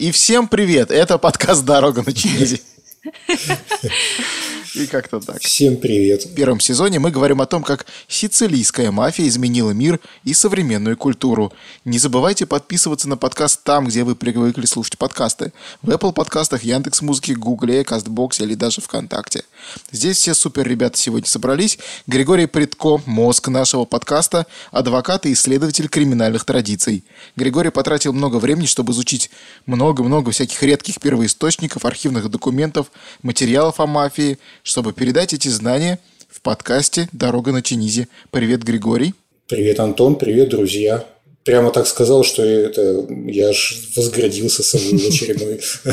И 0.00 0.12
всем 0.12 0.48
привет! 0.48 0.90
Это 0.90 1.18
подкаст 1.18 1.62
«Дорога 1.66 2.02
на 2.02 2.14
Чинизе». 2.14 2.62
И 4.74 4.86
как-то 4.86 5.18
так. 5.18 5.42
Всем 5.42 5.76
привет. 5.76 6.24
В 6.24 6.34
первом 6.34 6.60
сезоне 6.60 7.00
мы 7.00 7.10
говорим 7.10 7.40
о 7.40 7.46
том, 7.46 7.64
как 7.64 7.86
сицилийская 8.06 8.92
мафия 8.92 9.26
изменила 9.26 9.72
мир 9.72 9.98
и 10.22 10.32
современную 10.32 10.96
культуру. 10.96 11.52
Не 11.84 11.98
забывайте 11.98 12.46
подписываться 12.46 13.08
на 13.08 13.16
подкаст 13.16 13.64
там, 13.64 13.86
где 13.86 14.04
вы 14.04 14.14
привыкли 14.14 14.66
слушать 14.66 14.96
подкасты. 14.96 15.52
В 15.82 15.90
Apple 15.90 16.12
подкастах, 16.12 16.62
Яндекс 16.62 17.02
Музыке, 17.02 17.34
Гугле, 17.34 17.82
Кастбоксе 17.82 18.44
или 18.44 18.54
даже 18.54 18.80
ВКонтакте. 18.80 19.42
Здесь 19.90 20.18
все 20.18 20.34
супер 20.34 20.68
ребята 20.68 20.96
сегодня 20.96 21.26
собрались. 21.26 21.78
Григорий 22.06 22.46
Предко, 22.46 23.00
мозг 23.06 23.48
нашего 23.48 23.84
подкаста, 23.84 24.46
адвокат 24.70 25.26
и 25.26 25.32
исследователь 25.32 25.88
криминальных 25.88 26.44
традиций. 26.44 27.04
Григорий 27.34 27.70
потратил 27.70 28.12
много 28.12 28.36
времени, 28.36 28.66
чтобы 28.66 28.92
изучить 28.92 29.30
много-много 29.66 30.30
всяких 30.30 30.62
редких 30.62 31.00
первоисточников, 31.00 31.84
архивных 31.84 32.30
документов, 32.30 32.92
материалов 33.22 33.80
о 33.80 33.86
мафии, 33.86 34.38
чтобы 34.62 34.92
передать 34.92 35.32
эти 35.32 35.48
знания 35.48 35.98
в 36.28 36.40
подкасте 36.40 37.08
«Дорога 37.12 37.52
на 37.52 37.62
Чинизе». 37.62 38.08
Привет, 38.30 38.62
Григорий. 38.62 39.14
Привет, 39.48 39.80
Антон. 39.80 40.16
Привет, 40.16 40.50
друзья. 40.50 41.04
Прямо 41.44 41.70
так 41.70 41.86
сказал, 41.86 42.22
что 42.22 42.44
это 42.44 43.06
я 43.26 43.48
аж 43.48 43.88
возградился 43.96 44.62
собой 44.62 44.98
в 44.98 45.08
очередной, 45.08 45.60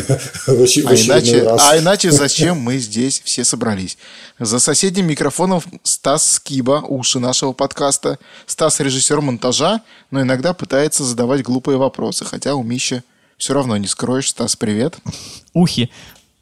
в 0.46 0.62
очередной 0.62 0.96
а 0.96 1.06
иначе, 1.06 1.44
раз. 1.44 1.62
А 1.66 1.78
иначе 1.80 2.12
зачем 2.12 2.58
мы 2.58 2.78
здесь 2.78 3.22
все 3.24 3.46
собрались? 3.46 3.98
За 4.38 4.60
соседним 4.60 5.08
микрофоном 5.08 5.62
Стас 5.84 6.34
Скиба, 6.34 6.84
уши 6.88 7.20
нашего 7.20 7.54
подкаста. 7.54 8.20
Стас 8.46 8.82
режиссер 8.82 9.22
монтажа, 9.22 9.82
но 10.12 10.22
иногда 10.22 10.54
пытается 10.54 11.06
задавать 11.06 11.44
глупые 11.44 11.78
вопросы, 11.78 12.26
хотя 12.26 12.54
у 12.54 12.62
Миши 12.62 13.04
все 13.38 13.54
равно 13.54 13.78
не 13.78 13.88
скроешь. 13.88 14.30
Стас, 14.30 14.58
привет. 14.58 14.98
Ухи. 15.54 15.90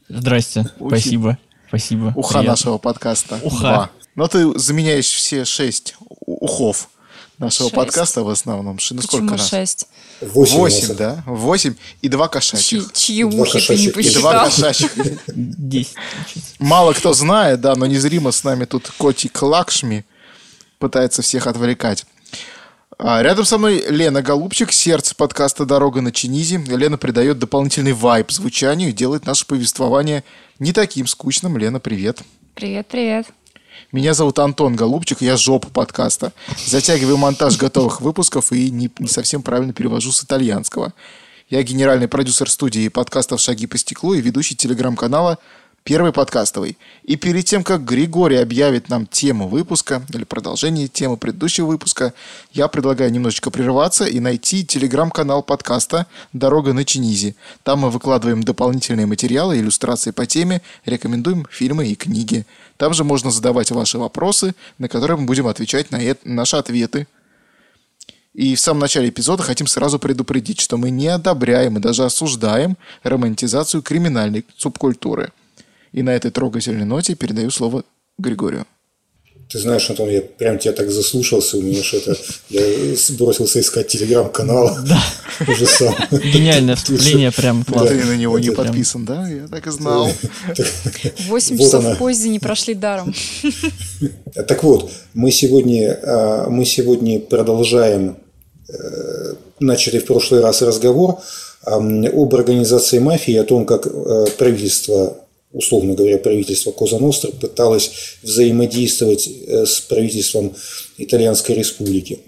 Здрасте. 0.09 0.65
Ухи. 0.79 0.97
Спасибо. 0.97 1.37
Спасибо. 1.77 2.13
Уха 2.15 2.29
приятно. 2.29 2.51
нашего 2.51 2.77
подкаста. 2.77 3.39
Уха. 3.43 3.59
Два. 3.59 3.89
Но 4.15 4.27
ты 4.27 4.57
заменяешь 4.57 5.07
все 5.07 5.43
шесть 5.43 5.95
ухов 5.99 6.89
нашего 7.37 7.69
шесть. 7.69 7.75
подкаста 7.75 8.23
в 8.23 8.29
основном. 8.29 8.77
Ну, 8.91 9.01
сколько 9.01 9.35
нас? 9.35 9.49
шесть? 9.49 9.87
Восемь, 10.21 10.55
Восемь 10.55 10.95
да? 10.95 11.21
Восемь 11.25 11.75
и 12.01 12.07
два 12.07 12.29
кошачьих. 12.29 12.93
Чьи, 12.93 13.23
чьи 13.23 13.23
ухи 13.23 13.59
ты 13.59 13.77
не 13.77 13.89
посчитал? 13.89 14.19
И 14.19 14.21
два 14.21 14.45
кошачьих. 14.45 14.91
Десять. 15.27 15.95
Мало 16.59 16.93
кто 16.93 17.13
знает, 17.13 17.59
да, 17.59 17.75
но 17.75 17.85
незримо 17.85 18.31
с 18.31 18.43
нами 18.45 18.63
тут 18.63 18.89
котик 18.97 19.41
Лакшми 19.41 20.05
пытается 20.79 21.21
всех 21.21 21.47
отвлекать. 21.47 22.05
А 22.97 23.21
рядом 23.21 23.43
со 23.43 23.57
мной 23.57 23.83
Лена 23.89 24.21
Голубчик, 24.21 24.71
сердце 24.71 25.15
подкаста 25.15 25.65
«Дорога 25.65 25.99
на 25.99 26.13
Чинизе». 26.13 26.63
Лена 26.65 26.97
придает 26.97 27.37
дополнительный 27.39 27.91
вайб 27.91 28.31
звучанию 28.31 28.89
и 28.89 28.93
делает 28.93 29.25
наше 29.25 29.45
повествование 29.45 30.23
не 30.59 30.71
таким 30.71 31.05
скучным. 31.05 31.57
Лена, 31.57 31.81
привет. 31.81 32.21
Привет, 32.53 32.87
привет. 32.87 33.27
Меня 33.91 34.13
зовут 34.13 34.39
Антон 34.39 34.77
Голубчик, 34.77 35.21
я 35.21 35.35
жопа 35.35 35.67
подкаста. 35.67 36.31
Затягиваю 36.65 37.17
монтаж 37.17 37.57
готовых 37.57 37.99
выпусков 37.99 38.53
и 38.53 38.71
не, 38.71 38.89
не 38.99 39.09
совсем 39.09 39.41
правильно 39.41 39.73
перевожу 39.73 40.13
с 40.13 40.23
итальянского. 40.23 40.93
Я 41.49 41.63
генеральный 41.63 42.07
продюсер 42.07 42.49
студии 42.49 42.87
подкастов 42.87 43.41
«Шаги 43.41 43.67
по 43.67 43.77
стеклу» 43.77 44.13
и 44.13 44.21
ведущий 44.21 44.55
телеграм-канала 44.55 45.37
первый 45.85 46.11
подкастовый. 46.11 46.77
И 47.03 47.15
перед 47.15 47.45
тем, 47.45 47.63
как 47.63 47.85
Григорий 47.85 48.37
объявит 48.37 48.89
нам 48.89 49.05
тему 49.05 49.47
выпуска 49.47 50.01
или 50.13 50.23
продолжение 50.23 50.87
темы 50.87 51.15
предыдущего 51.15 51.67
выпуска, 51.67 52.15
я 52.51 52.67
предлагаю 52.67 53.11
немножечко 53.11 53.51
прерваться 53.51 54.05
и 54.05 54.19
найти 54.19 54.65
телеграм-канал 54.65 55.43
подкаста 55.43 56.07
«Дорога 56.33 56.73
на 56.73 56.85
Чинизи». 56.85 57.35
Там 57.61 57.79
мы 57.79 57.91
выкладываем 57.91 58.41
дополнительные 58.41 59.05
материалы, 59.05 59.59
иллюстрации 59.59 60.09
по 60.09 60.25
теме, 60.25 60.63
рекомендуем 60.85 61.45
фильмы 61.51 61.85
и 61.87 61.95
книги. 61.95 62.47
Там 62.77 62.95
же 62.95 63.03
можно 63.03 63.29
задавать 63.29 63.69
ваши 63.69 63.99
вопросы, 63.99 64.55
на 64.79 64.89
которые 64.89 65.17
мы 65.17 65.25
будем 65.27 65.45
отвечать 65.45 65.91
на 65.91 65.99
наши 66.23 66.55
ответы. 66.57 67.07
И 68.33 68.55
в 68.55 68.59
самом 68.59 68.79
начале 68.79 69.09
эпизода 69.09 69.43
хотим 69.43 69.67
сразу 69.67 69.99
предупредить, 69.99 70.59
что 70.59 70.77
мы 70.77 70.89
не 70.89 71.09
одобряем 71.09 71.77
и 71.77 71.79
даже 71.79 72.05
осуждаем 72.05 72.75
романтизацию 73.03 73.83
криминальной 73.83 74.45
субкультуры– 74.57 75.31
и 75.95 76.03
на 76.03 76.09
этой 76.09 76.29
трогательной 76.29 76.85
ноте 76.85 77.15
передаю 77.15 77.49
слово 77.49 77.83
Григорию. 78.17 78.65
Ты 79.49 79.59
знаешь, 79.59 79.89
Антон, 79.89 80.09
я 80.09 80.21
прям 80.21 80.57
тебя 80.57 80.73
так 80.73 80.91
заслушался, 80.91 81.57
у 81.57 81.61
меня 81.61 81.81
что-то... 81.83 82.17
Я 82.49 82.61
бросился 83.17 83.61
искать 83.61 83.87
телеграм-канал. 83.87 84.77
Да. 84.87 85.01
Уже 85.47 85.65
сам. 85.65 85.95
Гениальное 86.11 86.75
вступление, 86.81 87.31
прям 87.31 87.63
классно. 87.63 87.89
Ты 87.89 88.03
на 88.03 88.17
него 88.17 88.37
не 88.39 88.51
подписан, 88.51 89.05
да? 89.05 89.27
Я 89.27 89.47
так 89.47 89.67
и 89.67 89.71
знал. 89.71 90.09
Восемь 91.27 91.57
часов 91.57 91.83
в 91.85 91.97
поезде 91.97 92.29
не 92.29 92.39
прошли 92.39 92.73
даром. 92.73 93.13
Так 94.33 94.63
вот, 94.63 94.91
мы 95.13 95.31
сегодня, 95.31 95.99
а, 96.03 96.49
мы 96.49 96.65
сегодня 96.65 97.19
продолжаем 97.19 98.17
э, 98.67 99.33
начатый 99.59 99.99
в 99.99 100.05
прошлый 100.05 100.41
раз 100.41 100.61
разговор 100.61 101.19
об 101.61 102.35
организации 102.35 102.99
мафии, 102.99 103.35
о 103.35 103.43
том, 103.43 103.65
как 103.65 103.87
э, 103.87 104.25
правительство 104.37 105.24
условно 105.55 105.95
говоря, 105.95 106.17
правительство 106.17 106.71
Коза 106.71 106.99
Ностра 106.99 107.31
пыталось 107.31 107.91
взаимодействовать 108.21 109.27
э, 109.27 109.65
с 109.65 109.79
правительством 109.79 110.53
Итальянской 110.97 111.55
Республики. 111.55 112.19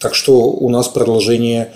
Так 0.00 0.14
что 0.14 0.50
у 0.50 0.68
нас 0.68 0.88
продолжение 0.88 1.72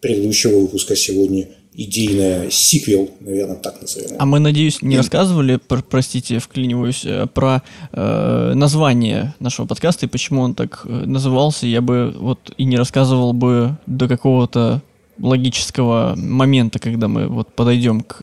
предыдущего 0.00 0.60
выпуска 0.60 0.96
сегодня 0.96 1.48
идейная 1.74 2.48
сиквел, 2.50 3.10
наверное, 3.20 3.56
так 3.56 3.82
назовем. 3.82 4.16
А 4.18 4.24
мы, 4.24 4.38
надеюсь, 4.38 4.80
не 4.80 4.96
рассказывали, 4.96 5.56
про, 5.56 5.82
простите, 5.82 6.38
вклиниваюсь, 6.38 7.04
э, 7.04 7.26
про 7.26 7.62
э, 7.92 8.52
название 8.54 9.34
нашего 9.40 9.66
подкаста 9.66 10.06
и 10.06 10.08
почему 10.08 10.40
он 10.40 10.54
так 10.54 10.82
э, 10.84 10.88
назывался. 10.88 11.66
Я 11.66 11.82
бы 11.82 12.14
вот 12.18 12.52
и 12.56 12.64
не 12.64 12.78
рассказывал 12.78 13.34
бы 13.34 13.76
до 13.86 14.08
какого-то 14.08 14.80
логического 15.18 16.14
момента, 16.16 16.78
когда 16.78 17.08
мы 17.08 17.26
вот 17.26 17.54
подойдем 17.54 18.00
к 18.00 18.22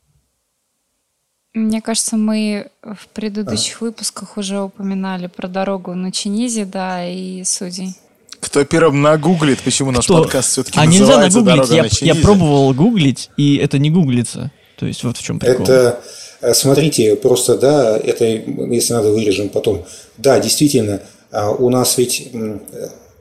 мне 1.54 1.80
кажется, 1.80 2.16
мы 2.16 2.68
в 2.82 3.06
предыдущих 3.12 3.80
а. 3.80 3.86
выпусках 3.86 4.36
уже 4.36 4.60
упоминали 4.60 5.28
про 5.28 5.46
дорогу 5.46 5.94
на 5.94 6.10
Чинизе, 6.10 6.64
да, 6.64 7.08
и 7.08 7.44
судей. 7.44 7.94
Кто 8.40 8.64
первым 8.64 9.00
нагуглит, 9.00 9.60
почему 9.62 9.90
наш 9.90 10.04
Кто? 10.04 10.22
подкаст 10.22 10.50
все-таки 10.50 10.78
а 10.78 10.84
называется 10.84 11.38
нельзя 11.38 11.54
нагуглить. 11.54 11.70
«Дорога 11.70 11.88
я, 12.00 12.14
я 12.14 12.22
пробовал 12.22 12.74
гуглить, 12.74 13.30
и 13.36 13.56
это 13.56 13.78
не 13.78 13.90
гуглится. 13.90 14.50
То 14.76 14.86
есть 14.86 15.04
вот 15.04 15.16
в 15.16 15.22
чем 15.22 15.38
прикол. 15.38 15.64
Это, 15.64 16.00
э, 16.40 16.52
смотрите, 16.52 17.16
просто, 17.16 17.56
да, 17.56 17.96
это, 17.96 18.24
если 18.24 18.92
надо, 18.92 19.12
вырежем 19.12 19.48
потом. 19.48 19.84
Да, 20.18 20.40
действительно, 20.40 21.00
а, 21.30 21.52
у 21.52 21.70
нас 21.70 21.96
ведь 21.96 22.30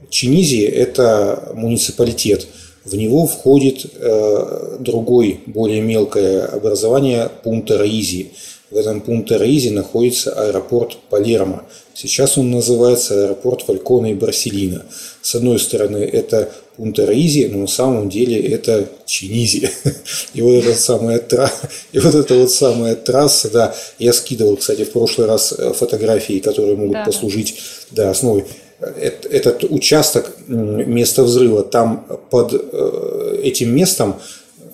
Чинизи– 0.09 0.61
это 0.61 1.51
муниципалитет– 1.55 2.47
в 2.85 2.95
него 2.95 3.25
входит 3.27 3.85
э, 3.95 4.77
другой, 4.79 5.39
более 5.45 5.81
мелкое 5.81 6.45
образование 6.45 7.29
Пунта 7.43 7.77
Раизи. 7.77 8.31
В 8.71 8.77
этом 8.77 9.01
Пунта 9.01 9.37
Раизи 9.37 9.69
находится 9.69 10.31
аэропорт 10.33 10.97
Палермо. 11.09 11.63
Сейчас 11.93 12.37
он 12.37 12.49
называется 12.51 13.25
аэропорт 13.25 13.61
Фалькона 13.61 14.11
и 14.11 14.15
Барселина. 14.15 14.83
С 15.21 15.35
одной 15.35 15.59
стороны, 15.59 15.97
это 15.97 16.51
Пунта 16.75 17.05
Раизи, 17.05 17.45
но 17.51 17.59
на 17.59 17.67
самом 17.67 18.09
деле 18.09 18.41
это 18.41 18.89
Чинизи. 19.05 19.69
И 20.33 20.41
вот, 20.41 20.55
эта 20.55 20.73
самая, 20.73 21.19
и 21.91 21.99
вот 21.99 22.15
эта 22.15 22.35
вот 22.35 22.51
самая 22.51 22.95
трасса, 22.95 23.49
да, 23.51 23.75
я 23.99 24.11
скидывал, 24.11 24.57
кстати, 24.57 24.83
в 24.83 24.91
прошлый 24.91 25.27
раз 25.27 25.53
э, 25.55 25.71
фотографии, 25.73 26.39
которые 26.39 26.75
могут 26.75 26.93
да. 26.93 27.05
послужить 27.05 27.61
да, 27.91 28.09
основой 28.09 28.45
этот 28.79 29.63
участок 29.63 30.31
места 30.47 31.23
взрыва, 31.23 31.63
там 31.63 32.05
под 32.29 32.53
э, 32.53 33.39
этим 33.43 33.75
местом 33.75 34.15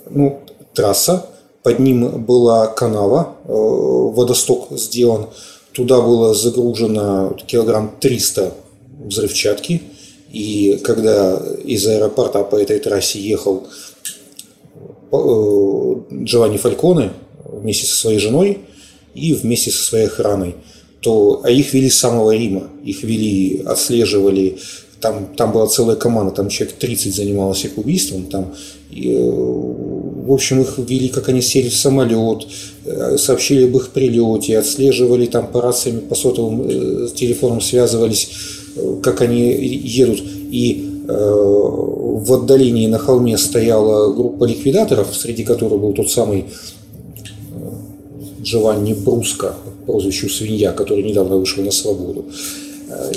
ну, 0.10 0.42
трасса, 0.74 1.26
под 1.64 1.80
ним 1.80 2.24
была 2.24 2.68
канава, 2.68 3.36
э, 3.46 3.52
водосток 3.52 4.68
сделан, 4.72 5.28
туда 5.74 6.02
было 6.02 6.34
загружено 6.34 7.36
килограмм 7.46 7.92
300 8.00 8.54
взрывчатки, 9.06 9.82
и 10.32 10.80
когда 10.84 11.42
из 11.64 11.86
аэропорта 11.88 12.44
по 12.44 12.56
этой 12.56 12.80
трассе 12.80 13.20
ехал 13.20 13.68
э, 15.12 15.96
Джованни 16.24 16.58
Фальконе 16.58 17.12
вместе 17.46 17.86
со 17.86 17.96
своей 17.96 18.20
женой 18.20 18.60
и 19.14 19.34
вместе 19.34 19.72
со 19.72 19.84
своей 19.84 20.08
охраной– 20.08 20.56
то 21.02 21.42
а 21.44 21.50
их 21.50 21.74
вели 21.74 21.90
с 21.90 22.00
самого 22.00 22.36
Рима. 22.36 22.70
Их 22.84 23.04
вели, 23.04 23.64
отслеживали, 23.66 24.58
там, 25.00 25.30
там 25.36 25.52
была 25.52 25.68
целая 25.68 25.96
команда, 25.96 26.34
там 26.34 26.50
человек 26.50 26.78
30 26.78 27.16
занималось 27.16 27.64
их 27.64 27.78
убийством, 27.78 28.26
там, 28.26 28.54
и, 28.92 29.12
э, 29.12 29.20
в 29.20 30.32
общем, 30.32 30.62
их 30.62 30.78
вели, 30.78 31.10
как 31.10 31.30
они 31.30 31.42
сели 31.42 31.70
в 31.70 31.76
самолет, 31.76 32.48
э, 32.86 33.18
сообщили 33.18 33.66
об 33.66 33.78
их 33.78 33.90
прилете, 33.90 34.58
отслеживали 34.58 35.26
там 35.26 35.48
по 35.48 35.62
рациям, 35.62 36.02
по 36.02 36.16
сотовым 36.16 36.64
э, 36.68 37.08
телефонам 37.16 37.62
связывались, 37.62 38.30
как 39.02 39.22
они 39.22 39.52
едут. 39.52 40.22
И 40.52 40.86
в 41.08 42.34
отдалении 42.34 42.86
на 42.86 43.00
холме 43.00 43.36
стояла 43.38 44.14
группа 44.14 44.44
ликвидаторов, 44.44 45.08
среди 45.16 45.44
которых 45.44 45.82
был 45.82 45.94
тот 45.94 46.12
самый 46.12 46.46
Джованни 48.50 48.94
Бруско, 48.94 49.54
прозвищу 49.86 50.30
«Свинья», 50.30 50.72
который 50.72 51.04
недавно 51.04 51.38
вышел 51.38 51.64
на 51.64 51.72
свободу. 51.72 52.26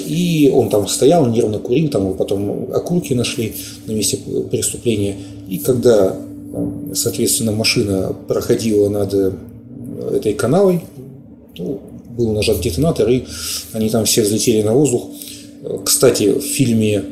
И 0.06 0.50
он 0.52 0.68
там 0.68 0.86
стоял, 0.86 1.26
нервно 1.26 1.58
курил, 1.58 1.88
там 1.88 2.14
потом 2.14 2.68
окурки 2.74 3.14
нашли 3.14 3.54
на 3.86 3.92
месте 3.92 4.18
преступления. 4.50 5.16
И 5.48 5.58
когда, 5.58 6.14
соответственно, 6.94 7.52
машина 7.52 8.14
проходила 8.28 8.90
над 8.90 9.14
этой 10.12 10.34
канавой, 10.34 10.84
ну, 11.56 11.80
был 12.10 12.32
нажат 12.32 12.60
детонатор, 12.60 13.08
и 13.08 13.24
они 13.72 13.88
там 13.88 14.04
все 14.04 14.22
взлетели 14.22 14.60
на 14.62 14.74
воздух. 14.74 15.04
Кстати, 15.84 16.38
в 16.38 16.42
фильме, 16.42 17.04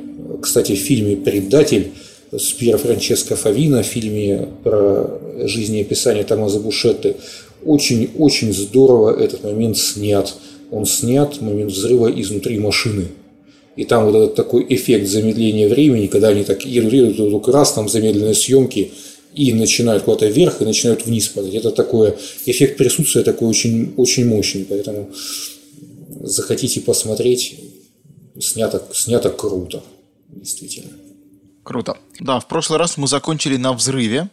кстати, 0.43 0.72
в 0.72 0.78
фильме 0.78 1.17
«Предатель» 1.17 1.93
с 2.31 2.52
Пьеро 2.52 2.76
Франческо 2.76 3.37
Фавино, 3.37 3.82
в 3.82 3.87
фильме 3.87 4.49
про 4.62 5.19
жизнеописание 5.44 6.25
Томазо 6.25 6.61
Бушетты, 6.61 7.17
очень-очень 7.65 8.53
здорово 8.53 9.19
этот 9.19 9.45
момент 9.45 9.77
снят. 9.77 10.35
Он 10.71 10.87
снят, 10.87 11.41
момент 11.41 11.73
взрыва 11.73 12.09
изнутри 12.09 12.59
машины. 12.59 13.09
И 13.77 13.85
там 13.85 14.05
вот 14.05 14.15
этот 14.15 14.35
такой 14.35 14.67
эффект 14.69 15.09
замедления 15.09 15.69
времени, 15.69 16.07
когда 16.07 16.29
они 16.29 16.45
так 16.45 16.65
едут, 16.65 16.93
едут, 16.93 17.49
раз, 17.49 17.73
там 17.73 17.89
замедленные 17.89 18.35
съемки, 18.35 18.93
и 19.35 19.53
начинают 19.53 20.03
куда-то 20.03 20.27
вверх, 20.27 20.61
и 20.61 20.65
начинают 20.65 21.07
вниз 21.07 21.29
падать. 21.29 21.55
Это 21.55 21.71
такой 21.71 22.15
эффект 22.47 22.77
присутствия 22.77 23.23
такой 23.23 23.49
очень, 23.49 23.95
очень 23.97 24.27
мощный. 24.27 24.65
Поэтому 24.65 25.11
захотите 26.21 26.81
посмотреть, 26.81 27.59
снято, 28.41 28.83
снято 28.93 29.31
круто. 29.31 29.83
Действительно. 30.29 30.91
Круто. 31.63 31.99
Да, 32.19 32.41
в 32.41 32.49
прошлый 32.49 32.79
раз 32.79 32.97
мы 32.97 33.06
закончили 33.06 33.56
на 33.56 33.73
взрыве. 33.73 34.29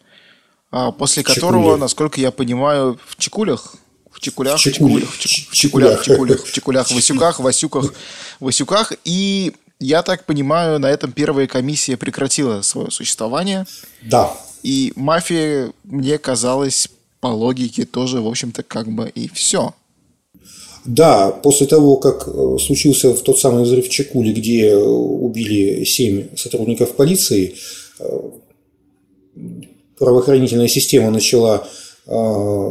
А, 0.71 0.91
после 0.91 1.23
которого, 1.23 1.63
Чекули. 1.63 1.79
насколько 1.79 2.19
я 2.19 2.31
понимаю, 2.31 2.99
в 3.05 3.15
Чекулях, 3.17 3.75
в 4.11 4.19
Чекулях, 4.19 4.59
в 4.59 4.63
Чекулях, 4.63 5.09
в 5.09 5.19
Чекулях, 5.53 6.01
в 6.01 6.03
Чекулях, 6.03 6.45
в 6.45 6.51
Чекулях, 6.51 6.87
в 6.87 6.95
Васюках, 6.95 7.39
в 7.39 7.43
Васюках, 7.43 7.93
в 8.39 8.45
Васюках. 8.45 8.93
И 9.05 9.53
я 9.79 10.03
так 10.03 10.25
понимаю, 10.25 10.79
на 10.79 10.87
этом 10.89 11.11
первая 11.11 11.47
комиссия 11.47 11.97
прекратила 11.97 12.61
свое 12.63 12.91
существование. 12.91 13.65
Да. 14.01 14.33
И 14.63 14.91
мафия, 14.95 15.71
мне 15.83 16.17
казалось, 16.17 16.89
по 17.19 17.27
логике 17.27 17.85
тоже, 17.85 18.21
в 18.21 18.27
общем-то, 18.27 18.63
как 18.63 18.91
бы 18.91 19.09
и 19.09 19.29
все. 19.29 19.73
Да, 20.85 21.31
после 21.31 21.67
того, 21.67 21.97
как 21.97 22.27
э, 22.27 22.57
случился 22.59 23.13
в 23.13 23.21
тот 23.21 23.39
самый 23.39 23.63
взрыв 23.63 23.87
в 23.87 23.89
Чекуле, 23.89 24.31
где 24.31 24.75
убили 24.75 25.83
семь 25.83 26.35
сотрудников 26.35 26.95
полиции, 26.95 27.55
э, 27.99 28.19
правоохранительная 29.97 30.67
система 30.67 31.11
начала 31.11 31.67
а, 32.05 32.69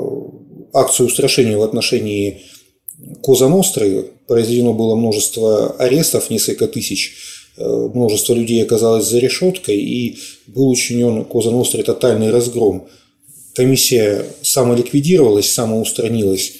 акцию 0.73 1.07
устрашения 1.07 1.57
в 1.57 1.63
отношении 1.63 2.43
Коза 3.23 3.49
Ностры, 3.49 4.11
произведено 4.27 4.73
было 4.73 4.95
множество 4.95 5.77
арестов, 5.77 6.31
несколько 6.31 6.67
тысяч, 6.67 7.15
э, 7.59 7.91
множество 7.95 8.33
людей 8.33 8.63
оказалось 8.63 9.07
за 9.07 9.19
решеткой, 9.19 9.77
и 9.77 10.19
был 10.47 10.71
учинен 10.71 11.25
Коза 11.25 11.51
Ностры 11.51 11.83
тотальный 11.83 12.31
разгром. 12.31 12.89
Комиссия 13.55 14.25
самоликвидировалась, 14.41 15.53
самоустранилась, 15.53 16.53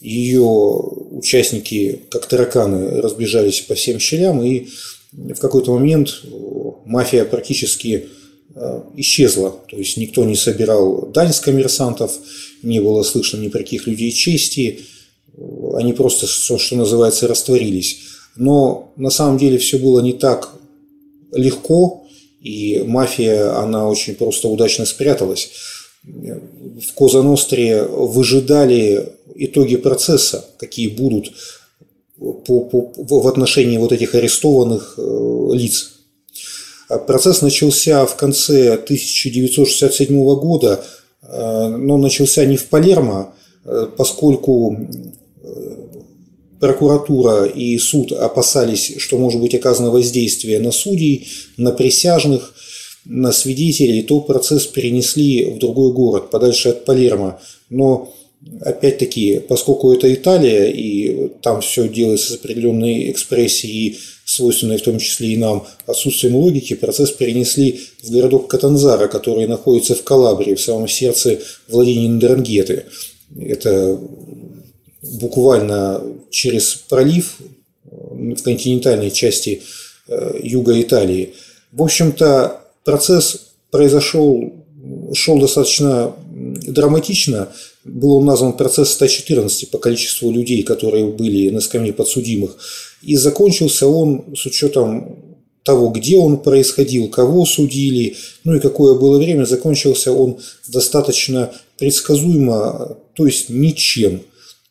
ее 0.00 0.42
участники, 0.42 2.00
как 2.10 2.26
тараканы, 2.26 3.00
разбежались 3.00 3.60
по 3.60 3.76
всем 3.76 4.00
щелям, 4.00 4.42
и 4.42 4.66
в 5.12 5.38
какой-то 5.38 5.72
момент 5.72 6.22
мафия 6.84 7.24
практически 7.24 8.08
Э, 8.08 8.23
исчезла. 8.96 9.54
То 9.68 9.76
есть 9.76 9.96
никто 9.96 10.24
не 10.24 10.36
собирал 10.36 11.06
дань 11.06 11.32
с 11.32 11.40
коммерсантов, 11.40 12.12
не 12.62 12.80
было 12.80 13.02
слышно 13.02 13.38
ни 13.38 13.48
про 13.48 13.58
каких 13.58 13.86
людей 13.86 14.12
чести, 14.12 14.80
они 15.74 15.92
просто, 15.92 16.26
что 16.26 16.76
называется, 16.76 17.26
растворились. 17.26 17.98
Но 18.36 18.92
на 18.96 19.10
самом 19.10 19.38
деле 19.38 19.58
все 19.58 19.78
было 19.78 20.00
не 20.00 20.12
так 20.12 20.50
легко, 21.32 22.06
и 22.40 22.82
мафия, 22.86 23.58
она 23.58 23.88
очень 23.88 24.14
просто 24.14 24.48
удачно 24.48 24.84
спряталась. 24.84 25.50
В 26.02 26.92
Коза 26.94 27.22
Ностре 27.22 27.82
выжидали 27.82 29.14
итоги 29.34 29.76
процесса, 29.76 30.44
какие 30.58 30.88
будут 30.88 31.32
по, 32.18 32.60
по, 32.60 32.92
в 32.96 33.26
отношении 33.26 33.78
вот 33.78 33.92
этих 33.92 34.14
арестованных 34.14 34.94
э, 34.98 35.48
лиц. 35.54 35.93
А 36.88 36.98
процесс 36.98 37.42
начался 37.42 38.04
в 38.04 38.16
конце 38.16 38.74
1967 38.74 40.34
года, 40.36 40.84
э, 41.22 41.66
но 41.68 41.96
начался 41.96 42.44
не 42.44 42.56
в 42.56 42.66
Палермо, 42.66 43.34
э, 43.64 43.88
поскольку 43.96 44.76
э, 44.76 45.74
прокуратура 46.60 47.44
и 47.44 47.78
суд 47.78 48.12
опасались, 48.12 48.96
что 48.98 49.18
может 49.18 49.40
быть 49.40 49.54
оказано 49.54 49.90
воздействие 49.90 50.60
на 50.60 50.72
судей, 50.72 51.28
на 51.56 51.72
присяжных, 51.72 52.54
на 53.04 53.32
свидетелей, 53.32 54.02
то 54.02 54.20
процесс 54.20 54.66
перенесли 54.66 55.44
в 55.46 55.58
другой 55.58 55.92
город, 55.92 56.30
подальше 56.30 56.70
от 56.70 56.84
Палермо. 56.84 57.40
Но 57.68 58.14
опять-таки, 58.60 59.40
поскольку 59.40 59.92
это 59.92 60.12
Италия, 60.12 60.70
и 60.70 61.28
там 61.42 61.60
все 61.60 61.88
делается 61.88 62.32
с 62.32 62.36
определенной 62.36 63.10
экспрессией 63.10 63.98
свойственной 64.24 64.78
в 64.78 64.82
том 64.82 64.98
числе 64.98 65.34
и 65.34 65.36
нам, 65.36 65.66
отсутствием 65.86 66.36
логики, 66.36 66.74
процесс 66.74 67.10
перенесли 67.10 67.80
в 68.02 68.10
городок 68.10 68.48
Катанзара, 68.48 69.06
который 69.08 69.46
находится 69.46 69.94
в 69.94 70.02
Калабрии, 70.02 70.54
в 70.54 70.60
самом 70.60 70.88
сердце 70.88 71.40
владения 71.68 72.08
Ндрангеты. 72.08 72.84
Это 73.38 73.98
буквально 75.02 76.02
через 76.30 76.74
пролив 76.74 77.36
в 77.84 78.42
континентальной 78.42 79.10
части 79.10 79.62
э, 80.08 80.40
юга 80.42 80.80
Италии. 80.80 81.34
В 81.72 81.82
общем-то, 81.82 82.60
процесс 82.84 83.52
произошел, 83.70 84.52
шел 85.12 85.38
достаточно 85.38 86.14
драматично. 86.66 87.48
Был 87.84 88.16
он 88.16 88.24
назван 88.24 88.54
процесс 88.54 88.90
114 88.90 89.70
по 89.70 89.78
количеству 89.78 90.30
людей, 90.30 90.62
которые 90.62 91.06
были 91.06 91.50
на 91.50 91.60
скамье 91.60 91.92
подсудимых. 91.92 92.56
И 93.02 93.16
закончился 93.16 93.86
он 93.86 94.34
с 94.36 94.46
учетом 94.46 95.18
того, 95.64 95.88
где 95.88 96.16
он 96.16 96.38
происходил, 96.38 97.08
кого 97.08 97.46
судили, 97.46 98.16
ну 98.44 98.54
и 98.54 98.60
какое 98.60 98.94
было 98.94 99.18
время, 99.18 99.44
закончился 99.44 100.12
он 100.12 100.38
достаточно 100.68 101.52
предсказуемо, 101.78 102.98
то 103.14 103.26
есть 103.26 103.48
ничем. 103.48 104.22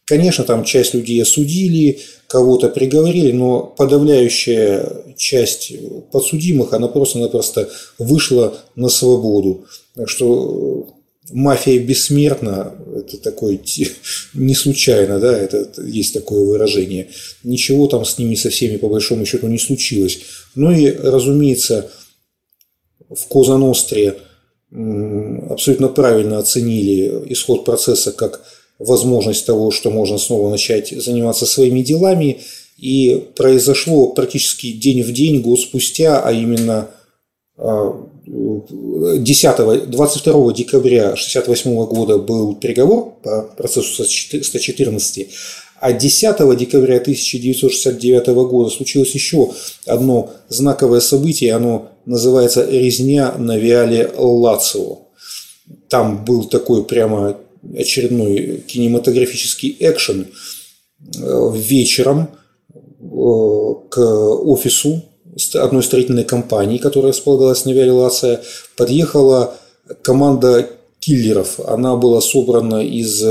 Конечно, 0.05 0.43
там 0.43 0.63
часть 0.63 0.93
людей 0.93 1.21
осудили, 1.21 1.99
кого-то 2.27 2.69
приговорили, 2.69 3.31
но 3.31 3.61
подавляющая 3.61 4.87
часть 5.17 5.73
подсудимых, 6.11 6.73
она 6.73 6.87
просто-напросто 6.87 7.69
вышла 7.97 8.57
на 8.75 8.89
свободу. 8.89 9.65
Так 9.95 10.09
что 10.09 10.95
мафия 11.31 11.79
бессмертна, 11.79 12.73
это 12.95 13.17
такой 13.17 13.61
не 14.33 14.55
случайно, 14.55 15.19
да, 15.19 15.37
это 15.37 15.69
есть 15.81 16.13
такое 16.13 16.45
выражение. 16.45 17.09
Ничего 17.43 17.87
там 17.87 18.05
с 18.05 18.17
ними 18.17 18.35
со 18.35 18.49
всеми 18.49 18.77
по 18.77 18.89
большому 18.89 19.25
счету 19.25 19.47
не 19.47 19.59
случилось. 19.59 20.19
Ну 20.55 20.71
и, 20.71 20.91
разумеется, 20.91 21.91
в 23.09 23.27
Коза 23.27 23.57
Ностре 23.57 24.17
абсолютно 25.49 25.87
правильно 25.87 26.39
оценили 26.39 27.31
исход 27.31 27.63
процесса 27.63 28.11
как 28.11 28.43
возможность 28.79 29.45
того, 29.45 29.71
что 29.71 29.91
можно 29.91 30.17
снова 30.17 30.49
начать 30.49 30.89
заниматься 30.89 31.45
своими 31.45 31.81
делами. 31.81 32.41
И 32.77 33.27
произошло 33.35 34.07
практически 34.07 34.73
день 34.73 35.03
в 35.03 35.13
день, 35.13 35.41
год 35.41 35.59
спустя, 35.59 36.21
а 36.21 36.31
именно 36.33 36.89
а, 37.55 38.09
10, 38.33 39.89
22 39.89 40.53
декабря 40.53 41.09
1968 41.09 41.85
года 41.85 42.17
был 42.17 42.55
приговор 42.55 43.13
по 43.21 43.43
процессу 43.55 44.03
114, 44.03 45.27
а 45.79 45.93
10 45.93 46.57
декабря 46.57 46.97
1969 46.97 48.27
года 48.27 48.69
случилось 48.71 49.13
еще 49.13 49.51
одно 49.85 50.31
знаковое 50.49 50.99
событие, 50.99 51.53
оно 51.53 51.91
называется 52.05 52.67
«Резня 52.67 53.33
на 53.37 53.57
Виале 53.57 54.11
Лацио». 54.17 54.99
Там 55.89 56.25
был 56.25 56.45
такой 56.45 56.85
прямо 56.85 57.37
очередной 57.77 58.63
кинематографический 58.67 59.75
экшен 59.79 60.27
э, 61.21 61.51
вечером 61.55 62.29
э, 62.73 62.79
к 63.89 63.99
офису 63.99 65.03
одной 65.55 65.83
строительной 65.83 66.23
компании, 66.23 66.77
которая 66.77 67.11
располагалась 67.11 67.65
на 67.65 67.71
Виолация, 67.71 68.41
подъехала 68.75 69.55
команда 70.01 70.69
киллеров, 70.99 71.59
она 71.67 71.95
была 71.95 72.21
собрана 72.21 72.81
из 72.83 73.21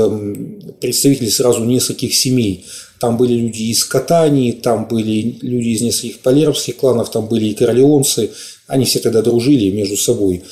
представителей 0.79 1.31
сразу 1.31 1.63
нескольких 1.63 2.13
семей. 2.13 2.65
Там 2.99 3.17
были 3.17 3.33
люди 3.33 3.63
из 3.63 3.83
Катании, 3.83 4.51
там 4.51 4.87
были 4.87 5.37
люди 5.41 5.69
из 5.69 5.81
нескольких 5.81 6.19
полеровских 6.19 6.77
кланов, 6.77 7.11
там 7.11 7.25
были 7.25 7.45
и 7.47 7.53
королеонцы. 7.53 8.31
Они 8.67 8.85
все 8.85 8.99
тогда 8.99 9.21
дружили 9.21 9.71
между 9.71 9.97
собой. 9.97 10.43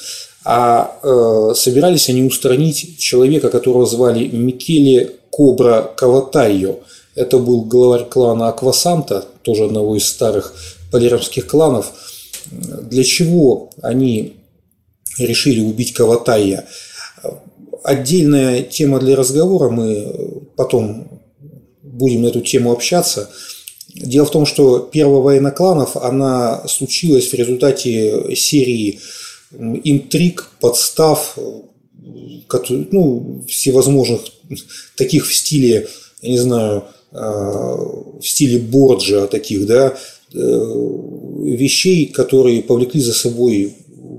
А 0.43 0.97
э, 1.03 1.53
собирались 1.55 2.09
они 2.09 2.23
устранить 2.23 2.97
человека, 2.97 3.49
которого 3.49 3.85
звали 3.85 4.27
Микеле 4.27 5.11
Кобра 5.29 5.91
Каватайо. 5.95 6.79
Это 7.15 7.37
был 7.37 7.61
главарь 7.61 8.05
клана 8.05 8.49
Аквасанта, 8.49 9.25
тоже 9.43 9.65
одного 9.65 9.95
из 9.95 10.07
старых 10.07 10.53
полеровских 10.91 11.47
кланов. 11.47 11.93
Для 12.51 13.03
чего 13.03 13.69
они 13.81 14.37
решили 15.17 15.61
убить 15.61 15.93
Каватайя? 15.93 16.67
Отдельная 17.83 18.61
тема 18.63 18.99
для 18.99 19.15
разговора, 19.15 19.69
мы 19.69 20.43
потом 20.55 21.21
будем 21.81 22.23
на 22.23 22.27
эту 22.27 22.41
тему 22.41 22.71
общаться. 22.71 23.29
Дело 23.93 24.25
в 24.25 24.31
том, 24.31 24.45
что 24.45 24.79
первая 24.79 25.21
война 25.21 25.51
кланов, 25.51 25.97
она 25.97 26.67
случилась 26.67 27.29
в 27.29 27.33
результате 27.33 28.35
серии 28.35 28.99
интриг, 29.51 30.49
подстав, 30.59 31.37
ну, 32.91 33.43
всевозможных 33.47 34.21
таких 34.95 35.27
в 35.27 35.35
стиле, 35.35 35.87
я 36.21 36.29
не 36.29 36.37
знаю, 36.37 36.85
а, 37.11 37.75
в 37.75 38.23
стиле 38.23 38.59
Борджа 38.59 39.27
таких, 39.27 39.65
да, 39.65 39.87
э, 39.87 39.93
вещей, 40.33 42.05
которые 42.07 42.63
повлекли 42.63 43.01
за 43.01 43.13
собой 43.13 43.75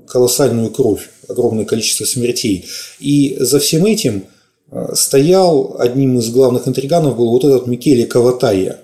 колоссальную 0.07 0.71
кровь, 0.71 1.09
огромное 1.29 1.65
количество 1.65 2.05
смертей. 2.05 2.67
И 3.01 3.37
за 3.41 3.59
всем 3.59 3.87
этим 3.87 4.25
а, 4.71 4.95
стоял, 4.95 5.77
одним 5.79 6.19
из 6.19 6.31
главных 6.31 6.69
интриганов 6.69 7.17
был 7.17 7.31
вот 7.31 7.45
этот 7.45 7.67
Микеле 7.67 8.07
Каватая. 8.07 8.81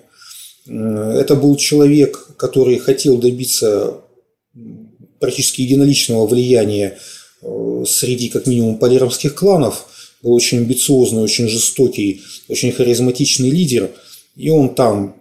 Это 0.67 1.35
был 1.35 1.55
человек, 1.55 2.29
который 2.37 2.77
хотел 2.77 3.17
добиться 3.17 4.01
практически 5.19 5.61
единоличного 5.61 6.27
влияния 6.27 6.97
э, 7.41 7.83
среди 7.87 8.29
как 8.29 8.45
минимум 8.45 8.77
полеровских 8.77 9.33
кланов, 9.35 9.87
был 10.21 10.33
очень 10.33 10.59
амбициозный, 10.59 11.23
очень 11.23 11.47
жестокий, 11.47 12.21
очень 12.47 12.71
харизматичный 12.71 13.49
лидер, 13.49 13.89
и 14.35 14.49
он 14.49 14.75
там 14.75 15.15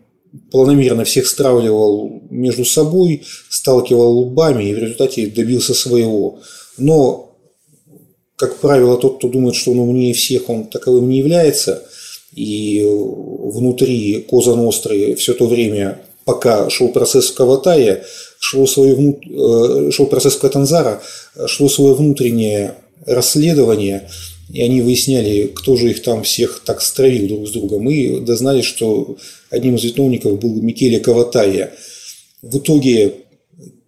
планомерно 0.50 1.04
всех 1.04 1.26
стравливал 1.26 2.22
между 2.30 2.64
собой, 2.64 3.24
сталкивал 3.48 4.18
лбами 4.20 4.64
и 4.64 4.74
в 4.74 4.78
результате 4.78 5.26
добился 5.26 5.74
своего. 5.74 6.40
Но, 6.76 7.36
как 8.36 8.56
правило, 8.56 8.96
тот, 8.96 9.18
кто 9.18 9.28
думает, 9.28 9.54
что 9.54 9.72
он 9.72 9.80
умнее 9.80 10.14
всех, 10.14 10.48
он 10.48 10.66
таковым 10.66 11.08
не 11.08 11.18
является. 11.18 11.84
И 12.34 12.84
внутри 12.84 14.24
Коза 14.28 14.54
Ностры 14.54 15.14
все 15.14 15.34
то 15.34 15.46
время, 15.46 16.00
пока 16.24 16.68
шел 16.70 16.88
процесс 16.88 17.30
в 17.30 17.34
Каватае, 17.34 18.04
шло 18.38 18.66
свое, 18.66 18.94
э, 18.94 19.90
шел 19.90 20.06
процесс 20.06 20.36
Катанзара, 20.36 21.02
шло 21.46 21.68
свое 21.68 21.94
внутреннее 21.94 22.74
расследование, 23.06 24.08
и 24.50 24.62
они 24.62 24.80
выясняли, 24.80 25.46
кто 25.54 25.76
же 25.76 25.90
их 25.90 26.02
там 26.02 26.22
всех 26.22 26.62
так 26.64 26.80
стравил 26.80 27.28
друг 27.28 27.48
с 27.48 27.50
другом. 27.50 27.88
И 27.90 28.20
дознали, 28.20 28.62
что 28.62 29.16
одним 29.50 29.76
из 29.76 29.84
виновников 29.84 30.38
был 30.38 30.54
Микеле 30.54 31.00
Каватая. 31.00 31.74
В 32.40 32.58
итоге 32.58 33.14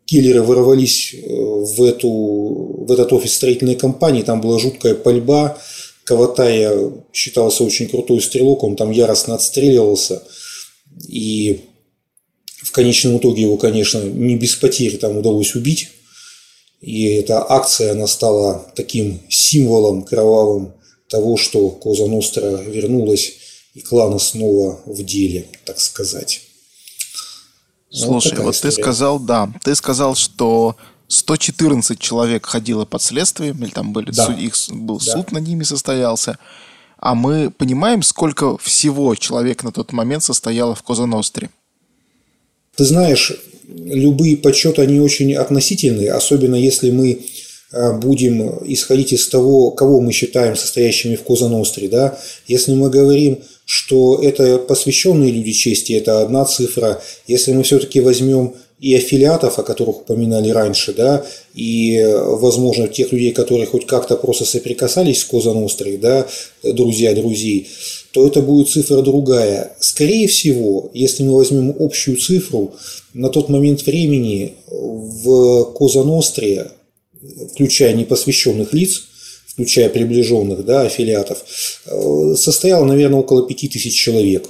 киллеры 0.04 0.42
ворвались 0.42 1.14
э, 1.14 1.26
в, 1.28 1.82
эту, 1.82 2.10
в 2.10 2.90
этот 2.90 3.12
офис 3.12 3.34
строительной 3.34 3.76
компании, 3.76 4.22
там 4.22 4.40
была 4.40 4.58
жуткая 4.58 4.94
пальба, 4.94 5.56
Каватая 6.04 6.90
считался 7.12 7.62
очень 7.62 7.88
крутой 7.88 8.20
стрелок, 8.20 8.64
он 8.64 8.74
там 8.74 8.90
яростно 8.90 9.36
отстреливался. 9.36 10.22
И 11.08 11.60
в 12.56 12.72
конечном 12.72 13.18
итоге 13.18 13.42
его, 13.42 13.56
конечно, 13.56 13.98
не 13.98 14.36
без 14.36 14.56
потерь 14.56 14.96
там 14.96 15.16
удалось 15.16 15.54
убить. 15.54 15.88
И 16.80 17.04
эта 17.14 17.44
акция, 17.50 17.92
она 17.92 18.06
стала 18.06 18.66
таким 18.74 19.20
символом 19.28 20.02
кровавым 20.02 20.72
того, 21.08 21.36
что 21.36 21.68
Коза 21.70 22.06
Ностра 22.06 22.48
вернулась 22.62 23.32
и 23.74 23.80
клана 23.80 24.18
снова 24.18 24.80
в 24.86 25.02
деле, 25.04 25.46
так 25.64 25.78
сказать. 25.78 26.42
Слушай, 27.90 28.36
вот, 28.38 28.44
вот 28.44 28.60
ты 28.60 28.70
сказал, 28.70 29.18
да, 29.18 29.52
ты 29.62 29.74
сказал, 29.74 30.14
что 30.14 30.76
114 31.08 31.98
человек 31.98 32.46
ходило 32.46 32.84
под 32.84 33.02
следствием, 33.02 33.62
или 33.62 33.70
там 33.70 33.92
были 33.92 34.12
да. 34.12 34.26
суд, 34.26 34.38
их 34.38 34.54
был 34.70 34.98
да. 34.98 35.12
суд 35.12 35.32
над 35.32 35.46
ними 35.46 35.64
состоялся. 35.64 36.38
А 36.98 37.14
мы 37.14 37.50
понимаем, 37.50 38.02
сколько 38.02 38.56
всего 38.58 39.14
человек 39.16 39.64
на 39.64 39.72
тот 39.72 39.92
момент 39.92 40.22
состояло 40.22 40.74
в 40.74 40.82
Коза 40.82 41.06
Ностре? 41.06 41.50
Ты 42.76 42.84
знаешь, 42.84 43.32
любые 43.76 44.36
подсчеты, 44.36 44.82
они 44.82 45.00
очень 45.00 45.34
относительные, 45.34 46.12
особенно 46.12 46.56
если 46.56 46.90
мы 46.90 47.20
а, 47.72 47.92
будем 47.92 48.58
исходить 48.64 49.12
из 49.12 49.28
того, 49.28 49.70
кого 49.70 50.00
мы 50.00 50.12
считаем 50.12 50.56
состоящими 50.56 51.16
в 51.16 51.22
Коза 51.22 51.48
Ностре. 51.48 51.88
Да? 51.88 52.18
Если 52.46 52.74
мы 52.74 52.90
говорим, 52.90 53.40
что 53.64 54.20
это 54.20 54.58
посвященные 54.58 55.30
люди 55.30 55.52
чести, 55.52 55.92
это 55.92 56.20
одна 56.20 56.44
цифра. 56.44 57.00
Если 57.28 57.52
мы 57.52 57.62
все-таки 57.62 58.00
возьмем 58.00 58.54
и 58.80 58.94
аффилиатов, 58.94 59.58
о 59.58 59.62
которых 59.62 60.00
упоминали 60.00 60.48
раньше, 60.48 60.94
да, 60.94 61.24
и, 61.54 62.02
возможно, 62.16 62.88
тех 62.88 63.12
людей, 63.12 63.32
которые 63.32 63.66
хоть 63.66 63.86
как-то 63.86 64.16
просто 64.16 64.46
соприкасались 64.46 65.20
с 65.20 65.24
Коза 65.24 65.52
Нострой, 65.52 65.98
да, 65.98 66.26
друзья 66.62 67.14
друзей, 67.14 67.68
то 68.12 68.26
это 68.26 68.40
будет 68.40 68.70
цифра 68.70 69.02
другая. 69.02 69.76
Скорее 69.80 70.26
всего, 70.28 70.90
если 70.94 71.22
мы 71.22 71.36
возьмем 71.36 71.76
общую 71.78 72.16
цифру, 72.16 72.74
на 73.12 73.28
тот 73.28 73.50
момент 73.50 73.84
времени 73.84 74.54
в 74.68 75.72
Коза 75.74 76.02
Ностре, 76.02 76.70
включая 77.52 77.92
непосвященных 77.92 78.72
лиц, 78.72 79.02
включая 79.46 79.90
приближенных 79.90 80.64
да, 80.64 80.82
аффилиатов, 80.82 81.44
э, 81.86 82.34
состояло, 82.36 82.84
наверное, 82.84 83.20
около 83.20 83.46
5000 83.46 83.94
человек. 83.94 84.48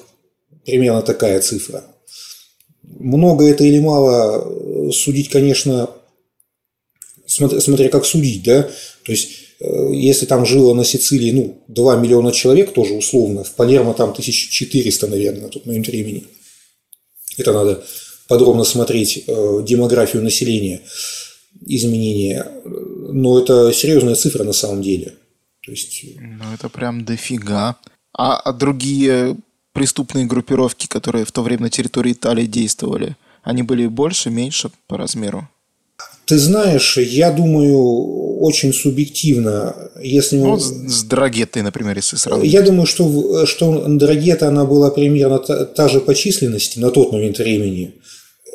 Примерно 0.64 1.02
такая 1.02 1.40
цифра. 1.40 1.84
Много 2.98 3.44
это 3.44 3.64
или 3.64 3.78
мало, 3.78 4.92
судить, 4.92 5.30
конечно, 5.30 5.90
смотря, 7.26 7.60
смотря 7.60 7.88
как 7.88 8.04
судить, 8.04 8.42
да, 8.42 8.62
то 8.62 9.12
есть 9.12 9.28
Э, 9.60 9.90
если 9.92 10.26
там 10.26 10.46
жило 10.46 10.74
на 10.74 10.84
Сицилии, 10.84 11.32
ну, 11.32 11.62
2 11.68 11.96
миллиона 11.96 12.32
человек 12.32 12.72
тоже 12.72 12.94
условно, 12.94 13.44
в 13.44 13.52
Палермо 13.54 13.94
там 13.94 14.10
1400, 14.10 15.06
наверное, 15.06 15.42
на 15.42 15.48
тот 15.48 15.66
момент 15.66 15.86
времени. 15.86 16.24
Это 17.36 17.52
надо 17.52 17.84
подробно 18.26 18.64
смотреть 18.64 19.24
э, 19.26 19.62
демографию 19.66 20.22
населения, 20.22 20.80
изменения. 21.66 22.46
Но 22.64 23.38
это 23.38 23.72
серьезная 23.72 24.14
цифра 24.14 24.44
на 24.44 24.52
самом 24.52 24.82
деле. 24.82 25.14
То 25.62 25.72
есть... 25.72 26.04
Ну, 26.18 26.44
это 26.54 26.68
прям 26.68 27.04
дофига. 27.04 27.76
А, 28.12 28.38
а 28.38 28.52
другие 28.52 29.36
преступные 29.72 30.26
группировки, 30.26 30.86
которые 30.86 31.24
в 31.24 31.32
то 31.32 31.42
время 31.42 31.62
на 31.64 31.70
территории 31.70 32.12
Италии 32.12 32.46
действовали, 32.46 33.16
они 33.42 33.62
были 33.62 33.86
больше, 33.86 34.30
меньше 34.30 34.70
по 34.86 34.96
размеру? 34.96 35.48
Ты 36.24 36.38
знаешь, 36.38 36.96
я 36.96 37.30
думаю, 37.32 38.38
очень 38.40 38.72
субъективно. 38.72 39.74
Если 40.00 40.38
ну, 40.38 40.52
мы... 40.52 40.60
с 40.60 41.02
Драгетой, 41.02 41.62
например, 41.62 41.96
если 41.96 42.16
сравнить. 42.16 42.52
Я 42.52 42.62
думаю, 42.62 42.86
что, 42.86 43.46
что 43.46 43.84
Драгета, 43.88 44.48
она 44.48 44.64
была 44.64 44.90
примерно 44.90 45.38
та, 45.38 45.64
та 45.64 45.88
же 45.88 46.00
по 46.00 46.14
численности 46.14 46.78
на 46.78 46.90
тот 46.90 47.12
момент 47.12 47.38
времени. 47.38 47.94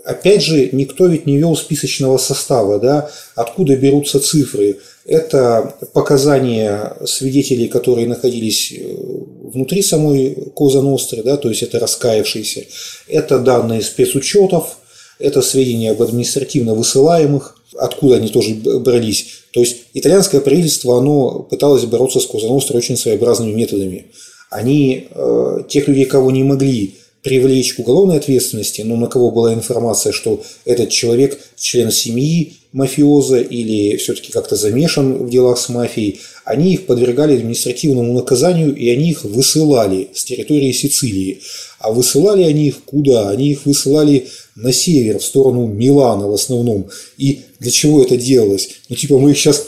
Опять 0.06 0.44
же, 0.44 0.70
никто 0.72 1.08
ведь 1.08 1.26
не 1.26 1.38
вел 1.38 1.56
списочного 1.56 2.18
состава, 2.18 2.80
да, 2.80 3.10
откуда 3.36 3.76
берутся 3.76 4.20
цифры. 4.20 4.78
Это 5.06 5.76
показания 5.94 6.98
свидетелей, 7.06 7.68
которые 7.68 8.08
находились 8.08 8.72
э, 8.72 8.96
внутри 9.44 9.84
самой 9.84 10.36
Коза 10.56 10.82
Ностры, 10.82 11.22
да, 11.22 11.38
то 11.38 11.48
есть 11.50 11.62
это 11.62 11.80
раскаявшиеся. 11.80 12.66
Это 13.08 13.38
данные 13.38 13.84
спецучетов, 13.84 14.78
это 15.20 15.44
сведения 15.44 15.92
об 15.92 16.02
административно 16.02 16.74
высылаемых, 16.74 17.56
откуда 17.78 18.16
они 18.16 18.30
тоже 18.30 18.56
брались. 18.56 19.28
То 19.54 19.60
есть 19.60 19.78
итальянское 19.94 20.42
правительство, 20.42 20.98
оно 20.98 21.40
пыталось 21.40 21.86
бороться 21.86 22.20
с 22.20 22.26
Коза 22.26 22.48
Нострой 22.48 22.80
очень 22.80 22.98
своеобразными 22.98 23.52
методами. 23.54 24.08
Они 24.50 25.08
э, 25.12 25.58
тех 25.70 25.88
людей, 25.88 26.06
кого 26.06 26.32
не 26.32 26.44
могли 26.44 26.96
привлечь 27.26 27.74
к 27.74 27.80
уголовной 27.80 28.18
ответственности, 28.18 28.82
но 28.82 28.98
на 28.98 29.08
кого 29.08 29.32
была 29.32 29.52
информация, 29.52 30.14
что 30.14 30.44
этот 30.64 30.92
человек 30.92 31.40
член 31.58 31.90
семьи 31.90 32.54
мафиоза 32.72 33.40
или 33.40 33.98
все-таки 33.98 34.32
как-то 34.32 34.56
замешан 34.56 35.26
в 35.26 35.30
делах 35.32 35.58
с 35.58 35.70
мафией, 35.70 36.20
они 36.44 36.76
их 36.76 36.86
подвергали 36.86 37.36
административному 37.36 38.14
наказанию, 38.14 38.76
и 38.76 38.88
они 38.92 39.10
их 39.10 39.24
высылали 39.24 40.10
с 40.14 40.24
территории 40.24 40.72
Сицилии. 40.72 41.42
А 41.80 41.92
высылали 41.92 42.44
они 42.44 42.68
их 42.68 42.84
куда? 42.84 43.30
Они 43.30 43.54
их 43.54 43.66
высылали 43.66 44.28
на 44.56 44.72
север, 44.72 45.18
в 45.18 45.24
сторону 45.24 45.66
Милана 45.66 46.28
в 46.28 46.34
основном. 46.34 46.90
И 47.18 47.42
для 47.60 47.72
чего 47.72 48.04
это 48.04 48.18
делалось? 48.18 48.70
Ну, 48.90 48.96
типа, 48.96 49.18
мы 49.18 49.32
их 49.32 49.38
сейчас... 49.40 49.68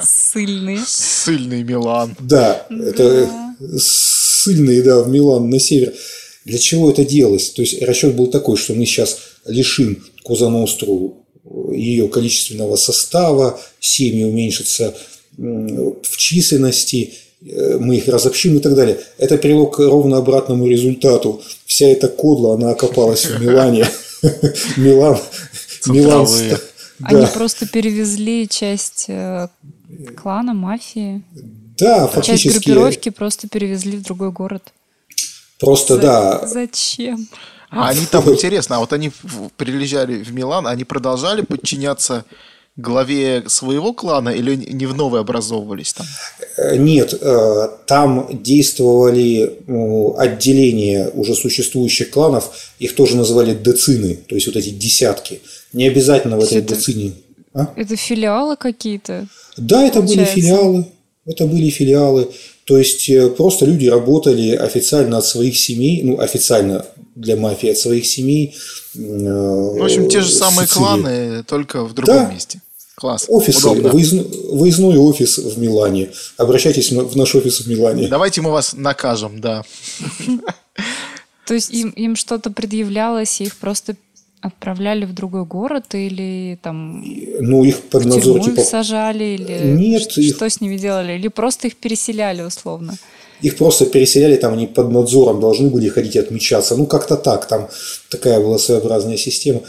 Сыльные. 0.00 0.78
Сыльный 0.86 1.64
Милан. 1.64 2.14
Да, 2.20 2.66
это 2.70 3.28
сыльные, 3.78 4.82
да, 4.82 5.02
в 5.02 5.08
Милан 5.08 5.50
на 5.50 5.58
север. 5.58 5.92
Для 6.44 6.58
чего 6.58 6.90
это 6.90 7.04
делалось? 7.04 7.50
То 7.50 7.62
есть 7.62 7.80
расчет 7.82 8.14
был 8.14 8.26
такой, 8.26 8.56
что 8.56 8.74
мы 8.74 8.84
сейчас 8.84 9.18
лишим 9.46 10.04
Козаностру 10.24 11.16
ее 11.72 12.08
количественного 12.08 12.76
состава, 12.76 13.60
семьи 13.80 14.24
уменьшатся 14.24 14.94
в 15.36 16.16
численности, 16.16 17.14
э, 17.40 17.78
мы 17.78 17.96
их 17.96 18.08
разобщим 18.08 18.56
и 18.56 18.60
так 18.60 18.74
далее. 18.74 19.00
Это 19.18 19.38
привело 19.38 19.66
к 19.66 19.78
ровно 19.78 20.18
обратному 20.18 20.66
результату. 20.66 21.42
Вся 21.66 21.86
эта 21.86 22.08
кодла, 22.08 22.54
она 22.54 22.70
окопалась 22.70 23.24
в 23.24 23.40
Милане. 23.40 23.86
Милан, 24.76 25.18
Милан, 25.86 26.28
Они 27.02 27.26
просто 27.34 27.66
перевезли 27.66 28.46
часть 28.48 29.06
э, 29.08 29.48
клана, 30.16 30.54
мафии. 30.54 31.22
Да, 31.78 32.06
фактически. 32.06 32.48
Часть 32.48 32.54
группировки 32.54 33.08
просто 33.08 33.48
перевезли 33.48 33.96
в 33.96 34.02
другой 34.02 34.30
город. 34.30 34.72
Просто, 35.62 35.96
да. 35.96 36.46
Зачем? 36.46 37.28
А 37.70 37.88
они 37.88 38.04
там, 38.04 38.28
интересно, 38.30 38.76
а 38.76 38.78
вот 38.80 38.92
они 38.92 39.10
приезжали 39.56 40.22
в 40.22 40.32
Милан, 40.32 40.66
они 40.66 40.84
продолжали 40.84 41.40
подчиняться 41.40 42.24
главе 42.76 43.44
своего 43.48 43.92
клана 43.92 44.30
или 44.30 44.56
не 44.56 44.86
в 44.86 44.94
новой 44.94 45.20
образовывались 45.20 45.92
там? 45.92 46.06
Э, 46.56 46.76
нет, 46.76 47.14
э, 47.14 47.68
там 47.86 48.28
действовали 48.42 49.58
отделения 50.18 51.10
уже 51.14 51.34
существующих 51.34 52.10
кланов, 52.10 52.72
их 52.78 52.94
тоже 52.94 53.16
называли 53.16 53.54
децины, 53.54 54.18
то 54.28 54.34
есть 54.34 54.46
вот 54.46 54.56
эти 54.56 54.70
десятки. 54.70 55.40
Не 55.72 55.88
обязательно 55.88 56.38
в 56.38 56.44
этой 56.44 56.58
это, 56.58 56.74
децине. 56.74 57.12
А? 57.54 57.72
Это 57.76 57.96
филиалы 57.96 58.56
какие-то? 58.56 59.26
Да, 59.56 59.84
это 59.84 60.00
получается? 60.00 60.34
были 60.34 60.40
филиалы. 60.40 60.86
Это 61.24 61.46
были 61.46 61.70
филиалы. 61.70 62.30
То 62.64 62.78
есть 62.78 63.08
э, 63.08 63.28
просто 63.28 63.66
люди 63.66 63.86
работали 63.86 64.54
официально 64.54 65.18
от 65.18 65.26
своих 65.26 65.58
семей, 65.58 66.02
ну 66.02 66.20
официально 66.20 66.86
для 67.14 67.36
мафии 67.36 67.70
от 67.70 67.78
своих 67.78 68.06
семей. 68.06 68.54
Э, 68.94 68.98
в 68.98 69.84
общем, 69.84 70.08
те 70.08 70.20
же 70.20 70.30
самые 70.30 70.66
Сицилии. 70.66 70.84
кланы, 70.84 71.44
только 71.44 71.84
в 71.84 71.92
другом 71.94 72.16
да. 72.16 72.32
месте. 72.32 72.60
Класс. 72.94 73.24
Офис, 73.28 73.64
выездной, 73.64 74.26
выездной 74.50 74.96
офис 74.96 75.38
в 75.38 75.58
Милане. 75.58 76.10
Обращайтесь 76.36 76.92
в 76.92 77.16
наш 77.16 77.34
офис 77.34 77.60
в 77.60 77.66
Милане. 77.66 78.06
Давайте 78.06 78.42
мы 78.42 78.50
вас 78.50 78.74
накажем, 78.74 79.40
да. 79.40 79.64
То 81.46 81.54
есть 81.54 81.70
им, 81.70 81.90
им 81.90 82.14
что-то 82.14 82.50
предъявлялось, 82.50 83.40
и 83.40 83.44
их 83.44 83.56
просто 83.56 83.96
отправляли 84.42 85.04
в 85.04 85.14
другой 85.14 85.44
город 85.44 85.94
или 85.94 86.58
там 86.62 87.02
ну 87.40 87.64
их 87.64 87.80
под 87.82 88.04
надзор 88.04 88.42
типа 88.42 88.62
сажали 88.62 89.24
или 89.24 89.76
нет 89.76 90.02
что, 90.02 90.20
их... 90.20 90.34
что 90.34 90.50
с 90.50 90.60
ними 90.60 90.76
делали 90.76 91.12
или 91.12 91.28
просто 91.28 91.68
их 91.68 91.76
переселяли 91.76 92.42
условно 92.42 92.98
их 93.42 93.56
просто 93.56 93.86
переселяли, 93.86 94.36
там 94.36 94.52
они 94.52 94.68
под 94.68 94.90
надзором 94.90 95.40
должны 95.40 95.68
были 95.68 95.88
ходить 95.88 96.14
и 96.14 96.20
отмечаться. 96.20 96.76
Ну, 96.76 96.86
как-то 96.86 97.16
так, 97.16 97.48
там 97.48 97.68
такая 98.08 98.38
была 98.38 98.56
своеобразная 98.56 99.16
система. 99.16 99.62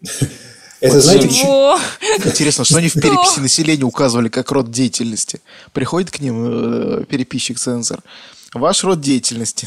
Это 0.80 1.00
знаете, 1.00 1.28
Чего? 1.28 1.78
Интересно, 2.24 2.64
что 2.64 2.76
они 2.76 2.88
в 2.88 2.94
переписи 2.94 3.40
населения 3.40 3.84
указывали 3.84 4.28
как 4.28 4.52
род 4.52 4.70
деятельности? 4.70 5.40
Приходит 5.72 6.10
к 6.10 6.20
ним 6.20 7.00
э, 7.00 7.04
переписчик-цензор. 7.06 8.00
Ваш 8.54 8.84
род 8.84 9.00
деятельности. 9.00 9.66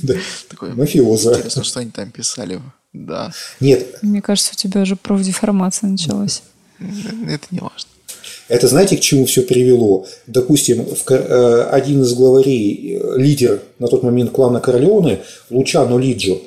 Да. 0.00 0.14
Такой, 0.48 0.74
Мафиоза. 0.74 1.30
Интересно, 1.30 1.64
что 1.64 1.80
они 1.80 1.90
там 1.90 2.10
писали. 2.10 2.60
Да. 3.06 3.32
Нет. 3.60 3.98
Мне 4.02 4.20
кажется, 4.20 4.52
у 4.52 4.56
тебя 4.56 4.82
уже 4.82 4.96
профдеформация 4.96 5.88
началась. 5.90 6.42
Это 6.80 7.46
не 7.50 7.60
важно. 7.60 7.90
Это 8.48 8.66
знаете, 8.66 8.96
к 8.96 9.00
чему 9.00 9.26
все 9.26 9.42
привело? 9.42 10.06
Допустим, 10.26 10.84
в, 10.84 11.10
э, 11.10 11.62
один 11.70 12.02
из 12.02 12.14
главарей, 12.14 12.96
э, 12.96 13.18
лидер 13.18 13.60
на 13.78 13.88
тот 13.88 14.02
момент 14.02 14.30
клана 14.30 14.60
Королеоне, 14.60 15.20
Лучано 15.50 15.98
Лиджо, 15.98 16.38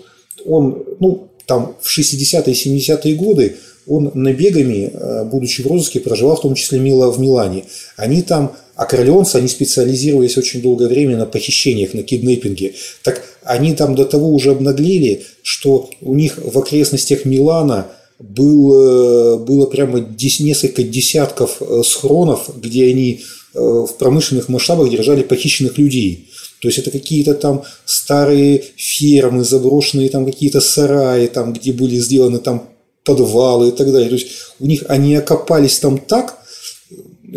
он, 0.45 0.83
ну, 0.99 1.27
там 1.45 1.75
в 1.79 1.87
60-е 1.87 2.53
и 2.53 2.79
70-е 2.79 3.15
годы 3.15 3.57
он 3.87 4.11
набегами, 4.13 4.91
э, 4.93 5.23
будучи 5.25 5.61
в 5.61 5.67
розыске, 5.67 5.99
проживал 5.99 6.37
в 6.37 6.41
том 6.41 6.55
числе 6.55 6.79
Мила 6.79 7.11
в 7.11 7.19
Милане. 7.19 7.65
Они 7.97 8.21
там, 8.21 8.55
а 8.81 8.85
королеонцы, 8.85 9.35
они 9.35 9.47
специализировались 9.47 10.37
очень 10.37 10.61
долгое 10.61 10.87
время 10.87 11.17
на 11.17 11.25
похищениях, 11.25 11.93
на 11.93 12.03
киднеппинге. 12.03 12.73
Так 13.03 13.23
они 13.43 13.75
там 13.75 13.95
до 13.95 14.05
того 14.05 14.33
уже 14.33 14.51
обнаглели, 14.51 15.23
что 15.43 15.89
у 16.01 16.15
них 16.15 16.37
в 16.37 16.57
окрестностях 16.57 17.25
Милана– 17.25 17.87
было, 18.21 19.37
было 19.37 19.65
прямо 19.65 19.99
несколько 19.99 20.83
десятков 20.83 21.61
э, 21.61 21.81
схронов, 21.83 22.49
где 22.55 22.87
они 22.87 23.21
э, 23.53 23.59
в 23.59 23.97
промышленных 23.97 24.49
масштабах 24.49 24.89
держали 24.89 25.23
похищенных 25.23 25.77
людей. 25.77 26.29
То 26.61 26.67
есть 26.67 26.77
это 26.77 26.91
какие-то 26.91 27.33
там 27.33 27.63
старые 27.85 28.63
фермы, 28.75 29.43
заброшенные 29.43 30.09
там 30.09 30.25
какие-то 30.25 30.61
сараи, 30.61 31.27
там, 31.27 31.53
где 31.53 31.73
были 31.73 31.95
сделаны 31.95 32.37
там 32.37 32.69
подвалы 33.03 33.69
и 33.69 33.71
так 33.71 33.91
далее. 33.91 34.09
То 34.09 34.15
есть 34.15 34.27
у 34.59 34.67
них 34.67 34.83
они 34.87 35.15
окопались 35.15 35.79
там 35.79 35.97
так, 35.97 36.40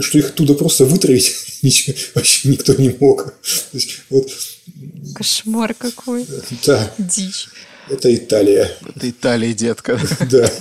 что 0.00 0.18
их 0.18 0.30
оттуда 0.30 0.54
просто 0.54 0.84
вытравить 0.84 1.32
ничего, 1.62 1.96
вообще 2.14 2.48
никто 2.48 2.74
не 2.74 2.94
мог. 3.00 3.34
Есть, 3.72 4.00
вот, 4.10 4.30
Кошмар 5.14 5.74
какой. 5.74 6.26
Да. 6.66 6.92
Дичь. 6.98 7.48
Это 7.90 8.14
Италия. 8.14 8.70
Это 8.96 9.10
Италия, 9.10 9.52
детка. 9.52 9.98
Да. 10.30 10.50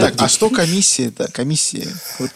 Так, 0.00 0.14
а 0.18 0.28
что 0.28 0.50
комиссия? 0.50 1.12
Да, 1.16 1.28
комиссия. 1.30 1.86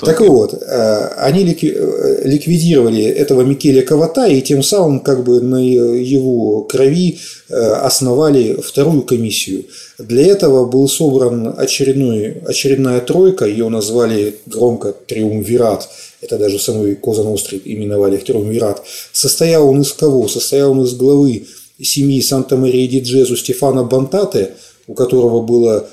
Так 0.00 0.20
вот, 0.20 0.54
э, 0.54 1.06
они 1.16 1.44
э, 1.44 2.22
ликвидировали 2.24 3.02
этого 3.02 3.42
Микеля 3.42 3.82
Кавата 3.82 4.26
и 4.26 4.40
тем 4.40 4.62
самым 4.62 5.00
как 5.00 5.24
бы 5.24 5.40
на 5.40 5.56
его 5.56 6.62
крови 6.62 7.18
э, 7.48 7.54
основали 7.54 8.60
вторую 8.60 9.02
комиссию. 9.02 9.64
Для 9.98 10.26
этого 10.26 10.66
был 10.66 10.88
собран 10.88 11.54
очередной, 11.58 12.40
очередная 12.46 13.00
тройка, 13.00 13.44
ее 13.44 13.68
назвали 13.68 14.36
громко 14.46 14.92
«Триумвират», 14.92 15.88
это 16.20 16.38
даже 16.38 16.58
самой 16.58 16.96
Коза 16.96 17.22
Ностры 17.22 17.60
именовали 17.64 18.16
их 18.16 18.24
«Триумвират». 18.24 18.82
Состоял 19.12 19.68
он 19.68 19.82
из 19.82 19.92
кого? 19.92 20.28
Состоял 20.28 20.72
он 20.72 20.82
из 20.84 20.94
главы 20.94 21.46
семьи 21.80 22.20
Санта-Мария 22.20 22.88
ди 22.88 23.00
Джезу 23.00 23.36
Стефана 23.36 23.84
Бантате, 23.84 24.54
у 24.86 24.94
которого 24.94 25.42
было 25.42 25.88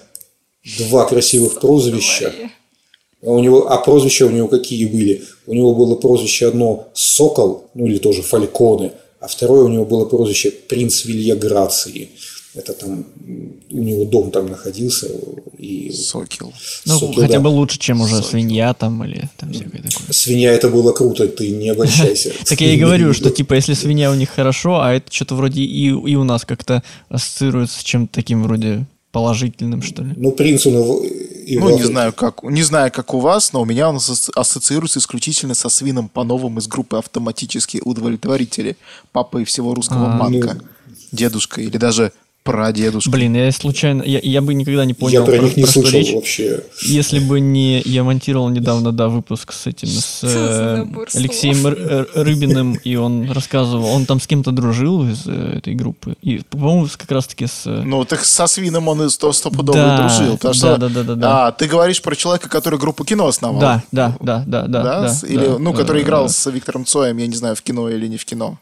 два 0.80 1.06
красивых 1.06 1.60
прозвища. 1.60 2.34
А 3.22 3.32
у 3.32 3.40
него, 3.40 3.72
а 3.72 3.78
прозвища 3.78 4.26
у 4.26 4.32
него 4.32 4.48
какие 4.48 4.86
были? 4.86 5.24
У 5.48 5.54
него 5.54 5.74
было 5.74 5.96
прозвище 5.96 6.48
одно 6.48 6.90
«Сокол», 6.94 7.70
ну 7.74 7.88
или 7.88 7.98
тоже 7.98 8.22
«Фальконе», 8.22 8.94
а 9.20 9.28
второе 9.28 9.64
у 9.64 9.68
него 9.68 9.86
было 9.86 10.06
прозвище 10.06 10.52
«Принц 10.52 11.06
Вилья 11.06 11.36
Грации». 11.36 12.10
Это 12.56 12.74
там 12.74 13.06
у 13.70 13.78
него 13.78 14.06
дом 14.06 14.32
там 14.32 14.48
находился. 14.48 15.08
И... 15.58 15.92
Сокел. 15.92 16.54
Ну, 16.86 17.00
Сокел, 17.00 17.22
хотя 17.22 17.34
да. 17.34 17.40
бы 17.42 17.48
лучше, 17.50 17.78
чем 17.78 18.02
уже 18.02 18.16
Сокел. 18.16 18.30
свинья 18.30 18.74
там 18.74 19.04
или 19.04 19.30
там 19.38 19.52
всякое 19.52 19.82
такое. 19.82 20.12
Свинья 20.12 20.54
это 20.54 20.70
было 20.70 20.94
круто, 20.94 21.28
ты 21.28 21.50
не 21.50 21.70
обольщайся. 21.70 22.32
Так 22.46 22.62
я 22.62 22.74
и 22.74 22.78
говорю, 22.78 23.14
что 23.14 23.30
типа 23.30 23.56
если 23.56 23.74
свинья 23.74 24.12
у 24.12 24.16
них 24.16 24.30
хорошо, 24.30 24.82
а 24.82 24.94
это 24.94 25.12
что-то 25.12 25.36
вроде 25.36 25.62
и, 25.62 25.88
и 25.88 26.16
у 26.16 26.24
нас 26.24 26.46
как-то 26.46 26.84
ассоциируется 27.10 27.80
с 27.80 27.84
чем-то 27.84 28.14
таким 28.14 28.44
вроде 28.44 28.86
положительным, 29.16 29.82
что 29.82 30.04
ли. 30.04 30.14
Ну, 30.18 30.34
принц 30.34 30.66
он 30.68 30.74
Ну, 30.74 31.78
не 31.78 31.84
знаю, 31.84 32.12
как, 32.12 32.44
не 32.44 32.64
знаю, 32.64 32.92
как 32.92 33.14
у 33.14 33.20
вас, 33.20 33.54
но 33.54 33.62
у 33.62 33.66
меня 33.66 33.90
он 33.90 34.00
ассоциируется 34.36 35.00
исключительно 35.00 35.56
со 35.56 35.70
свином 35.70 36.10
по 36.10 36.26
новым 36.26 36.60
из 36.60 36.68
группы 36.68 36.98
«Автоматические 36.98 37.82
удовлетворители» 37.84 38.76
папы 39.14 39.46
всего 39.46 39.74
русского 39.74 40.16
а, 40.16 40.18
банка. 40.18 40.58
Ну... 40.62 40.68
Дедушка 41.14 41.62
или 41.62 41.78
даже 41.78 42.12
Прадедушка. 42.46 43.10
Блин, 43.10 43.36
я 43.36 43.52
случайно, 43.52 44.04
я, 44.04 44.20
я 44.22 44.40
бы 44.40 44.54
никогда 44.54 44.86
не 44.86 44.94
понял. 44.94 45.22
Я 45.22 45.26
про, 45.26 45.40
них 45.40 45.58
не 45.58 45.64
про 45.64 45.72
слышал 45.72 46.00
речь, 46.00 46.14
вообще. 46.14 46.62
Если 46.84 47.18
бы 47.18 47.40
не, 47.40 47.82
я 47.82 48.04
монтировал 48.04 48.50
недавно, 48.50 48.92
да, 48.92 49.08
выпуск 49.08 49.52
с 49.52 49.66
этим, 49.66 49.88
с 49.88 50.20
э, 50.22 50.86
Алексеем 51.16 51.66
Р- 51.66 52.08
Рыбиным, 52.14 52.76
и 52.76 52.98
он 52.98 53.32
рассказывал, 53.32 53.88
он 53.88 54.06
там 54.06 54.22
с 54.22 54.28
кем-то 54.28 54.52
дружил 54.52 55.10
из 55.10 55.24
э, 55.26 55.58
этой 55.58 55.74
группы, 55.74 56.18
и, 56.22 56.44
по-моему, 56.48 56.88
как 56.96 57.10
раз-таки 57.10 57.48
с... 57.48 57.64
Э, 57.66 57.82
ну, 57.84 58.06
так 58.06 58.24
со 58.24 58.46
Свином 58.46 58.90
он 58.90 59.10
сто 59.10 59.34
стопудово 59.34 59.80
да, 59.80 59.98
дружил, 59.98 60.38
потому 60.38 60.54
да, 60.54 60.58
что... 60.60 60.78
Да, 60.78 60.90
да, 60.90 61.04
да, 61.04 61.16
да. 61.16 61.48
А, 61.48 61.52
ты 61.52 61.66
говоришь 61.66 62.04
про 62.04 62.16
человека, 62.16 62.48
который 62.48 62.78
группу 62.78 63.04
кино 63.06 63.26
основал? 63.26 63.60
Да, 63.60 63.84
да, 63.92 64.16
да, 64.20 64.44
да, 64.46 64.68
да. 64.68 64.84
да? 64.84 65.02
да 65.02 65.28
Или, 65.28 65.48
да, 65.48 65.58
ну, 65.58 65.74
который 65.74 66.04
играл 66.04 66.30
с 66.30 66.52
Виктором 66.52 66.86
Цоем, 66.86 67.18
я 67.18 67.26
не 67.26 67.36
знаю, 67.36 67.56
в 67.56 67.64
кино 67.64 67.90
или 67.90 68.06
не 68.06 68.18
в 68.18 68.26
кино. 68.26 68.60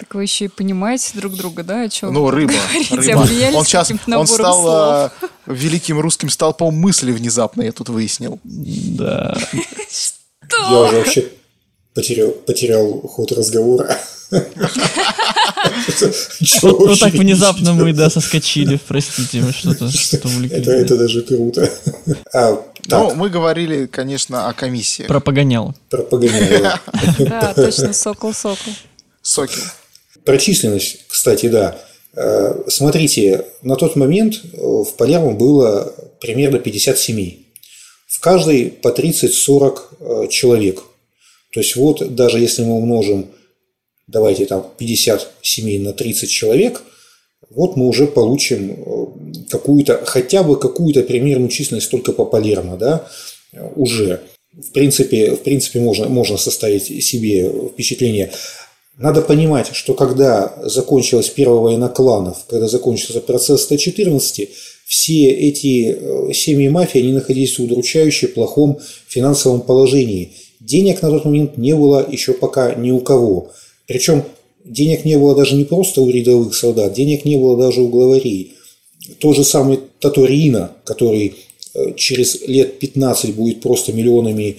Так 0.00 0.14
вы 0.14 0.22
еще 0.22 0.46
и 0.46 0.48
понимаете 0.48 1.10
друг 1.14 1.34
друга, 1.36 1.62
да, 1.62 1.82
о 1.82 1.88
чем 1.90 2.14
Ну, 2.14 2.30
рыба. 2.30 2.54
рыба. 2.90 3.28
Он 3.52 3.64
сейчас 3.66 3.90
он 3.90 4.26
стал 4.26 4.62
слов. 4.62 5.12
э, 5.22 5.52
великим 5.52 6.00
русским 6.00 6.30
столпом 6.30 6.74
мысли 6.74 7.12
внезапно, 7.12 7.60
я 7.62 7.72
тут 7.72 7.90
выяснил. 7.90 8.40
Да. 8.42 9.36
Я 10.70 10.78
уже 10.80 10.96
вообще 10.96 11.28
потерял, 11.92 12.30
потерял 12.30 13.02
ход 13.02 13.30
разговора. 13.32 13.94
Вот 16.62 16.98
так 16.98 17.12
внезапно 17.12 17.74
мы, 17.74 17.92
да, 17.92 18.08
соскочили, 18.10 18.80
простите, 18.88 19.42
мы 19.42 19.52
что-то 19.52 19.90
что 19.90 20.16
увлеклись. 20.28 20.62
Это, 20.62 20.70
это 20.72 20.96
даже 20.96 21.22
круто. 21.22 21.70
А, 22.32 22.62
Ну, 22.88 23.14
мы 23.14 23.28
говорили, 23.28 23.84
конечно, 23.86 24.48
о 24.48 24.54
комиссии. 24.54 25.02
Про 25.02 25.20
погонял. 25.20 25.74
про 25.90 26.02
погоняла. 26.02 26.80
Да, 27.18 27.52
точно, 27.54 27.92
сокол-сокол. 27.92 28.72
Сокел. 29.20 29.62
Про 30.24 30.38
численность, 30.38 31.06
кстати, 31.08 31.46
да. 31.46 31.78
Э, 32.14 32.62
Смотрите, 32.68 33.46
на 33.62 33.76
тот 33.76 33.96
момент 33.96 34.40
э, 34.52 34.56
в 34.58 34.94
Палермо 34.96 35.32
было 35.32 35.94
примерно 36.20 36.58
50 36.58 36.98
семей. 36.98 37.46
В 38.06 38.20
каждой 38.20 38.66
по 38.70 38.88
30-40 38.88 39.78
э, 40.00 40.28
человек. 40.28 40.82
То 41.52 41.60
есть 41.60 41.76
вот 41.76 42.14
даже 42.14 42.38
если 42.38 42.62
мы 42.62 42.74
умножим, 42.74 43.30
давайте 44.06 44.46
там 44.46 44.66
50 44.76 45.28
семей 45.42 45.78
на 45.78 45.92
30 45.92 46.28
человек, 46.28 46.82
вот 47.48 47.76
мы 47.76 47.88
уже 47.88 48.06
получим 48.06 49.16
какую-то, 49.48 50.04
хотя 50.04 50.44
бы 50.44 50.58
какую-то 50.58 51.02
примерную 51.02 51.48
численность 51.48 51.90
только 51.90 52.12
по 52.12 52.24
Палермо, 52.24 52.76
да, 52.76 53.08
уже. 53.74 54.20
В 54.52 54.72
принципе, 54.72 55.34
в 55.34 55.42
принципе 55.42 55.80
можно, 55.80 56.08
можно 56.08 56.36
составить 56.36 56.84
себе 57.04 57.50
впечатление. 57.72 58.32
Надо 58.96 59.22
понимать, 59.22 59.68
что 59.72 59.94
когда 59.94 60.54
закончилась 60.62 61.30
первая 61.30 61.60
война 61.60 61.88
кланов, 61.88 62.44
когда 62.48 62.68
закончился 62.68 63.20
процесс 63.20 63.62
114, 63.62 64.50
все 64.86 65.30
эти 65.30 65.96
э, 65.98 66.32
семьи 66.34 66.68
мафии, 66.68 66.98
они 67.00 67.12
находились 67.12 67.58
в 67.58 67.62
удручающе 67.62 68.28
плохом 68.28 68.80
финансовом 69.08 69.60
положении. 69.60 70.32
Денег 70.58 71.00
на 71.02 71.10
тот 71.10 71.24
момент 71.24 71.56
не 71.56 71.74
было 71.74 72.06
еще 72.10 72.34
пока 72.34 72.74
ни 72.74 72.90
у 72.90 73.00
кого. 73.00 73.52
Причем 73.86 74.24
денег 74.64 75.04
не 75.04 75.16
было 75.16 75.34
даже 75.34 75.54
не 75.54 75.64
просто 75.64 76.02
у 76.02 76.10
рядовых 76.10 76.54
солдат, 76.54 76.92
денег 76.92 77.24
не 77.24 77.36
было 77.36 77.56
даже 77.56 77.82
у 77.82 77.88
главарей. 77.88 78.54
Тот 79.18 79.36
же 79.36 79.44
самый 79.44 79.78
Таториина, 80.00 80.72
который 80.84 81.36
э, 81.74 81.94
через 81.96 82.42
лет 82.46 82.78
15 82.78 83.34
будет 83.34 83.60
просто 83.60 83.92
миллионами 83.92 84.58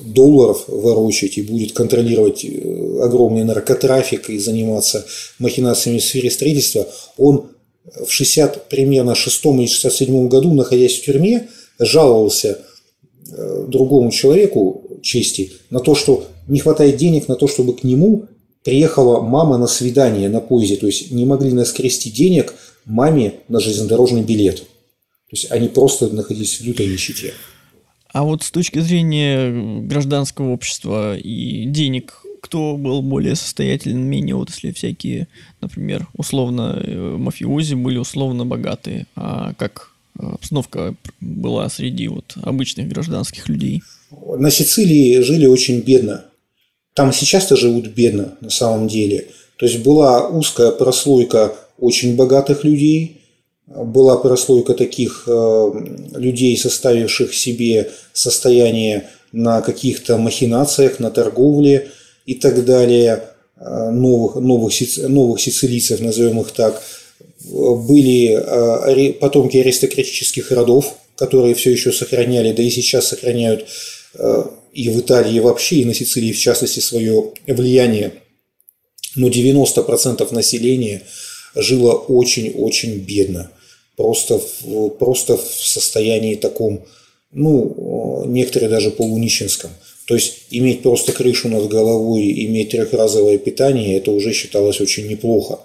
долларов 0.00 0.64
ворочать 0.68 1.38
и 1.38 1.42
будет 1.42 1.72
контролировать 1.72 2.44
э, 2.44 3.00
огромный 3.02 3.44
наркотрафик 3.44 4.30
и 4.30 4.38
заниматься 4.38 5.06
махинациями 5.38 5.98
в 5.98 6.04
сфере 6.04 6.30
строительства, 6.30 6.86
он 7.16 7.50
в 8.06 8.10
60 8.10 8.68
примерно 8.68 9.14
6 9.14 9.44
или 9.44 9.66
67 9.66 10.28
году, 10.28 10.52
находясь 10.52 10.98
в 10.98 11.04
тюрьме, 11.04 11.48
жаловался 11.78 12.58
э, 13.30 13.64
другому 13.68 14.10
человеку 14.10 15.00
чести 15.02 15.52
на 15.70 15.80
то, 15.80 15.94
что 15.94 16.26
не 16.48 16.60
хватает 16.60 16.96
денег 16.96 17.28
на 17.28 17.36
то, 17.36 17.48
чтобы 17.48 17.74
к 17.74 17.84
нему 17.84 18.26
приехала 18.64 19.20
мама 19.20 19.58
на 19.58 19.66
свидание 19.66 20.28
на 20.28 20.40
поезде, 20.40 20.76
то 20.76 20.86
есть 20.86 21.12
не 21.12 21.24
могли 21.24 21.52
наскрести 21.52 22.10
денег 22.10 22.54
маме 22.84 23.34
на 23.48 23.60
железнодорожный 23.60 24.22
билет. 24.22 24.58
То 24.58 25.32
есть 25.32 25.50
они 25.50 25.68
просто 25.68 26.08
находились 26.08 26.60
в 26.60 26.64
лютой 26.64 26.86
нищете. 26.86 27.32
А 28.12 28.24
вот 28.24 28.42
с 28.42 28.50
точки 28.50 28.78
зрения 28.78 29.82
гражданского 29.82 30.50
общества 30.50 31.16
и 31.16 31.64
денег, 31.66 32.22
кто 32.40 32.76
был 32.76 33.02
более 33.02 33.34
состоятелен, 33.34 34.00
менее, 34.00 34.36
вот 34.36 34.50
если 34.50 34.72
всякие, 34.72 35.28
например, 35.60 36.06
условно 36.16 36.80
э, 36.82 37.16
мафиози 37.18 37.74
были 37.74 37.98
условно 37.98 38.46
богатые, 38.46 39.06
а 39.16 39.52
как 39.54 39.90
э, 40.18 40.22
обстановка 40.24 40.94
была 41.20 41.68
среди 41.68 42.08
вот 42.08 42.36
обычных 42.42 42.88
гражданских 42.88 43.48
людей? 43.48 43.82
На 44.10 44.50
Сицилии 44.50 45.20
жили 45.20 45.46
очень 45.46 45.80
бедно. 45.80 46.24
Там 46.94 47.12
сейчас-то 47.12 47.56
живут 47.56 47.88
бедно 47.88 48.38
на 48.40 48.50
самом 48.50 48.88
деле. 48.88 49.26
То 49.58 49.66
есть 49.66 49.82
была 49.82 50.28
узкая 50.28 50.70
прослойка 50.70 51.54
очень 51.78 52.16
богатых 52.16 52.64
людей, 52.64 53.20
была 53.66 54.16
прослойка 54.16 54.74
таких 54.74 55.24
э, 55.26 55.70
людей, 56.14 56.56
составивших 56.56 57.34
себе 57.34 57.90
состояние 58.12 59.10
на 59.32 59.60
каких-то 59.60 60.18
махинациях, 60.18 61.00
на 61.00 61.10
торговле 61.10 61.90
и 62.26 62.34
так 62.34 62.64
далее, 62.64 63.24
э, 63.58 63.90
новых, 63.90 64.36
новых, 64.36 64.72
новых 65.08 65.40
сицилийцев, 65.40 66.00
назовем 66.00 66.40
их 66.40 66.52
так. 66.52 66.80
Были 67.44 68.38
э, 68.38 69.12
потомки 69.14 69.56
аристократических 69.56 70.52
родов, 70.52 70.94
которые 71.16 71.54
все 71.54 71.72
еще 71.72 71.92
сохраняли, 71.92 72.52
да 72.52 72.62
и 72.62 72.70
сейчас 72.70 73.08
сохраняют 73.08 73.66
и 74.72 74.88
в 74.88 75.00
Италии 75.00 75.40
вообще, 75.40 75.76
и 75.76 75.84
на 75.84 75.92
Сицилии 75.92 76.32
в 76.32 76.38
частности 76.38 76.80
свое 76.80 77.32
влияние. 77.46 78.12
Но 79.14 79.28
90% 79.28 80.34
населения 80.34 81.02
жило 81.54 81.92
очень-очень 81.92 82.98
бедно. 82.98 83.50
Просто 83.96 84.40
просто 84.98 85.36
в 85.36 85.42
состоянии 85.42 86.34
таком, 86.34 86.84
ну, 87.32 88.24
некоторые 88.26 88.68
даже 88.68 88.90
полунищенском. 88.90 89.70
То 90.06 90.14
есть 90.14 90.46
иметь 90.50 90.82
просто 90.82 91.12
крышу 91.12 91.48
над 91.48 91.68
головой, 91.68 92.30
иметь 92.46 92.70
трехразовое 92.70 93.38
питание, 93.38 93.96
это 93.96 94.12
уже 94.12 94.32
считалось 94.32 94.80
очень 94.80 95.08
неплохо. 95.08 95.58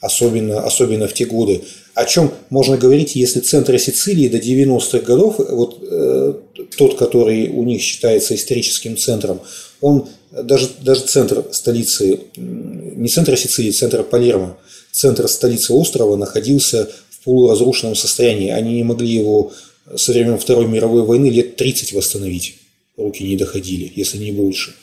Особенно, 0.00 0.64
особенно 0.64 1.06
в 1.06 1.12
те 1.12 1.26
годы. 1.26 1.60
О 1.94 2.04
чем 2.04 2.32
можно 2.50 2.76
говорить, 2.76 3.14
если 3.14 3.38
центр 3.38 3.78
Сицилии 3.78 4.26
до 4.28 4.38
90-х 4.38 4.98
годов, 5.00 5.36
вот 5.38 5.78
э, 5.82 6.34
тот, 6.76 6.96
который 6.96 7.50
у 7.50 7.62
них 7.62 7.80
считается 7.82 8.34
историческим 8.34 8.96
центром, 8.96 9.40
он 9.80 10.08
даже, 10.32 10.70
даже 10.80 11.02
центр 11.02 11.44
столицы, 11.52 12.20
не 12.36 13.08
центр 13.08 13.36
Сицилии, 13.36 13.70
центр 13.70 14.02
Палермо, 14.02 14.56
центр 14.90 15.28
столицы 15.28 15.72
острова 15.72 16.16
находился 16.16 16.90
в 17.22 17.24
полуразрушенном 17.24 17.94
состоянии. 17.94 18.50
Они 18.50 18.74
не 18.74 18.84
могли 18.84 19.08
его 19.08 19.52
со 19.96 20.12
времен 20.12 20.38
Второй 20.38 20.66
мировой 20.66 21.02
войны 21.02 21.26
лет 21.26 21.56
30 21.56 21.92
восстановить. 21.92 22.56
Руки 22.96 23.22
не 23.22 23.36
доходили, 23.36 23.90
если 23.94 24.18
не 24.18 24.32
больше. 24.32 24.74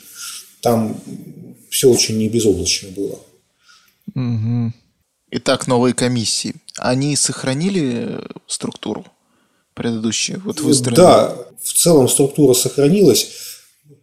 Там 0.62 0.99
все 1.69 1.89
очень 1.89 2.17
не 2.17 2.30
безоблачно 2.30 2.89
было. 2.89 3.19
Мгм. 4.15 4.73
Итак, 5.32 5.67
новые 5.67 5.93
комиссии. 5.93 6.56
Они 6.78 7.15
сохранили 7.15 8.19
структуру 8.47 9.06
предыдущую? 9.75 10.41
Вот 10.43 10.62
выстроенную? 10.62 11.06
Да, 11.06 11.38
в 11.62 11.73
целом 11.73 12.08
структура 12.08 12.54
сохранилась. 12.54 13.30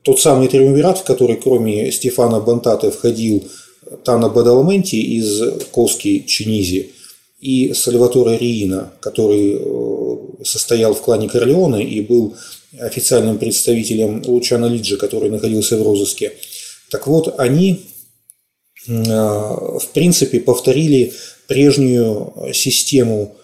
Тот 0.02 0.20
самый 0.20 0.48
триумвират, 0.48 0.98
в 0.98 1.04
который 1.04 1.36
кроме 1.36 1.90
Стефана 1.90 2.38
Бантаты 2.38 2.90
входил 2.90 3.48
Тана 4.04 4.28
Бадаламенти 4.28 4.96
из 4.96 5.64
Коски 5.72 6.24
Чинизи 6.26 6.92
и 7.38 7.74
Сальваторе 7.74 8.38
Риина, 8.38 8.92
который 9.00 9.56
э, 9.58 10.44
состоял 10.44 10.94
в 10.94 11.02
клане 11.02 11.28
Корлеоне 11.28 11.84
и 11.84 12.00
был 12.00 12.34
официальным 12.78 13.38
представителем 13.38 14.22
Лучана 14.26 14.66
Лиджи, 14.66 14.96
который 14.96 15.30
находился 15.30 15.76
в 15.76 15.82
розыске. 15.82 16.32
Так 16.90 17.06
вот, 17.06 17.38
они 17.38 17.86
э, 18.88 18.92
в 18.92 19.86
принципе 19.92 20.40
повторили 20.40 21.12
прежнюю 21.46 22.32
систему, 22.52 23.36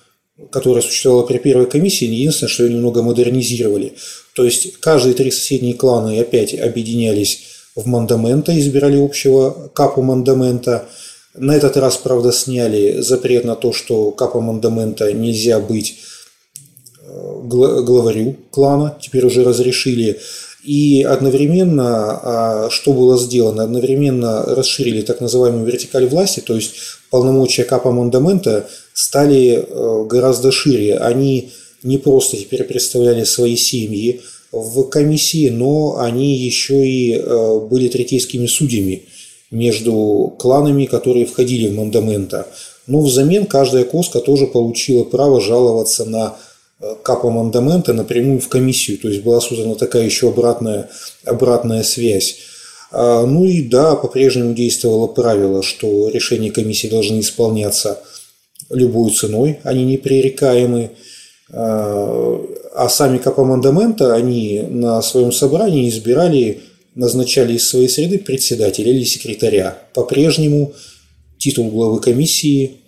которая 0.50 0.83
существовала 0.83 1.24
при 1.24 1.38
первой 1.38 1.66
комиссии, 1.66 2.07
единственное, 2.07 2.50
что 2.50 2.64
ее 2.64 2.74
немного 2.74 3.02
модернизировали. 3.02 3.94
То 4.35 4.44
есть 4.44 4.78
каждые 4.78 5.14
три 5.14 5.31
соседние 5.31 5.74
кланы 5.74 6.18
опять 6.18 6.55
объединялись 6.55 7.42
в 7.74 7.87
мандамента, 7.87 8.59
избирали 8.59 9.02
общего 9.02 9.70
капу 9.74 10.02
мандамента. 10.02 10.88
На 11.34 11.56
этот 11.56 11.76
раз, 11.78 11.96
правда, 11.96 12.30
сняли 12.30 13.00
запрет 13.00 13.44
на 13.44 13.56
то, 13.56 13.72
что 13.72 14.10
капа 14.10 14.40
мандамента 14.40 15.10
нельзя 15.12 15.60
быть 15.60 15.96
э, 17.06 17.40
гла- 17.44 17.80
главарю 17.80 18.36
клана, 18.50 18.98
теперь 19.00 19.24
уже 19.24 19.42
разрешили. 19.42 20.20
И 20.62 21.02
одновременно, 21.02 22.20
а, 22.22 22.70
что 22.70 22.92
было 22.92 23.18
сделано, 23.18 23.64
одновременно 23.64 24.44
расширили 24.44 25.02
так 25.02 25.20
называемую 25.20 25.64
вертикаль 25.64 26.06
власти, 26.06 26.38
то 26.38 26.54
есть 26.54 26.74
полномочия 27.10 27.64
капа 27.64 27.90
мандамента 27.90 28.68
стали 28.92 29.66
э, 29.66 30.04
гораздо 30.06 30.52
шире. 30.52 30.98
Они 30.98 31.50
не 31.82 31.98
просто 31.98 32.36
теперь 32.36 32.62
представляли 32.64 33.24
свои 33.24 33.56
семьи 33.56 34.20
в 34.52 34.84
комиссии, 34.84 35.48
но 35.48 35.98
они 35.98 36.36
еще 36.36 36.86
и 36.86 37.14
э, 37.16 37.58
были 37.68 37.88
третейскими 37.88 38.46
судьями 38.46 39.06
между 39.52 40.34
кланами, 40.38 40.86
которые 40.86 41.26
входили 41.26 41.68
в 41.68 41.76
мандамента. 41.76 42.48
Но 42.88 43.00
взамен 43.00 43.46
каждая 43.46 43.84
коска 43.84 44.18
тоже 44.18 44.46
получила 44.46 45.04
право 45.04 45.40
жаловаться 45.40 46.04
на 46.04 46.34
э, 46.80 46.94
капа 47.04 47.30
мандамента 47.30 47.92
напрямую 47.92 48.40
в 48.40 48.48
комиссию. 48.48 48.98
То 48.98 49.08
есть 49.08 49.22
была 49.22 49.40
создана 49.40 49.76
такая 49.76 50.04
еще 50.04 50.30
обратная, 50.30 50.88
обратная 51.24 51.84
связь. 51.84 52.38
А, 52.90 53.24
ну 53.24 53.44
и 53.44 53.62
да, 53.62 53.94
по-прежнему 53.94 54.54
действовало 54.54 55.06
правило, 55.06 55.62
что 55.62 56.08
решения 56.08 56.50
комиссии 56.50 56.88
должны 56.88 57.20
исполняться 57.20 58.00
любой 58.70 59.12
ценой, 59.12 59.60
они 59.64 59.84
непререкаемы. 59.84 60.92
А, 61.52 62.46
а 62.74 62.88
сами 62.88 63.18
капомандамента, 63.18 64.14
они 64.14 64.62
на 64.66 65.02
своем 65.02 65.30
собрании 65.30 65.90
избирали, 65.90 66.62
назначали 66.94 67.55
из 67.55 67.68
своей 67.68 67.88
среды 67.88 68.18
председателя 68.18 68.90
или 68.90 69.05
секретаря. 69.05 69.78
По-прежнему 69.94 70.74
титул 71.38 71.70
главы 71.70 72.00
комиссии 72.00 72.78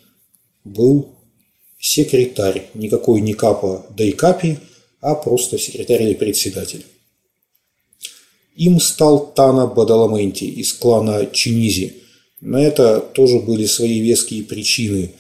был 0.65 1.11
секретарь, 1.79 2.69
никакой 2.75 3.21
не 3.21 3.35
капа 3.35 3.87
да 3.97 4.05
и 4.05 4.13
капи, 4.13 4.59
а 5.01 5.15
просто 5.15 5.59
секретарь 5.59 6.03
или 6.03 6.15
председатель. 6.15 6.85
Им 8.57 8.81
стал 8.81 9.33
Тана 9.35 9.67
Бадаламенти 9.67 10.45
из 10.45 10.73
клана 10.73 11.27
Чинизи. 11.27 11.97
На 12.41 12.63
это 12.63 13.01
тоже 13.01 13.41
были 13.41 13.67
свои 13.67 14.01
веские 14.01 14.45
причины. 14.45 15.13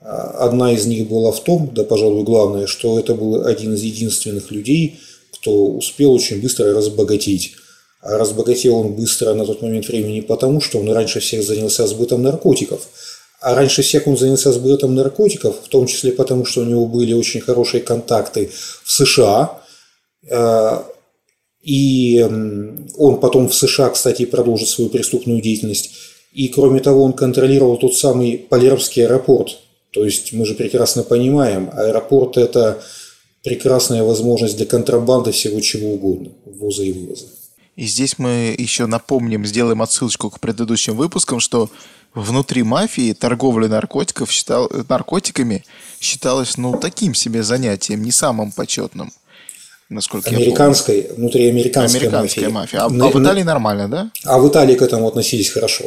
Одна 0.00 0.72
из 0.72 0.86
них 0.86 1.08
была 1.08 1.32
в 1.32 1.42
том, 1.42 1.70
да, 1.72 1.84
пожалуй, 1.84 2.24
главное, 2.24 2.66
что 2.66 2.98
это 2.98 3.14
был 3.14 3.46
один 3.46 3.74
из 3.74 3.82
единственных 3.82 4.50
людей, 4.50 4.98
кто 5.30 5.66
успел 5.66 6.12
очень 6.12 6.40
быстро 6.40 6.74
разбогатеть. 6.74 7.54
Разбогател 8.02 8.76
он 8.76 8.94
быстро 8.94 9.32
на 9.32 9.46
тот 9.46 9.62
момент 9.62 9.86
времени 9.86 10.20
потому, 10.20 10.60
что 10.60 10.78
он 10.78 10.90
раньше 10.90 11.20
всех 11.20 11.44
занялся 11.44 11.86
сбытом 11.86 12.22
наркотиков. 12.22 12.88
А 13.40 13.54
раньше 13.54 13.82
всех 13.82 14.06
он 14.06 14.16
занялся 14.16 14.52
сбытом 14.52 14.94
наркотиков, 14.94 15.56
в 15.64 15.68
том 15.68 15.86
числе 15.86 16.12
потому, 16.12 16.44
что 16.44 16.60
у 16.60 16.64
него 16.64 16.86
были 16.86 17.12
очень 17.12 17.40
хорошие 17.40 17.80
контакты 17.80 18.50
в 18.84 18.90
США. 18.92 19.60
А, 20.30 20.84
и 21.62 22.20
он 22.96 23.20
потом 23.20 23.48
в 23.48 23.54
США, 23.54 23.90
кстати, 23.90 24.24
продолжит 24.24 24.68
свою 24.68 24.90
преступную 24.90 25.40
деятельность. 25.40 25.92
И 26.32 26.48
кроме 26.48 26.80
того, 26.80 27.04
он 27.04 27.12
контролировал 27.12 27.76
тот 27.76 27.96
самый 27.96 28.38
Палермский 28.38 29.04
аэропорт. 29.04 29.58
То 29.92 30.04
есть 30.04 30.32
мы 30.32 30.44
же 30.44 30.54
прекрасно 30.54 31.02
понимаем, 31.02 31.70
аэропорт– 31.72 32.36
это 32.38 32.82
прекрасная 33.44 34.02
возможность 34.02 34.56
для 34.56 34.66
контрабанды 34.66 35.32
всего 35.32 35.60
чего 35.60 35.92
угодно, 35.92 36.30
ввоза 36.46 36.82
и 36.82 36.92
вывоза. 36.92 37.26
И 37.76 37.86
здесь 37.86 38.18
мы 38.18 38.54
еще 38.56 38.86
напомним, 38.86 39.46
сделаем 39.46 39.80
отсылочку 39.80 40.30
к 40.30 40.40
предыдущим 40.40 40.94
выпускам, 40.94 41.40
что 41.40 41.70
внутри 42.14 42.62
мафии 42.62 43.14
торговля 43.14 43.68
наркотиков 43.68 44.30
считал, 44.30 44.70
наркотиками 44.88 45.64
считалась 46.00 46.58
ну, 46.58 46.78
таким 46.78 47.14
себе 47.14 47.42
занятием, 47.42 48.02
не 48.02 48.10
самым 48.10 48.52
почетным. 48.52 49.12
Naсколько 49.92 50.30
американской, 50.30 50.96
я 50.96 51.02
помню. 51.02 51.16
внутриамериканской 51.16 52.00
Американская 52.00 52.48
мафия. 52.48 52.78
мафия. 52.78 52.80
А, 52.80 52.88
Но, 52.88 53.06
а 53.06 53.10
в 53.10 53.22
Италии 53.22 53.42
нормально, 53.42 53.88
да? 53.88 54.10
А 54.24 54.38
в 54.38 54.48
Италии 54.48 54.74
к 54.74 54.82
этому 54.82 55.06
относились 55.06 55.50
хорошо. 55.50 55.84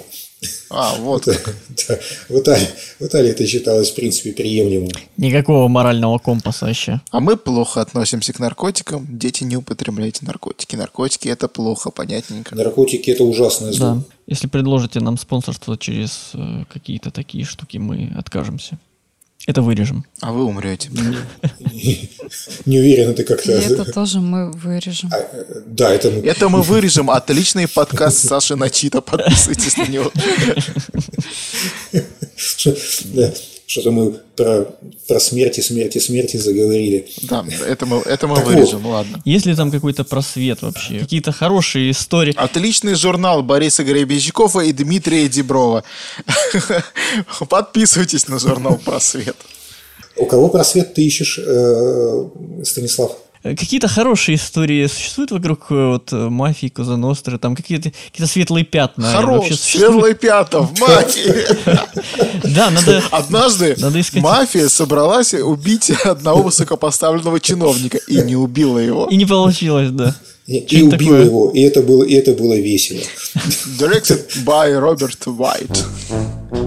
А, 0.69 0.95
вот. 0.99 1.25
в, 2.29 2.39
Италии, 2.39 2.67
в 2.99 3.05
Италии 3.05 3.31
это 3.31 3.47
считалось, 3.47 3.91
в 3.91 3.95
принципе, 3.95 4.31
приемлемым. 4.31 4.91
Никакого 5.17 5.67
морального 5.67 6.19
компаса 6.19 6.65
вообще. 6.65 7.01
А 7.09 7.19
мы 7.19 7.35
плохо 7.35 7.81
относимся 7.81 8.31
к 8.33 8.39
наркотикам. 8.39 9.07
Дети, 9.09 9.43
не 9.43 9.57
употребляйте 9.57 10.25
наркотики. 10.25 10.75
Наркотики– 10.75 11.27
это 11.29 11.47
плохо, 11.47 11.89
понятненько. 11.89 12.55
Наркотики– 12.55 13.09
это 13.11 13.23
ужасное 13.23 13.71
зло. 13.71 13.95
Да. 13.95 14.01
Если 14.27 14.47
предложите 14.47 14.99
нам 14.99 15.17
спонсорство 15.17 15.77
через 15.77 16.31
э, 16.33 16.65
какие-то 16.71 17.11
такие 17.11 17.45
штуки, 17.45 17.77
мы 17.77 18.13
откажемся. 18.17 18.77
Это 19.45 19.61
вырежем. 19.61 20.05
А 20.21 20.31
вы 20.31 20.43
умрете. 20.43 20.89
Не 22.65 22.79
уверен, 22.79 23.11
это 23.11 23.23
как-то... 23.23 23.51
Это 23.51 23.85
тоже 23.91 24.19
мы 24.19 24.51
вырежем. 24.51 25.11
А, 25.13 25.19
да, 25.67 25.93
это 25.93 26.09
мы... 26.09 26.21
Это 26.25 26.49
мы 26.49 26.63
вырежем. 26.63 27.11
Отличный 27.11 27.67
подкаст 27.67 28.27
Саши 28.27 28.55
Начита. 28.55 29.01
Подписывайтесь 29.01 29.77
на 29.77 29.85
него. 29.85 30.11
Что-то 33.67 33.91
мы 33.91 34.11
про, 34.35 34.67
про 35.07 35.19
смерти, 35.19 35.59
смерти, 35.61 35.97
смерти 35.97 36.37
заговорили. 36.37 37.07
Да, 37.23 37.43
это 37.67 37.85
мы, 37.87 37.97
это 38.01 38.27
мы 38.27 38.35
вырежем, 38.35 38.81
вот. 38.81 38.91
ладно. 38.91 39.21
Есть 39.25 39.47
ли 39.47 39.55
там 39.55 39.71
какой-то 39.71 40.03
просвет 40.03 40.61
вообще? 40.61 40.99
Какие-то 40.99 41.31
хорошие 41.31 41.89
истории? 41.89 42.33
Отличный 42.37 42.93
журнал 42.93 43.41
Бориса 43.41 43.83
Гребенщикова 43.83 44.61
и 44.61 44.71
Дмитрия 44.71 45.27
Деброва. 45.27 45.83
Подписывайтесь 47.49 48.27
на 48.27 48.37
журнал 48.37 48.77
«Просвет». 48.77 49.35
У 50.17 50.25
кого 50.25 50.47
просвет 50.49 50.93
ты 50.93 51.05
ищешь, 51.05 51.39
э, 51.39 52.29
Станислав? 52.63 53.17
Какие-то 53.53 53.87
хорошие 53.87 54.37
истории 54.37 54.87
существуют 54.87 55.29
вокруг 55.29 55.67
э, 55.69 55.89
вот, 55.91 56.11
э, 56.11 56.29
мафии, 56.29 56.67
Козаностры, 56.67 57.37
там 57.37 57.55
какие-то 57.55 57.91
какие 58.11 58.25
светлые 58.25 58.65
пятна. 58.65 59.11
Хорош, 59.11 59.49
светлые 59.53 60.15
пятна 60.15 60.61
в 60.61 60.79
мафии. 60.79 61.45
Да, 62.43 62.71
надо... 62.71 63.03
Однажды 63.11 63.75
мафия 64.15 64.67
собралась 64.67 65.35
убить 65.35 65.91
одного 65.91 66.41
высокопоставленного 66.41 67.39
чиновника 67.39 67.99
и 68.07 68.17
не 68.21 68.35
убила 68.35 68.79
его. 68.79 69.07
И 69.11 69.15
не 69.15 69.25
получилось, 69.25 69.91
да. 69.91 70.15
И 70.47 70.81
убил 70.81 71.17
его, 71.17 71.51
и 71.51 71.61
это 71.61 71.81
было, 71.83 72.03
и 72.03 72.13
это 72.13 72.33
было 72.33 72.55
весело. 72.55 73.01
Directed 73.79 74.43
by 74.43 74.73
Robert 74.79 75.19
White. 75.25 76.64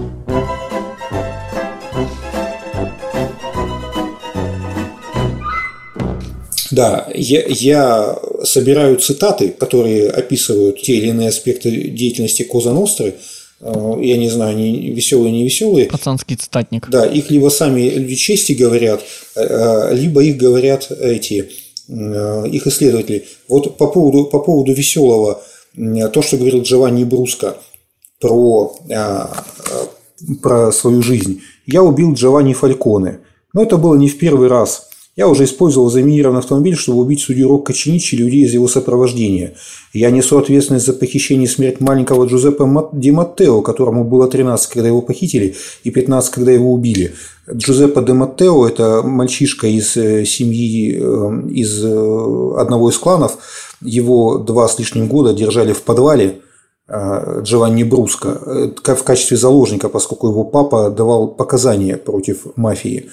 Да, 6.79 7.09
я, 7.13 7.43
я 7.45 8.17
собираю 8.45 8.95
цитаты, 8.99 9.49
которые 9.49 10.09
описывают 10.09 10.81
те 10.81 10.95
или 10.95 11.07
иные 11.07 11.27
аспекты 11.27 11.69
деятельности 11.71 12.43
Коза 12.43 12.71
Ностры. 12.71 13.15
Э, 13.59 13.95
я 14.01 14.15
не 14.15 14.29
знаю, 14.29 14.51
они 14.51 14.91
веселые, 14.91 15.33
не 15.33 15.43
веселые. 15.43 15.87
Пацанский 15.87 16.37
цитатник. 16.37 16.87
Да, 16.89 17.05
их 17.05 17.31
либо 17.31 17.49
сами 17.49 17.81
люди 17.81 18.15
чести 18.15 18.53
говорят, 18.53 19.01
э, 19.35 19.41
э, 19.41 19.93
либо 19.93 20.23
их 20.23 20.37
говорят 20.37 20.89
эти 20.89 21.49
их 21.89 22.67
исследователи. 22.67 23.25
Вот 23.49 23.75
по 23.77 23.87
поводу, 23.87 24.25
по 24.25 24.39
поводу 24.39 24.73
веселого, 24.73 25.41
то, 26.13 26.21
что 26.21 26.37
говорил 26.37 26.61
Джованни 26.61 27.03
Бруско 27.03 27.57
про, 28.21 28.77
про 30.43 30.71
свою 30.71 31.01
жизнь. 31.01 31.41
Я 31.65 31.81
убил 31.81 32.13
Джованни 32.13 32.53
Фальконе. 32.53 33.21
Но 33.53 33.63
это 33.63 33.77
было 33.77 33.95
не 33.95 34.07
в 34.07 34.19
первый 34.19 34.49
раз. 34.49 34.88
Я 35.19 35.27
уже 35.27 35.43
использовал 35.43 35.89
заминированный 35.89 36.39
автомобиль, 36.39 36.77
чтобы 36.77 37.01
убить 37.01 37.19
судью 37.19 37.49
Рокко 37.49 37.73
Чиничи 37.73 38.15
и 38.15 38.17
людей 38.17 38.45
из 38.45 38.53
его 38.53 38.69
сопровождения. 38.69 39.53
Я 39.91 40.11
несу 40.11 40.37
ответственность 40.37 40.85
за 40.85 40.93
похищение 40.93 41.43
и 41.43 41.49
смерть 41.49 41.81
маленького 41.81 42.25
Джузеппе 42.25 42.63
Ди 42.93 43.11
Маттео, 43.11 43.61
которому 43.61 44.05
было 44.05 44.29
13, 44.29 44.69
когда 44.71 44.87
его 44.87 45.01
похитили, 45.01 45.57
и 45.83 45.91
15, 45.91 46.31
когда 46.31 46.53
его 46.53 46.71
убили. 46.71 47.15
Джузеппе 47.51 48.01
Де 48.01 48.13
Маттео– 48.13 48.65
это 48.69 49.01
мальчишка 49.03 49.67
из 49.67 49.97
э, 49.97 50.23
семьи, 50.23 50.97
э, 50.97 51.49
из 51.51 51.83
э, 51.83 52.53
одного 52.57 52.89
из 52.89 52.97
кланов. 52.97 53.39
Его 53.81 54.37
два 54.37 54.69
с 54.69 54.79
лишним 54.79 55.09
года 55.09 55.33
держали 55.33 55.73
в 55.73 55.81
подвале, 55.81 56.39
Джованни 56.89 57.83
Бруско 57.83 58.73
в 58.83 59.03
качестве 59.03 59.37
заложника, 59.37 59.89
поскольку 59.89 60.29
его 60.29 60.43
папа 60.43 60.89
давал 60.89 61.27
показания 61.27 61.97
против 61.97 62.47
мафии 62.55 63.09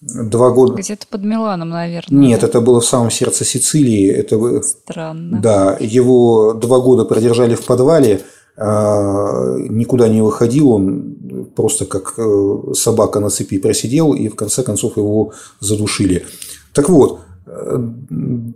два 0.00 0.50
года. 0.50 0.74
Где-то 0.74 1.06
под 1.06 1.24
Миланом, 1.24 1.70
наверное. 1.70 2.18
Нет, 2.18 2.40
да? 2.40 2.46
это 2.46 2.60
было 2.60 2.80
в 2.80 2.86
самом 2.86 3.10
сердце 3.10 3.44
Сицилии. 3.44 4.08
Это... 4.10 4.62
Странно. 4.62 5.40
Да, 5.40 5.76
его 5.78 6.54
два 6.54 6.80
года 6.80 7.04
продержали 7.04 7.54
в 7.54 7.64
подвале, 7.64 8.22
а, 8.56 9.56
никуда 9.58 10.08
не 10.08 10.22
выходил, 10.22 10.70
он 10.70 11.48
просто 11.54 11.86
как 11.86 12.14
э, 12.18 12.56
собака 12.74 13.20
на 13.20 13.30
цепи 13.30 13.58
просидел, 13.58 14.12
и 14.12 14.28
в 14.28 14.36
конце 14.36 14.62
концов 14.62 14.96
его 14.96 15.32
задушили. 15.60 16.26
Так 16.74 16.88
вот, 16.88 17.20
э, 17.46 17.78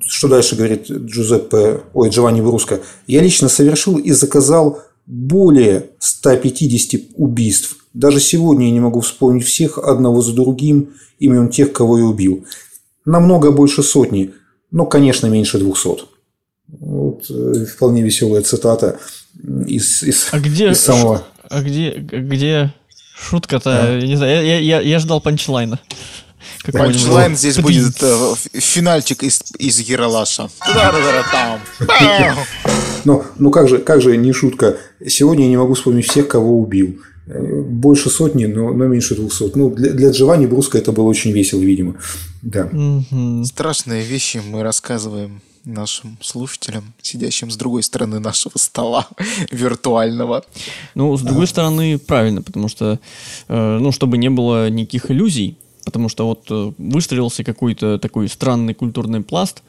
что 0.02 0.28
дальше 0.28 0.56
говорит 0.56 0.90
Джузеппе, 0.90 1.80
ой, 1.94 2.10
Джованни 2.10 2.40
Бруско. 2.40 2.80
Я 3.06 3.22
лично 3.22 3.48
совершил 3.48 3.96
и 3.96 4.10
заказал 4.12 4.80
более 5.06 5.90
150 5.98 7.00
убийств. 7.16 7.76
Даже 7.92 8.20
сегодня 8.20 8.66
я 8.66 8.72
не 8.72 8.80
могу 8.80 9.00
вспомнить 9.00 9.44
всех 9.44 9.78
одного 9.78 10.20
за 10.22 10.32
другим 10.32 10.94
имен 11.18 11.48
тех, 11.48 11.72
кого 11.72 11.98
я 11.98 12.04
убил. 12.04 12.44
Намного 13.04 13.52
больше 13.52 13.82
сотни, 13.82 14.32
но, 14.70 14.86
конечно, 14.86 15.26
меньше 15.26 15.58
двухсот. 15.58 16.08
Вот, 16.66 17.30
э, 17.30 17.66
вполне 17.66 18.02
веселая 18.02 18.42
цитата 18.42 18.98
из, 19.66 20.02
из, 20.02 20.28
а 20.32 20.40
где, 20.40 20.70
из 20.70 20.80
самого... 20.80 21.24
А 21.48 21.62
где, 21.62 21.90
где 21.90 22.72
шутка-то? 23.16 23.84
А? 23.84 23.98
Я 23.98 24.06
не 24.06 24.16
знаю, 24.16 24.44
я, 24.44 24.58
я, 24.58 24.80
я 24.80 24.98
ждал 24.98 25.20
панчлайна. 25.20 25.78
Панчлайн 26.72 27.36
здесь 27.36 27.58
будет 27.58 28.02
э, 28.02 28.34
финальчик 28.52 29.22
из, 29.22 29.42
из 29.58 29.78
Ералаша. 29.80 30.48
Ну, 33.04 33.22
ну 33.38 33.50
как 33.50 33.68
же, 33.68 33.78
как 33.78 34.00
же 34.00 34.16
не 34.16 34.32
шутка. 34.32 34.78
Сегодня 35.06 35.44
я 35.44 35.50
не 35.50 35.56
могу 35.58 35.74
вспомнить 35.74 36.08
всех, 36.08 36.26
кого 36.26 36.58
убил. 36.58 36.98
Больше 37.26 38.08
сотни, 38.08 38.46
но, 38.46 38.72
но 38.72 38.86
меньше 38.86 39.14
двухсот. 39.14 39.56
Ну, 39.56 39.68
для, 39.70 39.92
для 39.92 40.10
Джованни 40.10 40.46
Бруска 40.46 40.78
это 40.78 40.90
было 40.92 41.04
очень 41.04 41.32
весело, 41.32 41.60
видимо. 41.60 41.96
Да. 42.40 42.70
Страшные 43.44 44.04
вещи 44.04 44.40
мы 44.46 44.62
рассказываем 44.62 45.42
нашим 45.64 46.18
слушателям, 46.20 46.92
сидящим 47.00 47.50
с 47.50 47.56
другой 47.56 47.82
стороны 47.82 48.20
нашего 48.20 48.58
стола 48.58 49.08
виртуального. 49.50 50.44
Ну, 50.94 51.16
с 51.16 51.22
другой 51.22 51.46
стороны, 51.46 51.98
правильно, 51.98 52.42
потому 52.42 52.68
что, 52.68 53.00
э, 53.48 53.78
ну, 53.78 53.92
чтобы 53.92 54.18
не 54.18 54.30
было 54.30 54.68
никаких 54.68 55.10
иллюзий, 55.10 55.56
потому 55.84 56.08
что 56.08 56.26
вот 56.26 56.46
э, 56.50 56.72
выстроился 56.78 57.44
какой-то 57.44 57.98
такой 57.98 58.28
странный 58.28 58.74
культурный 58.74 59.22
пласт 59.22 59.62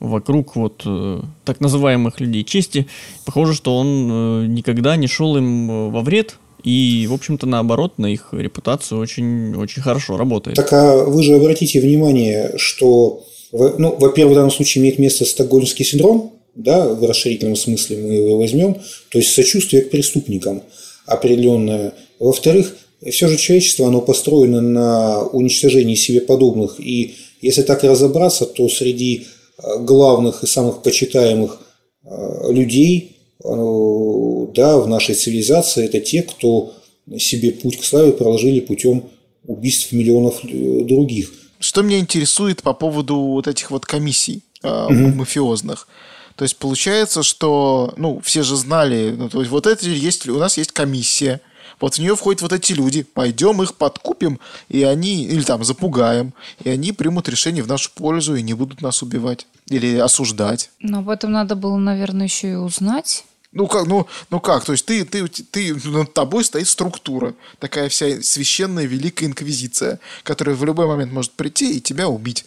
вокруг 0.00 0.56
вот 0.56 0.82
э, 0.84 1.20
так 1.44 1.60
называемых 1.60 2.20
людей 2.20 2.44
чести. 2.44 2.86
Похоже, 3.24 3.54
что 3.54 3.76
он 3.76 4.08
э, 4.10 4.46
никогда 4.46 4.96
не 4.96 5.06
шел 5.06 5.36
им 5.36 5.90
во 5.90 6.00
вред, 6.02 6.38
и, 6.62 7.06
в 7.08 7.14
общем-то, 7.14 7.46
наоборот, 7.46 7.98
на 7.98 8.06
их 8.06 8.28
репутацию 8.32 9.00
очень, 9.00 9.54
очень 9.54 9.82
хорошо 9.82 10.16
работает. 10.16 10.56
Так 10.56 10.72
а 10.72 11.04
вы 11.04 11.22
же 11.22 11.34
обратите 11.34 11.80
внимание, 11.80 12.52
что, 12.56 13.24
ну, 13.52 13.96
во-первых, 13.98 14.32
в 14.32 14.36
данном 14.36 14.50
случае 14.50 14.82
имеет 14.82 14.98
место 14.98 15.24
стокгольмский 15.24 15.84
синдром, 15.84 16.34
да, 16.54 16.86
в 16.88 17.02
расширительном 17.06 17.56
смысле 17.56 17.96
мы 17.98 18.12
его 18.12 18.38
возьмем, 18.38 18.74
то 18.74 19.18
есть 19.18 19.32
сочувствие 19.32 19.82
к 19.82 19.90
преступникам 19.90 20.62
определенное. 21.06 21.94
Во-вторых, 22.18 22.76
все 23.08 23.28
же 23.28 23.36
человечество, 23.36 23.86
оно 23.86 24.00
построено 24.00 24.60
на 24.60 25.22
уничтожении 25.22 25.94
себе 25.94 26.20
подобных, 26.20 26.80
и 26.80 27.16
если 27.40 27.62
так 27.62 27.84
разобраться, 27.84 28.44
то 28.46 28.68
среди 28.68 29.26
э, 29.58 29.78
главных 29.78 30.44
и 30.44 30.46
самых 30.46 30.82
почитаемых 30.82 31.60
э, 32.04 32.52
людей 32.52 33.16
Э, 33.42 34.46
да, 34.54 34.76
в 34.78 34.88
нашей 34.88 35.14
цивилизации 35.14 35.86
это 35.86 36.00
те, 36.00 36.22
кто 36.22 36.74
себе 37.18 37.52
путь 37.52 37.78
к 37.78 37.84
славе 37.84 38.12
проложили 38.12 38.60
путем 38.60 39.04
убийств 39.46 39.92
миллионов 39.92 40.40
других. 40.42 41.32
Что 41.58 41.82
меня 41.82 41.98
интересует 41.98 42.62
по 42.62 42.74
поводу 42.74 43.16
вот 43.16 43.48
этих 43.48 43.70
вот 43.70 43.86
комиссий 43.86 44.42
э, 44.62 44.84
угу. 44.86 45.16
мафиозных. 45.16 45.88
То 46.36 46.44
есть 46.44 46.56
получается, 46.56 47.22
что, 47.22 47.92
ну, 47.96 48.20
все 48.22 48.42
же 48.42 48.56
знали, 48.56 49.14
ну, 49.16 49.28
то 49.28 49.40
есть 49.40 49.50
вот 49.50 49.66
это 49.66 49.86
есть, 49.86 50.28
у 50.28 50.38
нас 50.38 50.56
есть 50.58 50.72
комиссия, 50.72 51.40
вот 51.80 51.94
в 51.94 51.98
нее 51.98 52.14
входят 52.16 52.42
вот 52.42 52.52
эти 52.52 52.72
люди, 52.72 53.02
пойдем 53.02 53.62
их 53.62 53.74
подкупим, 53.74 54.38
и 54.68 54.82
они, 54.82 55.24
или 55.24 55.42
там 55.42 55.64
запугаем, 55.64 56.34
и 56.62 56.68
они 56.68 56.92
примут 56.92 57.28
решение 57.28 57.62
в 57.62 57.68
нашу 57.68 57.90
пользу 57.94 58.36
и 58.36 58.42
не 58.42 58.54
будут 58.54 58.82
нас 58.82 59.02
убивать 59.02 59.46
или 59.68 59.96
осуждать. 59.96 60.70
Но 60.80 60.98
об 60.98 61.08
этом 61.08 61.32
надо 61.32 61.56
было, 61.56 61.76
наверное, 61.76 62.26
еще 62.26 62.52
и 62.52 62.54
узнать. 62.56 63.24
Ну 63.52 63.66
как, 63.66 63.86
ну, 63.86 64.06
ну 64.30 64.38
как, 64.38 64.64
то 64.64 64.72
есть 64.72 64.86
ты, 64.86 65.04
ты, 65.04 65.26
ты, 65.26 65.74
над 65.88 66.14
тобой 66.14 66.44
стоит 66.44 66.68
структура, 66.68 67.34
такая 67.58 67.88
вся 67.88 68.22
священная 68.22 68.84
великая 68.84 69.26
инквизиция, 69.26 69.98
которая 70.22 70.54
в 70.54 70.64
любой 70.64 70.86
момент 70.86 71.12
может 71.12 71.32
прийти 71.32 71.76
и 71.76 71.80
тебя 71.80 72.08
убить. 72.08 72.44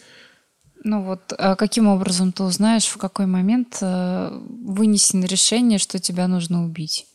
Ну 0.82 1.02
вот, 1.02 1.32
а 1.38 1.56
каким 1.56 1.88
образом 1.88 2.32
ты 2.32 2.42
узнаешь, 2.42 2.86
в 2.86 2.96
какой 2.96 3.26
момент 3.26 3.78
э, 3.80 4.38
вынесено 4.62 5.24
решение, 5.24 5.78
что 5.78 5.98
тебя 5.98 6.26
нужно 6.26 6.64
убить? 6.64 7.06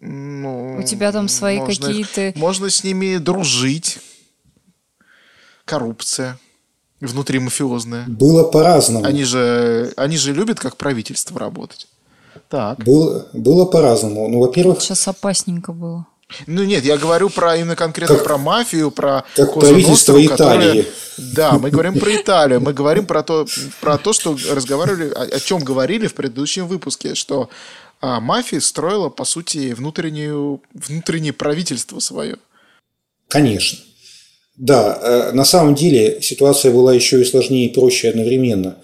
Ну, 0.00 0.78
У 0.78 0.82
тебя 0.82 1.12
там 1.12 1.28
свои 1.28 1.58
какие-то... 1.64 2.32
Можно 2.38 2.70
с 2.70 2.84
ними 2.84 3.18
дружить. 3.18 3.98
Коррупция 5.64 6.38
внутримафиозная. 7.00 8.04
Было 8.06 8.44
по-разному. 8.44 9.04
Они 9.04 9.24
же, 9.24 9.92
они 9.96 10.16
же 10.16 10.32
любят 10.32 10.60
как 10.60 10.76
правительство 10.76 11.38
работать. 11.38 11.86
Так. 12.48 12.78
Было, 12.84 13.26
было 13.32 13.64
по-разному. 13.64 14.28
Ну, 14.28 14.40
во-первых... 14.40 14.80
Сейчас 14.80 15.08
опасненько 15.08 15.72
было. 15.72 16.06
Ну 16.46 16.62
нет, 16.62 16.84
я 16.84 16.96
говорю 16.96 17.28
про 17.28 17.56
именно 17.56 17.74
конкретно 17.74 18.14
как, 18.14 18.24
про 18.24 18.38
мафию, 18.38 18.92
про 18.92 19.24
как 19.34 19.52
правительство 19.54 20.12
Ностру, 20.12 20.36
Италии. 20.36 20.82
Которое, 20.82 20.86
да, 21.34 21.58
мы 21.58 21.70
говорим 21.70 21.98
про 21.98 22.14
Италию, 22.14 22.60
мы 22.60 22.72
говорим 22.72 23.06
про 23.06 23.24
то, 23.24 23.46
про 23.80 23.98
то, 23.98 24.12
что 24.12 24.36
разговаривали, 24.48 25.10
о, 25.10 25.22
о 25.22 25.40
чем 25.40 25.58
говорили 25.58 26.06
в 26.06 26.14
предыдущем 26.14 26.68
выпуске, 26.68 27.16
что 27.16 27.50
а, 28.00 28.20
мафия 28.20 28.60
строила 28.60 29.08
по 29.08 29.24
сути 29.24 29.72
внутреннюю 29.72 30.62
внутреннее 30.72 31.32
правительство 31.32 32.00
свое. 32.00 32.36
Конечно. 33.28 33.78
Да, 34.56 34.98
э, 35.00 35.32
на 35.32 35.44
самом 35.44 35.74
деле 35.74 36.20
ситуация 36.20 36.72
была 36.72 36.94
еще 36.94 37.20
и 37.20 37.24
сложнее 37.24 37.66
и 37.66 37.72
проще 37.72 38.10
одновременно. 38.10 38.76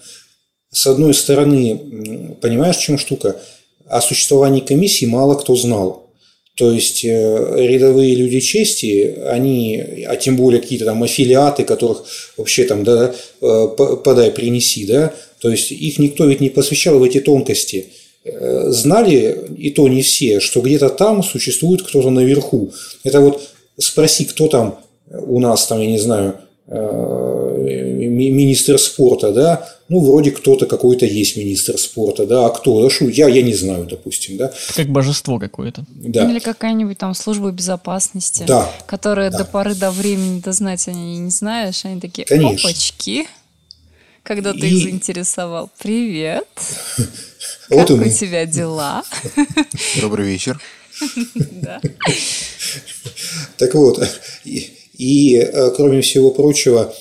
С 0.71 0.87
одной 0.87 1.13
стороны, 1.13 2.35
понимаешь, 2.41 2.77
в 2.77 2.81
чем 2.81 2.97
штука? 2.97 3.39
О 3.85 4.01
существовании 4.01 4.61
комиссии 4.61 5.05
мало 5.05 5.35
кто 5.35 5.55
знал. 5.55 6.07
То 6.55 6.71
есть 6.71 7.05
э, 7.05 7.55
рядовые 7.55 8.15
люди 8.15 8.39
чести, 8.39 9.15
они, 9.27 10.05
а 10.07 10.15
тем 10.15 10.35
более 10.35 10.59
какие-то 10.59 10.85
там 10.85 11.03
аффилиаты, 11.03 11.63
которых 11.63 12.03
вообще 12.35 12.65
там, 12.65 12.83
да, 12.83 13.13
э, 13.41 13.67
подай, 14.03 14.31
принеси, 14.31 14.87
да, 14.87 15.13
то 15.39 15.51
есть 15.51 15.71
их 15.71 15.99
никто 15.99 16.25
ведь 16.25 16.41
не 16.41 16.49
посвящал 16.49 16.97
в 16.97 17.03
эти 17.03 17.19
тонкости. 17.19 17.93
Э, 18.29 18.65
знали, 18.71 19.47
и 19.57 19.69
то 19.71 19.87
не 19.87 20.01
все, 20.01 20.39
что 20.39 20.61
где-то 20.61 20.89
там 20.89 21.23
существует 21.23 21.83
кто-то 21.83 22.09
наверху. 22.09 22.71
Это 23.03 23.21
вот 23.21 23.41
спроси, 23.77 24.25
кто 24.25 24.47
там 24.47 24.79
у 25.09 25.39
нас, 25.39 25.67
там, 25.67 25.79
я 25.79 25.87
не 25.87 25.99
знаю, 25.99 26.35
министр 28.17 28.77
спорта, 28.77 29.31
да, 29.31 29.69
ну, 29.89 30.01
вроде 30.01 30.31
кто-то 30.31 30.65
какой-то 30.65 31.05
есть 31.05 31.37
министр 31.37 31.77
спорта, 31.77 32.25
да, 32.25 32.45
а 32.45 32.49
кто? 32.49 32.81
Да, 32.81 32.89
шу, 32.89 33.07
я, 33.07 33.29
я 33.29 33.41
не 33.41 33.53
знаю, 33.53 33.87
допустим, 33.89 34.35
да. 34.37 34.51
Как 34.75 34.87
божество 34.89 35.39
какое-то. 35.39 35.85
Да. 35.89 36.29
Или 36.29 36.39
какая-нибудь 36.39 36.97
там 36.97 37.13
служба 37.13 37.51
безопасности, 37.51 38.43
да. 38.45 38.69
которая 38.85 39.31
да. 39.31 39.39
до 39.39 39.45
поры 39.45 39.75
до 39.75 39.91
времени 39.91 40.41
дознать 40.41 40.87
они 40.89 41.19
не 41.19 41.31
знаешь, 41.31 41.85
они 41.85 42.01
такие, 42.01 42.25
Конечно. 42.25 42.69
опачки, 42.69 43.27
когда 44.27 44.51
ты 44.51 44.67
их 44.67 44.83
заинтересовал. 44.83 45.69
Привет. 45.79 46.45
Вот 47.69 47.87
как 47.89 47.97
у 48.05 48.09
тебя 48.09 48.45
дела? 48.45 49.03
Добрый 50.01 50.25
вечер. 50.25 50.59
Да. 51.35 51.81
Так 53.57 53.75
вот, 53.75 54.01
и, 54.45 54.71
и 54.97 55.35
э, 55.35 55.71
кроме 55.75 56.01
всего 56.01 56.31
прочего, 56.31 56.93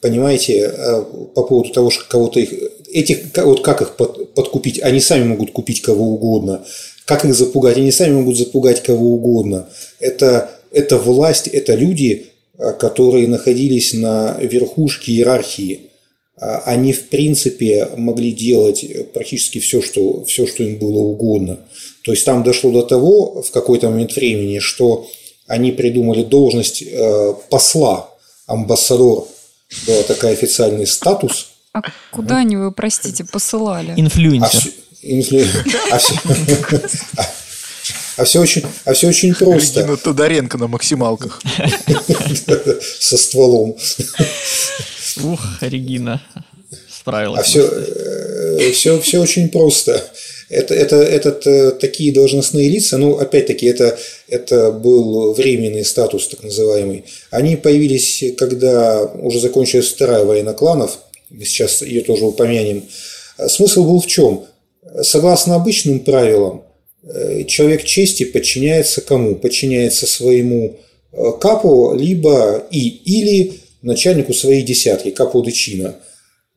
понимаете, 0.00 0.72
э, 0.72 1.02
по 1.34 1.42
поводу 1.42 1.70
того, 1.72 1.90
что 1.90 2.04
кого-то 2.08 2.40
их... 2.40 2.52
Этих, 2.88 3.36
вот 3.36 3.62
как 3.62 3.82
их 3.82 3.96
подкупить? 3.96 4.80
Они 4.80 5.00
сами 5.00 5.24
могут 5.24 5.50
купить 5.52 5.82
кого 5.82 6.14
угодно. 6.14 6.64
Как 7.04 7.24
их 7.24 7.34
запугать? 7.34 7.76
Они 7.76 7.90
сами 7.90 8.14
могут 8.14 8.38
запугать 8.38 8.82
кого 8.82 9.14
угодно. 9.14 9.68
Это, 9.98 10.50
это 10.70 10.96
власть, 10.98 11.48
это 11.48 11.74
люди, 11.74 12.26
э, 12.58 12.72
которые 12.72 13.28
находились 13.28 13.92
на 13.92 14.38
верхушке 14.40 15.12
иерархии. 15.12 15.90
А 16.38 16.62
они, 16.66 16.92
в 16.92 17.08
принципе, 17.08 17.88
могли 17.96 18.32
делать 18.32 18.84
практически 19.14 19.58
все 19.58 19.80
что, 19.80 20.24
все, 20.24 20.46
что 20.46 20.62
им 20.62 20.76
было 20.78 20.98
угодно. 20.98 21.60
То 22.02 22.12
есть 22.12 22.24
там 22.24 22.42
дошло 22.42 22.70
до 22.70 22.82
того 22.82 23.42
в 23.42 23.50
какой-то 23.50 23.88
момент 23.88 24.14
времени, 24.14 24.58
что 24.58 25.08
они 25.46 25.72
придумали 25.72 26.22
должность 26.22 26.82
э, 26.82 27.34
посла, 27.48 28.10
амбассадор 28.46 29.26
был 29.86 30.02
такой 30.04 30.32
официальный 30.32 30.86
статус. 30.86 31.48
А 31.72 31.82
куда 32.10 32.38
они 32.38 32.56
вы, 32.56 32.70
простите, 32.72 33.24
посылали? 33.24 33.92
Инфлюенсер. 33.96 34.72
А, 34.72 35.06
инфлю... 35.06 35.46
а, 35.90 35.98
все... 35.98 36.14
а 38.16 38.24
все 38.24 38.40
очень, 38.40 38.62
а 38.84 38.92
все 38.92 39.08
очень 39.08 39.34
просто. 39.34 39.80
Регина 39.80 39.96
Тодоренко 39.96 40.58
на 40.58 40.68
максималках. 40.68 41.40
Со 43.00 43.16
стволом. 43.16 43.76
Ух, 45.22 45.40
Регина 45.62 46.22
справилась. 46.88 47.40
А 47.40 47.42
все, 47.42 48.72
все, 48.72 49.00
все 49.00 49.20
очень 49.20 49.48
просто. 49.48 50.02
Это, 50.48 50.74
это, 50.74 50.96
это 50.96 51.40
э, 51.44 51.70
такие 51.72 52.12
должностные 52.12 52.68
лица, 52.68 52.98
ну, 52.98 53.16
опять-таки, 53.16 53.66
это, 53.66 53.98
это 54.28 54.70
был 54.70 55.32
временный 55.34 55.84
статус, 55.84 56.28
так 56.28 56.44
называемый. 56.44 57.04
Они 57.30 57.56
появились, 57.56 58.22
когда 58.38 59.04
уже 59.04 59.40
закончилась 59.40 59.88
вторая 59.88 60.24
война 60.24 60.52
кланов, 60.52 61.00
сейчас 61.42 61.82
ее 61.82 62.02
тоже 62.02 62.26
упомянем. 62.26 62.84
Смысл 63.48 63.84
был 63.84 64.00
в 64.00 64.06
чем? 64.06 64.44
Согласно 65.02 65.56
обычным 65.56 66.00
правилам, 66.00 66.62
э, 67.02 67.42
человек 67.44 67.82
чести 67.82 68.24
подчиняется 68.24 69.00
кому? 69.00 69.34
Подчиняется 69.34 70.06
своему 70.06 70.78
э, 71.12 71.32
капу, 71.40 71.92
либо 71.92 72.64
и 72.70 72.88
или 72.88 73.54
начальнику 73.82 74.32
своей 74.32 74.62
десятки, 74.62 75.10
капу 75.10 75.42
дечина– 75.42 75.96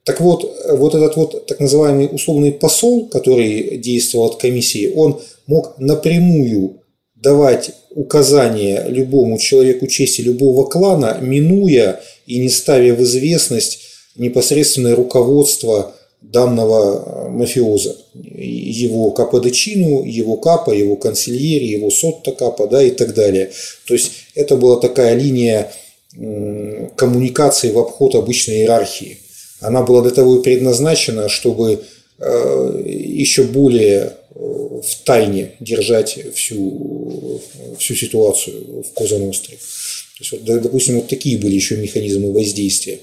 так 0.10 0.22
вот, 0.22 0.60
вот 0.68 0.96
этот 0.96 1.16
вот 1.18 1.46
так 1.46 1.60
называемый 1.60 2.10
условный 2.12 2.52
посол, 2.52 3.08
который 3.10 3.78
действовал 3.78 4.26
от 4.26 4.42
комиссии, 4.42 4.92
он 4.96 5.22
мог 5.46 5.76
напрямую 5.78 6.82
давать 7.14 7.72
указания 7.92 8.86
любому 8.88 9.38
человеку 9.38 9.86
чести 9.86 10.22
любого 10.22 10.66
клана, 10.66 11.20
минуя 11.22 12.02
и 12.26 12.40
не 12.40 12.50
ставя 12.50 12.96
в 12.96 13.04
известность 13.04 13.82
непосредственное 14.16 14.96
руководство 14.96 15.94
данного 16.22 17.28
э, 17.28 17.30
мафиоза, 17.30 17.96
его 18.14 19.12
каподочину, 19.12 20.04
его 20.04 20.38
капа, 20.38 20.72
его 20.72 20.96
консильери, 20.96 21.66
его 21.66 21.92
сотта 21.92 22.32
капа, 22.32 22.68
да, 22.68 22.82
и 22.82 22.90
так 22.90 23.14
далее. 23.14 23.52
То 23.88 23.94
есть 23.94 24.12
это 24.34 24.56
была 24.56 24.80
такая 24.80 25.16
линия 25.16 25.72
коммуникации 26.12 27.72
в 27.72 27.80
обход 27.80 28.16
обычной 28.16 28.58
иерархии. 28.58 29.20
Она 29.62 29.84
была 29.84 30.02
для 30.02 30.12
того 30.12 30.38
и 30.38 30.44
предназначена, 30.44 31.30
чтобы 31.30 31.84
э, 32.18 32.84
еще 32.86 33.44
более 33.44 34.16
в 34.36 35.04
тайне 35.04 35.56
держать 35.60 36.18
всю, 36.34 37.42
всю 37.78 37.96
ситуацию 37.96 38.84
в 38.84 38.94
Коза 38.94 39.18
Ностре. 39.18 39.58
То 39.58 40.24
есть, 40.24 40.32
вот, 40.32 40.44
допустим, 40.44 40.96
вот 40.96 41.08
такие 41.08 41.38
были 41.38 41.56
еще 41.56 41.78
механизмы 41.78 42.32
воздействия. 42.32 43.00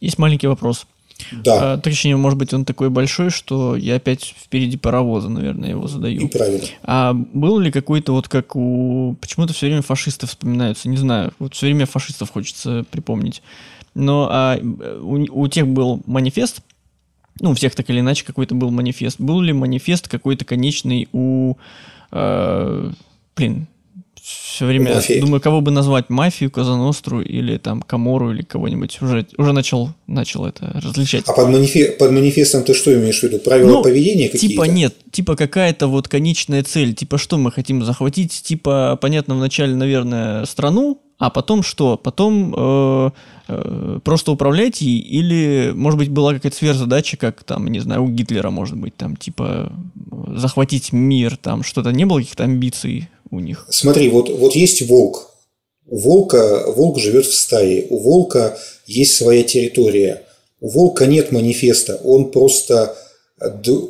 Есть 0.00 0.18
маленький 0.18 0.46
вопрос. 0.46 0.86
Да. 1.30 1.74
А, 1.74 1.78
точнее, 1.78 2.16
может 2.16 2.38
быть, 2.38 2.52
он 2.52 2.64
такой 2.64 2.90
большой, 2.90 3.30
что 3.30 3.76
я 3.76 3.96
опять 3.96 4.34
впереди 4.38 4.76
паровоза, 4.76 5.28
наверное, 5.28 5.70
его 5.70 5.86
задаю. 5.86 6.22
И 6.22 6.28
правильно. 6.28 6.64
А 6.82 7.12
был 7.14 7.58
ли 7.58 7.70
какой-то 7.70 8.12
вот 8.12 8.28
как 8.28 8.56
у... 8.56 9.16
Почему-то 9.20 9.52
все 9.52 9.66
время 9.66 9.82
фашисты 9.82 10.26
вспоминаются, 10.26 10.88
не 10.88 10.96
знаю. 10.96 11.32
Вот 11.38 11.54
все 11.54 11.66
время 11.66 11.86
фашистов 11.86 12.30
хочется 12.30 12.84
припомнить. 12.90 13.42
Но 13.94 14.28
а, 14.30 14.58
у, 15.02 15.42
у 15.42 15.48
тех 15.48 15.66
был 15.68 16.02
манифест, 16.06 16.62
ну, 17.40 17.50
у 17.50 17.54
всех 17.54 17.74
так 17.74 17.88
или 17.90 18.00
иначе 18.00 18.24
какой-то 18.24 18.54
был 18.54 18.70
манифест. 18.70 19.20
Был 19.20 19.40
ли 19.40 19.52
манифест 19.52 20.08
какой-то 20.08 20.44
конечный 20.44 21.08
у... 21.12 21.56
Э, 22.10 22.90
блин, 23.36 23.66
все 24.22 24.66
время 24.66 24.94
Мафия. 24.94 25.20
думаю, 25.20 25.40
кого 25.40 25.60
бы 25.60 25.72
назвать 25.72 26.08
мафию, 26.08 26.50
Казаностру 26.50 27.20
или 27.20 27.58
там 27.58 27.82
Камору 27.82 28.32
или 28.32 28.42
кого-нибудь. 28.42 29.02
Уже, 29.02 29.26
уже 29.36 29.52
начал, 29.52 29.90
начал 30.06 30.46
это 30.46 30.80
различать. 30.80 31.24
А 31.26 31.32
под, 31.32 31.48
манифе, 31.48 31.90
под 31.90 32.12
манифестом 32.12 32.62
ты 32.62 32.72
что 32.72 32.94
имеешь 32.94 33.18
в 33.18 33.24
виду? 33.24 33.40
Правила 33.40 33.68
ну, 33.68 33.82
поведения 33.82 34.28
какие-то? 34.28 34.54
Типа 34.54 34.62
нет, 34.62 34.94
типа 35.10 35.34
какая-то 35.34 35.88
вот 35.88 36.06
конечная 36.06 36.62
цель. 36.62 36.94
Типа 36.94 37.18
что 37.18 37.36
мы 37.36 37.50
хотим 37.50 37.84
захватить? 37.84 38.42
Типа, 38.42 38.96
понятно, 39.00 39.34
вначале, 39.34 39.74
наверное, 39.74 40.44
страну, 40.44 41.00
а 41.22 41.30
потом 41.30 41.62
что? 41.62 41.96
Потом 41.96 42.52
э, 42.52 43.10
э, 43.46 43.98
просто 44.02 44.32
управлять 44.32 44.80
ей 44.80 44.98
или, 44.98 45.70
может 45.72 45.96
быть, 45.96 46.08
была 46.08 46.34
какая-то 46.34 46.56
сверхзадача, 46.56 47.16
как 47.16 47.44
там, 47.44 47.68
не 47.68 47.78
знаю, 47.78 48.02
у 48.02 48.08
Гитлера, 48.08 48.50
может 48.50 48.76
быть, 48.76 48.96
там, 48.96 49.14
типа, 49.14 49.72
захватить 50.34 50.92
мир, 50.92 51.36
там, 51.36 51.62
что-то, 51.62 51.92
не 51.92 52.06
было 52.06 52.18
каких-то 52.18 52.42
амбиций 52.42 53.08
у 53.30 53.38
них. 53.38 53.66
Смотри, 53.70 54.08
вот, 54.08 54.30
вот 54.30 54.56
есть 54.56 54.82
волк. 54.88 55.30
У 55.86 55.96
волка, 55.98 56.64
волк 56.66 56.98
живет 56.98 57.26
в 57.26 57.34
стае. 57.34 57.86
У 57.88 57.98
волка 57.98 58.58
есть 58.88 59.14
своя 59.14 59.44
территория. 59.44 60.24
У 60.60 60.70
волка 60.70 61.06
нет 61.06 61.30
манифеста. 61.30 62.00
Он 62.02 62.32
просто, 62.32 62.96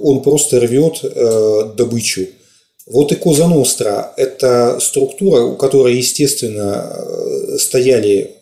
он 0.02 0.22
просто 0.22 0.60
рвет 0.60 1.00
э, 1.02 1.72
добычу. 1.78 2.26
Вот 2.86 3.12
и 3.12 3.14
Коза 3.14 3.48
Ностра– 3.48 4.12
это 4.16 4.78
структура, 4.80 5.42
у 5.42 5.56
которой, 5.56 5.96
естественно, 5.96 6.92
э, 6.92 7.58
стояли 7.58 8.32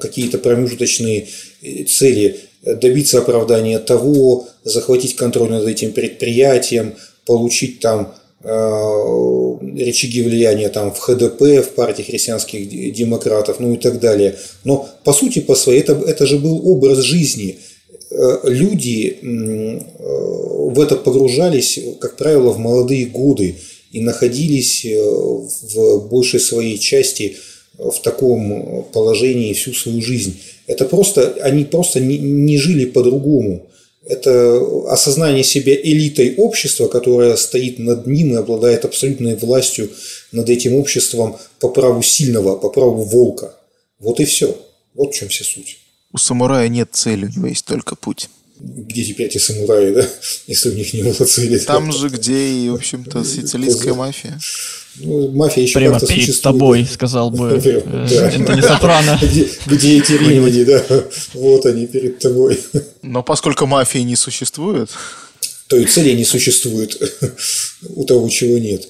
какие-то 0.00 0.38
промежуточные 0.38 1.28
э, 1.62 1.84
цели 1.84 2.40
добиться 2.62 3.18
оправдания 3.18 3.78
того, 3.78 4.46
захватить 4.64 5.16
контроль 5.16 5.50
над 5.50 5.66
этим 5.66 5.92
предприятием, 5.92 6.94
получить 7.24 7.80
там 7.80 8.14
Э, 8.42 9.58
рычаги 9.76 10.22
влияния 10.22 10.70
там 10.70 10.92
в 10.92 10.98
ХДП, 10.98 11.42
в 11.42 11.74
партии 11.74 12.02
христианских 12.02 12.66
демократов, 12.94 13.60
ну 13.60 13.74
и 13.74 13.76
так 13.76 14.00
далее. 14.00 14.38
Но 14.64 14.88
по 15.04 15.12
сути, 15.12 15.40
по 15.40 15.54
своей, 15.54 15.80
это, 15.80 15.92
это 15.92 16.24
же 16.24 16.38
был 16.38 16.66
образ 16.66 17.00
жизни. 17.00 17.58
Э, 18.10 18.38
люди 18.44 19.18
э, 19.22 19.80
в 20.72 20.80
это 20.80 20.96
погружались, 20.96 21.78
как 22.00 22.16
правило, 22.16 22.50
в 22.50 22.58
молодые 22.58 23.06
годы 23.06 23.56
и 23.92 24.00
находились 24.00 24.84
в 24.84 26.08
большей 26.08 26.38
своей 26.38 26.78
части 26.78 27.36
в 27.76 27.98
таком 28.02 28.84
положении 28.92 29.52
всю 29.52 29.72
свою 29.72 30.00
жизнь. 30.00 30.38
Это 30.66 30.84
просто, 30.84 31.36
они 31.42 31.64
просто 31.64 31.98
не, 31.98 32.18
не 32.18 32.56
жили 32.56 32.84
по-другому 32.84 33.66
это 34.04 34.60
осознание 34.88 35.44
себя 35.44 35.74
элитой 35.74 36.34
общества, 36.36 36.88
которая 36.88 37.36
стоит 37.36 37.78
над 37.78 38.06
ним 38.06 38.34
и 38.34 38.38
обладает 38.38 38.84
абсолютной 38.84 39.36
властью 39.36 39.90
над 40.32 40.48
этим 40.48 40.74
обществом 40.74 41.36
по 41.58 41.68
праву 41.68 42.02
сильного, 42.02 42.56
по 42.56 42.70
праву 42.70 43.04
волка. 43.04 43.54
Вот 43.98 44.20
и 44.20 44.24
все. 44.24 44.56
Вот 44.94 45.12
в 45.12 45.16
чем 45.16 45.28
вся 45.28 45.44
суть. 45.44 45.79
У 46.12 46.18
самурая 46.18 46.68
нет 46.68 46.90
цели, 46.92 47.26
у 47.26 47.28
него 47.28 47.46
есть 47.46 47.64
только 47.64 47.94
путь. 47.94 48.28
Где 48.62 49.04
теперь 49.04 49.28
эти 49.28 49.38
самураи, 49.38 49.94
да? 49.94 50.06
Если 50.46 50.68
у 50.68 50.74
них 50.74 50.92
не 50.92 51.02
было 51.02 51.14
цели. 51.14 51.58
Там 51.58 51.92
же, 51.92 52.08
где 52.08 52.48
и, 52.48 52.68
в 52.68 52.74
общем-то, 52.74 53.24
сицилийская 53.24 53.94
мафия. 53.94 54.38
Ну, 54.96 55.30
мафия 55.30 55.62
еще 55.62 55.78
Прямо 55.78 55.98
перед 55.98 56.08
существует. 56.10 56.42
тобой, 56.42 56.86
сказал 56.92 57.30
бы 57.30 57.52
Энтони 57.54 58.60
Сопрано. 58.60 59.18
Где 59.66 59.98
эти 59.98 60.12
римляне, 60.12 60.64
да? 60.64 60.84
Вот 61.32 61.64
они 61.64 61.86
перед 61.86 62.18
тобой. 62.18 62.60
Но 63.00 63.22
поскольку 63.22 63.66
мафии 63.66 64.00
не 64.00 64.16
существует... 64.16 64.90
То 65.68 65.76
и 65.76 65.84
цели 65.86 66.10
не 66.12 66.24
существует 66.24 67.00
у 67.94 68.04
того, 68.04 68.28
чего 68.28 68.58
нет. 68.58 68.88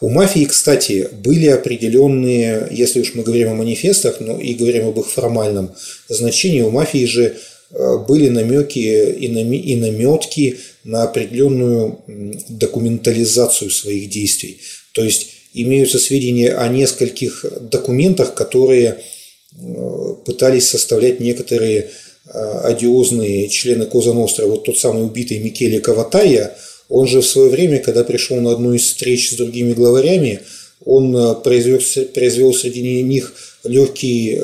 У 0.00 0.10
мафии, 0.10 0.44
кстати, 0.44 1.08
были 1.24 1.46
определенные, 1.46 2.68
если 2.70 3.00
уж 3.00 3.14
мы 3.14 3.22
говорим 3.22 3.50
о 3.50 3.54
манифестах, 3.54 4.20
но 4.20 4.38
и 4.38 4.52
говорим 4.54 4.88
об 4.88 4.98
их 4.98 5.10
формальном 5.10 5.74
значении, 6.08 6.60
у 6.60 6.70
мафии 6.70 7.06
же 7.06 7.36
э, 7.70 7.98
были 8.06 8.28
намеки 8.28 8.78
и 8.78 9.76
наметки 9.76 10.58
на 10.84 11.04
определенную 11.04 12.00
документализацию 12.48 13.70
своих 13.70 14.10
действий. 14.10 14.60
То 14.92 15.02
есть 15.02 15.28
имеются 15.54 15.98
сведения 15.98 16.54
о 16.54 16.68
нескольких 16.68 17.44
документах, 17.62 18.34
которые 18.34 18.98
э, 18.98 20.14
пытались 20.26 20.68
составлять 20.68 21.20
некоторые 21.20 21.88
э, 22.26 22.60
одиозные 22.64 23.48
члены 23.48 23.86
Коза 23.86 24.12
Ностра. 24.12 24.44
Вот 24.44 24.64
тот 24.64 24.78
самый 24.78 25.04
убитый 25.04 25.38
Микеле 25.38 25.80
Каватая, 25.80 26.54
он 26.88 27.06
же 27.06 27.20
в 27.20 27.26
свое 27.26 27.50
время, 27.50 27.78
когда 27.78 28.04
пришел 28.04 28.40
на 28.40 28.52
одну 28.52 28.74
из 28.74 28.82
встреч 28.82 29.30
с 29.30 29.34
другими 29.34 29.72
главарями, 29.72 30.40
он 30.84 31.16
э, 31.16 31.34
произвел, 31.34 31.80
произвел 32.14 32.54
среди 32.54 33.02
них 33.02 33.32
легкий, 33.64 34.36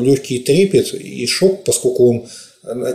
легкий 0.00 0.40
трепет 0.40 0.92
и 0.92 1.26
шок, 1.26 1.64
поскольку 1.64 2.10
он, 2.10 2.26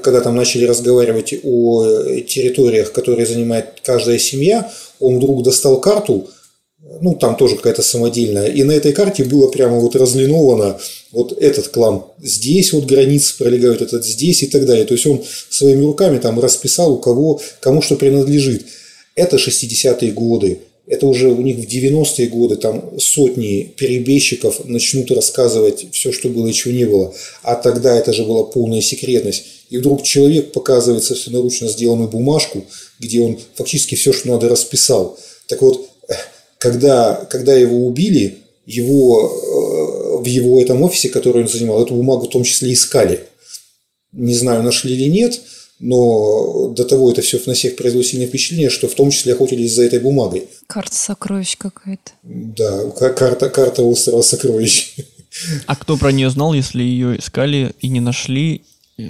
когда 0.03 0.21
там 0.21 0.35
начали 0.35 0.65
разговаривать 0.65 1.33
о 1.41 2.03
территориях, 2.27 2.91
которые 2.91 3.25
занимает 3.25 3.81
каждая 3.83 4.19
семья, 4.19 4.71
он 4.99 5.17
вдруг 5.17 5.43
достал 5.43 5.81
карту– 5.81 6.29
ну, 6.99 7.15
там 7.15 7.35
тоже 7.35 7.55
какая-то 7.55 7.83
самодельная. 7.83 8.47
И 8.47 8.63
на 8.63 8.71
этой 8.71 8.91
карте 8.91 9.23
было 9.23 9.47
прямо 9.49 9.79
вот 9.79 9.95
разлиновано 9.95 10.79
вот 11.11 11.31
этот 11.33 11.67
клан 11.67 12.03
здесь, 12.21 12.73
вот 12.73 12.85
границы 12.85 13.37
пролегают, 13.37 13.81
этот 13.81 14.05
здесь 14.05 14.43
и 14.43 14.47
так 14.47 14.65
далее. 14.65 14.85
То 14.85 14.93
есть 14.93 15.05
он 15.05 15.23
своими 15.49 15.83
руками 15.83 16.17
там 16.17 16.39
расписал, 16.39 16.93
у 16.93 16.97
кого, 16.97 17.41
кому 17.59 17.81
что 17.81 17.95
принадлежит. 17.95 18.65
Это 19.15 19.37
60-е 19.37 20.11
годы. 20.11 20.59
Это 20.87 21.05
уже 21.05 21.29
у 21.29 21.41
них 21.41 21.57
в 21.57 21.67
90-е 21.67 22.27
годы 22.27 22.55
там 22.55 22.99
сотни 22.99 23.71
перебежчиков 23.77 24.65
начнут 24.65 25.11
рассказывать 25.11 25.85
все, 25.91 26.11
что 26.11 26.29
было 26.29 26.47
и 26.47 26.53
чего 26.53 26.73
не 26.73 26.85
было. 26.85 27.13
А 27.43 27.55
тогда 27.55 27.95
это 27.95 28.11
же 28.11 28.25
была 28.25 28.43
полная 28.43 28.81
секретность. 28.81 29.43
И 29.69 29.77
вдруг 29.77 30.03
человек 30.03 30.51
показывает 30.51 31.03
собственноручно 31.03 31.69
сделанную 31.69 32.09
бумажку, 32.09 32.65
где 32.99 33.21
он 33.21 33.39
фактически 33.55 33.95
все, 33.95 34.11
что 34.11 34.27
надо, 34.27 34.49
расписал. 34.49 35.17
Так 35.47 35.61
вот, 35.61 35.90
когда, 36.61 37.15
когда 37.31 37.55
его 37.55 37.87
убили, 37.87 38.37
его, 38.67 40.19
э, 40.19 40.21
в 40.21 40.25
его 40.25 40.61
этом 40.61 40.83
офисе, 40.83 41.09
который 41.09 41.41
он 41.41 41.49
занимал, 41.49 41.83
эту 41.83 41.95
бумагу 41.95 42.27
в 42.27 42.29
том 42.29 42.43
числе 42.43 42.71
искали. 42.71 43.27
Не 44.11 44.35
знаю, 44.35 44.61
нашли 44.61 44.93
или 44.93 45.09
нет, 45.09 45.41
но 45.79 46.67
до 46.67 46.85
того 46.85 47.11
это 47.11 47.23
все 47.23 47.41
на 47.47 47.55
всех 47.55 47.75
произвело 47.77 48.03
сильное 48.03 48.27
впечатление, 48.27 48.69
что 48.69 48.87
в 48.87 48.93
том 48.93 49.09
числе 49.09 49.33
охотились 49.33 49.73
за 49.73 49.85
этой 49.85 49.97
бумагой. 49.99 50.49
Карта 50.67 50.95
сокровищ 50.95 51.57
какая-то. 51.57 52.11
Да, 52.21 52.91
карта, 52.91 53.49
карта 53.49 53.81
острова 53.81 54.21
сокровищ. 54.21 54.97
А 55.65 55.75
кто 55.75 55.97
про 55.97 56.11
нее 56.11 56.29
знал, 56.29 56.53
если 56.53 56.83
ее 56.83 57.17
искали 57.17 57.73
и 57.79 57.87
не 57.87 58.01
нашли? 58.01 58.61
Э, 58.99 59.03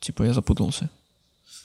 типа 0.00 0.24
я 0.24 0.34
запутался. 0.34 0.90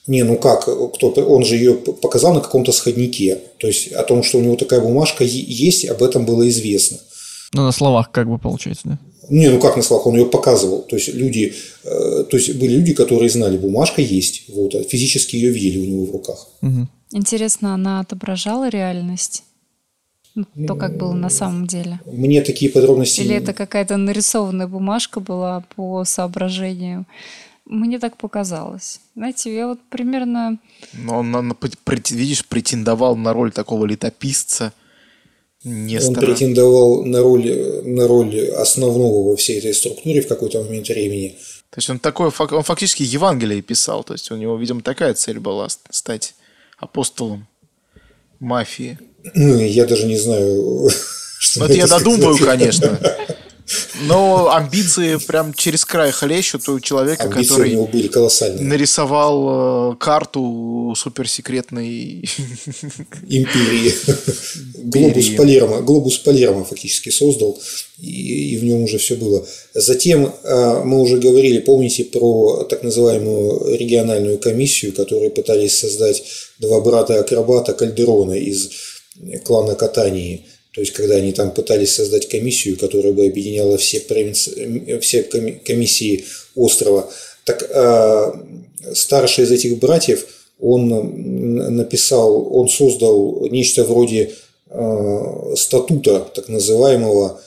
Не, 0.10 0.24
ну 0.24 0.38
как, 0.38 0.62
кто-то, 0.62 1.24
он 1.24 1.46
же 1.46 1.56
ее 1.56 1.76
показал 1.76 2.34
на 2.34 2.42
каком-то 2.42 2.72
сходнике. 2.72 3.38
То 3.60 3.68
есть 3.68 3.92
о 3.92 4.02
том, 4.02 4.24
что 4.24 4.40
у 4.40 4.42
него 4.42 4.56
такая 4.56 4.82
бумажка 4.82 5.24
есть, 5.24 5.88
об 5.88 6.02
этом 6.02 6.26
было 6.26 6.50
известно. 6.50 6.98
Ну, 7.54 7.62
на 7.62 7.72
словах 7.72 8.12
как 8.12 8.28
бы 8.28 8.40
получается, 8.40 8.82
да? 8.86 9.00
Не, 9.30 9.50
ну 9.50 9.60
как 9.60 9.78
на 9.78 9.84
словах, 9.84 10.08
он 10.08 10.16
ее 10.16 10.26
показывал. 10.26 10.82
То 10.82 10.96
есть 10.96 11.14
люди, 11.14 11.54
э, 11.84 12.24
то 12.28 12.38
есть 12.38 12.56
были 12.56 12.74
люди, 12.78 12.96
которые 12.96 13.30
знали, 13.30 13.60
бумажка 13.60 14.02
есть, 14.02 14.50
вот, 14.50 14.74
а 14.74 14.82
физически 14.82 15.36
ее 15.36 15.52
видели 15.52 15.78
у 15.78 15.86
него 15.86 16.06
в 16.06 16.12
руках. 16.12 16.48
Угу. 16.64 16.88
Интересно, 17.12 17.76
она 17.76 18.00
отображала 18.00 18.68
реальность? 18.68 19.44
Ну, 20.34 20.46
то, 20.66 20.74
как 20.74 20.98
было 20.98 21.14
на 21.14 21.30
самом 21.30 21.68
деле. 21.68 22.00
Мне 22.08 22.42
такие 22.42 22.72
подробности... 22.72 23.22
Или 23.22 23.36
это 23.36 23.54
какая-то 23.54 23.98
нарисованная 23.98 24.68
бумажка 24.68 25.20
была 25.20 25.64
по 25.76 26.04
соображению 26.04 27.06
мне 27.70 28.00
так 28.00 28.18
показалось. 28.18 29.00
Знаете, 29.16 29.56
я 29.56 29.68
вот 29.68 29.80
примерно... 29.90 30.58
Но 30.94 31.20
он, 31.20 31.34
он 31.36 31.56
видишь, 32.10 32.46
претендовал 32.46 33.16
на 33.16 33.32
роль 33.32 33.52
такого 33.52 33.86
летописца. 33.86 34.74
Нестора. 35.64 36.26
Он 36.26 36.26
претендовал 36.26 37.06
на 37.06 37.22
роль, 37.22 37.84
на 37.84 38.08
роль 38.08 38.50
основного 38.50 39.30
во 39.30 39.36
всей 39.36 39.60
этой 39.60 39.74
структуре 39.74 40.22
в 40.22 40.28
какой-то 40.28 40.64
момент 40.64 40.88
времени. 40.88 41.38
То 41.70 41.78
есть 41.78 41.90
он 41.90 42.00
такой, 42.00 42.32
он 42.40 42.64
фактически 42.64 43.04
Евангелие 43.04 43.62
писал. 43.62 44.04
То 44.04 44.14
есть 44.14 44.32
у 44.32 44.36
него, 44.36 44.58
видимо, 44.58 44.82
такая 44.82 45.14
цель 45.14 45.40
была 45.40 45.68
стать 45.70 46.34
апостолом 46.78 47.48
мафии. 48.40 48.98
Ну, 49.36 49.60
я 49.60 49.86
даже 49.86 50.08
не 50.08 50.18
знаю, 50.18 50.90
что 51.40 51.60
Ну, 51.60 51.66
это 51.66 51.74
я 51.76 51.88
додумываю, 51.88 52.38
конечно. 52.38 53.00
Но 54.02 54.52
амбиции 54.52 55.18
прям 55.18 55.54
через 55.54 55.86
край 55.86 56.12
хлещут 56.12 56.68
у 56.70 56.80
человека, 56.80 57.24
амбиции 57.24 57.50
который 57.50 57.70
у 57.70 57.74
него 57.74 57.88
были 57.88 58.08
колоссальные. 58.08 58.66
нарисовал 58.66 59.94
э, 59.94 59.96
карту 59.98 60.94
суперсекретной 60.98 62.24
империи. 63.28 63.94
Глобус 64.84 65.30
Палермо, 65.30 65.82
глобус 65.82 66.18
Палермо 66.18 66.64
фактически 66.64 67.10
создал, 67.10 67.60
и, 68.00 68.54
и 68.54 68.58
в 68.58 68.64
нем 68.64 68.84
уже 68.84 68.98
все 68.98 69.16
было. 69.16 69.46
Затем 69.74 70.34
э, 70.44 70.84
мы 70.84 71.02
уже 71.02 71.18
говорили, 71.18 71.60
помните 71.60 72.06
про 72.06 72.64
так 72.64 72.84
называемую 72.84 73.78
региональную 73.78 74.40
комиссию, 74.40 74.94
которую 74.94 75.32
пытались 75.32 75.78
создать 75.78 76.24
два 76.60 76.82
брата-акробата 76.82 77.74
Кальдерона 77.74 78.34
из 78.34 78.70
клана 79.44 79.76
Катании– 79.76 80.46
то 80.72 80.82
есть, 80.82 80.94
когда 80.94 81.16
они 81.16 81.34
там 81.34 81.52
пытались 81.52 81.96
создать 81.96 82.30
комиссию, 82.30 82.78
которая 82.78 83.14
бы 83.14 83.26
объединяла 83.26 83.78
все, 83.78 84.00
провинци... 84.02 85.00
все 85.02 85.24
комиссии 85.24 86.26
острова, 86.56 87.10
так 87.44 87.68
э, 87.70 88.94
старший 88.94 89.46
из 89.46 89.52
этих 89.52 89.80
братьев, 89.80 90.26
он 90.60 91.76
написал, 91.76 92.56
он 92.56 92.70
создал 92.70 93.48
нечто 93.50 93.84
вроде 93.84 94.36
э, 94.70 95.54
статута, 95.56 96.20
так 96.36 96.50
называемого, 96.50 97.42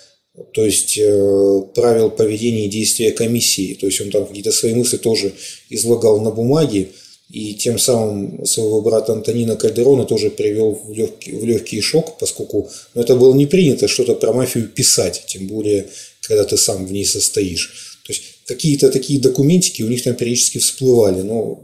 то 0.52 0.64
есть 0.64 0.98
э, 0.98 1.62
правил 1.74 2.10
поведения 2.10 2.66
и 2.66 2.70
действия 2.70 3.12
комиссии. 3.12 3.74
То 3.74 3.86
есть 3.86 4.00
он 4.00 4.10
там 4.10 4.26
какие-то 4.26 4.50
свои 4.50 4.74
мысли 4.74 4.96
тоже 4.96 5.32
излагал 5.68 6.20
на 6.20 6.30
бумаге, 6.30 6.88
и 7.32 7.54
тем 7.54 7.78
самым 7.78 8.44
своего 8.44 8.82
брата 8.82 9.14
Антонина 9.14 9.56
Кальдерона 9.56 10.04
тоже 10.04 10.28
привел 10.28 10.78
в 10.86 10.92
легкий, 10.92 11.32
в 11.32 11.44
легкий 11.46 11.80
шок, 11.80 12.18
поскольку 12.18 12.68
ну, 12.94 13.00
это 13.00 13.16
было 13.16 13.34
не 13.34 13.46
принято 13.46 13.88
что-то 13.88 14.14
про 14.14 14.34
мафию 14.34 14.68
писать, 14.68 15.24
тем 15.26 15.46
более, 15.46 15.86
когда 16.20 16.44
ты 16.44 16.58
сам 16.58 16.84
в 16.84 16.92
ней 16.92 17.06
состоишь. 17.06 17.98
То 18.04 18.12
есть 18.12 18.22
какие-то 18.46 18.90
такие 18.90 19.18
документики 19.18 19.82
у 19.82 19.88
них 19.88 20.02
там 20.02 20.14
периодически 20.14 20.58
всплывали, 20.58 21.22
но 21.22 21.58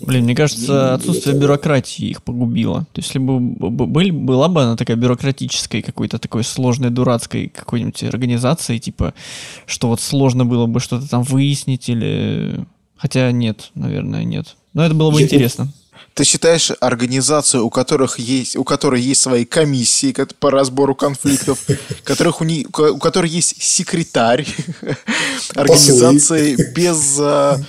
Блин, 0.00 0.24
мне 0.24 0.34
кажется, 0.34 0.94
отсутствие 0.94 1.36
бюрократии 1.36 2.06
их 2.06 2.22
погубило. 2.22 2.86
То 2.92 3.00
есть, 3.00 3.08
если 3.08 3.18
бы 3.18 3.38
были, 3.40 4.10
была 4.10 4.48
бы 4.48 4.62
она 4.62 4.76
такая 4.76 4.96
бюрократической, 4.96 5.82
какой-то 5.82 6.18
такой 6.18 6.44
сложной, 6.44 6.90
дурацкой 6.90 7.48
какой-нибудь 7.48 8.02
организацией, 8.04 8.80
типа, 8.80 9.14
что 9.66 9.88
вот 9.88 10.00
сложно 10.00 10.44
было 10.44 10.66
бы 10.66 10.80
что-то 10.80 11.08
там 11.08 11.22
выяснить 11.22 11.88
или 11.88 12.64
Хотя 13.04 13.30
нет, 13.32 13.70
наверное, 13.74 14.24
нет. 14.24 14.56
Но 14.72 14.82
это 14.82 14.94
было 14.94 15.10
бы 15.10 15.20
Я... 15.20 15.26
интересно. 15.26 15.70
Ты 16.14 16.24
считаешь 16.24 16.72
организацию, 16.80 17.62
у 17.62 17.68
которых 17.68 18.18
есть, 18.18 18.56
у 18.56 18.64
которой 18.64 19.02
есть 19.02 19.20
свои 19.20 19.44
комиссии 19.44 20.16
по 20.38 20.50
разбору 20.50 20.94
конфликтов, 20.94 21.58
которых 22.04 22.40
у, 22.40 22.44
них, 22.44 22.68
у 22.68 22.96
которой 22.96 23.28
есть 23.28 23.62
секретарь 23.62 24.46
организации 25.54 26.56
без 26.72 27.18
а, 27.20 27.60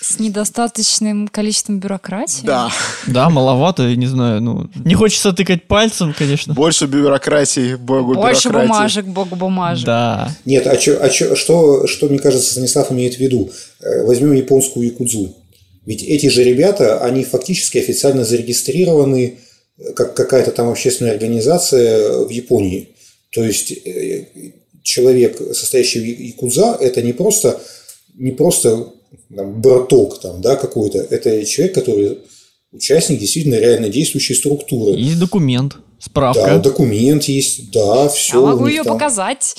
с 0.00 0.18
недостаточным 0.18 1.28
количеством 1.28 1.78
бюрократии? 1.78 2.44
Да. 2.44 2.70
Да, 3.06 3.28
маловато, 3.28 3.94
не 3.94 4.06
знаю, 4.06 4.40
ну, 4.40 4.70
не 4.84 4.94
хочется 4.94 5.32
тыкать 5.32 5.66
пальцем, 5.68 6.14
конечно. 6.16 6.54
Больше 6.54 6.86
бюрократии, 6.86 7.74
богу 7.74 8.14
Больше 8.14 8.48
бюрократии. 8.48 8.68
бумажек, 8.68 9.04
богу 9.06 9.36
бумажек. 9.36 9.84
Да. 9.86 10.30
Нет, 10.44 10.66
а, 10.66 10.76
чё, 10.76 10.98
а 11.02 11.08
чё, 11.10 11.36
что, 11.36 11.86
что, 11.86 12.08
мне 12.08 12.18
кажется, 12.18 12.50
Станислав 12.52 12.90
имеет 12.92 13.16
в 13.16 13.18
виду? 13.18 13.50
Э, 13.80 14.04
возьмем 14.04 14.32
японскую 14.32 14.86
якудзу. 14.86 15.36
Ведь 15.84 16.02
эти 16.02 16.28
же 16.28 16.44
ребята, 16.44 17.00
они 17.02 17.24
фактически 17.24 17.78
официально 17.78 18.24
зарегистрированы 18.24 19.38
э, 19.78 19.92
как 19.92 20.14
какая-то 20.14 20.50
там 20.52 20.68
общественная 20.70 21.12
организация 21.12 22.24
в 22.24 22.30
Японии. 22.30 22.88
То 23.32 23.44
есть 23.44 23.72
э, 23.72 24.24
человек, 24.82 25.36
состоящий 25.54 26.00
в 26.00 26.04
якудза, 26.04 26.76
это 26.80 27.02
не 27.02 27.12
просто, 27.12 27.60
не 28.14 28.32
просто 28.32 28.88
там, 29.34 29.60
браток 29.60 30.20
там, 30.20 30.40
да, 30.40 30.56
какой-то. 30.56 30.98
Это 30.98 31.44
человек, 31.44 31.74
который 31.74 32.18
участник 32.72 33.18
действительно 33.18 33.56
реально 33.56 33.88
действующей 33.88 34.34
структуры. 34.34 34.98
Есть 34.98 35.18
документ, 35.18 35.76
справка. 35.98 36.42
Да, 36.42 36.58
документ 36.58 37.24
есть, 37.24 37.70
да, 37.72 38.08
все. 38.08 38.40
Я 38.40 38.46
могу 38.46 38.66
ее 38.66 38.82
там... 38.84 38.94
показать. 38.94 39.56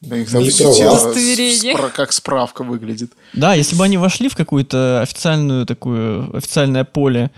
Да, 0.00 0.16
их 0.16 0.30
там 0.30 0.42
спра- 0.42 1.90
как 1.94 2.12
справка 2.12 2.64
выглядит. 2.64 3.12
Да, 3.34 3.54
если 3.54 3.76
бы 3.76 3.84
они 3.84 3.98
вошли 3.98 4.28
в 4.28 4.34
какую-то 4.34 5.00
официальную 5.00 5.64
такую 5.64 6.36
официальное 6.36 6.84
поле, 6.84 7.30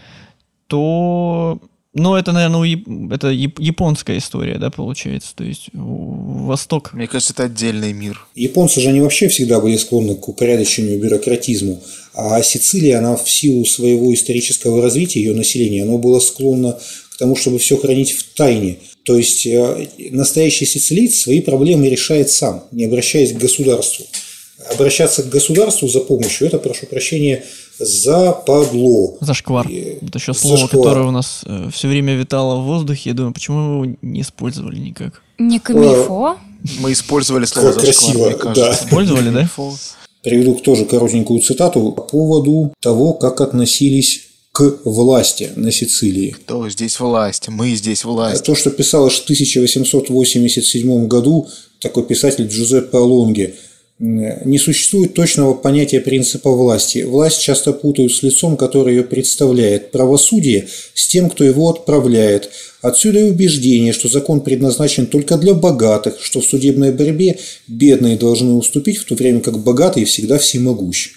то 0.67 1.61
ну, 1.95 2.17
это, 2.17 2.33
наверное, 2.33 2.83
это 3.15 3.29
японская 3.29 4.19
история, 4.19 4.59
да, 4.59 4.71
получается. 4.71 5.31
То 5.37 5.45
есть 5.45 5.69
Восток. 5.73 6.93
Мне 6.93 7.07
кажется, 7.07 7.33
это 7.33 7.45
отдельный 7.45 7.93
мир. 7.93 8.27
Японцы 8.35 8.81
же 8.81 8.89
они 8.89 9.01
вообще 9.01 9.29
всегда 9.29 9.61
были 9.61 9.77
склонны 9.77 10.17
к 10.17 10.29
упорядочению 10.29 10.99
бюрократизму. 10.99 11.81
А 12.13 12.43
Сицилия, 12.43 12.99
она 12.99 13.17
в 13.17 13.31
силу 13.31 13.65
своего 13.65 14.13
исторического 14.13 14.83
развития, 14.83 15.21
ее 15.21 15.35
населения, 15.35 15.85
оно 15.85 15.99
было 15.99 16.19
склонно 16.19 16.79
к 17.13 17.19
тому, 17.19 17.37
чтобы 17.37 17.59
все 17.59 17.77
хранить 17.77 18.11
в 18.11 18.35
тайне. 18.35 18.79
То 19.05 19.17
есть 19.17 19.47
э, 19.47 19.89
настоящий 20.11 20.67
сицилиец 20.67 21.21
свои 21.21 21.41
проблемы 21.41 21.89
решает 21.89 22.29
сам, 22.31 22.65
не 22.73 22.87
обращаясь 22.87 23.33
к 23.33 23.39
государству. 23.39 24.05
Обращаться 24.73 25.23
к 25.23 25.29
государству 25.29 25.89
за 25.89 26.01
помощью– 26.01 26.47
это, 26.49 26.59
прошу 26.59 26.87
прощения, 26.87 27.45
западло. 27.79 29.17
Зашквар. 29.21 29.69
И... 29.69 29.99
Это 30.03 30.19
еще 30.19 30.35
слово, 30.35 30.59
Зашквар. 30.59 30.83
которое 30.83 31.07
у 31.07 31.11
нас 31.11 31.43
э, 31.47 31.69
все 31.73 31.89
время 31.89 32.15
витало 32.15 32.61
в 32.61 32.65
воздухе. 32.65 33.11
Я 33.11 33.15
думаю, 33.15 33.33
почему 33.33 33.85
его 33.85 33.97
не 34.03 34.21
использовали 34.21 34.79
никак? 34.79 35.23
Не 35.39 35.59
камильфо? 35.59 36.37
Мы 36.81 36.93
использовали 36.93 37.45
слово 37.45 37.73
как 37.73 37.83
красиво, 37.83 38.55
да. 38.55 38.73
Использовали, 38.73 39.31
да? 39.31 39.49
Приведу 40.23 40.55
тоже 40.55 40.87
коротенькую 40.87 41.41
цитату 41.41 41.93
по 41.93 42.03
поводу 42.03 42.73
того, 42.81 43.13
как 43.13 43.43
относились 43.43 44.29
к 44.53 44.79
власти 44.85 45.51
на 45.57 45.71
Сицилии. 45.71 46.31
Кто 46.31 46.69
здесь 46.71 46.99
власть? 47.01 47.49
Мы 47.49 47.75
здесь 47.75 48.05
власть. 48.05 48.45
То, 48.45 48.55
что 48.55 48.71
писалось 48.71 49.15
в 49.15 49.25
1887 49.25 51.09
году 51.09 51.49
такой 51.81 52.05
писатель 52.05 52.47
Джузеппе 52.47 52.97
Алонги– 52.97 53.55
не 54.05 54.59
существует 54.59 55.15
точного 55.15 55.55
понятия 55.55 56.01
принципа 56.01 56.51
власти. 56.51 57.03
Власть 57.03 57.41
часто 57.41 57.73
путают 57.73 58.13
с 58.13 58.23
лицом, 58.23 58.57
которое 58.57 58.97
ее 58.97 59.03
представляет. 59.03 59.91
Правосудие– 59.91 60.69
с 60.95 61.09
тем, 61.09 61.31
кто 61.31 61.45
его 61.45 61.71
отправляет. 61.71 62.51
Отсюда 62.83 63.21
и 63.21 63.31
убеждение, 63.31 63.93
что 63.93 64.09
закон 64.09 64.41
предназначен 64.41 65.07
только 65.07 65.39
для 65.39 65.55
богатых, 65.55 66.17
что 66.21 66.41
в 66.41 66.45
судебной 66.45 66.93
борьбе 66.93 67.39
бедные 67.67 68.17
должны 68.17 68.53
уступить, 68.55 68.99
в 68.99 69.05
то 69.05 69.15
время 69.15 69.41
как 69.41 69.59
богатые 69.59 70.07
всегда 70.07 70.39
всемогущи. 70.39 71.13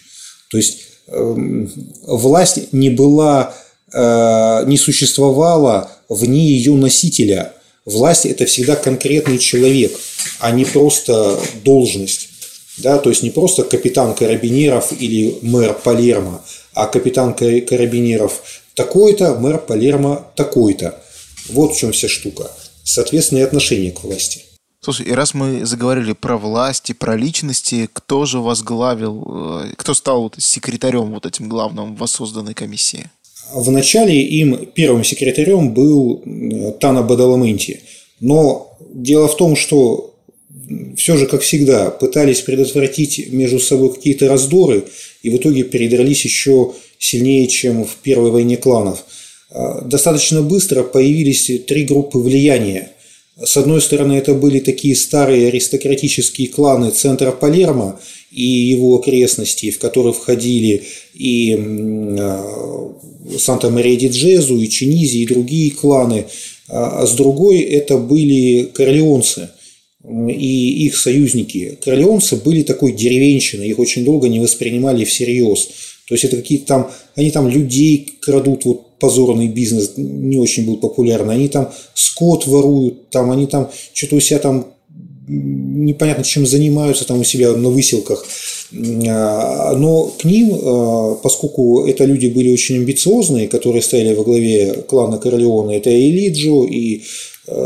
То 0.49 0.57
есть 0.57 0.79
э, 1.07 1.67
власть 2.03 2.71
не 2.71 2.89
была, 2.89 3.53
э, 3.91 4.63
не 4.65 4.77
существовала 4.77 5.91
вне 6.07 6.47
ее 6.47 6.73
носителя. 6.73 7.53
Власть– 7.85 8.25
это 8.27 8.45
всегда 8.45 8.75
конкретный 8.75 9.39
человек, 9.39 9.91
а 10.39 10.51
не 10.51 10.63
просто 10.63 11.39
должность. 11.63 12.29
Да, 12.78 12.99
то 12.99 13.09
есть 13.09 13.23
не 13.23 13.32
просто 13.32 13.63
капитан 13.63 14.13
карабинеров 14.13 14.93
или 14.99 15.39
мэр 15.41 15.73
Палермо, 15.73 16.43
а 16.73 16.86
капитан 16.86 17.34
карабинеров 17.34 18.41
такой-то, 18.75 19.36
мэр 19.36 19.57
Палермо 19.57 20.32
такой-то. 20.36 21.01
Вот 21.49 21.73
в 21.73 21.78
чем 21.78 21.91
вся 21.91 22.07
штука. 22.07 22.51
Соответственно, 22.84 23.39
и 23.39 23.43
отношение 23.43 23.91
к 23.91 24.03
власти. 24.03 24.41
Слушай, 24.80 25.07
и 25.07 25.11
раз 25.11 25.34
мы 25.34 25.65
заговорили 25.65 26.13
про 26.13 26.38
власти, 26.38 26.93
про 26.93 27.17
личности, 27.17 27.89
кто 27.91 28.25
же 28.25 28.39
возглавил, 28.39 29.63
э, 29.65 29.73
кто 29.75 29.93
стал 29.93 30.23
вот 30.23 30.36
секретарем 30.38 31.13
вот 31.13 31.25
этим 31.25 31.49
главным 31.49 31.95
воссозданной 31.95 32.53
комиссии? 32.53 33.09
Вначале 33.53 34.21
им 34.21 34.65
первым 34.67 35.03
секретарем 35.03 35.73
был 35.73 36.23
Тана 36.80 37.01
Бадаламенти. 37.01 37.82
Но 38.19 38.78
дело 38.93 39.28
в 39.28 39.36
том, 39.36 39.55
что 39.55 40.15
все 40.95 41.17
же, 41.17 41.27
как 41.27 41.41
всегда, 41.41 41.91
пытались 41.91 42.41
предотвратить 42.41 43.31
между 43.31 43.59
собой 43.59 43.93
какие-то 43.93 44.27
раздоры 44.27 44.85
и 45.21 45.29
в 45.29 45.37
итоге 45.37 45.63
передрались 45.63 46.25
еще 46.25 46.73
сильнее, 46.99 47.47
чем 47.47 47.85
в 47.85 47.95
первой 47.97 48.31
войне 48.31 48.57
кланов. 48.57 49.03
А, 49.51 49.81
достаточно 49.81 50.41
быстро 50.41 50.83
появились 50.83 51.51
три 51.67 51.85
группы 51.85 52.19
влияния. 52.19 52.91
С 53.43 53.55
одной 53.55 53.81
стороны, 53.81 54.13
это 54.13 54.33
были 54.33 54.59
такие 54.59 54.95
старые 54.95 55.49
аристократические 55.49 56.47
кланы 56.47 56.89
центра 56.89 57.31
Палермо 57.31 57.99
и 58.31 58.43
его 58.43 58.97
окрестностей, 58.97 59.69
в 59.69 59.77
которые 59.77 60.13
входили 60.13 60.83
и 61.13 61.55
а, 62.19 62.93
Санта-Мария-ди-Джезу, 63.37 64.57
и 64.57 64.69
Чинизи, 64.69 65.17
и 65.17 65.27
другие 65.27 65.71
кланы. 65.71 66.25
А 66.69 67.05
с 67.05 67.13
другой, 67.13 67.59
это 67.59 67.97
были 67.97 68.63
корлеонцы– 68.73 69.49
и 70.10 70.86
их 70.86 70.97
союзники, 70.97 71.78
королеонцы, 71.84 72.38
были 72.38 72.64
такой 72.64 72.93
деревенщиной, 72.93 73.68
их 73.68 73.80
очень 73.80 74.05
долго 74.05 74.30
не 74.30 74.39
воспринимали 74.39 75.03
всерьез. 75.03 75.68
То 76.08 76.16
есть 76.16 76.24
это 76.24 76.38
какие-то 76.38 76.66
там, 76.66 76.91
они 77.16 77.32
там 77.32 77.49
людей 77.49 78.08
крадут, 78.22 78.64
вот 78.64 78.97
позорный 78.99 79.49
бизнес 79.49 79.93
не 79.97 80.38
очень 80.38 80.66
был 80.66 80.78
популярный, 80.78 81.36
они 81.36 81.49
там 81.49 81.72
скот 81.93 82.47
воруют, 82.47 83.10
там 83.10 83.32
они 83.32 83.47
там 83.47 83.70
что-то 83.93 84.16
у 84.16 84.20
себя 84.22 84.39
там 84.39 84.74
непонятно 85.28 86.24
чем 86.24 86.47
занимаются 86.47 87.05
там 87.05 87.20
у 87.20 87.24
себя 87.24 87.51
на 87.51 87.70
выселках. 87.70 88.26
А, 89.10 89.74
но 89.76 90.05
к 90.05 90.24
ним, 90.24 90.53
а, 90.53 91.16
поскольку 91.16 91.86
это 91.86 92.05
люди 92.05 92.28
были 92.28 92.51
очень 92.51 92.78
амбициозные, 92.78 93.49
которые 93.49 93.82
стояли 93.82 94.16
во 94.16 94.24
главе 94.24 94.86
клана 94.88 95.18
Королеона, 95.18 95.72
это 95.72 95.89
и 95.89 96.12
Лиджо, 96.12 96.64
и 96.64 97.03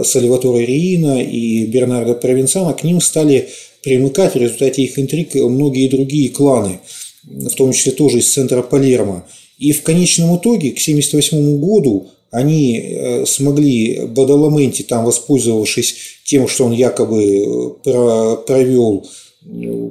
Сальваторе 0.03 0.65
Риина, 0.65 1.21
и 1.21 1.65
Бернардо 1.65 2.13
Провенцано, 2.13 2.73
к 2.73 2.84
ним 2.84 3.01
стали 3.01 3.49
примыкать 3.84 4.36
в 4.36 4.38
результате 4.38 4.84
их 4.84 4.99
интриг 4.99 5.34
многие 5.36 5.88
другие 5.88 6.29
кланы– 6.29 6.79
в 7.23 7.55
том 7.55 7.71
числе 7.71 7.91
тоже 7.91 8.19
из 8.19 8.34
центра 8.34 8.61
Палермо. 8.61 9.25
И 9.57 9.73
в 9.73 9.84
конечном 9.84 10.38
итоге, 10.38 10.71
к 10.71 10.79
1978 10.82 11.59
году, 11.59 12.07
они 12.32 12.79
э, 12.79 13.25
смогли 13.25 14.05
Бадаламенти, 14.07 14.84
там 14.84 15.05
воспользовавшись 15.05 15.95
тем, 16.25 16.47
что 16.47 16.65
он 16.65 16.71
якобы 16.71 17.23
э, 17.23 18.36
провел 18.47 19.05
э, 19.45 19.89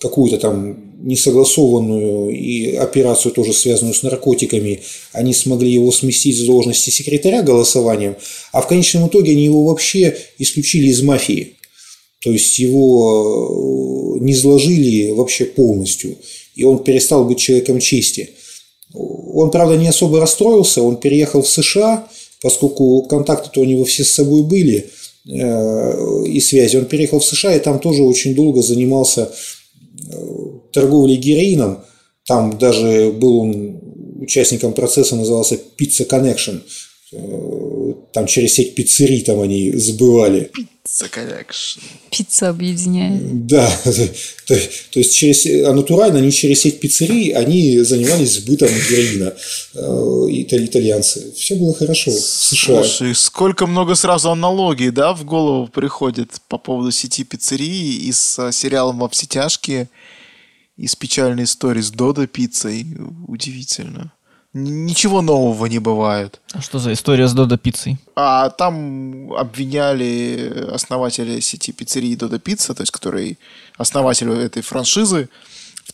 какую-то 0.00 0.38
там 0.38 0.85
несогласованную 0.98 2.30
и 2.30 2.74
операцию 2.74 3.32
тоже 3.32 3.52
связанную 3.52 3.94
с 3.94 4.02
наркотиками, 4.02 4.80
они 5.12 5.34
смогли 5.34 5.70
его 5.70 5.92
сместить 5.92 6.38
с 6.38 6.44
должности 6.44 6.90
секретаря 6.90 7.42
голосованием, 7.42 8.16
а 8.52 8.60
в 8.62 8.66
конечном 8.66 9.08
итоге 9.08 9.32
они 9.32 9.44
его 9.44 9.64
вообще 9.64 10.16
исключили 10.38 10.88
из 10.88 11.02
мафии. 11.02 11.54
То 12.22 12.32
есть 12.32 12.58
его 12.58 14.16
не 14.20 14.34
сложили 14.34 15.10
вообще 15.10 15.44
полностью 15.44 16.16
и 16.56 16.64
он 16.64 16.82
перестал 16.82 17.24
быть 17.24 17.38
человеком 17.38 17.78
чести. 17.78 18.30
Он, 18.92 19.50
правда, 19.50 19.76
не 19.76 19.88
особо 19.88 20.18
расстроился, 20.18 20.82
он 20.82 20.96
переехал 20.96 21.42
в 21.42 21.48
США, 21.48 22.08
поскольку 22.42 23.02
контакты-то 23.02 23.60
у 23.60 23.64
него 23.64 23.84
все 23.84 24.04
с 24.04 24.12
собой 24.12 24.42
были 24.42 24.90
э, 25.28 26.24
и 26.26 26.40
связи. 26.40 26.76
Он 26.76 26.86
переехал 26.86 27.20
в 27.20 27.24
США 27.24 27.54
и 27.54 27.60
там 27.60 27.78
тоже 27.78 28.02
очень 28.02 28.34
долго 28.34 28.62
занимался 28.62 29.30
э, 30.10 30.55
торговлей 30.76 31.16
героином. 31.16 31.78
Там 32.26 32.58
даже 32.58 33.10
был 33.12 33.38
он 33.38 33.80
участником 34.20 34.72
процесса, 34.74 35.16
назывался 35.16 35.58
Pizza 35.78 36.06
Connection. 36.06 36.60
Э, 37.12 37.92
там 38.12 38.26
через 38.26 38.54
сеть 38.54 38.74
пиццерий 38.74 39.22
там 39.22 39.40
они 39.40 39.72
сбывали. 39.72 40.50
Pizza 40.52 41.08
Connection. 41.10 41.80
Пицца 42.10 42.48
объединяет. 42.48 43.46
Да, 43.46 43.70
то, 43.84 44.54
то 44.90 44.98
есть 44.98 45.14
через, 45.14 45.46
а 45.46 45.72
натурально 45.72 46.18
не 46.18 46.32
через 46.32 46.60
сеть 46.62 46.80
пиццерий, 46.80 47.30
они 47.30 47.78
занимались 47.78 48.34
сбытом 48.34 48.68
героина, 48.68 49.34
э, 49.74 49.80
итальянцы. 50.30 51.32
Все 51.36 51.54
было 51.54 51.74
хорошо 51.74 52.10
в 52.10 52.14
США. 52.14 52.82
Слушай, 52.82 53.14
сколько 53.14 53.66
много 53.66 53.94
сразу 53.94 54.30
аналогий, 54.30 54.90
да, 54.90 55.14
в 55.14 55.24
голову 55.24 55.68
приходит 55.68 56.40
по 56.48 56.58
поводу 56.58 56.90
сети 56.90 57.24
пиццерий 57.24 58.08
и 58.08 58.12
с 58.12 58.50
сериалом 58.52 58.98
«Во 58.98 59.08
все 59.08 59.26
тяжкие», 59.26 59.88
и 60.76 60.86
с 60.86 60.96
печальной 60.96 61.44
историей 61.44 61.82
с 61.82 61.90
Додо 61.90 62.26
пиццей. 62.26 62.86
Удивительно. 63.26 64.12
Ничего 64.52 65.20
нового 65.20 65.66
не 65.66 65.78
бывает. 65.78 66.40
А 66.52 66.62
что 66.62 66.78
за 66.78 66.92
история 66.92 67.28
с 67.28 67.34
Додо 67.34 67.58
пиццей? 67.58 67.98
А 68.14 68.48
там 68.48 69.32
обвиняли 69.34 70.70
основателя 70.72 71.40
сети 71.42 71.72
пиццерии 71.72 72.14
Додо 72.14 72.38
Пицца, 72.38 72.74
то 72.74 72.82
есть 72.82 72.90
который 72.90 73.38
основатель 73.76 74.30
этой 74.30 74.62
франшизы, 74.62 75.28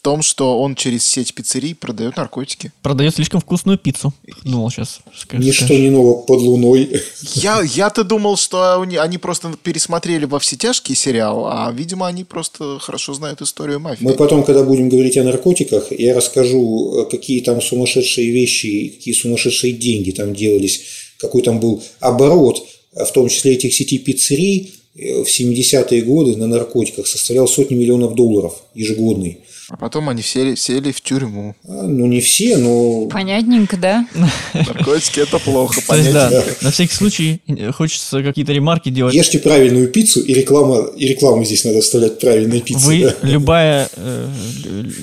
том, 0.03 0.23
что 0.23 0.59
он 0.61 0.75
через 0.75 1.05
сеть 1.05 1.33
пиццерий 1.33 1.75
продает 1.75 2.17
наркотики. 2.17 2.73
Продает 2.83 3.15
слишком 3.15 3.41
вкусную 3.41 3.79
пиццу. 3.79 4.13
Думал 4.43 4.71
сейчас. 4.71 5.01
Скажешь, 5.17 5.47
Ничто 5.47 5.75
не 5.75 5.91
ново 5.91 6.23
под 6.23 6.41
луной. 6.41 7.01
Я, 7.35 7.63
я-то 7.63 8.03
думал, 8.03 8.37
что 8.37 8.81
они 8.81 9.19
просто 9.19 9.55
пересмотрели 9.63 10.25
во 10.25 10.41
все 10.41 10.57
тяжкие 10.57 10.97
сериал, 10.97 11.47
а, 11.47 11.73
видимо, 11.73 12.09
они 12.09 12.25
просто 12.25 12.79
хорошо 12.81 13.15
знают 13.15 13.41
историю 13.43 13.79
мафии. 13.79 14.03
Мы 14.03 14.15
потом, 14.15 14.43
когда 14.43 14.65
будем 14.65 14.89
говорить 14.89 15.17
о 15.17 15.25
наркотиках, 15.25 15.93
я 15.93 16.15
расскажу, 16.15 17.07
какие 17.11 17.41
там 17.41 17.63
сумасшедшие 17.63 18.31
вещи, 18.33 18.89
какие 18.89 19.15
сумасшедшие 19.15 19.73
деньги 19.73 20.11
там 20.11 20.35
делались, 20.35 20.83
какой 21.19 21.43
там 21.43 21.61
был 21.61 21.83
оборот, 22.01 22.67
в 22.93 23.11
том 23.13 23.29
числе 23.29 23.55
этих 23.55 23.73
сетей 23.73 24.01
пиццерий, 24.01 24.75
э, 24.97 25.23
в 25.23 25.29
70-е 25.29 26.03
годы 26.03 26.37
на 26.37 26.49
наркотиках 26.49 27.07
составлял 27.07 27.47
сотни 27.47 27.77
миллионов 27.77 28.15
долларов 28.15 28.63
ежегодный. 28.75 29.39
А 29.69 29.77
потом 29.77 30.09
они 30.09 30.23
сели, 30.23 30.55
сели 30.55 30.93
в 30.93 31.01
тюрьму. 31.01 31.55
А, 31.65 31.83
ну, 31.83 32.07
не 32.07 32.21
все, 32.21 32.57
но... 32.57 33.07
Понятненько, 33.07 33.77
да? 33.77 34.07
Наркотики– 34.55 35.21
это 35.23 35.39
плохо, 35.39 35.81
понятно. 35.87 36.43
На 36.61 36.71
всякий 36.71 36.95
случай 36.95 37.41
э, 37.47 37.71
хочется 37.73 38.23
какие-то 38.23 38.53
ремарки 38.53 38.89
делать. 38.89 39.15
Ешьте 39.15 39.39
правильную 39.39 39.89
пиццу, 39.89 40.21
и 40.21 40.35
реклама, 40.35 40.87
и 40.97 41.07
рекламу 41.07 41.45
здесь 41.45 41.65
надо 41.65 41.81
вставлять 41.81 42.19
правильные 42.19 42.61
пиццы. 42.61 42.87
Вы, 42.87 43.15
любая, 43.23 43.89
э, 43.95 44.29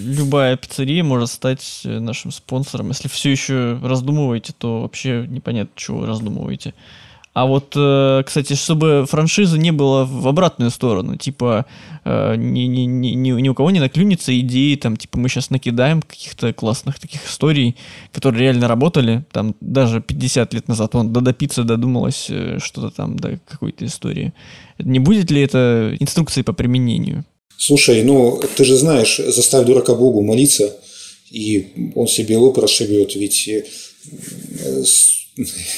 любая 0.03 0.57
пиццерия 0.57 1.03
может 1.03 1.30
стать 1.30 1.82
э, 1.86 1.99
нашим 1.99 2.32
спонсором. 2.32 2.89
Если 2.89 3.07
все 3.07 3.32
еще 3.32 3.80
раздумываете, 3.82 4.53
то 4.57 4.82
вообще 4.82 5.26
непонятно, 5.28 5.72
чего 5.76 5.99
вы 5.99 6.07
раздумываете. 6.07 6.74
А 7.40 7.46
вот, 7.46 7.72
э, 7.74 8.24
кстати, 8.26 8.54
чтобы 8.56 9.06
франшиза 9.08 9.58
не 9.58 9.72
была 9.72 10.04
в 10.04 10.28
обратную 10.28 10.72
сторону, 10.72 11.16
типа 11.16 11.66
э, 12.04 12.36
ни, 12.36 12.64
ни, 12.64 12.82
ни, 12.82 13.30
ни 13.30 13.48
у 13.48 13.54
кого 13.54 13.72
не 13.72 13.80
наклюнется 13.80 14.38
идеи, 14.42 14.76
там, 14.76 14.98
типа 14.98 15.18
мы 15.18 15.30
сейчас 15.30 15.50
накидаем 15.50 16.02
каких-то 16.02 16.52
классных 16.52 17.00
таких 17.00 17.26
историй, 17.26 17.78
которые 18.12 18.42
реально 18.42 18.68
работали, 18.68 19.24
там 19.32 19.56
даже 19.62 20.02
50 20.02 20.54
лет 20.54 20.68
назад, 20.68 20.96
он 20.96 21.14
до 21.14 21.32
Пицца 21.32 21.64
додумалась 21.64 22.28
э, 22.30 22.58
что-то 22.62 22.94
там 22.94 23.16
до 23.16 23.40
какой-то 23.48 23.86
истории. 23.86 24.34
Не 24.78 25.00
будет 25.00 25.32
ли 25.32 25.42
это 25.42 25.96
инструкцией 25.98 26.44
по 26.44 26.52
применению? 26.52 27.24
Слушай, 27.56 28.04
ну 28.04 28.38
ты 28.58 28.66
же 28.66 28.76
знаешь, 28.76 29.16
заставь 29.16 29.66
дурака 29.66 29.96
Богу 29.96 30.22
молиться, 30.24 30.76
и 31.32 31.92
он 31.96 32.10
себе 32.10 32.36
лоб 32.36 32.58
расшибет, 32.58 33.16
ведь 33.16 33.50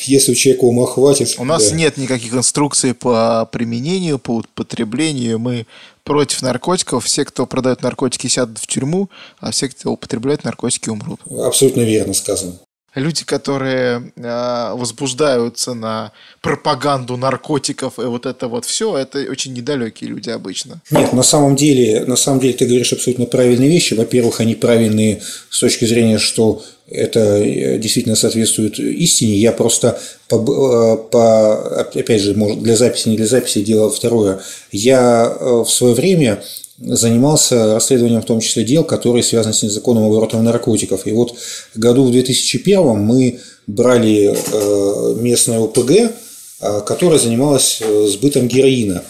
если 0.04 0.32
у 0.32 0.36
человека 0.36 0.64
ума 0.66 0.86
хватит. 0.86 1.36
У 1.38 1.46
нас 1.46 1.70
да. 1.70 1.76
нет 1.76 1.98
никаких 1.98 2.34
инструкций 2.34 2.94
по 2.94 3.48
применению, 3.52 4.20
по 4.20 4.38
употреблению. 4.38 5.40
Мы 5.40 5.68
против 6.04 6.42
наркотиков. 6.42 7.06
Все, 7.06 7.26
кто 7.26 7.46
продает 7.46 7.82
наркотики, 7.82 8.28
сядут 8.28 8.58
в 8.58 8.68
тюрьму, 8.68 9.10
а 9.40 9.52
все, 9.52 9.70
кто 9.70 9.92
употребляет 9.92 10.44
наркотики, 10.44 10.90
умрут. 10.90 11.20
Абсолютно 11.30 11.82
верно 11.82 12.14
сказано 12.14 12.60
люди, 12.96 13.24
которые 13.24 14.12
э, 14.16 14.74
возбуждаются 14.76 15.74
на 15.74 16.12
пропаганду 16.42 17.18
наркотиков 17.18 18.00
и 18.00 18.04
вот 18.04 18.26
это 18.26 18.48
вот 18.48 18.66
все, 18.66 18.98
это 18.98 19.20
очень 19.30 19.54
недалекие 19.54 20.10
люди 20.10 20.30
обычно. 20.30 20.82
Нет, 20.92 21.14
на 21.14 21.24
самом 21.24 21.56
деле, 21.56 22.06
на 22.06 22.16
самом 22.16 22.40
деле 22.40 22.54
ты 22.54 22.66
говоришь 22.66 22.94
абсолютно 22.94 23.26
правильные 23.26 23.70
вещи. 23.70 23.94
Во-первых, 23.94 24.42
они 24.42 24.56
правильные 24.56 25.22
с 25.50 25.60
точки 25.60 25.86
зрения, 25.86 26.18
что 26.18 26.64
это 26.90 27.20
э, 27.20 27.78
действительно 27.78 28.16
соответствует 28.16 28.78
истине. 28.80 29.38
Я 29.38 29.54
просто, 29.54 30.00
по, 30.28 30.36
э, 30.36 31.10
по, 31.10 31.82
опять 31.82 32.22
же, 32.22 32.34
может, 32.34 32.62
для 32.62 32.76
записи, 32.76 33.10
не 33.10 33.18
для 33.18 33.28
записи, 33.28 33.62
дело 33.62 33.90
второе. 33.90 34.42
Я 34.72 35.34
э, 35.40 35.64
в 35.66 35.70
свое 35.70 35.94
время 35.94 36.44
занимался 36.84 37.76
расследованием 37.76 38.22
в 38.22 38.26
том 38.26 38.40
числе 38.40 38.64
дел, 38.64 38.84
которые 38.84 39.24
связаны 39.24 39.54
с 39.54 39.64
незаконным 39.64 40.06
оборотом 40.06 40.44
наркотиков. 40.44 41.06
И 41.06 41.12
вот 41.12 41.36
году 41.76 42.06
в 42.06 42.12
2001 42.12 42.98
мы 42.98 43.40
брали 43.68 44.34
э, 44.34 45.16
местное 45.20 45.60
ОПГ, 45.60 45.92
э, 45.92 46.82
которое 46.86 47.20
занималось 47.20 47.82
э, 47.82 48.08
сбытом 48.08 48.48
героина. 48.48 49.04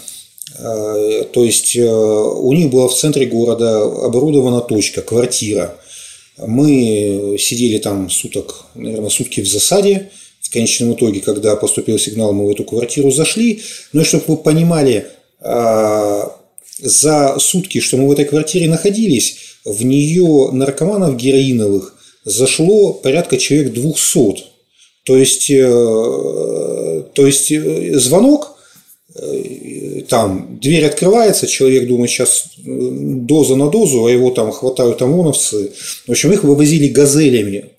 То 0.53 1.45
есть 1.45 1.75
у 1.77 2.53
них 2.53 2.69
была 2.69 2.87
в 2.89 2.93
центре 2.93 3.25
города 3.25 3.83
оборудована 3.83 4.59
точка, 4.59 5.01
квартира. 5.01 5.75
Мы 6.37 7.37
сидели 7.39 7.79
там 7.79 8.09
суток, 8.09 8.65
наверное, 8.75 9.09
сутки 9.09 9.39
в 9.41 9.47
засаде. 9.47 10.11
В 10.41 10.51
конечном 10.51 10.93
итоге, 10.93 11.21
когда 11.21 11.55
поступил 11.55 11.97
сигнал, 11.97 12.33
мы 12.33 12.45
в 12.45 12.49
эту 12.51 12.65
квартиру 12.65 13.11
зашли. 13.11 13.61
Ну 13.93 14.01
и 14.01 14.03
чтобы 14.03 14.25
вы 14.27 14.37
понимали, 14.37 15.07
за 16.81 17.37
сутки, 17.39 17.79
что 17.79 17.97
мы 17.97 18.07
в 18.07 18.11
этой 18.11 18.25
квартире 18.25 18.67
находились, 18.67 19.37
в 19.65 19.83
нее 19.83 20.49
наркоманов 20.51 21.15
героиновых 21.15 21.95
зашло 22.25 22.93
порядка 22.93 23.37
человек 23.37 23.73
200. 23.73 24.43
То 25.03 25.17
есть, 25.17 25.49
э, 25.49 27.03
то 27.13 27.25
есть 27.25 27.51
э, 27.51 27.97
звонок, 27.97 28.55
э, 29.15 30.01
там 30.07 30.59
дверь 30.61 30.85
открывается, 30.85 31.47
человек 31.47 31.87
думает, 31.87 32.11
сейчас 32.11 32.45
доза 32.57 33.55
на 33.55 33.69
дозу, 33.69 34.05
а 34.05 34.11
его 34.11 34.29
там 34.31 34.51
хватают 34.51 35.01
ОМОНовцы. 35.01 35.71
В 36.05 36.11
общем, 36.11 36.31
их 36.33 36.43
вывозили 36.43 36.87
газелями, 36.87 37.71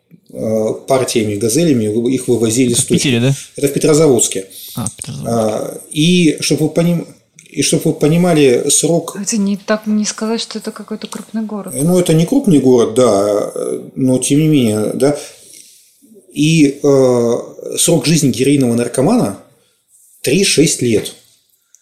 партиями 0.89 1.37
газелями, 1.37 1.85
их 2.13 2.27
вывозили 2.27 2.73
Это 2.73 2.83
в 2.83 2.87
Питере, 2.87 3.21
да? 3.21 3.35
Это 3.57 3.69
в 3.69 3.73
Петрозаводске. 3.73 4.47
А, 4.75 4.87
Петрозаводске. 4.97 5.81
И, 5.93 6.39
чтобы 6.41 6.65
вы 6.65 6.69
понимали, 6.71 7.07
И 7.53 7.61
чтобы 7.61 7.83
вы 7.85 7.93
понимали 7.93 8.71
срок... 8.71 9.15
Это 9.21 9.37
не 9.37 9.59
так 9.59 9.87
не 9.87 10.07
сказать, 10.07 10.41
что 10.41 10.59
это 10.59 10.73
какой-то 10.73 11.07
крупный 11.07 11.43
город. 11.43 11.75
Ну, 11.77 11.99
это 11.99 12.15
не 12.15 12.25
крупный 12.25 12.61
город, 12.61 12.95
да, 12.95 13.53
но 13.95 14.19
тем 14.19 14.41
не 14.41 14.49
менее, 14.49 14.93
да. 14.95 15.19
И 16.33 16.81
э, 16.83 17.33
срок 17.77 18.07
жизни 18.07 18.31
героинового 18.31 18.77
наркомана 18.77 19.39
3-6 20.27 20.79
лет. 20.81 21.13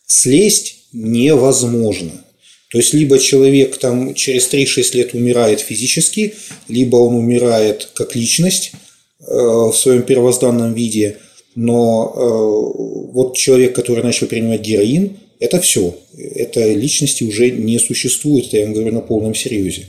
Слезть 0.06 0.86
невозможно. 0.92 2.24
То 2.72 2.78
есть, 2.78 2.92
либо 2.92 3.20
человек 3.20 3.78
там 3.78 4.14
через 4.14 4.52
3-6 4.52 4.96
лет 4.96 5.14
умирает 5.14 5.60
физически, 5.60 6.34
либо 6.66 6.96
он 6.96 7.14
умирает 7.14 7.90
как 7.94 8.16
личность 8.16 8.72
э, 9.20 9.24
в 9.24 9.72
своем 9.74 10.02
первозданном 10.02 10.74
виде. 10.74 11.18
Но 11.54 12.12
э, 12.12 13.12
вот 13.12 13.36
человек, 13.36 13.76
который 13.76 14.02
начал 14.02 14.26
принимать 14.26 14.62
героин, 14.62 15.16
это 15.40 15.60
все. 15.60 15.98
Это 16.16 16.72
личности 16.72 17.24
уже 17.24 17.50
не 17.50 17.78
существует, 17.78 18.46
это 18.46 18.58
я 18.58 18.64
вам 18.64 18.74
говорю 18.74 18.92
на 18.92 19.00
полном 19.00 19.34
серьезе. 19.34 19.86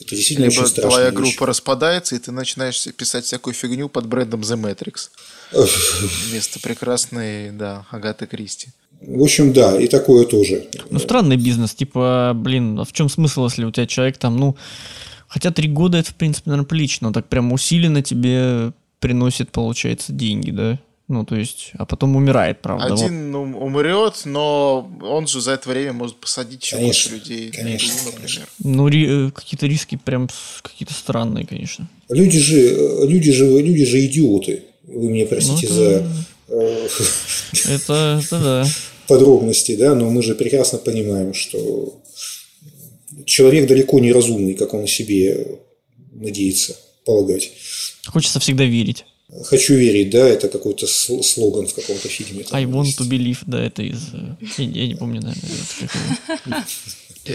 Это 0.00 0.16
действительно 0.16 0.46
Либо 0.46 0.60
очень 0.62 0.66
страшная 0.66 0.90
твоя 0.90 1.10
вещь. 1.10 1.16
группа 1.16 1.46
распадается, 1.46 2.16
и 2.16 2.18
ты 2.18 2.32
начинаешь 2.32 2.86
писать 2.96 3.24
всякую 3.24 3.54
фигню 3.54 3.88
под 3.88 4.06
брендом 4.06 4.40
The 4.40 4.60
Matrix. 4.60 5.10
Вместо 6.30 6.58
прекрасной, 6.60 7.52
да, 7.52 7.86
Агаты 7.90 8.26
Кристи. 8.26 8.68
В 9.00 9.22
общем, 9.22 9.52
да, 9.52 9.78
и 9.78 9.86
такое 9.86 10.24
тоже. 10.24 10.66
Ну, 10.90 10.98
странный 10.98 11.36
бизнес, 11.36 11.74
типа, 11.74 12.32
блин, 12.34 12.78
а 12.78 12.84
в 12.84 12.92
чем 12.92 13.08
смысл, 13.08 13.44
если 13.44 13.64
у 13.64 13.70
тебя 13.70 13.86
человек 13.86 14.16
там, 14.16 14.36
ну, 14.36 14.56
хотя 15.28 15.50
три 15.50 15.68
года 15.68 15.98
это, 15.98 16.10
в 16.10 16.14
принципе, 16.14 16.50
наверное, 16.50 16.66
прилично, 16.66 17.12
так 17.12 17.28
прям 17.28 17.52
усиленно 17.52 18.02
тебе 18.02 18.72
приносит, 19.00 19.50
получается, 19.50 20.12
деньги, 20.12 20.50
да? 20.50 20.80
Ну, 21.14 21.24
то 21.24 21.36
есть, 21.36 21.70
а 21.78 21.86
потом 21.86 22.16
умирает, 22.16 22.60
правда. 22.60 22.88
вот. 22.88 23.04
Один 23.04 23.32
ум- 23.36 23.54
умрет, 23.56 24.22
но 24.24 24.90
он 25.00 25.28
же 25.28 25.40
за 25.40 25.52
это 25.52 25.68
время 25.68 25.92
может 25.92 26.16
посадить 26.16 26.74
больше 26.76 27.10
людей. 27.10 27.50
конечно, 27.52 27.92
Ну, 28.04 28.10
конечно. 28.12 28.40
например. 28.40 28.76
Ну, 28.76 28.88
ри- 28.88 29.28
э, 29.28 29.30
какие-то 29.30 29.66
риски 29.68 29.96
прям 30.04 30.28
какие-то 30.62 30.92
странные, 30.92 31.46
конечно. 31.46 31.88
Люди 32.08 32.40
же, 32.40 32.58
э, 32.58 33.06
люди 33.06 33.30
же, 33.30 33.46
люди 33.46 33.84
же 33.84 34.04
идиоты. 34.06 34.64
Вы 34.82 35.08
меня 35.08 35.26
простите 35.26 35.68
Ну, 35.68 35.74
за 35.74 35.82
это- 35.84 36.10
э, 36.48 36.88
Это, 37.76 38.20
это 38.24 38.38
да. 38.40 38.66
подробности, 39.06 39.76
да, 39.76 39.94
но 39.94 40.10
мы 40.10 40.20
же 40.24 40.34
прекрасно 40.34 40.78
понимаем, 40.78 41.32
что 41.32 42.02
человек 43.24 43.68
далеко 43.68 44.00
не 44.00 44.10
разумный, 44.12 44.54
как 44.54 44.74
он 44.74 44.82
о 44.82 44.86
себе 44.88 45.58
надеется 46.12 46.76
полагать. 47.04 47.52
Хочется 48.06 48.40
всегда 48.40 48.64
верить. 48.64 49.04
Хочу 49.44 49.74
верить, 49.74 50.10
да, 50.10 50.28
это 50.28 50.48
какой-то 50.48 50.86
сл- 50.86 51.22
слоган 51.22 51.66
в 51.66 51.74
каком-то 51.74 52.08
фильме. 52.08 52.44
I 52.50 52.64
want 52.64 52.84
есть. 52.86 53.00
to 53.00 53.08
believe, 53.08 53.38
да, 53.46 53.64
это 53.64 53.82
из... 53.82 54.12
э, 54.12 54.36
Я, 54.58 54.64
я 54.64 54.86
не 54.86 54.94
помню, 54.94 55.20
наверное, 55.22 56.64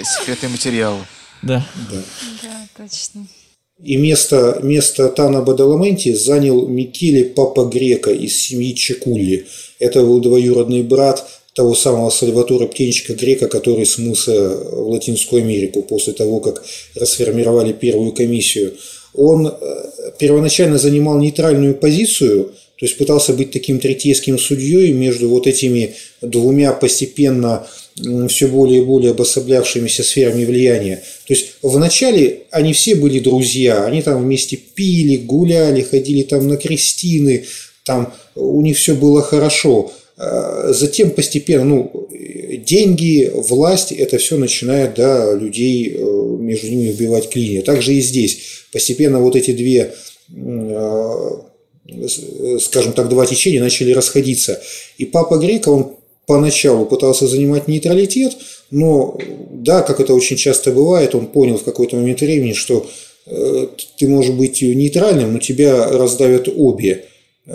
секретные 0.03 0.49
материалы. 0.49 0.99
Да. 1.41 1.65
Да. 1.91 2.01
Да, 2.43 2.67
точно. 2.77 3.27
И 3.83 3.95
место, 3.95 4.59
место 4.61 5.07
Тана 5.09 5.41
Бадаламенти 5.41 6.13
занял 6.13 6.67
Микеле 6.67 7.23
Папа 7.25 7.65
Грека 7.65 8.11
из 8.11 8.37
семьи 8.37 8.75
Чекулли. 8.75 9.47
Это 9.79 10.01
был 10.01 10.19
двоюродный 10.19 10.83
брат 10.83 11.25
того 11.53 11.73
самого 11.75 12.09
Сальватора 12.09 12.67
Птенчика 12.67 13.13
Грека, 13.15 13.47
который 13.47 13.85
смылся 13.85 14.31
в 14.49 14.89
Латинскую 14.89 15.41
Америку 15.43 15.81
после 15.81 16.13
того, 16.13 16.39
как 16.41 16.63
расформировали 16.95 17.71
первую 17.73 18.11
комиссию. 18.11 18.73
Он 19.13 19.47
э, 19.47 19.51
первоначально 20.17 20.77
занимал 20.77 21.17
нейтральную 21.19 21.75
позицию, 21.75 22.51
то 22.79 22.85
есть 22.85 22.97
пытался 22.97 23.33
быть 23.33 23.51
таким 23.51 23.79
третейским 23.79 24.37
судьей 24.37 24.93
между 24.93 25.27
вот 25.29 25.47
этими 25.47 25.95
двумя 26.21 26.71
постепенно 26.71 27.67
все 28.29 28.47
более 28.47 28.81
и 28.81 28.85
более 28.85 29.11
обособлявшимися 29.11 30.03
сферами 30.03 30.45
влияния. 30.45 31.03
То 31.27 31.33
есть 31.33 31.55
вначале 31.61 32.43
они 32.51 32.71
все 32.73 32.95
были 32.95 33.19
друзья, 33.19 33.85
они 33.85 34.01
там 34.01 34.23
вместе 34.23 34.55
пили, 34.55 35.17
гуляли, 35.17 35.81
ходили 35.81 36.23
там 36.23 36.47
на 36.47 36.55
крестины, 36.55 37.45
там 37.83 38.13
у 38.35 38.61
них 38.61 38.77
все 38.77 38.95
было 38.95 39.21
хорошо. 39.21 39.91
А 40.19 40.73
Затем 40.73 41.11
постепенно, 41.11 41.63
ну, 41.63 42.09
деньги, 42.65 43.31
власть, 43.33 43.93
это 43.93 44.17
все 44.17 44.37
начинает, 44.37 44.95
да, 44.95 45.33
людей 45.33 45.95
э, 45.95 46.01
между 46.39 46.67
ними 46.67 46.91
убивать 46.91 47.29
клинья. 47.29 47.61
Также 47.61 47.93
и 47.93 48.01
здесь. 48.01 48.39
Постепенно 48.73 49.19
вот 49.21 49.37
эти 49.37 49.51
две 49.51 49.93
э, 50.35 51.29
скажем 52.59 52.93
так, 52.93 53.07
два 53.07 53.25
течения 53.25 53.61
начали 53.61 53.93
расходиться. 53.93 54.61
И 54.97 55.05
папа 55.05 55.37
Грека, 55.37 55.69
он 55.69 55.95
поначалу 56.27 56.85
пытался 56.85 57.25
занимать 57.25 57.67
нейтралитет, 57.67 58.33
но 58.71 59.17
да, 59.51 59.81
как 59.81 59.99
это 59.99 60.13
очень 60.13 60.35
часто 60.37 60.71
бывает, 60.71 61.15
он 61.15 61.27
понял 61.27 61.57
в 61.57 61.63
какой-то 61.63 61.95
момент 61.95 62.21
времени, 62.21 62.53
что 62.53 62.85
э, 63.25 63.67
ты 63.97 64.07
можешь 64.07 64.35
быть 64.35 64.61
нейтральным, 64.61 65.33
но 65.33 65.39
тебя 65.39 65.87
раздавят 65.87 66.49
обе 66.53 67.05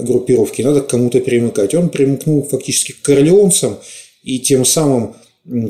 группировки, 0.02 0.62
надо 0.62 0.80
к 0.80 0.88
кому-то 0.88 1.20
примыкать. 1.20 1.74
Он 1.74 1.88
примыкнул 1.88 2.42
фактически 2.42 2.92
к 2.92 3.02
корлеонцам, 3.02 3.78
и 4.22 4.38
тем 4.38 4.64
самым, 4.64 5.14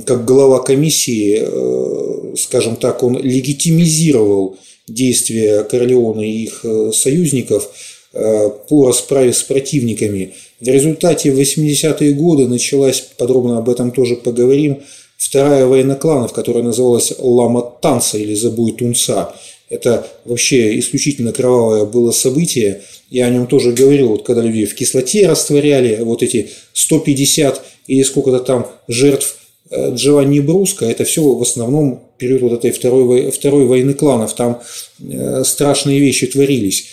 как 0.07 0.25
глава 0.25 0.61
комиссии, 0.62 1.43
э, 1.43 2.35
скажем 2.37 2.77
так, 2.77 3.03
он 3.03 3.18
легитимизировал 3.18 4.57
действия 4.87 5.64
Корлеона 5.64 6.20
и 6.20 6.45
их 6.45 6.61
э, 6.64 6.93
союзников 6.93 7.70
э, 8.12 8.51
по 8.68 8.87
расправе 8.87 9.33
с 9.33 9.43
противниками. 9.43 10.35
В 10.61 10.68
результате 10.68 11.33
в 11.33 11.39
80-е 11.39 12.12
годы 12.12 12.47
началась, 12.47 13.01
подробно 13.01 13.59
об 13.59 13.68
этом 13.68 13.91
тоже 13.91 14.16
поговорим, 14.16 14.83
вторая 15.16 15.66
война 15.66 15.95
кланов, 15.95 16.33
которая 16.33 16.62
называлась 16.62 17.12
Лама 17.18 17.62
Танца 17.83 18.18
или 18.18 18.35
Забой 18.35 18.72
Тунца. 18.72 19.35
Это 19.70 20.06
вообще 20.24 20.78
исключительно 20.78 21.32
кровавое 21.32 21.84
было 21.84 22.10
событие. 22.12 22.82
Я 23.10 23.26
о 23.26 23.30
нем 23.30 23.46
тоже 23.46 23.72
говорил, 23.72 24.08
вот 24.08 24.24
когда 24.24 24.42
людей 24.42 24.66
в 24.66 24.74
кислоте 24.74 25.26
растворяли, 25.26 26.02
вот 26.02 26.22
эти 26.22 26.50
150 26.74 27.64
или 27.86 28.02
сколько-то 28.02 28.40
там 28.40 28.70
жертв 28.88 29.36
э, 29.70 29.94
Джованни 29.94 30.40
Бруска, 30.40 30.84
это 30.84 31.04
все 31.04 31.22
в 31.22 31.40
основном 31.40 32.02
период 32.18 32.42
вот 32.42 32.52
этой 32.52 32.72
второй, 32.72 33.30
второй 33.30 33.64
войны 33.64 33.94
кланов. 33.94 34.34
Там 34.34 34.62
э, 35.00 35.42
страшные 35.44 35.98
вещи 35.98 36.26
творились. 36.26 36.86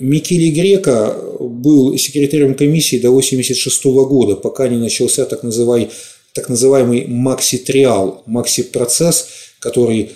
Микеле 0.00 0.50
Грека 0.50 1.16
был 1.40 1.96
секретарем 1.98 2.54
комиссии 2.54 2.98
до 2.98 3.08
1986 3.08 3.84
года, 4.08 4.36
пока 4.36 4.68
не 4.68 4.76
начался 4.76 5.24
так, 5.24 5.42
называй, 5.42 5.90
так 6.32 6.48
называемый 6.48 7.06
макси-триал, 7.06 8.22
макси-процесс, 8.26 9.28
который 9.58 10.10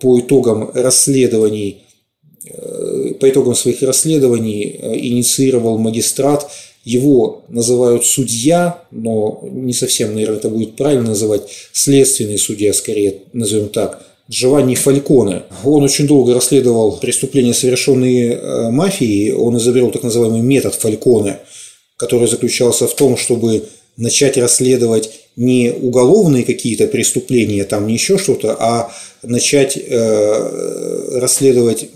по 0.00 0.18
итогам 0.20 0.70
расследований 0.74 1.84
э, 2.44 3.14
по 3.20 3.28
итогам 3.28 3.54
своих 3.54 3.82
расследований 3.82 4.78
э, 4.78 4.96
инициировал 4.98 5.78
магистрат. 5.78 6.50
Его 6.84 7.44
называют 7.48 8.04
судья, 8.04 8.82
но 8.90 9.40
не 9.50 9.72
совсем, 9.72 10.14
наверное, 10.14 10.38
это 10.38 10.48
будет 10.48 10.74
правильно 10.74 11.08
называть, 11.08 11.42
следственный 11.72 12.38
судья, 12.38 12.72
скорее 12.72 13.22
назовем 13.32 13.68
так, 13.68 14.04
Джованни 14.28 14.74
Фальконе. 14.74 15.42
Он 15.64 15.82
очень 15.84 16.06
долго 16.06 16.34
расследовал 16.34 16.96
преступления, 16.96 17.54
совершенные 17.54 18.32
э, 18.32 18.70
мафией. 18.70 19.32
Он 19.32 19.56
изобрел 19.58 19.90
так 19.90 20.02
называемый 20.02 20.40
метод 20.40 20.74
Фальконе, 20.74 21.38
который 21.96 22.28
заключался 22.28 22.86
в 22.86 22.94
том, 22.94 23.16
чтобы 23.16 23.64
начать 23.96 24.36
расследовать 24.36 25.10
не 25.36 25.70
уголовные 25.70 26.44
какие-то 26.44 26.86
преступления, 26.86 27.64
там 27.64 27.86
не 27.86 27.94
еще 27.94 28.18
что-то, 28.18 28.56
а 28.58 28.92
начать 29.22 29.76
э, 29.76 31.18
расследовать 31.18 31.88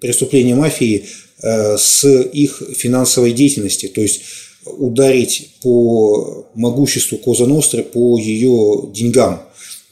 преступления 0.00 0.54
мафии 0.54 1.06
э, 1.42 1.76
с 1.78 2.04
их 2.06 2.62
финансовой 2.76 3.32
деятельности, 3.32 3.88
то 3.88 4.00
есть 4.00 4.22
ударить 4.64 5.50
по 5.62 6.46
могуществу 6.54 7.18
Коза 7.18 7.46
Ностры, 7.46 7.82
по 7.82 8.18
ее 8.18 8.90
деньгам. 8.92 9.42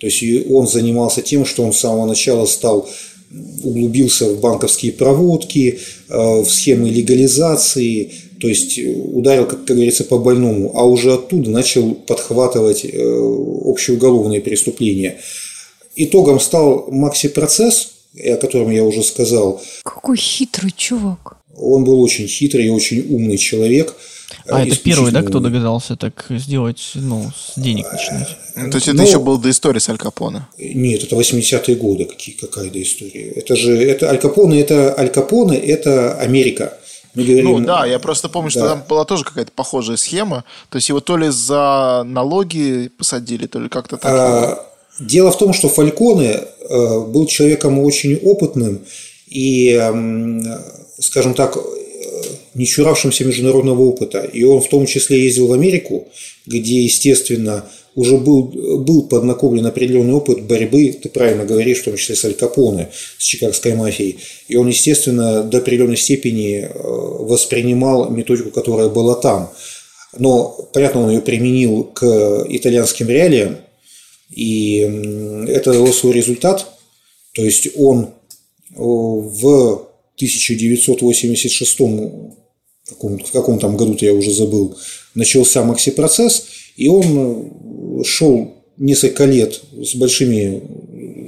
То 0.01 0.07
есть 0.07 0.23
он 0.51 0.67
занимался 0.67 1.23
тем, 1.23 1.47
что 1.47 1.63
он 1.63 1.73
с 1.73 1.79
самого 1.79 2.07
начала 2.07 2.45
стал 2.47 2.89
углубился 3.63 4.27
в 4.29 4.41
банковские 4.41 4.93
проводки, 4.93 5.81
э, 6.09 6.17
в 6.17 6.47
схемы 6.47 6.89
легализации, 6.91 8.13
то 8.45 8.49
есть 8.49 8.79
ударил, 8.79 9.47
как, 9.47 9.65
говорится, 9.65 10.05
по 10.05 10.19
больному, 10.19 10.73
а 10.75 10.85
уже 10.85 11.15
оттуда 11.15 11.49
начал 11.49 11.95
подхватывать 11.95 12.85
э, 12.85 12.91
общеуголовные 12.93 14.43
преступления. 14.43 15.19
Итогом 15.97 16.39
стал 16.39 16.85
макси-процесс, 16.91 17.93
о 18.23 18.37
котором 18.37 18.71
я 18.71 18.85
уже 18.85 19.03
сказал. 19.03 19.63
Какой 19.83 20.19
хитрый 20.19 20.75
чувак. 20.77 21.39
Он 21.57 21.85
был 21.85 22.03
очень 22.03 22.29
хитрый 22.29 22.67
и 22.67 22.69
очень 22.69 23.07
умный 23.09 23.39
человек. 23.39 23.95
А 24.47 24.61
Э, 24.61 24.67
это 24.67 24.77
первый, 24.77 25.11
да, 25.11 25.23
кто 25.23 25.41
догадался 25.41 25.97
так 25.97 26.27
сделать, 26.29 26.91
ну, 26.97 27.31
с 27.35 27.59
денег 27.59 27.91
начинать? 27.91 28.37
Ну, 28.57 28.71
То 28.71 28.77
есть 28.77 28.89
это 28.89 28.99
Ну, 28.99 29.07
еще 29.07 29.21
был 29.21 29.39
до 29.39 29.49
истории 29.49 29.79
с 29.79 29.89
Аль 29.89 29.97
Капоне. 29.97 30.47
Нет, 30.59 31.03
это 31.03 31.17
80-е 31.17 31.77
годы, 31.77 32.05
какие, 32.05 32.35
какая-то 32.35 32.83
история. 32.83 33.31
Это 33.31 33.57
же, 33.57 33.75
это 33.75 34.11
Аль 34.11 34.19
Капоне, 34.19 34.61
это 34.61 34.95
Аль 34.99 35.09
Капоне, 35.09 35.57
это 35.57 36.19
Америка. 36.19 36.77
Мы 37.15 37.25
говорим, 37.25 37.45
ну 37.45 37.61
да, 37.61 37.87
я 37.87 37.99
просто 37.99 38.29
помню, 38.29 38.51
да. 38.51 38.61
что 38.61 38.69
там 38.69 38.83
была 38.89 39.05
тоже 39.05 39.25
какая-то 39.25 39.53
похожая 39.55 39.97
схема. 39.97 40.45
То 40.69 40.77
есть 40.77 40.89
его 40.89 41.01
то 41.01 41.17
ли 41.17 41.29
за 41.29 42.03
налоги 42.05 42.91
посадили, 42.99 43.47
то 43.47 43.61
ли 43.61 43.69
как-то 43.69 43.97
так. 43.97 44.13
А, 44.13 44.67
дело 44.99 45.31
в 45.31 45.39
том, 45.39 45.53
что 45.53 45.69
Фальконе 45.69 46.31
э, 46.31 47.01
был 47.01 47.27
человеком 47.27 47.79
очень 47.79 48.17
опытным 48.17 48.81
и, 49.29 49.81
скажем 50.99 51.35
так, 51.35 51.57
не 52.55 52.67
чуравшимся 52.67 53.25
международного 53.25 53.83
опыта. 53.83 54.21
И 54.21 54.45
он 54.45 54.61
в 54.61 54.69
том 54.69 54.87
числе 54.87 55.25
ездил 55.25 55.49
в 55.49 55.53
Америку, 55.53 56.09
где, 56.47 56.83
естественно, 56.83 57.65
уже 57.95 58.17
был, 58.17 58.45
был 58.79 59.09
поднакоплен 59.09 59.67
определенный 59.67 60.15
опыт 60.15 60.43
борьбы, 60.43 60.93
ты 61.01 61.09
правильно 61.09 61.45
говоришь, 61.45 61.81
в 61.81 61.85
том 61.85 61.97
числе 61.97 62.17
с 62.17 62.25
Аль 62.25 62.35
Капоне, 62.35 62.91
с 63.19 63.23
чикагской 63.23 63.75
мафией. 63.75 64.19
И 64.49 64.57
он, 64.57 64.69
естественно, 64.69 65.43
до 65.43 65.59
определенной 65.59 65.97
степени 65.97 66.63
э, 66.63 66.71
воспринимал 66.75 68.11
методику, 68.11 68.51
которая 68.51 68.89
была 68.89 69.15
там. 69.15 69.51
Но, 70.19 70.69
понятно, 70.73 71.03
он 71.03 71.11
ее 71.11 71.21
применил 71.21 71.85
к 71.85 72.47
итальянским 72.49 73.09
реалиям, 73.09 73.59
и 74.31 74.79
это 75.49 75.73
дало 75.73 75.93
свой 75.93 76.13
результат. 76.15 76.67
То 77.33 77.43
есть 77.43 77.69
он 77.77 78.05
э, 78.05 78.09
в 78.77 79.89
1986 80.17 81.81
в 82.85 82.91
каком, 82.91 83.19
в 83.19 83.31
каком 83.31 83.59
там 83.59 83.77
году-то 83.77 84.05
я 84.05 84.13
уже 84.13 84.31
забыл, 84.31 84.77
начался 85.15 85.65
макси-процесс, 85.65 86.47
и 86.77 86.89
он 86.89 87.53
шел 88.03 88.55
несколько 88.77 89.25
лет 89.25 89.61
с 89.83 89.95
большими, 89.95 90.63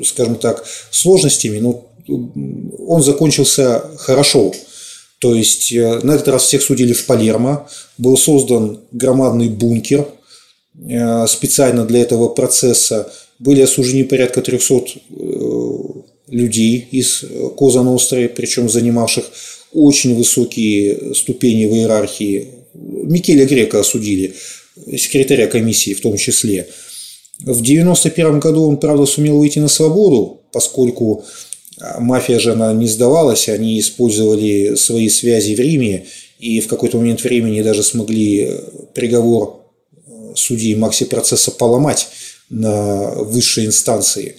скажем 0.04 0.36
так, 0.36 0.64
сложностями, 0.90 1.58
но 1.58 1.86
он 2.86 3.02
закончился 3.02 3.82
хорошо. 3.98 4.52
То 5.18 5.34
есть 5.34 5.72
э, 5.72 6.00
на 6.02 6.12
этот 6.12 6.28
раз 6.28 6.44
всех 6.44 6.62
судили 6.62 6.92
в 6.92 7.06
Палермо, 7.06 7.68
был 7.98 8.16
создан 8.18 8.80
громадный 8.92 9.48
бункер 9.48 10.06
э, 10.88 11.26
специально 11.26 11.84
для 11.84 12.00
этого 12.02 12.28
процесса, 12.28 13.10
были 13.38 13.62
осуждены 13.62 14.04
порядка 14.04 14.42
300 14.42 14.80
людей 16.28 16.88
из 16.90 17.24
Коза 17.56 17.82
Ностры, 17.82 18.28
причем 18.28 18.68
занимавших 18.68 19.24
очень 19.72 20.16
высокие 20.16 21.14
ступени 21.14 21.66
в 21.66 21.74
иерархии. 21.74 22.48
Микеля 22.74 23.46
Грека 23.46 23.80
осудили, 23.80 24.34
секретаря 24.96 25.46
комиссии 25.46 25.94
в 25.94 26.00
том 26.00 26.16
числе. 26.16 26.68
В 27.38 27.60
1991 27.60 28.40
году 28.40 28.68
он, 28.68 28.78
правда, 28.78 29.06
сумел 29.06 29.38
выйти 29.38 29.58
на 29.58 29.68
свободу, 29.68 30.40
поскольку 30.52 31.24
а, 31.78 32.00
мафия 32.00 32.38
же 32.38 32.52
она 32.52 32.72
не 32.72 32.88
сдавалась, 32.88 33.48
они 33.48 33.78
использовали 33.78 34.74
свои 34.74 35.08
связи 35.08 35.54
в 35.54 35.60
Риме 35.60 36.06
и 36.38 36.60
в 36.60 36.68
какой-то 36.68 36.98
момент 36.98 37.22
времени 37.22 37.62
даже 37.62 37.82
смогли 37.82 38.50
приговор 38.94 39.60
э, 40.06 40.32
судьи 40.34 40.74
Макси 40.74 41.04
процесса 41.04 41.50
поломать 41.50 42.08
на 42.48 43.10
высшей 43.10 43.66
инстанции. 43.66 44.36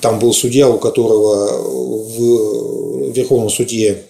Там 0.00 0.18
был 0.18 0.32
судья, 0.32 0.68
у 0.68 0.78
которого 0.78 1.62
в 1.62 3.12
Верховном 3.12 3.50
суде 3.50 4.02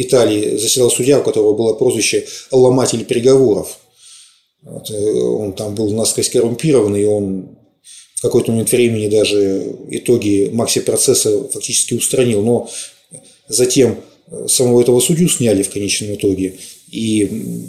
Италии 0.00 0.56
заседал 0.56 0.90
судья, 0.90 1.20
у 1.20 1.22
которого 1.22 1.54
было 1.54 1.74
прозвище 1.74 2.26
«ломатель 2.50 3.04
приговоров». 3.04 3.78
Вот, 4.62 4.90
э, 4.90 4.94
он 4.94 5.52
там 5.52 5.74
был 5.74 5.90
насквозь 5.92 6.30
коррумпированный, 6.30 7.02
и 7.02 7.06
он 7.06 7.58
в 8.14 8.22
какой-то 8.22 8.50
момент 8.50 8.70
времени 8.72 9.08
даже 9.08 9.76
итоги 9.90 10.50
макси-процесса 10.52 11.48
фактически 11.48 11.94
устранил. 11.94 12.42
Но 12.42 12.68
затем 13.48 14.00
самого 14.48 14.82
этого 14.82 15.00
судью 15.00 15.28
сняли 15.28 15.62
в 15.62 15.70
конечном 15.70 16.14
итоге. 16.14 16.58
И 16.90 17.62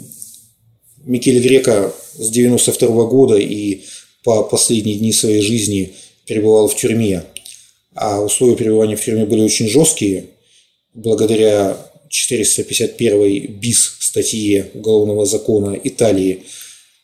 Микеле 1.04 1.40
Грека 1.40 1.92
с 2.14 2.28
92 2.30 3.06
года 3.06 3.36
и 3.36 3.82
по 4.24 4.42
последние 4.42 4.96
дни 4.96 5.12
своей 5.12 5.40
жизни– 5.40 5.94
перебывал 6.30 6.68
в 6.68 6.76
тюрьме, 6.76 7.24
а 7.92 8.20
условия 8.20 8.54
пребывания 8.54 8.94
в 8.94 9.04
тюрьме 9.04 9.24
были 9.24 9.40
очень 9.40 9.68
жесткие, 9.68 10.26
благодаря 10.94 11.76
451 12.10 13.46
БИС 13.60 13.96
статье 14.00 14.70
Уголовного 14.74 15.24
закона 15.24 15.78
Италии 15.82 16.42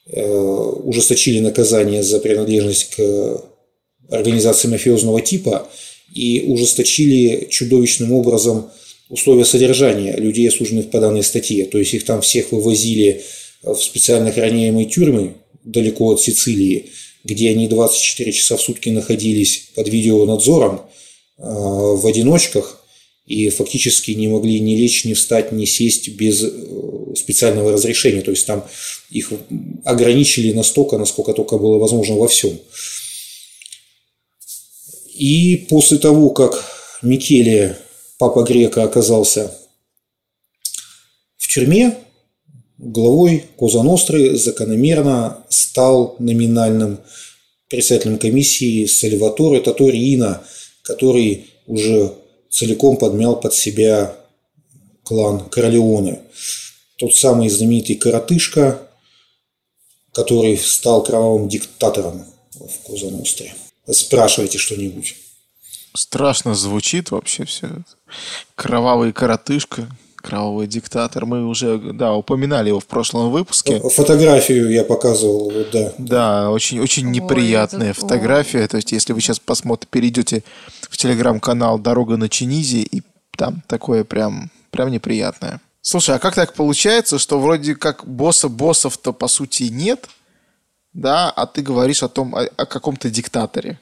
э, 0.06 0.22
ужесточили 0.22 1.38
наказание 1.38 2.02
за 2.02 2.18
принадлежность 2.18 2.96
к 2.96 3.44
организации 4.10 4.68
мафиозного 4.68 5.22
типа 5.22 5.68
и 6.12 6.42
ужесточили 6.46 7.46
чудовищным 7.48 8.12
образом 8.12 8.68
условия 9.08 9.44
содержания 9.44 10.16
людей, 10.16 10.48
осужденных 10.48 10.90
по 10.90 11.00
данной 11.00 11.22
статье. 11.22 11.66
То 11.66 11.78
есть 11.78 11.94
их 11.94 12.04
там 12.04 12.20
всех 12.20 12.50
вывозили 12.50 13.22
в 13.62 13.76
специально 13.76 14.30
охраняемые 14.30 14.86
тюрьмы 14.86 15.34
далеко 15.64 16.12
от 16.12 16.20
Сицилии, 16.20 16.90
где 17.22 17.50
они 17.50 17.68
24 17.68 18.32
часа 18.32 18.56
в 18.56 18.60
сутки 18.60 18.88
находились 18.88 19.70
под 19.76 19.88
видеонадзором 19.88 20.82
э, 21.38 21.42
в 21.42 22.04
одиночках 22.06 22.82
и 23.26 23.48
фактически 23.50 24.12
не 24.12 24.28
могли 24.28 24.60
ни 24.60 24.76
лечь, 24.76 25.04
ни 25.04 25.14
встать, 25.14 25.50
ни 25.52 25.64
сесть 25.64 26.10
без 26.10 26.42
э, 26.44 27.14
специального 27.16 27.72
разрешения. 27.72 28.22
То 28.22 28.30
есть 28.30 28.46
там 28.46 28.64
их 29.10 29.32
ограничили 29.84 30.52
настолько, 30.52 30.96
насколько 30.96 31.32
только 31.32 31.58
было 31.58 31.78
возможно 31.78 32.14
во 32.16 32.28
всем. 32.28 32.58
И 35.14 35.66
после 35.68 35.98
того, 35.98 36.30
как 36.30 36.64
Микеле, 37.02 37.76
папа 38.18 38.44
Грека, 38.44 38.84
оказался 38.84 39.52
в 41.36 41.48
тюрьме, 41.48 41.96
главой 42.78 43.44
Коза 43.56 43.82
Ностры 43.82 44.36
закономерно 44.36 45.44
стал 45.48 46.16
номинальным 46.18 47.00
председателем 47.68 48.18
комиссии 48.18 48.86
Сальваторе 48.86 49.60
Таториина, 49.60 50.42
который 50.82 51.46
уже 51.66 52.12
целиком 52.50 52.96
подмял 52.96 53.40
под 53.40 53.54
себя 53.54 54.16
клан 55.04 55.48
Королеоне. 55.48 56.20
Тот 56.96 57.14
самый 57.14 57.48
знаменитый 57.48 57.96
коротышка, 57.96 58.80
который 60.12 60.56
стал 60.56 61.04
кровавым 61.04 61.48
диктатором 61.48 62.24
в 62.54 62.86
Коза 62.86 63.10
Ностре. 63.10 63.54
Спрашивайте 63.90 64.58
что-нибудь. 64.58 65.16
Страшно 65.94 66.54
звучит 66.54 67.10
вообще 67.10 67.44
все. 67.44 67.68
Кровавый 68.54 69.12
коротышка 69.12 69.88
кровавый 70.26 70.66
диктатор. 70.66 71.24
Мы 71.24 71.46
уже, 71.46 71.78
да, 71.78 72.14
упоминали 72.14 72.68
его 72.68 72.80
в 72.80 72.86
прошлом 72.86 73.30
выпуске. 73.30 73.80
Фотографию 73.80 74.70
я 74.70 74.82
показывал, 74.82 75.52
да. 75.72 75.92
Да, 75.98 76.50
очень, 76.50 76.80
очень 76.80 77.10
неприятная 77.10 77.88
Ой, 77.88 77.94
фотография. 77.94 78.66
То 78.66 78.76
есть, 78.76 78.90
если 78.92 79.12
вы 79.12 79.20
сейчас 79.20 79.38
посмотрите, 79.38 79.88
перейдете 79.90 80.42
в 80.82 80.96
телеграм-канал 80.96 81.78
«Дорога 81.78 82.16
на 82.16 82.28
Чинизе», 82.28 82.78
и 82.78 83.02
там 83.36 83.62
такое 83.68 84.02
прям, 84.02 84.50
прям 84.70 84.90
неприятное. 84.90 85.60
Слушай, 85.80 86.16
а 86.16 86.18
как 86.18 86.34
так 86.34 86.54
получается, 86.54 87.18
что 87.18 87.38
вроде 87.38 87.76
как 87.76 88.04
босса 88.06 88.48
боссов-то 88.48 89.12
по 89.12 89.28
сути 89.28 89.64
нет, 89.64 90.08
да, 90.92 91.30
а 91.30 91.46
ты 91.46 91.62
говоришь 91.62 92.02
о 92.02 92.08
том, 92.08 92.34
о, 92.34 92.40
о 92.56 92.66
каком-то 92.66 93.10
диктаторе? 93.10 93.78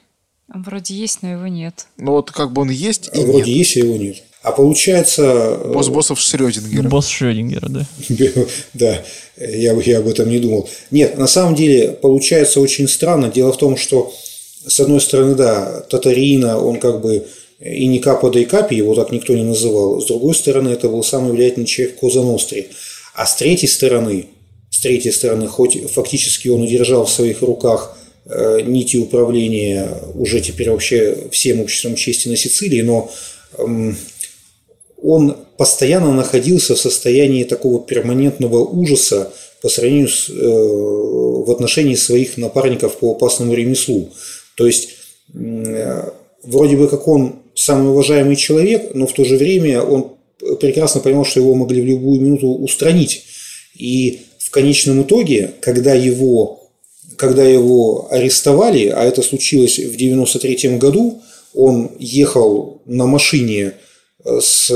Вроде 0.47 0.93
есть, 0.93 1.23
но 1.23 1.29
его 1.29 1.47
нет. 1.47 1.87
Ну 1.97 2.11
вот 2.11 2.29
как 2.31 2.51
бы 2.51 2.61
он 2.61 2.69
есть 2.69 3.09
и 3.11 3.21
Вроде 3.21 3.37
нет. 3.37 3.47
есть, 3.47 3.77
а 3.77 3.79
его 3.79 3.97
нет. 3.97 4.17
А 4.45 4.51
получается... 4.51 5.23
Э, 5.23 5.71
Босс 5.73 5.89
боссов 5.89 6.19
Шрёдингера. 6.19 6.87
Босс 6.87 7.07
Шрёдингера, 7.07 7.67
да. 7.67 7.87
да, 8.75 9.01
я, 9.37 9.73
я 9.73 9.97
об 9.97 10.07
этом 10.07 10.29
не 10.29 10.37
думал. 10.37 10.69
Нет, 10.91 11.17
на 11.17 11.25
самом 11.25 11.55
деле 11.55 11.93
получается 11.93 12.61
очень 12.61 12.87
странно. 12.87 13.31
Дело 13.31 13.51
в 13.53 13.57
том, 13.57 13.75
что 13.75 14.13
с 14.67 14.79
одной 14.79 15.01
стороны, 15.01 15.33
да, 15.33 15.81
Татарина, 15.89 16.59
он 16.59 16.79
как 16.79 17.01
бы 17.01 17.25
и 17.59 17.87
не 17.87 17.97
Капа 17.97 18.29
да 18.29 18.39
и 18.39 18.45
Капи, 18.45 18.75
его 18.75 18.93
так 18.93 19.11
никто 19.11 19.33
не 19.33 19.43
называл. 19.43 19.99
С 19.99 20.05
другой 20.05 20.35
стороны, 20.35 20.69
это 20.69 20.89
был 20.89 21.03
самый 21.03 21.31
влиятельный 21.31 21.65
человек 21.65 21.97
в 21.97 21.99
Коза 22.01 22.21
Ностре. 22.21 22.67
А 23.15 23.25
с 23.25 23.35
третьей 23.37 23.67
стороны, 23.67 24.27
с 24.69 24.79
третьей 24.79 25.11
стороны, 25.11 25.47
хоть 25.47 25.89
фактически 25.89 26.49
он 26.49 26.61
удержал 26.61 27.07
в 27.07 27.11
своих 27.11 27.41
руках 27.41 27.97
э, 28.25 28.61
нити 28.61 28.97
управления 28.97 29.89
уже 30.13 30.39
теперь 30.39 30.69
вообще 30.69 31.29
всем 31.31 31.61
обществом 31.61 31.95
чести 31.95 32.27
на 32.27 32.37
Сицилии, 32.37 32.83
но 32.83 33.09
он 35.05 35.37
постоянно 35.57 36.11
находился 36.11 36.73
в 36.75 36.79
состоянии 36.79 37.43
такого 37.43 37.79
перманентного 37.79 38.65
ужаса 38.65 39.31
по 39.61 39.69
сравнению 39.69 40.07
с, 40.07 40.29
э, 40.29 40.33
в 40.33 41.49
отношении 41.51 41.95
своих 41.95 42.37
напарников 42.37 42.97
по 42.97 43.11
опасному 43.11 43.53
ремеслу. 43.53 44.09
То 44.57 44.65
есть, 44.65 44.89
э, 45.33 46.09
вроде 46.43 46.75
бы 46.75 46.87
как 46.87 47.07
он 47.07 47.35
самый 47.53 47.91
уважаемый 47.91 48.35
человек, 48.35 48.95
но 48.95 49.05
в 49.05 49.13
то 49.13 49.23
же 49.23 49.37
время 49.37 49.81
он 49.81 50.11
прекрасно 50.59 51.01
понимал, 51.01 51.23
что 51.23 51.39
его 51.39 51.53
могли 51.53 51.81
в 51.81 51.85
любую 51.85 52.19
минуту 52.19 52.47
устранить. 52.47 53.25
И 53.77 54.21
в 54.39 54.49
конечном 54.49 55.03
итоге, 55.03 55.51
когда 55.61 55.93
его, 55.93 56.69
когда 57.15 57.43
его 57.43 58.07
арестовали, 58.09 58.87
а 58.87 59.03
это 59.03 59.21
случилось 59.21 59.77
в 59.77 59.95
1993 59.95 60.77
году, 60.77 61.21
он 61.53 61.91
ехал 61.99 62.81
на 62.85 63.05
машине 63.05 63.73
с 64.25 64.71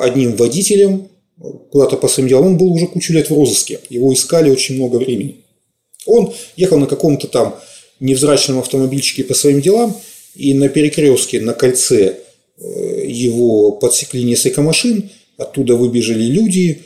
одним 0.00 0.36
водителем 0.36 1.08
куда-то 1.70 1.96
по 1.96 2.08
своим 2.08 2.28
делам. 2.28 2.46
Он 2.46 2.58
был 2.58 2.72
уже 2.72 2.86
кучу 2.86 3.12
лет 3.12 3.30
в 3.30 3.34
розыске. 3.34 3.80
Его 3.90 4.12
искали 4.12 4.50
очень 4.50 4.76
много 4.76 4.96
времени. 4.96 5.36
Он 6.06 6.32
ехал 6.56 6.78
на 6.78 6.86
каком-то 6.86 7.26
там 7.28 7.54
невзрачном 8.00 8.58
автомобильчике 8.58 9.24
по 9.24 9.34
своим 9.34 9.60
делам, 9.60 9.94
и 10.34 10.54
на 10.54 10.68
перекрестке, 10.68 11.40
на 11.40 11.52
кольце 11.52 12.16
его 13.04 13.72
подсекли 13.72 14.24
несколько 14.24 14.62
машин, 14.62 15.10
оттуда 15.36 15.76
выбежали 15.76 16.24
люди, 16.24 16.82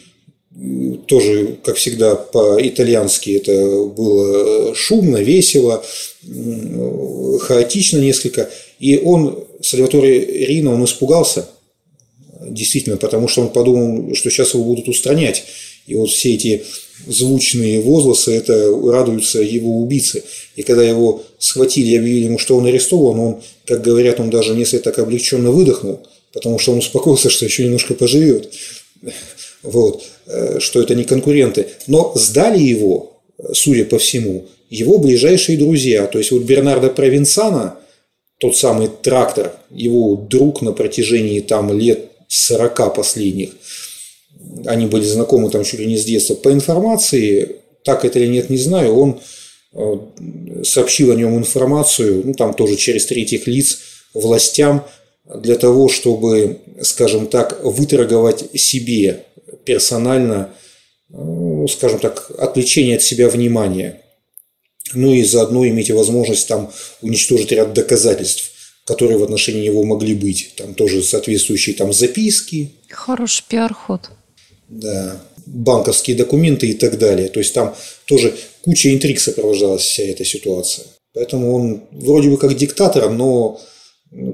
тоже, 1.07 1.57
как 1.65 1.77
всегда, 1.77 2.15
по-итальянски 2.15 3.31
это 3.31 3.85
было 3.85 4.75
шумно, 4.75 5.19
весело, 5.19 5.83
хаотично 7.41 7.99
несколько. 7.99 8.51
И 8.79 8.99
он, 8.99 9.45
Сальваторе 9.63 10.47
Рина, 10.47 10.75
он 10.75 10.85
испугался, 10.85 11.49
действительно, 12.49 12.97
потому 12.97 13.29
что 13.29 13.43
он 13.43 13.49
подумал, 13.51 14.15
что 14.15 14.31
сейчас 14.31 14.55
его 14.55 14.65
будут 14.65 14.89
устранять. 14.89 15.45
И 15.87 15.95
вот 15.95 16.11
все 16.11 16.35
эти 16.35 16.65
звучные 17.07 17.81
возгласы, 17.81 18.33
это 18.33 18.71
радуются 18.91 19.41
его 19.41 19.81
убийцы. 19.81 20.23
И 20.57 20.63
когда 20.63 20.83
его 20.83 21.23
схватили 21.39 21.91
и 21.91 21.97
объявили 21.97 22.25
ему, 22.27 22.39
что 22.39 22.57
он 22.57 22.67
арестован, 22.67 23.19
он, 23.19 23.43
как 23.67 23.83
говорят, 23.83 24.21
он 24.21 24.31
даже 24.31 24.55
несколько 24.55 24.85
так 24.85 24.99
облегченно 24.99 25.51
выдохнул, 25.51 26.07
потому 26.33 26.59
что 26.59 26.73
он 26.73 26.79
успокоился, 26.79 27.31
что 27.31 27.45
еще 27.45 27.65
немножко 27.65 27.95
поживет. 27.95 28.53
Вот, 29.63 30.05
э, 30.27 30.59
что 30.61 30.81
это 30.81 30.95
не 30.95 31.05
конкуренты. 31.05 31.67
Но 31.87 32.13
сдали 32.15 32.61
его, 32.61 33.21
судя 33.53 33.85
по 33.85 33.99
всему, 33.99 34.47
его 34.71 34.99
ближайшие 34.99 35.59
друзья. 35.59 36.07
То 36.07 36.19
есть 36.19 36.31
вот 36.31 36.43
Бернардо 36.43 36.89
Провинсана, 36.89 37.79
тот 38.39 38.57
самый 38.57 38.89
трактор, 38.89 39.53
его 39.71 40.17
друг 40.17 40.63
на 40.63 40.73
протяжении 40.73 41.41
там 41.41 41.77
лет 41.79 42.12
40 42.33 42.95
последних, 42.95 43.51
они 44.65 44.87
были 44.87 45.05
знакомы 45.05 45.51
там 45.51 45.65
чуть 45.65 45.81
ли 45.81 45.87
не 45.87 45.99
с 45.99 46.05
детства. 46.05 46.35
По 46.35 46.51
информации, 46.51 47.57
так 47.85 48.05
это 48.05 48.19
или 48.19 48.27
нет, 48.27 48.49
не 48.49 48.57
знаю, 48.57 48.97
он 48.97 49.21
э, 49.75 50.63
сообщил 50.65 51.13
о 51.13 51.15
нем 51.15 51.37
информацию, 51.37 52.23
ну 52.25 52.33
там 52.33 52.55
тоже 52.55 52.77
через 52.77 53.05
третьих 53.07 53.47
лиц, 53.47 53.81
властям, 54.15 54.87
для 55.35 55.57
того, 55.57 55.89
чтобы, 55.89 56.59
скажем 56.81 57.27
так, 57.27 57.63
выторговать 57.63 58.59
себе 58.59 59.25
персонально, 59.65 60.55
ну, 61.11 61.69
скажем 61.69 62.01
так, 62.01 62.31
отвлечение 62.39 62.97
от 62.97 63.03
себя 63.03 63.29
внимания. 63.29 64.01
Ну 64.95 65.13
и 65.13 65.23
заодно 65.23 65.67
иметь 65.69 65.91
возможность 65.91 66.49
там 66.49 66.73
уничтожить 67.03 67.53
ряд 67.53 67.73
доказательств, 67.73 68.52
которые 68.85 69.19
в 69.19 69.23
отношении 69.23 69.67
него 69.67 69.85
могли 69.85 70.15
быть. 70.15 70.55
Там 70.57 70.75
тоже 70.75 71.03
соответствующие 71.03 71.75
там 71.75 71.93
записки. 71.93 72.73
Хороший 72.89 73.45
пиар-ход. 73.49 74.11
Да, 74.69 75.21
банковские 75.47 76.17
документы 76.17 76.69
и 76.69 76.75
так 76.75 76.99
далее. 76.99 77.29
То 77.29 77.41
есть 77.41 77.55
там 77.55 77.75
тоже 78.07 78.35
куча 78.63 78.93
интриг 78.93 79.21
сопровождалась 79.21 79.83
вся 79.83 80.05
эта 80.05 80.25
ситуация. 80.25 80.87
Поэтому 81.15 81.55
он 81.55 81.85
вроде 81.91 82.31
бы 82.31 82.39
как 82.39 82.57
диктатор, 82.57 83.11
но 83.11 83.61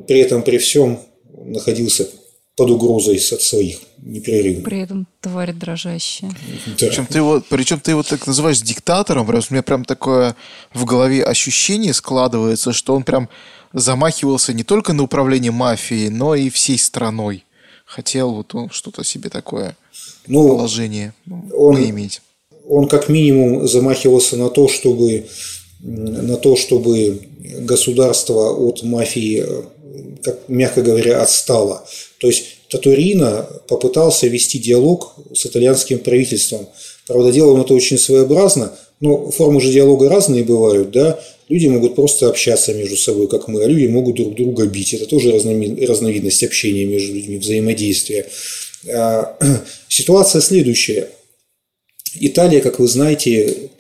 при 0.07 0.21
этом 0.21 0.43
при 0.43 0.59
всем 0.59 1.01
находился 1.45 2.09
под 2.57 2.71
угрозой 2.71 3.17
от 3.17 3.43
своих 3.43 3.79
непрерывно. 3.99 4.65
При 4.65 4.81
этом 4.81 5.07
тварь 5.21 5.53
дрожащая. 5.53 6.31
Да. 6.67 6.87
Причем 6.89 7.07
ты 7.07 7.19
его, 7.19 7.43
причем 7.49 7.81
ты 7.81 7.93
его 7.93 8.03
так 8.03 8.27
называешь 8.27 8.61
диктатором, 8.61 9.27
что 9.27 9.53
у 9.53 9.55
меня 9.55 9.63
прям 9.63 9.85
такое 9.85 10.35
в 10.75 10.85
голове 10.85 11.23
ощущение 11.23 11.95
складывается, 11.95 12.73
что 12.73 12.95
он 12.95 13.05
прям 13.05 13.29
замахивался 13.73 14.53
не 14.53 14.65
только 14.65 14.93
на 14.93 15.03
управление 15.03 15.53
мафией, 15.53 16.09
но 16.09 16.35
и 16.35 16.51
всей 16.51 16.79
страной. 16.79 17.45
Хотел 17.85 18.35
вот 18.35 18.55
он 18.55 18.71
что-то 18.71 19.03
себе 19.05 19.31
такое 19.31 19.77
ну, 20.27 20.49
положение 20.49 21.15
он, 21.53 21.77
иметь. 21.83 22.21
Он 22.69 22.87
как 22.87 23.09
минимум 23.09 23.67
замахивался 23.67 24.37
на 24.37 24.51
то, 24.51 24.69
чтобы 24.69 25.27
на 25.81 26.37
то, 26.37 26.57
чтобы 26.57 27.21
государство 27.61 28.51
от 28.51 28.83
мафии 28.83 29.47
как, 30.23 30.49
мягко 30.49 30.83
говоря, 30.83 31.23
отстала. 31.23 31.85
То 32.21 32.27
есть 32.27 32.69
Татурина 32.69 33.47
попытался 33.69 34.27
вести 34.27 34.59
диалог 34.59 35.15
с 35.33 35.47
итальянским 35.47 36.01
правительством. 36.01 36.69
Правда, 37.07 37.33
делал 37.33 37.55
он 37.55 37.63
это 37.63 37.75
очень 37.75 37.99
своеобразно, 37.99 38.73
но 39.01 39.31
формы 39.31 39.61
же 39.61 39.73
диалога 39.73 40.09
разные 40.09 40.45
бывают, 40.45 40.91
да. 40.91 41.21
Люди 41.49 41.67
могут 41.67 41.95
просто 41.95 42.29
общаться 42.29 42.75
между 42.75 42.97
собой, 42.97 43.29
как 43.29 43.49
мы, 43.49 43.65
а 43.65 43.67
люди 43.67 43.87
могут 43.87 44.17
друг 44.17 44.35
друга 44.35 44.67
бить. 44.67 44.93
Это 44.93 45.07
тоже 45.07 45.33
разновидность 45.33 46.43
общения 46.43 46.85
между 46.85 47.15
людьми, 47.15 47.39
взаимодействия. 47.39 48.27
А, 48.93 49.37
ситуация 49.89 50.41
следующая. 50.41 51.09
Италия, 52.21 52.61
как 52.61 52.79
вы 52.79 52.89
знаете, 52.89 53.71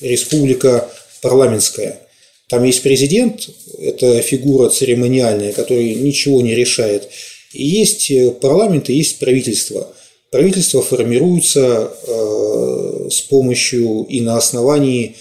республика 0.00 0.88
парламентская– 1.20 2.00
там 2.50 2.64
есть 2.64 2.82
президент, 2.82 3.48
это 3.78 4.20
фигура 4.22 4.68
церемониальная, 4.70 5.52
которая 5.52 5.94
ничего 5.94 6.40
не 6.42 6.56
решает. 6.56 7.08
И 7.52 7.64
есть 7.64 8.10
э, 8.10 8.32
парламент 8.32 8.90
и 8.90 8.94
есть 8.94 9.20
правительство. 9.20 9.94
Правительство 10.30 10.80
формируется 10.80 11.92
э, 12.06 13.08
с 13.10 13.20
помощью 13.22 14.04
и 14.04 14.20
на 14.20 14.36
основании 14.36 15.16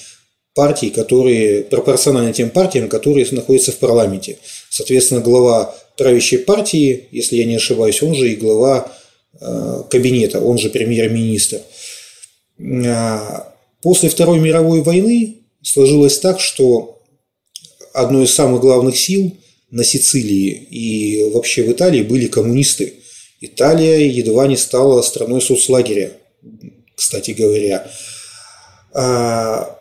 партий, 0.53 0.89
которые 0.89 1.63
пропорциональны 1.63 2.33
тем 2.33 2.49
партиям, 2.49 2.89
которые 2.89 3.25
находятся 3.31 3.71
в 3.71 3.77
парламенте. 3.77 4.37
Соответственно, 4.69 5.21
глава 5.21 5.75
правящей 5.97 6.39
партии, 6.39 7.07
если 7.11 7.37
я 7.37 7.45
не 7.45 7.55
ошибаюсь, 7.55 8.03
он 8.03 8.13
же 8.13 8.31
и 8.31 8.35
глава 8.35 8.91
э, 9.39 9.83
кабинета, 9.89 10.41
он 10.41 10.57
же 10.57 10.69
премьер-министр. 10.69 11.61
А, 12.85 13.53
после 13.81 14.09
Второй 14.09 14.39
мировой 14.39 14.81
войны 14.81 15.37
сложилось 15.61 16.19
так, 16.19 16.39
что 16.39 17.01
одной 17.93 18.25
из 18.25 18.33
самых 18.33 18.61
главных 18.61 18.97
сил 18.97 19.35
на 19.71 19.83
Сицилии 19.83 20.49
и 20.49 21.31
вообще 21.31 21.63
в 21.63 21.71
Италии 21.71 22.01
были 22.01 22.27
коммунисты. 22.27 22.93
Италия 23.41 24.05
едва 24.05 24.47
не 24.47 24.57
стала 24.57 25.01
страной 25.01 25.41
соцлагеря, 25.41 26.11
кстати 26.95 27.31
говоря. 27.31 27.89
А, 28.93 29.79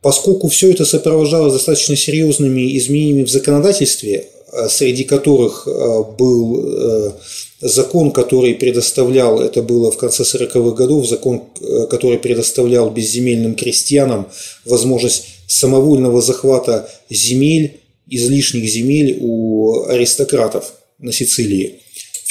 поскольку 0.00 0.48
все 0.48 0.72
это 0.72 0.84
сопровождалось 0.84 1.52
достаточно 1.52 1.96
серьезными 1.96 2.76
изменениями 2.78 3.24
в 3.24 3.30
законодательстве, 3.30 4.28
а, 4.52 4.68
среди 4.68 5.04
которых 5.04 5.66
а, 5.66 6.02
был 6.02 6.64
э, 6.64 7.12
закон, 7.60 8.12
который 8.12 8.54
предоставлял, 8.54 9.40
это 9.40 9.62
было 9.62 9.90
в 9.90 9.98
конце 9.98 10.22
40-х 10.22 10.70
годов, 10.70 11.06
закон, 11.06 11.42
э, 11.60 11.86
который 11.90 12.18
предоставлял 12.18 12.90
безземельным 12.90 13.54
крестьянам 13.54 14.28
возможность 14.64 15.26
самовольного 15.46 16.22
захвата 16.22 16.88
земель, 17.10 17.80
излишних 18.08 18.66
земель 18.68 19.18
у 19.20 19.82
аристократов 19.88 20.72
на 20.98 21.12
Сицилии. 21.12 21.82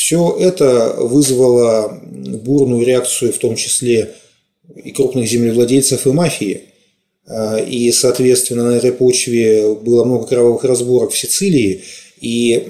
Все 0.08 0.38
это 0.40 0.96
вызвало 1.00 2.00
бурную 2.02 2.86
реакцию, 2.86 3.34
в 3.34 3.40
том 3.40 3.58
числе 3.58 4.14
и 4.82 4.92
крупных 4.92 5.28
землевладельцев 5.28 6.08
и 6.08 6.12
мафии. 6.12 6.62
А, 7.26 7.58
и, 7.58 7.92
соответственно, 7.92 8.72
на 8.72 8.78
этой 8.78 8.94
почве 8.94 9.74
было 9.74 10.06
много 10.06 10.26
кровавых 10.26 10.64
разборок 10.64 11.12
в 11.12 11.18
Сицилии, 11.18 11.82
и, 12.22 12.64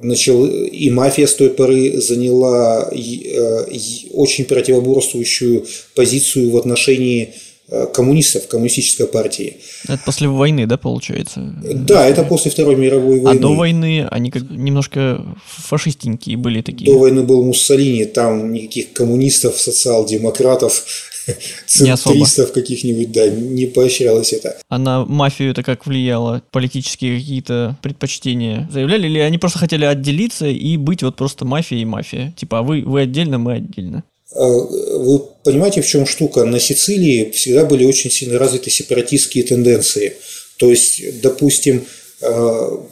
начал, 0.00 0.46
и 0.46 0.88
мафия 0.90 1.26
с 1.26 1.34
той 1.34 1.50
поры 1.50 2.00
заняла 2.00 2.88
э, 2.92 3.64
очень 4.12 4.44
противоборствующую 4.44 5.66
позицию 5.96 6.50
в 6.50 6.56
отношении 6.58 7.34
Э, 7.34 7.47
коммунистов, 7.94 8.48
коммунистической 8.48 9.06
партии. 9.06 9.58
Это 9.86 10.00
после 10.04 10.28
войны, 10.28 10.66
да, 10.66 10.78
получается? 10.78 11.54
Да, 11.62 12.06
это 12.06 12.22
после 12.22 12.50
Второй 12.50 12.76
мировой 12.76 13.20
войны. 13.20 13.38
А 13.38 13.40
до 13.40 13.54
войны 13.54 14.08
они 14.10 14.30
как 14.30 14.48
немножко 14.50 15.24
фашистенькие 15.46 16.36
были 16.36 16.62
такие? 16.62 16.90
До 16.90 16.98
войны 16.98 17.22
был 17.22 17.44
Муссолини, 17.44 18.06
там 18.06 18.52
никаких 18.52 18.94
коммунистов, 18.94 19.60
социал-демократов, 19.60 20.84
центристов 21.66 22.52
каких-нибудь, 22.52 23.12
да, 23.12 23.28
не 23.28 23.66
поощрялось 23.66 24.32
это. 24.32 24.56
А 24.68 24.78
на 24.78 25.04
мафию 25.04 25.50
это 25.50 25.62
как 25.62 25.86
влияло? 25.86 26.42
Политические 26.50 27.18
какие-то 27.18 27.76
предпочтения 27.82 28.68
заявляли? 28.72 29.06
Или 29.06 29.18
они 29.18 29.38
просто 29.38 29.58
хотели 29.58 29.84
отделиться 29.84 30.46
и 30.46 30.76
быть 30.76 31.02
вот 31.02 31.16
просто 31.16 31.44
мафией 31.44 31.82
и 31.82 31.86
мафия? 31.86 32.32
Типа, 32.36 32.60
а 32.60 32.62
вы, 32.62 32.82
вы 32.82 33.02
отдельно, 33.02 33.38
мы 33.38 33.54
отдельно? 33.54 34.04
А, 34.34 34.46
вы 34.46 35.20
понимаете, 35.42 35.80
в 35.80 35.86
чем 35.86 36.06
штука? 36.06 36.44
На 36.44 36.60
Сицилии 36.60 37.30
всегда 37.30 37.64
были 37.64 37.84
очень 37.84 38.10
сильно 38.10 38.38
развиты 38.38 38.70
сепаратистские 38.70 39.44
тенденции. 39.44 40.14
То 40.58 40.70
есть, 40.70 41.20
допустим, 41.20 41.86
а, 42.20 42.84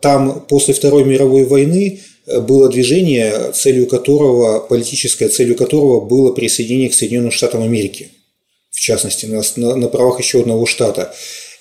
там 0.00 0.44
после 0.48 0.74
Второй 0.74 1.04
мировой 1.04 1.44
войны 1.44 2.00
было 2.26 2.68
движение, 2.68 3.52
целью 3.52 3.86
которого, 3.86 4.60
политическая 4.60 5.28
целью 5.28 5.56
которого 5.56 6.00
было 6.00 6.32
присоединение 6.32 6.90
к 6.90 6.94
Соединенным 6.94 7.30
Штатам 7.30 7.62
Америки, 7.62 8.10
в 8.70 8.80
частности, 8.80 9.26
на, 9.26 9.42
на 9.76 9.88
правах 9.88 10.18
еще 10.20 10.40
одного 10.40 10.66
штата. 10.66 11.14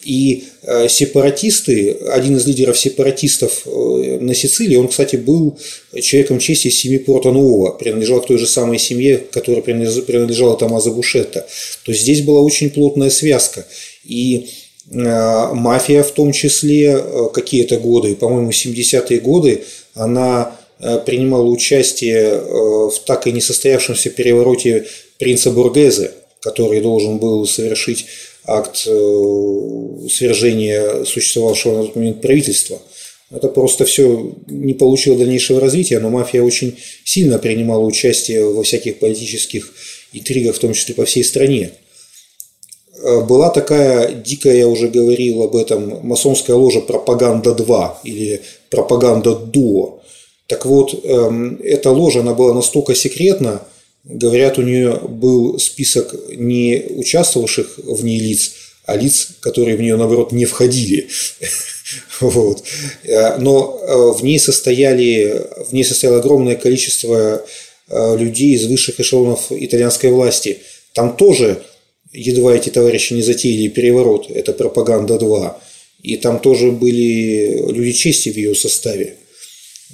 И 0.03 0.45
э, 0.63 0.87
сепаратисты, 0.89 1.91
один 2.09 2.37
из 2.37 2.45
лидеров 2.45 2.77
сепаратистов 2.77 3.63
э, 3.65 4.17
на 4.19 4.33
Сицилии, 4.33 4.75
он, 4.75 4.87
кстати, 4.87 5.15
был 5.15 5.57
человеком 6.01 6.39
чести 6.39 6.67
из 6.67 6.79
семьи 6.79 6.97
Порто-Нуова, 6.97 7.71
принадлежал 7.71 8.21
к 8.21 8.27
той 8.27 8.37
же 8.37 8.47
самой 8.47 8.79
семье, 8.79 9.23
которая 9.31 9.61
принадлежала 9.61 10.57
Томазо 10.57 10.91
Бушетто. 10.91 11.45
То 11.85 11.91
есть 11.91 12.03
здесь 12.03 12.21
была 12.21 12.41
очень 12.41 12.69
плотная 12.69 13.09
связка. 13.09 13.65
И 14.03 14.49
э, 14.91 15.47
мафия 15.53 16.03
в 16.03 16.11
том 16.11 16.31
числе 16.31 17.01
какие-то 17.33 17.77
годы, 17.77 18.15
по-моему, 18.15 18.51
70-е 18.51 19.19
годы, 19.19 19.63
она 19.93 20.57
принимала 21.05 21.45
участие 21.45 22.41
в 22.41 22.93
так 23.05 23.25
и 23.27 23.31
не 23.31 23.39
состоявшемся 23.39 24.09
перевороте 24.09 24.85
принца 25.17 25.49
Бургезе, 25.49 26.11
который 26.41 26.81
должен 26.81 27.19
был 27.19 27.47
совершить 27.47 28.05
акт 28.45 28.83
э, 28.87 30.07
свержения 30.09 31.03
существовавшего 31.05 31.77
на 31.77 31.83
тот 31.85 31.95
момент 31.95 32.21
правительства. 32.21 32.79
Это 33.31 33.47
просто 33.47 33.85
все 33.85 34.33
не 34.47 34.73
получило 34.73 35.17
дальнейшего 35.17 35.59
развития, 35.59 35.99
но 35.99 36.09
мафия 36.09 36.43
очень 36.43 36.77
сильно 37.03 37.39
принимала 37.39 37.83
участие 37.83 38.45
во 38.45 38.63
всяких 38.63 38.99
политических 38.99 39.73
интригах, 40.11 40.55
в 40.55 40.59
том 40.59 40.73
числе 40.73 40.93
по 40.93 41.05
всей 41.05 41.23
стране. 41.23 41.71
Э, 43.01 43.21
была 43.21 43.49
такая 43.49 44.13
дикая, 44.13 44.57
я 44.57 44.67
уже 44.67 44.87
говорил 44.87 45.43
об 45.43 45.55
этом, 45.55 46.05
масонская 46.05 46.55
ложа 46.55 46.81
«Пропаганда-2» 46.81 47.91
или 48.03 48.41
«Пропаганда-дуо». 48.69 49.99
Так 50.47 50.65
вот, 50.65 50.93
эм, 51.03 51.59
эта 51.63 51.89
ложа, 51.89 52.19
она 52.19 52.33
была 52.33 52.53
настолько 52.53 52.93
секретна, 52.95 53.61
Говорят, 54.03 54.57
у 54.57 54.63
нее 54.63 54.99
был 55.07 55.57
список 55.59 56.13
не 56.29 56.85
участвовавших 56.89 57.77
в 57.77 58.03
ней 58.03 58.19
лиц, 58.19 58.51
а 58.85 58.97
лиц, 58.97 59.29
которые 59.39 59.77
в 59.77 59.81
нее, 59.81 59.95
наоборот, 59.95 60.31
не 60.31 60.45
входили. 60.45 61.07
Вот. 62.21 62.63
Но 63.39 63.79
э, 63.81 64.17
в 64.17 64.23
ней, 64.23 64.39
состояли, 64.39 65.45
в 65.69 65.73
ней 65.73 65.83
состояло 65.83 66.19
огромное 66.19 66.55
количество 66.55 67.45
э, 67.89 68.17
людей 68.17 68.55
из 68.55 68.65
высших 68.65 68.99
эшелонов 68.99 69.51
итальянской 69.51 70.09
власти. 70.09 70.59
Там 70.93 71.15
тоже, 71.17 71.61
едва 72.11 72.55
эти 72.55 72.69
товарищи 72.69 73.13
не 73.13 73.21
затеяли 73.21 73.67
переворот, 73.67 74.31
это 74.31 74.53
«Пропаганда-2», 74.53 75.53
и 76.03 76.17
там 76.17 76.39
тоже 76.39 76.71
были 76.71 77.71
люди 77.71 77.91
чести 77.91 78.29
в 78.29 78.37
ее 78.37 78.55
составе. 78.55 79.17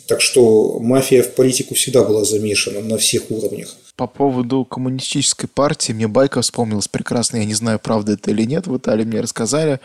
Так 0.08 0.22
что 0.22 0.80
мафия 0.80 1.24
в 1.24 1.34
политику 1.34 1.76
всегда 1.76 2.04
была 2.04 2.24
замешана 2.24 2.82
на 2.82 2.98
всех 2.98 3.30
уровнях. 3.32 3.76
По 4.00 4.08
поводу 4.08 4.64
коммунистической 4.64 5.50
партии, 5.50 5.92
мне 5.92 6.08
байка 6.08 6.42
вспомнилась 6.42 6.88
прекрасно, 6.88 7.36
я 7.36 7.44
не 7.44 7.54
знаю, 7.54 7.80
правда 7.80 8.14
это 8.14 8.32
или 8.32 8.44
нет, 8.46 8.66
в 8.66 8.78
Италии 8.78 9.04
мне 9.04 9.20
рассказали. 9.20 9.82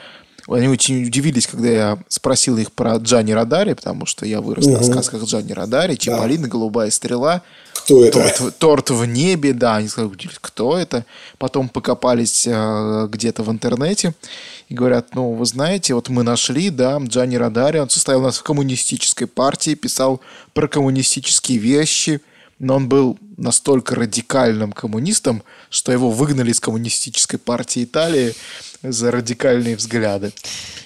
Они 0.46 0.68
очень 0.68 1.04
удивились, 1.04 1.48
когда 1.48 1.68
я 1.68 1.98
спросил 2.06 2.56
их 2.58 2.70
про 2.70 2.94
Джанни 2.98 3.32
Радари, 3.32 3.72
потому 3.72 4.06
что 4.06 4.24
я 4.24 4.40
вырос 4.40 4.66
угу. 4.66 4.76
на 4.76 4.84
сказках 4.84 5.24
Джанни 5.24 5.50
Радари, 5.50 5.96
Чиполлино, 5.96 6.44
да. 6.44 6.48
Голубая 6.48 6.90
стрела. 6.92 7.42
Кто 7.72 8.04
это? 8.04 8.32
Торт, 8.38 8.58
торт 8.58 8.90
в 8.90 9.04
небе, 9.04 9.52
да. 9.52 9.78
Они 9.78 9.88
сказали, 9.88 10.12
кто 10.40 10.78
это? 10.78 11.04
Потом 11.38 11.68
покопались 11.68 12.46
э, 12.46 13.08
где-то 13.10 13.42
в 13.42 13.50
интернете 13.50 14.14
и 14.68 14.74
говорят, 14.74 15.16
ну, 15.16 15.32
вы 15.32 15.44
знаете, 15.44 15.94
вот 15.94 16.08
мы 16.08 16.22
нашли, 16.22 16.70
да, 16.70 16.98
Джанни 16.98 17.34
Радари, 17.34 17.78
он 17.78 17.90
состоял 17.90 18.20
у 18.20 18.24
нас 18.24 18.38
в 18.38 18.44
коммунистической 18.44 19.26
партии, 19.26 19.74
писал 19.74 20.20
про 20.52 20.68
коммунистические 20.68 21.58
вещи– 21.58 22.20
но 22.58 22.76
он 22.76 22.88
был 22.88 23.18
настолько 23.36 23.94
радикальным 23.94 24.72
коммунистом, 24.72 25.42
что 25.70 25.92
его 25.92 26.10
выгнали 26.10 26.50
из 26.50 26.60
коммунистической 26.60 27.38
партии 27.38 27.84
Италии 27.84 28.34
за 28.82 29.10
радикальные 29.10 29.76
взгляды. 29.76 30.32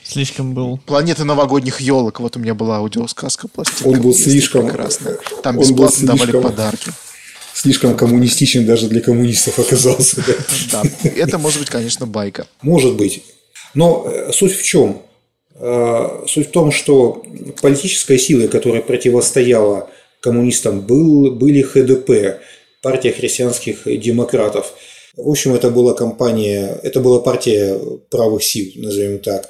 Слишком 0.02 0.54
был. 0.54 0.78
Планета 0.86 1.24
новогодних 1.24 1.80
елок. 1.80 2.20
Вот 2.20 2.36
у 2.36 2.40
меня 2.40 2.54
была 2.54 2.78
аудиосказка 2.78 3.48
пластинка. 3.48 3.88
Он 3.88 4.00
был 4.00 4.14
слишком... 4.14 4.66
Прекрасная. 4.66 5.18
Там 5.42 5.58
бесплатно 5.58 5.96
слишком... 5.96 6.16
давали 6.16 6.42
подарки. 6.42 6.92
Слишком 7.52 7.96
коммунистичен 7.96 8.64
даже 8.64 8.88
для 8.88 9.00
коммунистов 9.00 9.58
оказался. 9.58 10.22
Да, 10.70 10.82
это 11.02 11.38
может 11.38 11.58
быть, 11.58 11.68
конечно, 11.68 12.06
байка. 12.06 12.46
Может 12.62 12.94
быть. 12.94 13.24
Но 13.74 14.08
э, 14.08 14.32
суть 14.32 14.56
в 14.56 14.62
чем? 14.62 15.02
Э, 15.56 16.24
суть 16.28 16.48
в 16.48 16.50
том, 16.52 16.70
что 16.70 17.24
политическая 17.60 18.16
сила, 18.16 18.46
которая 18.46 18.80
противостояла 18.80 19.90
коммунистам 20.20 20.86
был, 20.86 21.32
были 21.32 21.62
ХДП, 21.62 22.40
партия 22.82 23.12
христианских 23.12 23.82
демократов. 23.86 24.74
В 25.16 25.28
общем, 25.28 25.54
это 25.54 25.70
была 25.70 25.94
компания, 25.94 26.78
это 26.82 27.00
была 27.00 27.20
партия 27.20 27.78
правых 28.10 28.42
сил, 28.42 28.70
назовем 28.76 29.18
так. 29.18 29.48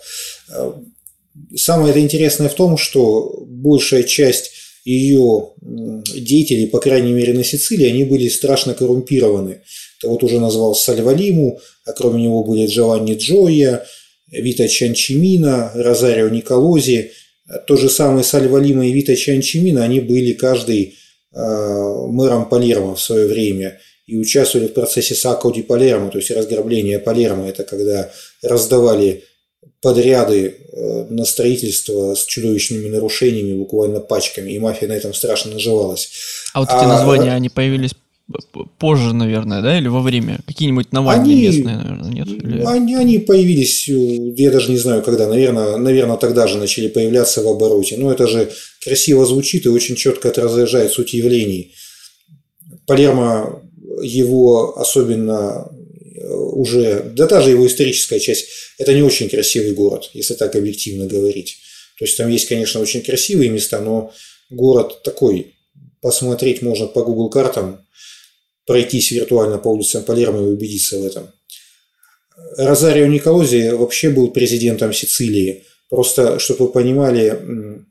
Самое 1.55 1.91
это 1.91 2.01
интересное 2.01 2.49
в 2.49 2.55
том, 2.55 2.79
что 2.79 3.45
большая 3.47 4.03
часть 4.03 4.53
ее 4.85 5.51
деятелей, 5.61 6.67
по 6.67 6.81
крайней 6.81 7.13
мере 7.13 7.35
на 7.35 7.45
Сицилии, 7.45 7.87
они 7.87 8.05
были 8.05 8.29
страшно 8.29 8.73
коррумпированы. 8.73 9.61
Это 9.99 10.09
вот 10.09 10.23
уже 10.23 10.41
назвал 10.41 10.75
Сальвалиму, 10.75 11.61
а 11.85 11.93
кроме 11.93 12.23
него 12.23 12.45
были 12.45 12.67
Джованни 12.67 13.15
Джоя, 13.15 13.85
Вита 14.31 14.69
Чанчимина, 14.69 15.73
Розарио 15.75 16.29
Николози– 16.29 17.13
то 17.67 17.77
же 17.77 17.89
самое 17.89 18.25
Сальвалима 18.25 18.87
и 18.87 18.93
Вита 18.93 19.17
Чанчимина, 19.17 19.85
они 19.85 20.01
были 20.01 20.33
каждый 20.33 20.97
э, 21.33 21.39
мэром 21.39 22.49
Палермо 22.49 22.95
в 22.95 23.01
свое 23.01 23.27
время 23.27 23.81
и 24.07 24.17
участвовали 24.17 24.69
в 24.69 24.75
процессе 24.75 25.15
Сако 25.15 25.51
ди 25.51 25.63
Палермо, 25.63 26.11
то 26.11 26.19
есть 26.19 26.31
разграбление 26.31 26.99
Палермо. 26.99 27.49
Это 27.49 27.65
когда 27.65 28.11
раздавали 28.43 29.25
подряды 29.81 30.57
э, 30.73 31.07
на 31.11 31.25
строительство 31.25 32.15
с 32.15 32.25
чудовищными 32.25 32.89
нарушениями, 32.89 33.59
буквально 33.59 34.01
пачками, 34.01 34.51
и 34.51 34.59
мафия 34.59 34.89
на 34.89 34.93
этом 34.93 35.15
страшно 35.15 35.53
наживалась. 35.53 36.11
А 36.53 36.61
вот 36.61 36.69
эти 36.69 36.85
а, 36.85 36.89
названия, 36.89 37.33
они 37.33 37.49
появились 37.49 37.93
позже, 38.79 39.15
наверное, 39.15 39.63
да, 39.63 39.79
или 39.79 39.89
во 39.89 40.01
время? 40.01 40.41
Какие-нибудь 40.47 40.93
Навальные 40.93 41.33
они, 41.33 41.47
местные, 41.47 41.77
наверное, 41.77 42.11
нет? 42.11 42.29
Или... 42.29 42.63
Они, 42.63 42.95
они 42.95 43.19
появились, 43.19 43.89
э, 43.89 43.93
я 44.37 44.51
даже 44.51 44.71
не 44.71 44.77
знаю 44.77 45.03
когда, 45.03 45.27
наверное, 45.27 45.77
наверное, 45.77 46.17
тогда 46.17 46.47
же 46.47 46.59
начали 46.59 46.89
появляться 46.89 47.43
в 47.43 47.49
обороте. 47.49 47.97
Но 47.97 48.13
это 48.13 48.27
же 48.27 48.51
красиво 48.85 49.25
звучит 49.25 49.67
и 49.67 49.71
очень 49.71 49.97
четко 49.97 50.29
отражает 50.29 50.93
суть 50.93 51.15
явлений. 51.15 51.75
Палермо, 52.87 53.63
его 54.03 54.79
особенно 54.79 55.71
э, 56.15 56.31
уже, 56.31 57.11
да 57.17 57.27
даже 57.27 57.51
его 57.51 57.67
историческая 57.67 58.21
часть, 58.21 58.47
это 58.79 58.93
не 58.93 59.03
очень 59.03 59.31
красивый 59.31 59.73
город, 59.73 60.11
если 60.13 60.35
так 60.35 60.55
объективно 60.55 61.07
говорить. 61.07 61.57
То 61.99 62.05
есть 62.05 62.17
там 62.17 62.29
есть, 62.29 62.47
конечно, 62.47 62.81
очень 62.81 63.03
красивые 63.03 63.51
места, 63.51 63.81
но 63.81 64.13
город 64.51 65.03
такой, 65.03 65.55
посмотреть 66.01 66.63
можно 66.63 66.87
по 66.87 67.03
Google 67.03 67.31
картам, 67.31 67.81
пройтись 68.69 69.11
виртуально 69.13 69.57
по 69.57 69.69
улицам 69.69 70.05
Палермо 70.05 70.41
и 70.41 70.53
убедиться 70.53 70.99
в 70.99 71.07
этом. 71.07 71.33
Розарио 72.59 73.07
Николози 73.07 73.71
вообще 73.71 74.11
был 74.11 74.31
президентом 74.31 74.93
Сицилии. 74.93 75.65
Просто, 75.89 76.39
чтобы 76.39 76.67
вы 76.67 76.73
понимали, 76.73 77.87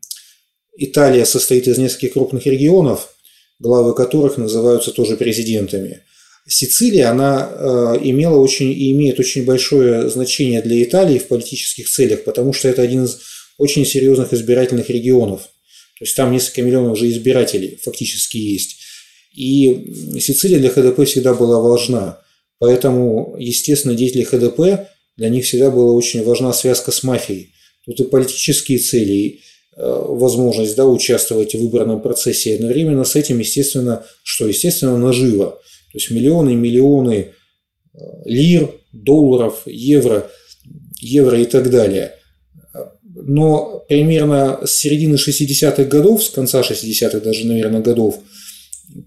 Италия 0.77 1.25
состоит 1.25 1.67
из 1.67 1.79
нескольких 1.79 2.13
крупных 2.13 2.45
регионов, 2.45 3.15
главы 3.57 3.95
которых 3.95 4.37
называются 4.37 4.91
тоже 4.91 5.17
президентами. 5.17 6.03
Сицилия, 6.47 7.09
она 7.09 7.49
э, 7.51 7.97
имела 8.03 8.37
очень 8.37 8.71
и 8.71 8.91
имеет 8.91 9.19
очень 9.19 9.45
большое 9.45 10.09
значение 10.11 10.61
для 10.61 10.81
Италии 10.83 11.17
в 11.17 11.27
политических 11.27 11.89
целях, 11.89 12.23
потому 12.23 12.53
что 12.53 12.69
это 12.69 12.83
один 12.83 13.05
из 13.05 13.17
очень 13.57 13.83
серьезных 13.83 14.31
избирательных 14.31 14.91
регионов. 14.91 15.41
То 15.97 16.05
есть 16.05 16.15
там 16.15 16.31
несколько 16.31 16.61
миллионов 16.61 16.93
уже 16.93 17.09
избирателей 17.09 17.79
фактически 17.83 18.37
есть. 18.37 18.76
И 19.37 20.19
Сицилия 20.19 20.57
для 20.57 20.69
ХДП 20.69 21.05
всегда 21.05 21.35
была 21.35 21.59
важна. 21.59 22.17
Поэтому, 22.57 23.35
естественно, 23.37 23.93
деятели 23.93 24.23
ХДП, 24.23 24.89
для 25.15 25.29
них 25.29 25.45
всегда 25.45 25.69
была 25.69 25.93
очень 25.93 26.23
важна 26.23 26.53
связка 26.53 26.91
с 26.91 27.03
мафией. 27.03 27.53
Тут 27.85 27.99
и 27.99 28.03
политические 28.03 28.79
цели, 28.79 29.13
и 29.13 29.39
э, 29.75 30.05
возможность 30.09 30.75
да, 30.75 30.87
участвовать 30.87 31.53
в 31.53 31.59
выборном 31.59 32.01
процессе. 32.01 32.55
Одновременно 32.55 33.03
с 33.03 33.15
этим, 33.15 33.37
естественно, 33.37 34.03
что? 34.23 34.47
Естественно, 34.47 34.97
наживо. 34.97 35.59
То 35.91 35.99
есть 35.99 36.09
миллионы 36.09 36.53
и 36.53 36.55
миллионы 36.55 37.33
э, 37.93 37.99
лир, 38.25 38.71
долларов, 38.91 39.61
евро, 39.67 40.31
евро 40.99 41.39
и 41.39 41.45
так 41.45 41.69
далее. 41.69 42.13
Но 43.03 43.85
примерно 43.87 44.61
с 44.65 44.71
середины 44.71 45.15
60-х 45.15 45.83
годов, 45.83 46.23
с 46.23 46.29
конца 46.29 46.61
60-х 46.61 47.19
даже, 47.19 47.45
наверное, 47.45 47.81
годов, 47.81 48.19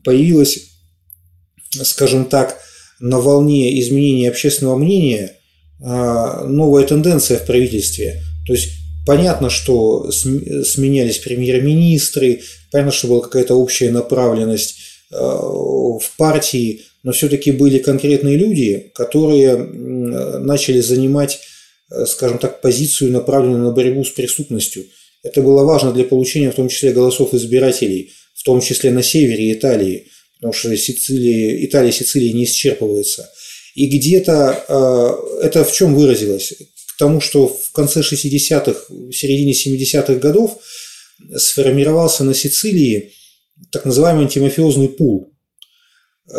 появилась, 0.04 0.70
скажем 1.70 2.24
так, 2.26 2.58
на 3.00 3.18
волне 3.18 3.80
изменения 3.80 4.28
общественного 4.28 4.76
мнения 4.76 5.36
а, 5.82 6.44
новая 6.44 6.84
тенденция 6.84 7.38
в 7.38 7.46
правительстве. 7.46 8.22
То 8.46 8.52
есть 8.52 8.68
понятно, 9.06 9.48
что 9.50 10.10
сменялись 10.10 11.18
премьер-министры, 11.18 12.42
понятно, 12.70 12.92
что 12.92 13.08
была 13.08 13.20
какая-то 13.20 13.54
общая 13.54 13.90
направленность 13.90 14.76
а, 15.10 15.38
в 15.38 16.02
партии, 16.16 16.82
но 17.02 17.12
все-таки 17.12 17.50
были 17.50 17.78
конкретные 17.78 18.36
люди, 18.36 18.90
которые 18.94 19.56
начали 19.56 20.80
занимать 20.80 21.40
скажем 22.06 22.38
так, 22.38 22.60
позицию, 22.60 23.12
направленную 23.12 23.64
на 23.64 23.72
борьбу 23.72 24.04
с 24.04 24.10
преступностью. 24.10 24.84
Это 25.22 25.42
было 25.42 25.64
важно 25.64 25.92
для 25.92 26.04
получения 26.04 26.50
в 26.50 26.54
том 26.54 26.68
числе 26.68 26.92
голосов 26.92 27.34
избирателей, 27.34 28.12
в 28.40 28.42
том 28.42 28.62
числе 28.62 28.90
на 28.90 29.02
севере 29.02 29.52
Италии, 29.52 30.06
потому 30.36 30.54
что 30.54 30.74
Сицилия, 30.74 31.62
Италия 31.66 31.92
Сицилия 31.92 32.32
не 32.32 32.44
исчерпывается. 32.44 33.28
И 33.74 33.86
где-то 33.86 34.64
э, 34.66 35.44
это 35.44 35.62
в 35.62 35.70
чем 35.72 35.94
выразилось? 35.94 36.54
К 36.94 36.98
тому, 36.98 37.20
что 37.20 37.48
в 37.48 37.70
конце 37.72 38.00
60-х, 38.00 38.86
в 38.88 39.12
середине 39.12 39.52
70-х 39.52 40.14
годов 40.14 40.58
сформировался 41.36 42.24
на 42.24 42.32
Сицилии 42.32 43.12
так 43.70 43.84
называемый 43.84 44.24
антимафиозный 44.24 44.88
пул. 44.88 45.34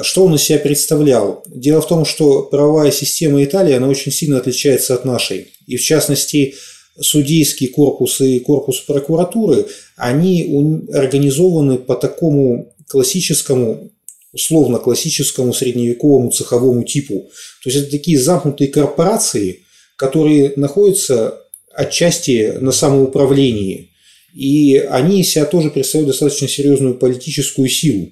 Что 0.01 0.25
он 0.25 0.33
из 0.33 0.41
себя 0.41 0.57
представлял? 0.57 1.43
Дело 1.47 1.81
в 1.81 1.87
том, 1.87 2.03
что 2.05 2.43
правовая 2.43 2.91
система 2.91 3.43
Италии, 3.43 3.75
она 3.75 3.87
очень 3.87 4.11
сильно 4.11 4.37
отличается 4.37 4.95
от 4.95 5.05
нашей. 5.05 5.53
И 5.67 5.77
в 5.77 5.83
частности, 5.83 6.55
судейский 6.99 7.67
корпус 7.67 8.21
и 8.21 8.39
корпус 8.39 8.79
прокуратуры, 8.81 9.67
они 10.01 10.87
организованы 10.91 11.77
по 11.77 11.95
такому 11.95 12.73
классическому, 12.87 13.91
условно 14.33 14.79
классическому 14.79 15.53
средневековому 15.53 16.31
цеховому 16.31 16.83
типу. 16.83 17.29
То 17.63 17.69
есть 17.69 17.83
это 17.83 17.91
такие 17.91 18.17
замкнутые 18.17 18.69
корпорации, 18.69 19.59
которые 19.97 20.53
находятся 20.55 21.39
отчасти 21.71 22.57
на 22.59 22.71
самоуправлении. 22.71 23.91
И 24.33 24.77
они 24.77 25.23
себя 25.23 25.45
тоже 25.45 25.69
представляют 25.69 26.07
достаточно 26.07 26.47
серьезную 26.47 26.95
политическую 26.95 27.69
силу. 27.69 28.09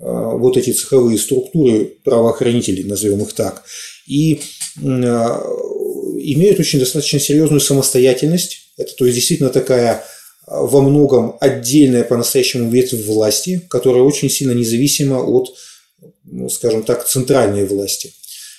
А, 0.00 0.36
вот 0.36 0.56
эти 0.56 0.72
цеховые 0.72 1.18
структуры 1.18 1.84
правоохранителей, 2.02 2.82
назовем 2.82 3.22
их 3.22 3.32
так. 3.32 3.62
И 4.08 4.40
а, 4.82 5.40
имеют 6.18 6.58
очень 6.58 6.80
достаточно 6.80 7.20
серьезную 7.20 7.60
самостоятельность. 7.60 8.72
Это 8.76 8.92
то 8.96 9.04
есть 9.04 9.14
действительно 9.14 9.50
такая 9.50 10.04
во 10.50 10.80
многом 10.80 11.36
отдельная 11.40 12.04
по-настоящему 12.04 12.70
ветвь 12.70 13.04
власти, 13.06 13.62
которая 13.68 14.02
очень 14.02 14.30
сильно 14.30 14.52
независима 14.52 15.16
от, 15.16 15.54
ну, 16.24 16.48
скажем 16.48 16.82
так, 16.82 17.06
центральной 17.06 17.66
власти. 17.66 18.12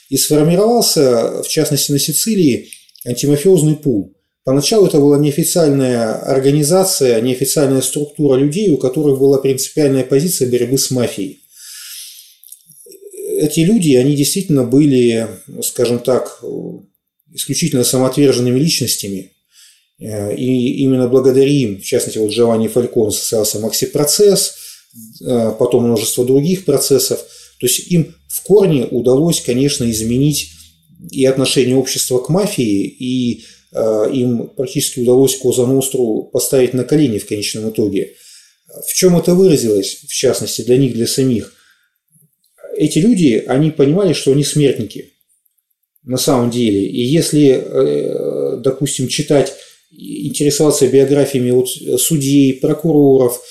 И 0.10 0.18
сформировался, 0.18 1.44
в 1.44 1.48
частности, 1.48 1.92
на 1.92 2.00
Сицилии 2.00 2.70
антимафиозный 3.06 3.76
пул. 3.76 4.16
Поначалу 4.44 4.88
это 4.88 5.00
была 5.00 5.20
неофициальная 5.20 6.14
организация, 6.14 7.22
неофициальная 7.22 7.82
структура 7.82 8.36
людей, 8.38 8.70
у 8.72 8.78
которых 8.78 9.20
была 9.20 9.38
принципиальная 9.38 10.04
позиция 10.04 10.50
борьбы 10.50 10.78
с 10.78 10.90
мафией 10.90 11.42
эти 13.40 13.62
люди, 13.62 13.96
они 13.96 14.16
действительно 14.16 14.64
были, 14.64 15.28
скажем 15.62 16.00
так, 16.00 16.44
исключительно 17.34 17.84
самоотверженными 17.84 18.60
личностями. 18.60 19.32
Э, 20.00 20.34
и 20.36 20.82
именно 20.84 21.08
благодаря 21.08 21.48
им, 21.48 21.80
в 21.80 21.84
частности, 21.84 22.18
вот 22.18 22.32
Джованни 22.32 22.68
Фалькон 22.68 23.12
состоялся 23.12 23.60
Макси-процесс, 23.60 24.56
э, 25.22 25.52
потом 25.60 25.86
множество 25.86 26.26
других 26.26 26.66
процессов. 26.66 27.20
То 27.60 27.68
есть 27.68 27.92
им 27.92 28.16
в 28.28 28.44
корне 28.44 28.86
удалось, 28.86 29.42
конечно, 29.42 29.90
изменить 29.90 30.52
и 31.12 31.26
отношение 31.26 31.76
общества 31.76 32.20
к 32.20 32.30
мафии, 32.30 32.86
и 32.88 33.44
э, 33.74 34.10
им 34.14 34.48
практически 34.48 35.02
удалось 35.02 35.36
Коза 35.38 35.68
Ностру 35.68 36.30
поставить 36.32 36.74
на 36.74 36.84
колени 36.84 37.20
в 37.20 37.28
конечном 37.28 37.70
итоге. 37.70 38.14
В 38.88 38.94
чем 38.94 39.18
это 39.18 39.34
выразилось, 39.34 40.04
в 40.08 40.14
частности, 40.14 40.62
для 40.62 40.78
них, 40.78 40.94
для 40.94 41.08
самих? 41.08 41.54
эти 42.78 43.00
люди, 43.00 43.44
они 43.46 43.72
понимали, 43.72 44.14
что 44.14 44.32
они 44.32 44.44
смертники 44.44 45.12
на 46.04 46.18
самом 46.18 46.50
деле. 46.50 46.86
И 46.86 47.02
если, 47.02 48.62
допустим, 48.62 49.10
читать, 49.10 49.54
интересоваться 49.92 50.88
биографиями 50.88 51.52
вот 51.52 51.70
судей, 52.00 52.54
прокуроров, 52.54 53.42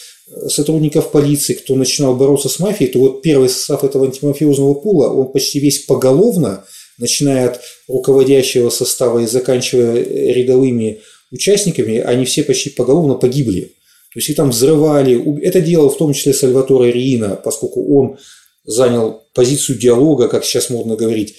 сотрудников 0.49 1.11
полиции, 1.11 1.55
кто 1.55 1.75
начинал 1.75 2.15
бороться 2.15 2.49
с 2.49 2.59
мафией, 2.59 2.91
то 2.91 2.99
вот 2.99 3.23
первый 3.23 3.49
состав 3.49 3.85
этого 3.85 4.07
антимафиозного 4.07 4.75
пула, 4.75 5.09
он 5.09 5.33
почти 5.33 5.59
весь 5.59 5.81
поголовно, 5.81 6.65
начиная 6.99 7.51
от 7.51 7.61
руководящего 7.89 8.71
состава 8.71 9.21
и 9.21 9.27
заканчивая 9.27 10.03
рядовыми 10.03 11.01
участниками, 11.31 11.99
они 11.99 12.25
все 12.25 12.43
почти 12.43 12.71
поголовно 12.71 13.15
погибли. 13.15 13.73
То 14.13 14.21
есть 14.21 14.31
и 14.31 14.35
там 14.35 14.51
взрывали. 14.51 15.41
Это 15.43 15.61
делал 15.61 15.91
в 15.91 15.99
том 15.99 16.13
числе 16.13 16.33
Сальваторе 16.33 16.91
Риина, 16.91 17.37
поскольку 17.37 17.99
он 17.99 18.19
занял 18.65 19.23
позицию 19.35 19.79
диалога, 19.79 20.29
как 20.29 20.45
сейчас 20.45 20.71
модно 20.71 20.97
говорить, 20.97 21.35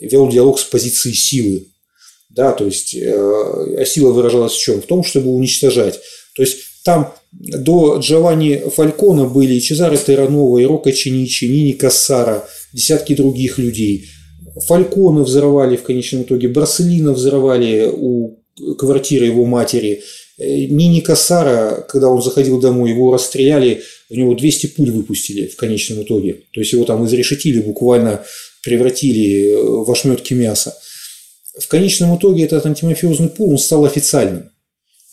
вел 0.00 0.28
диалог 0.28 0.58
с 0.58 0.64
позиции 0.64 1.12
силы. 1.12 1.66
Да, 2.30 2.52
то 2.52 2.64
есть 2.64 2.94
э, 2.94 3.76
а 3.78 3.84
сила 3.84 4.12
выражалась 4.12 4.52
в 4.52 4.60
чем? 4.60 4.80
В 4.80 4.86
том, 4.86 5.04
чтобы 5.04 5.30
уничтожать. 5.30 6.00
То 6.36 6.42
есть 6.42 6.58
там 6.84 7.12
до 7.32 7.98
Джованни 7.98 8.62
Фалькона 8.74 9.26
были 9.26 9.54
и 9.54 9.60
Чезаре 9.60 9.96
Терранова, 9.96 10.58
и 10.58 10.64
Рока 10.64 10.92
Чиничи, 10.92 11.44
Нини 11.46 11.72
Кассара, 11.72 12.48
десятки 12.72 13.14
других 13.14 13.58
людей. 13.58 14.06
Фалькона 14.66 15.22
взорвали 15.22 15.76
в 15.76 15.82
конечном 15.82 16.22
итоге, 16.22 16.48
Барселина 16.48 17.12
взорвали 17.12 17.90
у 17.92 18.38
квартиры 18.78 19.26
его 19.26 19.44
матери. 19.44 20.02
Э, 20.38 20.66
Нини 20.66 21.00
Кассара, 21.00 21.84
когда 21.88 22.08
он 22.08 22.22
заходил 22.22 22.60
домой, 22.60 22.90
его 22.90 23.12
расстреляли 23.12 23.82
у 24.10 24.14
него 24.14 24.34
200 24.34 24.66
пуль 24.68 24.90
выпустили 24.90 25.46
в 25.46 25.56
конечном 25.56 26.02
итоге. 26.02 26.42
То 26.52 26.60
есть 26.60 26.72
его 26.72 26.84
там 26.84 27.06
изрешетили, 27.06 27.60
буквально 27.60 28.24
превратили 28.62 29.52
э, 29.52 29.62
в 29.62 29.90
ошметки 29.90 30.34
мяса. 30.34 30.76
В 31.60 31.68
конечном 31.68 32.16
итоге 32.16 32.44
этот 32.44 32.66
антимафиозный 32.66 33.28
пул 33.28 33.50
он 33.50 33.58
стал 33.58 33.84
официальным. 33.84 34.50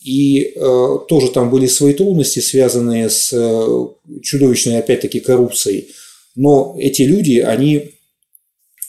И 0.04 0.54
э, 0.56 0.98
тоже 1.08 1.32
там 1.32 1.50
были 1.50 1.68
свои 1.68 1.94
трудности, 1.94 2.40
связанные 2.40 3.10
с 3.10 3.32
э, 3.34 3.88
чудовищной, 4.24 4.80
опять-таки, 4.80 5.20
коррупцией. 5.20 5.90
Но 6.36 6.76
эти 6.80 7.02
люди, 7.02 7.40
они 7.40 7.76
э, 7.76 7.84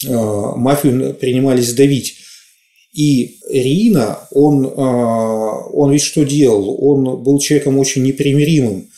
мафию 0.06 1.14
принимались 1.14 1.72
давить. 1.72 2.14
И 2.92 3.38
Рина, 3.50 4.20
он, 4.30 4.64
э, 4.64 4.70
он 4.70 5.92
ведь 5.92 6.02
что 6.02 6.24
делал? 6.24 6.78
Он 6.80 7.22
был 7.22 7.38
человеком 7.40 7.78
очень 7.78 8.04
непримиримым 8.04 8.88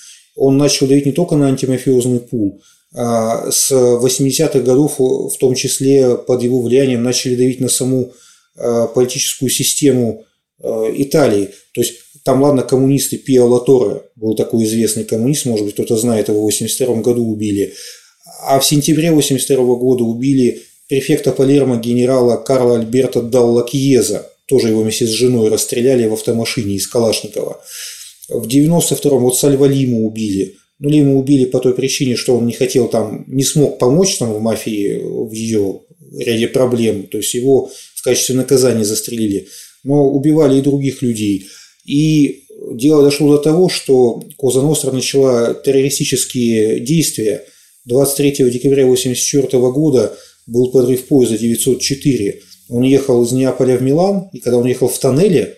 он 0.40 0.56
начал 0.56 0.86
давить 0.86 1.06
не 1.06 1.12
только 1.12 1.36
на 1.36 1.48
антимафиозный 1.48 2.18
пул, 2.18 2.62
а 2.94 3.50
с 3.50 3.70
80-х 3.70 4.60
годов, 4.60 4.98
в 4.98 5.36
том 5.38 5.54
числе 5.54 6.16
под 6.16 6.42
его 6.42 6.62
влиянием, 6.62 7.02
начали 7.02 7.36
давить 7.36 7.60
на 7.60 7.68
саму 7.68 8.12
политическую 8.94 9.50
систему 9.50 10.24
а, 10.62 10.90
Италии. 10.94 11.50
То 11.74 11.80
есть 11.80 11.94
там, 12.24 12.42
ладно, 12.42 12.62
коммунисты, 12.62 13.16
Пио 13.16 13.46
Латоре 13.46 14.02
был 14.16 14.34
такой 14.34 14.64
известный 14.64 15.04
коммунист, 15.04 15.46
может 15.46 15.64
быть, 15.64 15.74
кто-то 15.74 15.96
знает, 15.96 16.28
его 16.28 16.40
в 16.40 16.44
82 16.44 16.96
году 16.96 17.24
убили. 17.24 17.74
А 18.42 18.58
в 18.58 18.64
сентябре 18.64 19.12
82 19.12 19.56
года 19.76 20.04
убили 20.04 20.62
префекта 20.88 21.32
Палермо 21.32 21.76
генерала 21.76 22.36
Карла 22.36 22.78
Альберта 22.78 23.22
Далла 23.22 23.66
Кьеза. 23.66 24.30
Тоже 24.46 24.68
его 24.68 24.82
вместе 24.82 25.06
с 25.06 25.10
женой 25.10 25.48
расстреляли 25.48 26.06
в 26.06 26.12
автомашине 26.12 26.74
из 26.74 26.86
Калашникова. 26.88 27.60
В 28.28 28.46
92-м 28.46 29.22
вот 29.22 29.36
Сальва 29.36 29.66
Лиму 29.66 30.06
убили. 30.06 30.56
Ну, 30.80 30.88
Лиму 30.88 31.18
убили 31.18 31.44
по 31.44 31.60
той 31.60 31.74
причине, 31.74 32.16
что 32.16 32.36
он 32.36 32.46
не 32.46 32.52
хотел 32.52 32.88
там, 32.88 33.24
не 33.28 33.44
смог 33.44 33.78
помочь 33.78 34.16
там 34.18 34.32
в 34.32 34.40
мафии 34.40 35.00
в 35.00 35.32
ее 35.32 35.80
ряде 36.18 36.48
проблем. 36.48 37.06
То 37.06 37.18
есть 37.18 37.34
его 37.34 37.70
в 38.00 38.04
качестве 38.04 38.34
наказания 38.34 38.84
застрелили. 38.84 39.48
Но 39.84 40.10
убивали 40.10 40.58
и 40.58 40.62
других 40.62 41.02
людей. 41.02 41.46
И 41.84 42.44
дело 42.72 43.02
дошло 43.02 43.36
до 43.36 43.42
того, 43.42 43.68
что 43.68 44.22
Коза 44.36 44.62
Ностра 44.62 44.90
начала 44.90 45.54
террористические 45.54 46.80
действия. 46.80 47.44
23 47.86 48.50
декабря 48.50 48.84
1984 48.84 49.58
года 49.70 50.16
был 50.46 50.70
подрыв 50.70 51.06
поезда 51.06 51.38
904. 51.38 52.42
Он 52.68 52.82
ехал 52.82 53.24
из 53.24 53.32
Неаполя 53.32 53.78
в 53.78 53.82
Милан, 53.82 54.28
и 54.32 54.40
когда 54.40 54.58
он 54.58 54.66
ехал 54.66 54.88
в 54.88 54.98
тоннеле, 54.98 55.56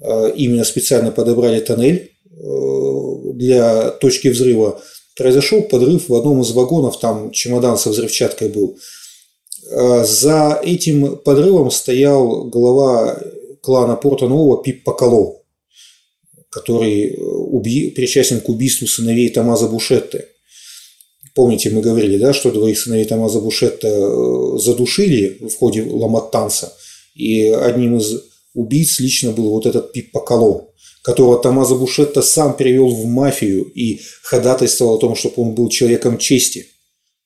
Э, 0.00 0.32
именно 0.34 0.64
специально 0.64 1.10
подобрали 1.10 1.60
тоннель 1.60 2.10
э, 2.24 3.32
для 3.34 3.90
точки 3.90 4.28
взрыва, 4.28 4.80
произошел 5.16 5.62
подрыв 5.62 6.08
в 6.08 6.14
одном 6.14 6.42
из 6.42 6.50
вагонов, 6.50 6.98
там 6.98 7.30
чемодан 7.30 7.78
со 7.78 7.90
взрывчаткой 7.90 8.48
был. 8.48 8.76
Э, 9.70 10.04
за 10.04 10.60
этим 10.62 11.16
подрывом 11.16 11.70
стоял 11.70 12.44
глава 12.44 13.18
клана 13.62 13.96
Порто 13.96 14.28
Нового 14.28 14.62
Пип 14.62 14.84
Поколо, 14.84 15.40
который 16.50 17.18
уби... 17.18 17.90
причастен 17.90 18.40
к 18.40 18.48
убийству 18.48 18.86
сыновей 18.86 19.30
Томазо 19.30 19.68
Бушетты. 19.68 20.26
Помните, 21.34 21.70
мы 21.70 21.80
говорили, 21.80 22.16
да, 22.16 22.32
что 22.32 22.52
двоих 22.52 22.78
сыновей 22.78 23.06
Томазо 23.06 23.40
Бушетта 23.40 24.58
задушили 24.58 25.38
в 25.40 25.56
ходе 25.56 25.82
ламаттанца, 25.82 26.72
и 27.14 27.48
одним 27.48 27.96
из 27.96 28.22
убийц 28.54 29.00
лично 29.00 29.32
был 29.32 29.50
вот 29.50 29.66
этот 29.66 29.92
Пиппа 29.92 30.20
Кало, 30.20 30.68
которого 31.02 31.42
Томазо 31.42 31.74
Бушетто 31.74 32.22
сам 32.22 32.56
перевел 32.56 32.88
в 32.88 33.04
мафию 33.06 33.64
и 33.64 34.00
ходатайствовал 34.22 34.94
о 34.94 34.98
том, 34.98 35.16
чтобы 35.16 35.34
он 35.38 35.54
был 35.54 35.68
человеком 35.70 36.18
чести. 36.18 36.68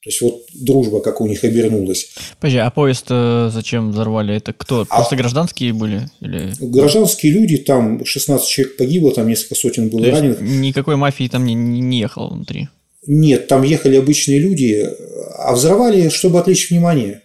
То 0.02 0.10
есть 0.10 0.20
вот 0.20 0.42
дружба, 0.54 1.00
как 1.00 1.20
у 1.20 1.26
них 1.26 1.42
обернулась. 1.42 2.10
Подожди, 2.40 2.58
а 2.58 2.70
поезд 2.70 3.06
э, 3.10 3.50
зачем 3.52 3.90
взорвали? 3.90 4.36
Это 4.36 4.52
кто? 4.52 4.86
А- 4.88 4.96
Просто 4.96 5.16
гражданские 5.16 5.72
были? 5.72 6.08
Или... 6.20 6.52
Гражданские 6.60 7.32
люди, 7.32 7.58
там 7.58 8.04
16 8.04 8.46
человек 8.48 8.76
погибло, 8.76 9.12
там 9.12 9.26
несколько 9.28 9.56
сотен 9.56 9.88
было 9.88 10.04
То 10.04 10.10
раненых. 10.12 10.40
никакой 10.40 10.96
мафии 10.96 11.26
там 11.26 11.44
не, 11.44 11.54
не 11.54 11.98
ехало 11.98 12.28
внутри? 12.32 12.68
Нет, 13.06 13.48
там 13.48 13.62
ехали 13.64 13.96
обычные 13.96 14.38
люди, 14.38 14.88
а 15.36 15.52
взорвали, 15.54 16.08
чтобы 16.10 16.38
отвлечь 16.38 16.70
внимание. 16.70 17.22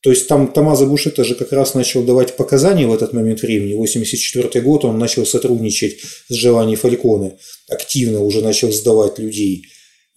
То 0.00 0.10
есть 0.10 0.28
там 0.28 0.52
Томазо 0.52 0.86
Бушета 0.86 1.24
же 1.24 1.34
как 1.34 1.50
раз 1.50 1.74
начал 1.74 2.04
давать 2.04 2.36
показания 2.36 2.86
в 2.86 2.94
этот 2.94 3.12
момент 3.12 3.42
времени. 3.42 3.74
84 3.74 4.60
год 4.60 4.84
он 4.84 4.98
начал 4.98 5.26
сотрудничать 5.26 5.98
с 6.28 6.32
Джованни 6.32 6.76
Фальконе, 6.76 7.38
активно 7.68 8.20
уже 8.20 8.40
начал 8.40 8.70
сдавать 8.70 9.18
людей. 9.18 9.64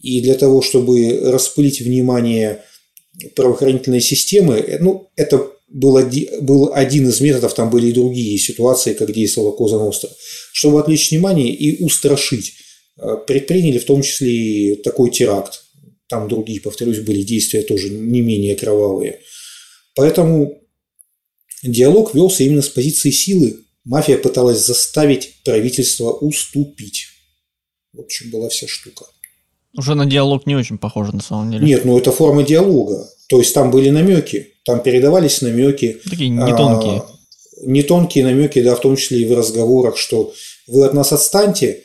И 0.01 0.21
для 0.21 0.35
того, 0.35 0.61
чтобы 0.61 1.19
распылить 1.31 1.81
внимание 1.81 2.63
правоохранительной 3.35 4.01
системы, 4.01 4.55
э, 4.55 4.79
ну, 4.79 5.09
это 5.15 5.47
был, 5.69 5.97
оди- 5.97 6.29
был 6.41 6.71
один 6.73 7.07
из 7.07 7.21
методов, 7.21 7.53
там 7.53 7.69
были 7.69 7.87
и 7.87 7.93
другие 7.93 8.37
ситуации, 8.37 8.93
как 8.93 9.13
действовала 9.13 9.51
Коза 9.51 9.77
Ностра, 9.77 10.09
чтобы 10.53 10.79
отвлечь 10.79 11.11
внимание 11.11 11.53
и 11.53 11.83
устрашить. 11.83 12.53
Э, 12.99 13.15
Предприняли 13.27 13.77
в 13.77 13.85
том 13.85 14.01
числе 14.01 14.31
и 14.31 14.75
такой 14.75 15.11
теракт. 15.11 15.63
Там 16.07 16.27
другие, 16.27 16.59
повторюсь, 16.59 16.99
были 16.99 17.21
действия 17.21 17.61
тоже 17.61 17.89
не 17.89 18.21
менее 18.21 18.55
кровавые. 18.55 19.21
Поэтому 19.95 20.61
диалог 21.63 22.13
велся 22.15 22.43
именно 22.43 22.61
с 22.61 22.69
позиции 22.69 23.11
силы. 23.11 23.59
Мафия 23.83 24.17
пыталась 24.17 24.65
заставить 24.65 25.41
правительство 25.43 26.11
уступить. 26.11 27.07
В 27.93 28.01
общем, 28.01 28.29
была 28.29 28.49
вся 28.49 28.67
штука. 28.67 29.05
Уже 29.77 29.95
на 29.95 30.05
диалог 30.05 30.45
не 30.45 30.55
очень 30.55 30.77
похоже 30.77 31.15
на 31.15 31.21
самом 31.21 31.51
деле. 31.51 31.65
Нет, 31.65 31.85
ну 31.85 31.97
это 31.97 32.11
форма 32.11 32.43
диалога. 32.43 33.07
То 33.27 33.39
есть 33.39 33.53
там 33.53 33.71
были 33.71 33.89
намеки, 33.89 34.53
там 34.65 34.81
передавались 34.81 35.41
намеки. 35.41 35.99
Такие 36.09 36.29
не 36.29 36.55
тонкие. 36.55 36.99
А, 36.99 37.05
не 37.65 37.83
тонкие 37.83 38.25
намеки, 38.25 38.61
да, 38.61 38.75
в 38.75 38.81
том 38.81 38.97
числе 38.97 39.21
и 39.21 39.25
в 39.25 39.37
разговорах, 39.37 39.97
что 39.97 40.33
вы 40.67 40.85
от 40.85 40.93
нас 40.93 41.13
отстаньте, 41.13 41.83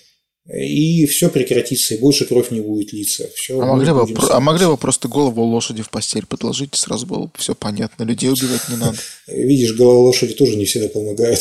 и 0.53 1.07
все 1.07 1.29
прекратится, 1.29 1.95
и 1.95 1.99
больше 2.01 2.25
кровь 2.25 2.51
не 2.51 2.61
будет 2.61 2.93
литься. 2.93 3.29
Все, 3.35 3.61
А 3.61 3.67
могли, 3.67 3.93
бы, 3.93 4.07
а 4.31 4.41
могли 4.41 4.67
бы 4.67 4.77
просто 4.77 5.09
голову 5.09 5.43
лошади 5.43 5.83
в 5.83 5.91
постель 5.91 6.27
подложить, 6.27 6.75
и 6.75 6.77
сразу 6.77 7.07
было 7.07 7.27
бы 7.27 7.33
все 7.37 7.55
понятно. 7.55 8.05
Людей 8.05 8.31
убивать 8.31 8.69
не 8.69 8.77
надо. 8.77 8.97
Видишь, 9.27 9.75
голова 9.75 10.01
лошади 10.01 10.35
тоже 10.35 10.57
не 10.57 10.65
всегда 10.65 10.89
помогает. 10.89 11.41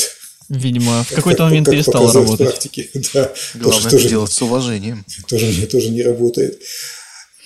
Видимо, 0.49 1.03
в 1.03 1.09
какой-то 1.09 1.37
Как- 1.39 1.47
момент 1.49 1.65
как 1.65 1.73
перестала 1.75 2.11
работать. 2.13 2.47
практике. 2.47 2.89
Да, 3.13 3.31
Главное 3.55 3.71
тоже, 3.71 3.87
это 3.87 3.89
тоже, 3.97 4.09
делать 4.09 4.31
с 4.31 4.41
уважением. 4.41 5.05
тоже, 5.27 5.47
не- 5.47 5.65
тоже 5.65 5.89
не 5.89 6.01
работает. 6.03 6.61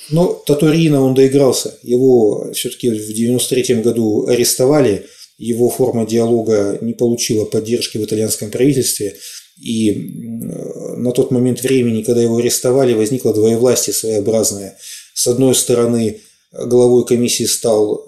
Но 0.10 0.34
Татурина 0.34 1.02
он 1.04 1.14
доигрался. 1.14 1.78
Его 1.84 2.52
все-таки 2.54 2.90
в 2.90 3.14
93 3.14 3.76
году 3.76 4.26
арестовали. 4.28 5.06
Его 5.38 5.70
форма 5.70 6.06
диалога 6.06 6.78
не 6.82 6.94
получила 6.94 7.46
поддержки 7.46 7.98
в 7.98 8.04
итальянском 8.04 8.50
правительстве. 8.52 9.16
И 9.62 9.92
на 10.98 11.12
тот 11.12 11.32
момент 11.32 11.62
времени, 11.62 12.02
когда 12.04 12.22
его 12.22 12.38
арестовали, 12.38 12.94
возникло 12.94 13.34
двоевластие 13.34 13.94
своеобразное. 13.94 14.78
С 15.14 15.28
одной 15.28 15.54
стороны, 15.54 16.22
главой 16.52 17.06
комиссии 17.06 17.44
стал 17.46 18.04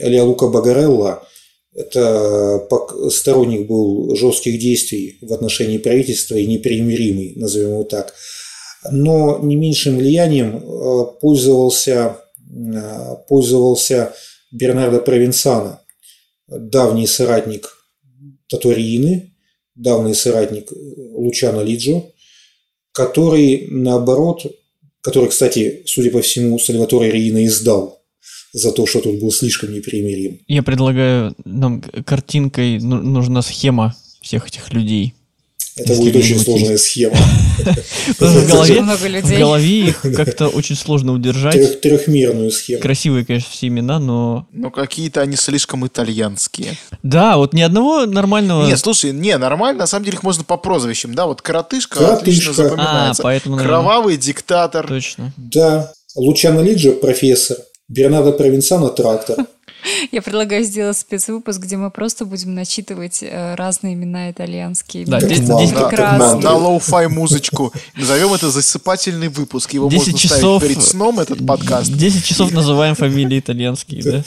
Леолука 0.00 0.48
Багарелла. 0.48 1.26
Это 1.74 2.68
сторонник 3.10 3.66
был 3.66 4.14
жестких 4.14 4.58
действий 4.60 5.18
в 5.20 5.32
отношении 5.32 5.78
правительства 5.78 6.36
и 6.36 6.46
непримиримый, 6.46 7.32
назовем 7.36 7.70
его 7.70 7.84
так. 7.84 8.14
Но 8.92 9.38
не 9.42 9.56
меньшим 9.56 9.98
влиянием 9.98 10.56
э, 10.56 11.04
пользовался, 11.20 12.18
э, 12.38 13.16
пользовался 13.28 14.12
Бернардо 14.52 15.00
Провенсано, 15.00 15.80
давний 16.46 17.08
соратник 17.08 17.76
Таториины, 18.48 19.34
давний 19.74 20.14
соратник 20.14 20.70
Лучано 20.70 21.62
Лиджо, 21.62 22.04
который, 22.92 23.66
наоборот, 23.70 24.46
который, 25.00 25.28
кстати, 25.28 25.82
судя 25.86 26.10
по 26.10 26.22
всему, 26.22 26.58
Сальваторе 26.58 27.10
Риина 27.10 27.44
издал 27.44 27.93
за 28.54 28.70
то, 28.72 28.86
что 28.86 29.00
тут 29.00 29.20
был 29.20 29.30
слишком 29.32 29.74
непримирим. 29.74 30.38
Я 30.48 30.62
предлагаю 30.62 31.34
нам 31.44 31.82
картинкой 31.82 32.78
ну- 32.78 33.02
нужна 33.02 33.42
схема 33.42 33.94
всех 34.22 34.46
этих 34.46 34.72
людей. 34.72 35.12
Это 35.76 35.90
Если 35.92 36.02
будет 36.04 36.16
очень 36.16 36.38
сложная 36.38 36.78
схема. 36.78 37.16
В 38.20 39.38
голове, 39.38 39.88
их 39.88 40.02
как-то 40.16 40.46
очень 40.46 40.76
сложно 40.76 41.12
удержать. 41.12 41.54
Трех- 41.54 41.80
Трехмерную 41.80 42.52
схему. 42.52 42.80
Красивые, 42.80 43.24
конечно, 43.24 43.48
все 43.50 43.66
имена, 43.66 43.98
но... 43.98 44.46
Но 44.52 44.70
какие-то 44.70 45.20
они 45.20 45.34
слишком 45.34 45.84
итальянские. 45.84 46.78
Да, 47.02 47.36
вот 47.38 47.54
ни 47.54 47.60
одного 47.60 48.06
нормального... 48.06 48.64
Не, 48.66 48.76
слушай, 48.76 49.10
не, 49.10 49.36
нормально, 49.36 49.80
на 49.80 49.86
самом 49.88 50.04
деле 50.04 50.18
их 50.18 50.22
можно 50.22 50.44
по 50.44 50.56
прозвищам, 50.56 51.12
да, 51.14 51.26
вот 51.26 51.42
коротышка, 51.42 52.14
отлично 52.14 52.52
а, 52.52 52.54
запоминается. 52.54 53.22
наверное, 53.24 53.64
Кровавый 53.64 54.16
диктатор. 54.16 54.86
точно. 54.86 55.32
Да, 55.36 55.92
Лучано 56.14 56.60
Лиджо– 56.60 56.92
профессор, 57.00 57.56
Бернардо 57.88 58.32
Провенсано– 58.32 58.88
трактор. 58.90 59.36
Я 60.12 60.22
предлагаю 60.22 60.64
сделать 60.64 60.96
спецвыпуск, 60.96 61.60
где 61.60 61.76
мы 61.76 61.90
просто 61.90 62.24
будем 62.24 62.54
начитывать 62.54 63.22
э, 63.22 63.54
разные 63.54 63.92
имена 63.92 64.30
итальянские. 64.30 65.04
Да, 65.04 65.18
Имена 65.18 65.28
десять- 65.28 65.48
манга, 65.48 65.62
десять- 65.62 65.76
как 65.76 65.88
прекрасные. 65.90 66.18
манга. 66.32 66.48
На 66.48 66.54
lo-fi 66.56 67.08
музычку. 67.08 67.72
Назовем 67.94 68.32
это 68.32 68.50
засыпательный 68.50 69.28
выпуск. 69.28 69.74
Его 69.74 69.88
10 69.90 70.06
можно 70.06 70.18
часов- 70.18 70.62
ставить 70.62 70.76
перед 70.76 70.88
сном, 70.88 71.20
этот 71.20 71.46
подкаст. 71.46 71.92
10 71.92 72.24
часов 72.24 72.50
называем 72.52 72.94
фамилии 72.94 73.38
итальянские, 73.38 74.02
да? 74.02 74.24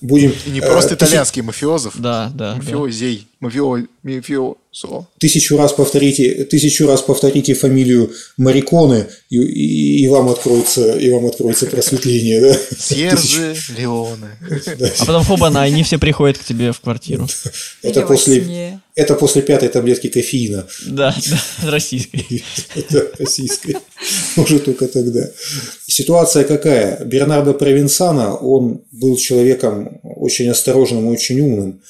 Будем 0.00 0.32
И 0.46 0.50
не 0.50 0.60
э, 0.60 0.66
просто 0.66 0.94
тысяч- 0.94 1.08
итальянских 1.08 1.42
мафиозов. 1.44 1.94
Да, 1.98 2.30
да. 2.32 2.54
Мафиозей. 2.54 3.26
Мафио... 3.40 3.78
Мафиозо. 4.72 5.06
тысячу 5.18 5.56
раз 5.56 5.72
повторите, 5.72 6.44
тысячу 6.44 6.86
раз 6.86 7.02
повторите 7.02 7.54
фамилию 7.54 8.10
Мариконы, 8.38 9.06
и, 9.28 9.36
и- 9.36 10.02
и 10.02 10.08
вам 10.08 10.28
откроется, 10.30 10.92
и 10.98 11.10
вам 11.10 11.26
откроется 11.26 11.66
просветление, 11.66 12.40
да? 12.40 12.56
Серджио 12.78 13.54
Леоне. 13.76 14.30
А 14.98 15.04
потом 15.04 15.24
хоба-на, 15.24 15.62
они 15.62 15.82
все 15.82 15.98
приходят 15.98 16.38
к 16.38 16.44
тебе 16.44 16.72
в 16.72 16.80
квартиру. 16.80 17.28
Это 17.82 18.02
после, 18.02 18.80
это 18.94 19.14
после 19.14 19.42
пятой 19.42 19.68
таблетки 19.68 20.08
кофеина, 20.08 20.66
Да, 20.86 21.14
да, 21.62 21.70
российской. 21.70 22.42
Да, 22.90 23.02
российской. 23.18 23.76
Уже 24.36 24.58
только 24.58 24.86
тогда. 24.88 25.28
Ситуация 25.86 26.44
какая? 26.44 27.04
Бернардо 27.04 27.52
Провенсано, 27.52 28.34
он 28.36 28.82
был 28.90 29.16
человеком 29.16 30.00
очень 30.02 30.48
осторожным 30.48 31.08
и 31.08 31.12
очень 31.12 31.40
умным. 31.40 31.82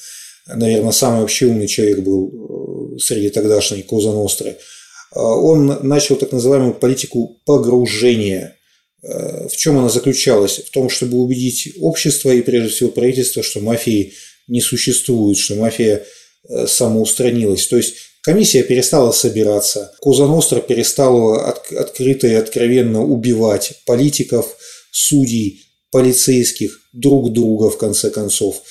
Наверное, 0.47 0.91
самый 0.91 1.21
вообще 1.21 1.45
умный 1.45 1.67
человек 1.67 1.99
был 1.99 2.27
э, 2.27 2.62
среди 2.99 3.29
тогдашней 3.29 3.83
Коза 3.83 4.11
Ностры. 4.11 4.49
Э, 4.49 5.19
Он 5.19 5.79
начал 5.87 6.15
так 6.15 6.31
называемую 6.31 6.73
политику 6.75 7.39
погружения. 7.45 8.57
Э, 9.03 9.47
В 9.47 9.55
чем 9.55 9.77
она 9.77 9.89
заключалась? 9.89 10.59
В 10.59 10.69
том, 10.71 10.89
чтобы 10.89 11.17
убедить 11.17 11.73
общество 11.79 12.31
и 12.31 12.41
прежде 12.41 12.69
всего 12.69 12.89
правительство, 12.89 13.43
что 13.43 13.59
мафии 13.59 14.13
не 14.47 14.61
существует, 14.61 15.37
что 15.37 15.55
мафия 15.55 16.03
э, 16.49 16.67
самоустранилась. 16.67 17.67
То 17.67 17.77
есть 17.77 17.95
комиссия 18.21 18.63
перестала 18.63 19.11
собираться, 19.11 19.93
Коза 20.01 20.27
Ностра 20.27 20.59
перестала 20.61 21.47
от- 21.49 21.71
открыто 21.71 22.27
и 22.27 22.33
откровенно 22.33 23.03
убивать 23.03 23.73
политиков, 23.85 24.55
судей, 24.91 25.61
полицейских, 25.91 26.79
друг 26.93 27.31
друга 27.33 27.69
в 27.69 27.77
конце 27.77 28.09
концов. 28.09 28.61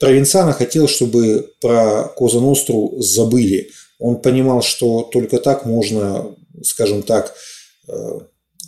Провенцано 0.00 0.54
хотел, 0.54 0.88
чтобы 0.88 1.52
про 1.60 2.04
Коза 2.16 2.40
Ностру 2.40 2.96
забыли. 2.98 3.70
Он 3.98 4.16
понимал, 4.16 4.62
что 4.62 5.02
только 5.02 5.38
так 5.38 5.66
можно, 5.66 6.34
скажем 6.64 7.02
так, 7.02 7.34
э, 7.86 8.20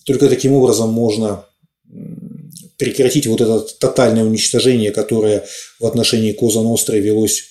только 0.05 0.29
таким 0.29 0.53
образом 0.53 0.91
можно 0.91 1.47
прекратить 2.77 3.27
вот 3.27 3.41
это 3.41 3.61
тотальное 3.61 4.25
уничтожение, 4.25 4.91
которое 4.91 5.45
в 5.81 5.87
отношении 5.87 6.33
Коза 6.33 6.61
Ностры 6.61 7.01
велось 7.01 7.45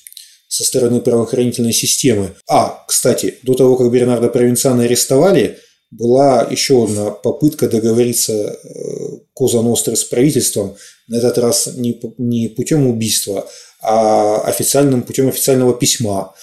со 0.47 0.63
стороны 0.63 1.01
правоохранительной 1.01 1.73
системы. 1.73 2.35
А, 2.47 2.85
кстати, 2.87 3.39
до 3.41 3.55
того, 3.55 3.77
как 3.77 3.91
Бернардо 3.91 4.27
Провенцано 4.27 4.83
арестовали, 4.83 5.57
была 5.89 6.43
еще 6.43 6.83
одна 6.83 7.11
попытка 7.11 7.67
договориться 7.67 8.33
э, 8.33 9.17
Коза 9.33 9.61
Ностры 9.61 9.95
с 9.95 10.03
правительством, 10.03 10.75
на 11.07 11.17
этот 11.17 11.37
раз 11.37 11.69
не, 11.75 11.99
не 12.17 12.47
путем 12.47 12.87
убийства, 12.87 13.49
официальным 13.81 15.03
путем 15.03 15.29
официального 15.29 15.73
письма. 15.73 16.33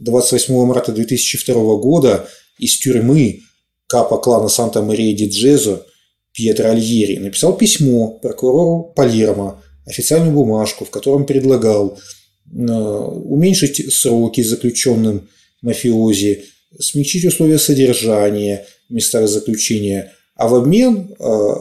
28 0.00 0.64
марта 0.64 0.92
2002 0.92 1.54
года 1.76 2.28
из 2.58 2.78
тюрьмы 2.78 3.42
капа 3.86 4.18
клана 4.18 4.48
Санта-Мария 4.48 5.16
ди 5.16 5.28
Джезо 5.28 5.84
Пьетро 6.32 6.70
Альери 6.70 7.16
написал 7.16 7.56
письмо 7.56 8.18
прокурору 8.22 8.92
Палермо, 8.94 9.60
официальную 9.86 10.32
бумажку, 10.32 10.84
в 10.84 10.90
котором 10.90 11.26
предлагал 11.26 11.98
э, 12.46 12.56
уменьшить 12.56 13.92
сроки 13.92 14.42
заключенным 14.42 15.28
мафиози, 15.62 16.44
смягчить 16.78 17.24
условия 17.24 17.58
содержания 17.58 18.66
в 18.88 18.94
местах 18.94 19.28
заключения, 19.28 20.12
а 20.36 20.46
в 20.46 20.54
обмен 20.54 21.16
э, 21.18 21.54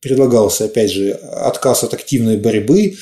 предлагался, 0.00 0.64
опять 0.64 0.90
же, 0.90 1.12
отказ 1.12 1.84
от 1.84 1.94
активной 1.94 2.36
борьбы, 2.36 2.96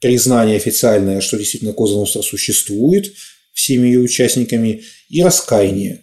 признание 0.00 0.56
официальное, 0.56 1.20
что 1.20 1.36
действительно 1.36 1.72
Коза 1.72 1.96
Ностра 1.96 2.22
существует 2.22 3.12
всеми 3.52 3.88
ее 3.88 4.00
участниками, 4.00 4.82
и 5.08 5.22
раскаяние. 5.22 6.02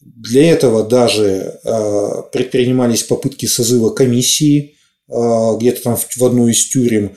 Для 0.00 0.50
этого 0.50 0.84
даже 0.84 1.58
э, 1.64 2.22
предпринимались 2.32 3.04
попытки 3.04 3.46
созыва 3.46 3.90
комиссии 3.90 4.74
э, 5.08 5.12
где-то 5.58 5.82
там 5.82 5.96
в 5.96 6.24
одной 6.24 6.52
из 6.52 6.68
тюрем. 6.68 7.16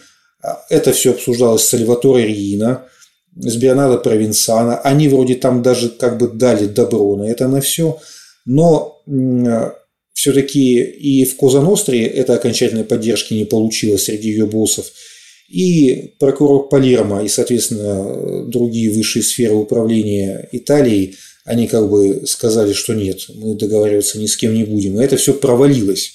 Это 0.70 0.94
все 0.94 1.12
обсуждалось 1.12 1.64
с 1.64 1.70
Сальваторе 1.70 2.28
Риина, 2.28 2.86
с 3.36 3.56
Бернардо 3.56 3.98
Провинсана. 3.98 4.80
Они 4.80 5.08
вроде 5.08 5.36
там 5.36 5.62
даже 5.62 5.90
как 5.90 6.18
бы 6.18 6.28
дали 6.28 6.66
добро 6.66 7.16
на 7.18 7.24
это 7.24 7.48
на 7.48 7.62
все. 7.62 8.00
Но 8.46 9.02
все-таки 10.14 10.82
и 10.82 11.26
в 11.26 11.36
Коза 11.36 11.62
Ностре 11.62 12.06
этой 12.06 12.36
окончательной 12.36 12.84
поддержки 12.84 13.34
не 13.34 13.46
получилось 13.46 14.06
среди 14.06 14.30
ее 14.30 14.46
боссов. 14.46 14.86
И 15.52 16.14
прокурор 16.18 16.70
Палермо 16.70 17.24
и, 17.24 17.28
соответственно, 17.28 18.46
другие 18.46 18.90
высшие 18.90 19.22
сферы 19.22 19.56
управления 19.56 20.48
Италии, 20.54 21.18
они 21.44 21.68
как 21.68 21.90
бы 21.90 22.26
сказали, 22.26 22.72
что 22.72 22.94
нет, 22.94 23.26
мы 23.36 23.56
договариваться 23.56 24.18
ни 24.18 24.28
с 24.28 24.38
кем 24.38 24.54
не 24.54 24.64
будем. 24.64 24.98
И 24.98 25.04
это 25.04 25.18
все 25.18 25.34
провалилось. 25.34 26.14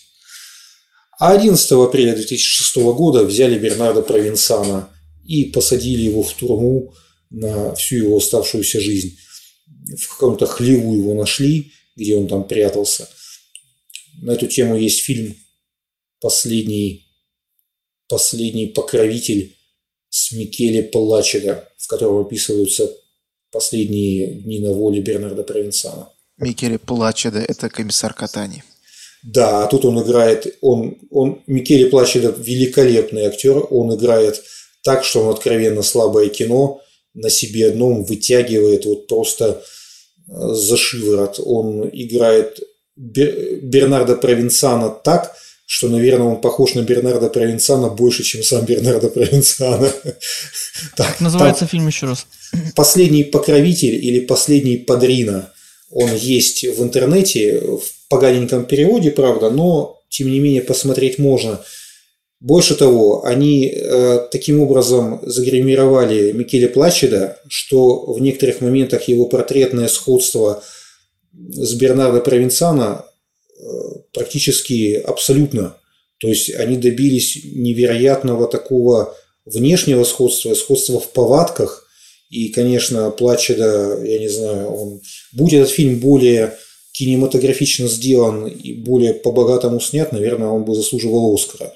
А 1.18 1.32
11 1.32 1.70
апреля 1.72 2.14
2006 2.14 2.76
года 2.76 3.24
взяли 3.24 3.58
Бернардо 3.58 4.00
Провинсана 4.00 4.88
и 5.26 5.44
посадили 5.44 6.02
его 6.02 6.22
в 6.22 6.32
турму 6.32 6.94
на 7.28 7.74
всю 7.74 7.96
его 7.96 8.16
оставшуюся 8.16 8.80
жизнь. 8.80 9.18
В 9.98 10.08
каком-то 10.14 10.46
хлеву 10.46 10.96
его 10.96 11.12
нашли, 11.12 11.72
где 11.94 12.16
он 12.16 12.26
там 12.26 12.44
прятался. 12.44 13.06
На 14.22 14.30
эту 14.30 14.46
тему 14.46 14.78
есть 14.78 15.00
фильм 15.00 15.36
«Последний, 16.22 17.06
последний 18.09 18.66
покровитель» 18.66 19.57
с 20.09 20.33
Микеле 20.33 20.83
Палачеда, 20.83 21.69
в 21.77 21.87
котором 21.89 22.24
описываются 22.24 22.91
последние 23.53 24.27
дни 24.28 24.61
на 24.61 24.73
воле 24.73 25.01
Бернарда 25.01 25.43
Провинсана. 25.43 26.09
Микеле 26.39 26.78
Палачеда– 26.78 27.39
это 27.49 27.69
комиссар 27.69 28.15
Катани. 28.15 28.62
Да, 29.23 29.65
а 29.65 29.66
тут 29.66 29.85
он 29.85 30.01
играет, 30.03 30.57
он, 30.61 30.99
он, 31.11 31.43
Микеле 31.47 31.87
Плачеда 31.87 32.35
великолепный 32.37 33.27
актер, 33.27 33.66
он 33.70 33.95
играет 33.95 34.43
так, 34.85 35.05
что 35.05 35.23
он 35.23 35.35
откровенно 35.35 35.83
слабое 35.83 36.28
кино 36.28 36.81
на 37.15 37.28
себе 37.31 37.69
одном 37.69 38.05
вытягивает 38.05 38.85
вот 38.85 39.09
просто 39.09 39.62
э, 40.28 40.33
за 40.55 40.77
шиворот. 40.77 41.41
Он 41.45 41.89
играет 41.93 42.61
Бернарда 42.95 44.16
Провинсана 44.16 44.91
так, 44.91 45.35
что, 45.66 45.88
наверное, 45.88 46.28
он 46.28 46.40
похож 46.40 46.74
на 46.74 46.82
Бернарда 46.82 47.28
Провинсана 47.28 47.88
больше, 47.88 48.22
чем 48.22 48.43
сам 48.43 48.64
Бернарда 48.64 49.09
Провинсана. 49.09 49.93
Как 50.97 51.20
называется 51.20 51.66
фильм 51.66 51.86
еще 51.88 52.06
раз? 52.06 52.26
«Последний 52.74 53.24
покровитель» 53.24 53.94
или 53.94 54.20
«Последний 54.20 54.78
падрина». 54.78 55.52
Он 55.90 56.14
есть 56.14 56.64
в 56.64 56.82
интернете, 56.82 57.60
в 57.60 58.09
поганеньком 58.09 58.64
переводе, 58.64 59.10
правда, 59.10 59.51
но, 59.51 60.01
тем 60.09 60.30
не 60.30 60.40
менее, 60.40 60.62
посмотреть 60.62 61.18
можно. 61.18 61.60
Больше 62.40 62.74
того, 62.74 63.24
они 63.24 63.66
э, 63.66 64.28
таким 64.30 64.60
образом 64.60 65.20
загримировали 65.22 66.32
Микеле 66.32 66.68
Плачеда, 66.68 67.38
что 67.48 68.12
в 68.12 68.20
некоторых 68.20 68.60
моментах 68.60 69.09
его 69.09 69.26
портретное 69.26 69.88
сходство– 69.88 70.62
с 71.36 71.74
Бернардо 71.74 72.20
Провинсана 72.20 73.05
практически 74.12 74.95
абсолютно. 74.95 75.77
То 76.19 76.28
есть 76.28 76.55
они 76.55 76.77
добились 76.77 77.39
невероятного 77.45 78.49
такого 78.49 79.15
внешнего 79.45 80.05
сходства, 80.05 80.55
сходства 80.55 80.99
в 80.99 81.12
повадках. 81.12 81.87
И, 82.31 82.49
конечно, 82.49 83.11
Плачеда, 83.11 84.03
я 84.03 84.19
не 84.19 84.28
знаю, 84.28 84.69
он... 84.69 85.01
Будь 85.33 85.53
этот 85.53 85.70
фильм 85.70 86.01
более 86.01 86.57
кинематографично 86.93 87.87
сделан 87.87 88.47
и 88.47 88.73
более 88.73 89.15
по-богатому 89.15 89.81
снят, 89.81 90.11
наверное, 90.12 90.49
он 90.49 90.65
бы 90.65 90.74
заслуживал 90.74 91.35
Оскара. 91.35 91.73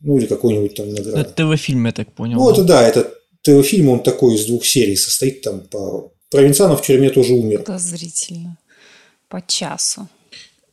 Ну, 0.00 0.18
или 0.18 0.26
какой-нибудь 0.26 0.74
там 0.74 0.92
награды. 0.92 1.20
Это 1.20 1.30
ТВ-фильм, 1.30 1.86
я 1.86 1.92
так 1.92 2.12
понял. 2.12 2.36
Ну, 2.36 2.50
это 2.50 2.64
да, 2.64 2.86
это 2.86 3.14
ТВ-фильм, 3.42 3.88
он 3.88 4.02
такой 4.02 4.34
из 4.34 4.44
двух 4.44 4.66
серий 4.66 4.96
состоит 4.96 5.40
там 5.42 5.60
по... 5.60 6.12
Провинцианов 6.30 6.82
в 6.82 6.84
тюрьме 6.84 7.08
тоже 7.08 7.32
умер. 7.32 7.62
Подозрительно 7.62 8.58
по 9.28 9.42
часу. 9.46 10.08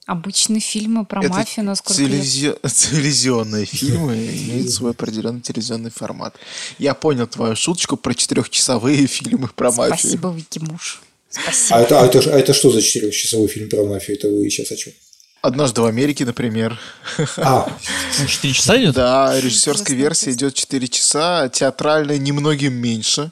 Обычные 0.06 0.60
фильмы 0.60 1.06
про 1.06 1.24
Это 1.24 1.34
мафию, 1.34 1.66
насколько 1.66 2.02
телевизи... 2.02 2.48
я... 2.62 2.70
Телевизионные 2.70 3.66
фильмы 3.66 4.16
имеют 4.16 4.70
свой 4.70 4.92
определенный 4.92 5.40
телевизионный 5.40 5.92
формат. 5.92 6.36
Я 6.78 6.94
понял 6.94 7.26
твою 7.26 7.56
шуточку 7.56 7.96
про 7.96 8.14
четырехчасовые 8.14 9.08
фильмы 9.08 9.50
про 9.56 9.72
мафию. 9.72 9.98
Спасибо, 9.98 10.34
Вики 10.36 10.60
Муж. 10.60 11.02
Спасибо. 11.30 11.78
А 11.78 11.82
это, 11.82 12.02
а, 12.02 12.06
это, 12.06 12.20
а 12.20 12.38
это 12.38 12.54
что 12.54 12.70
за 12.72 12.82
четырехчасовой 12.82 13.48
фильм 13.48 13.70
про 13.70 13.86
мафию? 13.86 14.18
Это 14.18 14.28
вы 14.28 14.50
сейчас 14.50 14.72
о 14.72 14.76
чем? 14.76 14.92
Однажды 15.42 15.82
в 15.82 15.86
Америке, 15.86 16.26
например. 16.26 16.78
А, 17.38 17.70
четыре 18.28 18.54
часа 18.54 18.78
идет? 18.78 18.96
Да, 18.96 19.40
режиссерская 19.40 19.96
версия 19.96 20.32
идет 20.32 20.54
4 20.54 20.88
часа, 20.88 21.50
театральная 21.50 22.18
немногим 22.18 22.74
меньше. 22.74 23.32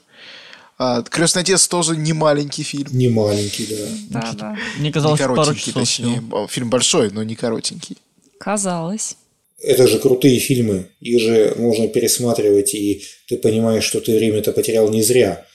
А, 0.83 1.03
Крестный 1.03 1.43
отец 1.43 1.67
тоже 1.67 1.95
не 1.95 2.11
маленький 2.11 2.63
фильм. 2.63 2.87
Не 2.91 3.07
маленький, 3.07 3.67
да. 3.67 4.21
Да, 4.21 4.33
да. 4.33 4.57
Мне 4.79 4.91
казалось, 4.91 5.19
не 5.19 5.27
пару 5.27 5.53
часов 5.53 5.75
точнее. 5.75 6.15
Всего. 6.15 6.47
Фильм 6.47 6.71
большой, 6.71 7.11
но 7.11 7.21
не 7.21 7.35
коротенький. 7.35 7.97
Казалось. 8.39 9.15
Это 9.59 9.85
же 9.85 9.99
крутые 9.99 10.39
фильмы. 10.39 10.87
Их 10.99 11.21
же 11.21 11.53
можно 11.59 11.87
пересматривать, 11.87 12.73
и 12.73 13.03
ты 13.27 13.37
понимаешь, 13.37 13.83
что 13.83 14.01
ты 14.01 14.17
время-то 14.17 14.53
потерял 14.53 14.89
не 14.89 15.03
зря. 15.03 15.45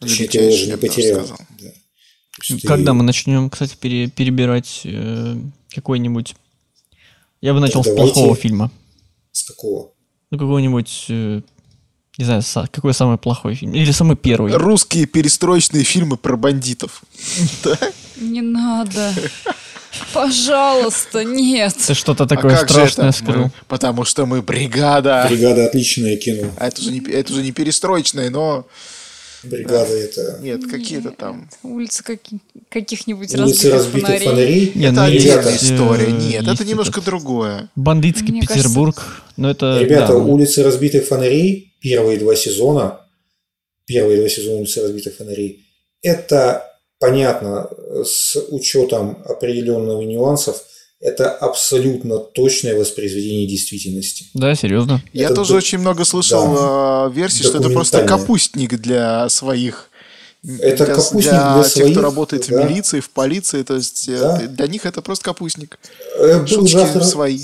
Точнее, 0.00 0.28
ты 0.28 0.38
его 0.38 0.54
же 0.54 0.66
не 0.66 0.76
потерял. 0.76 1.26
Да. 1.60 1.72
Когда 2.68 2.90
ты... 2.90 2.92
мы 2.92 3.04
начнем, 3.04 3.48
кстати, 3.48 3.76
пере, 3.80 4.08
перебирать 4.08 4.82
э, 4.84 5.34
какой-нибудь... 5.74 6.34
Я 7.40 7.54
бы 7.54 7.60
начал 7.60 7.82
так 7.82 7.94
с 7.94 7.96
плохого 7.96 8.36
фильма. 8.36 8.70
С 9.32 9.44
какого? 9.44 9.92
Ну, 10.30 10.38
какого-нибудь 10.38 11.06
э, 11.08 11.40
не 12.18 12.24
знаю, 12.24 12.42
какой 12.70 12.94
самый 12.94 13.18
плохой 13.18 13.54
фильм? 13.54 13.74
Или 13.74 13.90
самый 13.90 14.16
первый? 14.16 14.52
Русские 14.52 15.06
перестроечные 15.06 15.84
фильмы 15.84 16.16
про 16.16 16.36
бандитов. 16.36 17.02
Не 18.16 18.40
надо. 18.40 19.12
Пожалуйста, 20.12 21.24
нет. 21.24 21.74
Ты 21.86 21.94
что-то 21.94 22.26
такое 22.26 22.56
а 22.56 22.66
страшное 22.66 23.12
скрыл. 23.12 23.50
Потому 23.68 24.04
что 24.04 24.26
мы 24.26 24.42
бригада. 24.42 25.26
Бригада 25.28 25.66
отличное 25.66 26.16
кино. 26.16 26.50
А 26.58 26.68
это 26.68 26.80
уже 26.80 26.90
не, 26.90 27.00
это 27.12 27.32
не 27.34 27.52
перестроечное, 27.52 28.30
но 28.30 28.66
Бригада 29.44 29.92
это... 29.92 30.38
Нет, 30.40 30.62
какие-то 30.70 31.10
там... 31.10 31.48
Улицы 31.62 32.02
каких-нибудь 32.70 33.34
Улицы 33.34 33.70
разбитых, 33.70 34.08
разбитых 34.10 34.22
фонарей. 34.22 34.72
Нет, 34.74 34.92
это 34.92 35.00
ну, 35.00 35.06
отдельная 35.06 35.56
история. 35.56 36.12
Нет, 36.12 36.48
это 36.48 36.64
немножко 36.64 37.00
этот... 37.00 37.04
другое. 37.04 37.70
Бандитский 37.76 38.32
Мне 38.32 38.40
Петербург. 38.40 38.96
Кажется... 38.96 39.22
Но 39.36 39.50
это... 39.50 39.78
Ребята, 39.80 40.14
да. 40.14 40.18
улицы 40.18 40.62
разбитых 40.62 41.06
фонарей, 41.06 41.73
первые 41.84 42.18
два 42.18 42.34
сезона, 42.34 43.02
первые 43.84 44.18
два 44.18 44.28
сезона 44.30 44.56
улицы 44.60 44.80
разбитых 44.80 45.16
фонарей, 45.16 45.66
это 46.00 46.64
понятно 46.98 47.68
с 48.04 48.36
учетом 48.48 49.22
определенных 49.28 50.08
нюансов– 50.08 50.64
это 51.04 51.30
абсолютно 51.30 52.18
точное 52.18 52.74
воспроизведение 52.74 53.46
действительности. 53.46 54.24
Да, 54.32 54.54
серьезно. 54.54 55.02
Я 55.12 55.26
это 55.26 55.34
тоже 55.34 55.52
д... 55.52 55.58
очень 55.58 55.78
много 55.78 56.06
слышал 56.06 56.54
да, 56.54 57.12
версий, 57.14 57.42
что 57.42 57.58
это 57.58 57.68
просто 57.68 58.06
капустник 58.06 58.80
для 58.80 59.28
своих 59.28 59.90
это 60.60 60.86
для, 60.86 60.94
капустник 60.94 61.22
для, 61.22 61.54
для 61.54 61.62
тех, 61.62 61.72
своих, 61.72 61.92
кто 61.92 62.00
работает 62.00 62.48
да. 62.48 62.62
в 62.62 62.70
милиции, 62.70 63.00
в 63.00 63.10
полиции, 63.10 63.62
то 63.62 63.74
есть 63.76 64.08
э, 64.08 64.18
да. 64.18 64.38
для 64.46 64.66
них 64.66 64.86
это 64.86 65.02
просто 65.02 65.24
капустник. 65.24 65.78
Э, 66.18 66.40
был 66.40 66.46
Шутки 66.46 66.76
автор, 66.76 67.04
свои. 67.04 67.40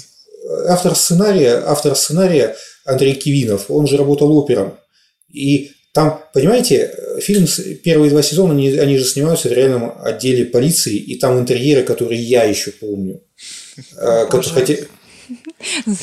Автор 0.67 0.95
сценария, 0.95 1.63
автор 1.67 1.97
сценария 1.97 2.57
Андрей 2.85 3.15
Кивинов, 3.15 3.67
он 3.71 3.87
же 3.87 3.97
работал 3.97 4.37
опером. 4.37 4.75
И 5.29 5.73
там, 5.93 6.21
понимаете, 6.33 6.95
фильм, 7.21 7.47
первые 7.83 8.11
два 8.11 8.23
сезона, 8.23 8.53
они, 8.53 8.71
они 8.71 8.97
же 8.97 9.05
снимаются 9.05 9.49
в 9.49 9.53
реальном 9.53 9.93
отделе 10.03 10.45
полиции, 10.45 10.97
и 10.97 11.19
там 11.19 11.39
интерьеры, 11.39 11.83
которые 11.83 12.21
я 12.21 12.45
еще 12.45 12.71
помню. 12.71 13.21
Э, 13.97 14.27
хотя... 14.31 14.75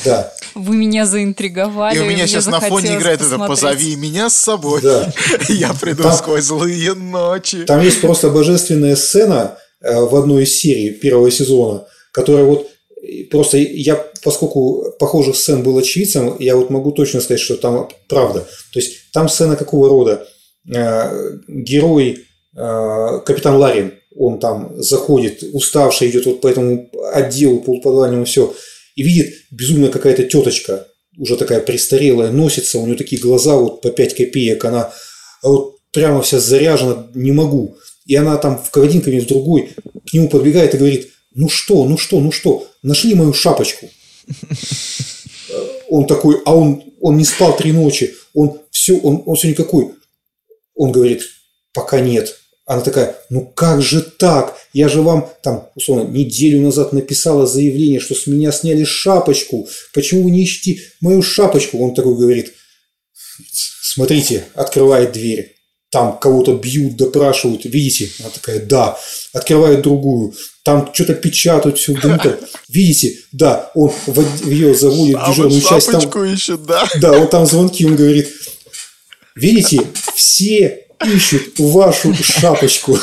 Да. 0.06 0.32
Вы 0.56 0.76
меня 0.76 1.06
заинтриговали. 1.06 1.98
И 1.98 2.00
у 2.00 2.06
меня 2.06 2.28
сейчас 2.28 2.46
на 2.46 2.60
фоне 2.60 2.96
играет 2.96 3.20
посмотреть. 3.20 3.42
это 3.42 3.48
«Позови 3.48 3.96
меня 3.96 4.30
с 4.30 4.36
собой». 4.36 4.82
Да. 4.82 5.12
Я 5.50 5.74
приду 5.74 6.04
там, 6.04 6.14
сквозь 6.14 6.44
злые 6.44 6.94
ночи. 6.94 7.66
Там 7.66 7.82
есть 7.82 8.02
просто 8.02 8.30
божественная 8.30 8.96
сцена 8.96 9.58
э, 9.82 10.00
в 10.00 10.16
одной 10.16 10.44
из 10.44 10.58
серий 10.60 10.92
первого 10.92 11.32
сезона, 11.32 11.86
которая 12.12 12.46
вот 12.46 12.70
просто 13.30 13.58
я, 13.58 13.96
поскольку 14.24 14.94
похожих 15.00 15.36
сцен 15.36 15.64
был 15.64 15.78
очевидцем, 15.78 16.36
я 16.40 16.56
вот 16.56 16.70
могу 16.70 16.92
точно 16.92 17.22
сказать, 17.22 17.42
что 17.42 17.56
там 17.56 17.90
правда. 18.08 18.42
То 18.74 18.80
есть 18.80 19.12
там 19.12 19.30
сцена 19.30 19.56
какого 19.56 19.90
рода? 19.90 20.28
Э, 20.74 21.38
герой 21.48 22.24
капитан 22.58 23.58
Ларин, 23.58 23.94
он 24.16 24.40
там 24.40 24.82
заходит, 24.82 25.44
уставший, 25.54 26.10
идет 26.10 26.26
вот 26.26 26.42
по 26.42 26.48
этому 26.48 26.90
отделу 27.14 27.60
полуподвальному, 27.60 28.26
все. 28.26 28.54
и 28.96 29.04
видит 29.04 29.36
безумно 29.52 29.90
какая-то 29.90 30.24
теточка, 30.24 30.88
уже 31.18 31.38
такая 31.38 31.60
престарелая, 31.60 32.32
носится, 32.32 32.80
у 32.80 32.86
нее 32.86 32.96
такие 32.96 33.22
глаза 33.22 33.56
вот 33.56 33.82
по 33.82 33.92
5 33.92 34.16
копеек, 34.16 34.66
она 34.66 34.92
вот 35.44 35.76
прямо 35.92 36.22
вся 36.22 36.40
заряжена, 36.40 37.08
не 37.14 37.32
могу. 37.32 37.78
И 38.06 38.16
она 38.16 38.38
там 38.38 38.58
в 38.58 38.76
один 38.78 39.02
конец, 39.02 39.24
в 39.24 39.28
другой 39.28 39.72
к 40.10 40.14
нему 40.14 40.30
подбегает 40.30 40.74
и 40.74 40.78
говорит, 40.78 41.10
ну 41.38 41.50
что, 41.50 41.86
ну 41.86 41.98
что, 41.98 42.20
ну 42.20 42.32
что, 42.32 42.68
нашли 42.82 43.14
мою 43.14 43.32
шапочку. 43.32 43.90
Он 45.88 46.06
такой, 46.08 46.42
а 46.46 46.54
он, 46.54 46.84
он 47.00 47.16
не 47.16 47.24
спал 47.24 47.56
три 47.56 47.72
ночи, 47.72 48.16
он 48.34 48.60
все, 48.72 48.98
он, 48.98 49.24
он 49.26 49.36
все 49.36 49.50
никакой. 49.50 49.92
Он 50.74 50.92
говорит, 50.92 51.22
пока 51.74 52.02
нет. 52.02 52.36
Она 52.66 52.82
такая, 52.82 53.16
ну 53.30 53.46
как 53.46 53.82
же 53.82 54.02
так? 54.02 54.58
Я 54.74 54.90
же 54.90 55.02
вам 55.02 55.30
там, 55.44 55.70
условно, 55.76 56.10
неделю 56.10 56.62
назад 56.62 56.92
написала 56.92 57.46
заявление, 57.46 58.00
что 58.00 58.16
с 58.16 58.26
меня 58.28 58.52
сняли 58.52 58.84
шапочку. 58.84 59.70
Почему 59.94 60.24
вы 60.24 60.32
не 60.32 60.44
ищете 60.44 60.82
мою 61.02 61.22
шапочку? 61.22 61.78
Он 61.78 61.94
такой 61.94 62.16
говорит, 62.16 62.54
смотрите, 63.84 64.44
открывает 64.56 65.14
дверь. 65.14 65.56
Там 65.90 66.18
кого-то 66.20 66.54
бьют, 66.54 66.98
допрашивают. 66.98 67.64
Видите? 67.64 68.10
Она 68.20 68.30
такая, 68.30 68.60
да. 68.66 68.98
Открывает 69.34 69.82
другую. 69.82 70.34
Там 70.64 70.90
что-то 70.94 71.14
печатают, 71.14 71.78
все 71.78 71.94
дымка. 71.94 72.38
Видите? 72.68 73.20
Да. 73.32 73.72
Он 73.74 73.94
в, 74.06 74.48
ее 74.48 74.76
заводит 74.76 75.18
в 75.18 75.30
дежурную 75.30 75.62
часть. 75.62 75.90
Там, 75.92 76.26
ищет, 76.26 76.64
да? 76.66 76.88
Да, 77.00 77.18
вот 77.18 77.32
там 77.32 77.46
звонки. 77.46 77.86
Он 77.86 77.96
говорит, 77.96 78.30
видите, 79.36 79.82
все 80.14 80.88
ищут 81.06 81.58
вашу 81.60 82.14
шапочку. 82.14 82.98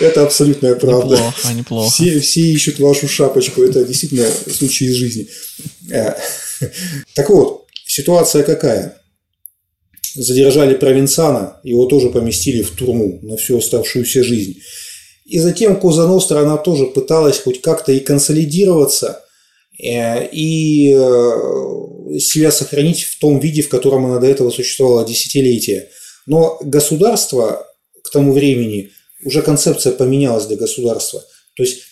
Это 0.00 0.22
абсолютная 0.22 0.76
правда. 0.76 1.16
Неплохо, 1.16 1.52
неплохо. 1.54 1.94
Все, 1.94 2.20
все 2.20 2.40
ищут 2.40 2.78
вашу 2.78 3.08
шапочку. 3.08 3.62
Это 3.62 3.84
действительно 3.84 4.28
случай 4.30 4.86
из 4.86 4.94
жизни. 4.94 5.28
Э, 5.90 6.14
так 7.14 7.30
вот, 7.30 7.59
ситуация 7.90 8.44
какая? 8.44 8.96
Задержали 10.14 10.74
провинцана, 10.74 11.60
его 11.62 11.86
тоже 11.86 12.10
поместили 12.10 12.62
в 12.62 12.70
турму 12.70 13.18
на 13.22 13.36
всю 13.36 13.58
оставшуюся 13.58 14.22
жизнь. 14.22 14.60
И 15.24 15.38
затем 15.38 15.78
Коза 15.78 16.06
Ностра, 16.06 16.40
она 16.40 16.56
тоже 16.56 16.86
пыталась 16.86 17.38
хоть 17.38 17.60
как-то 17.60 17.92
и 17.92 18.00
консолидироваться, 18.00 19.24
э, 19.78 20.28
и 20.32 20.92
э, 20.92 22.18
себя 22.18 22.50
сохранить 22.50 23.02
в 23.02 23.18
том 23.20 23.38
виде, 23.38 23.62
в 23.62 23.68
котором 23.68 24.06
она 24.06 24.18
до 24.18 24.26
этого 24.26 24.50
существовала 24.50 25.06
десятилетия. 25.06 25.88
Но 26.26 26.58
государство 26.62 27.66
к 28.02 28.10
тому 28.10 28.32
времени, 28.32 28.90
уже 29.24 29.42
концепция 29.42 29.92
поменялась 29.92 30.46
для 30.46 30.56
государства. 30.56 31.22
То 31.54 31.62
есть, 31.62 31.82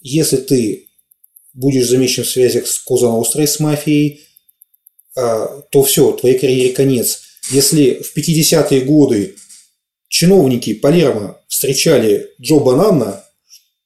если 0.00 0.36
ты 0.36 0.88
будешь 1.52 1.88
замечен 1.88 2.24
в 2.24 2.28
связях 2.28 2.66
с 2.66 2.78
Коза 2.78 3.08
Нострой, 3.08 3.48
с 3.48 3.58
мафией, 3.58 4.20
то 5.14 5.82
все, 5.84 6.12
твоей 6.12 6.38
карьере 6.38 6.72
конец. 6.72 7.20
Если 7.50 8.02
в 8.02 8.16
50-е 8.16 8.80
годы 8.80 9.36
чиновники 10.08 10.74
Палермо 10.74 11.38
встречали 11.48 12.30
Джо 12.40 12.58
Банана, 12.58 13.24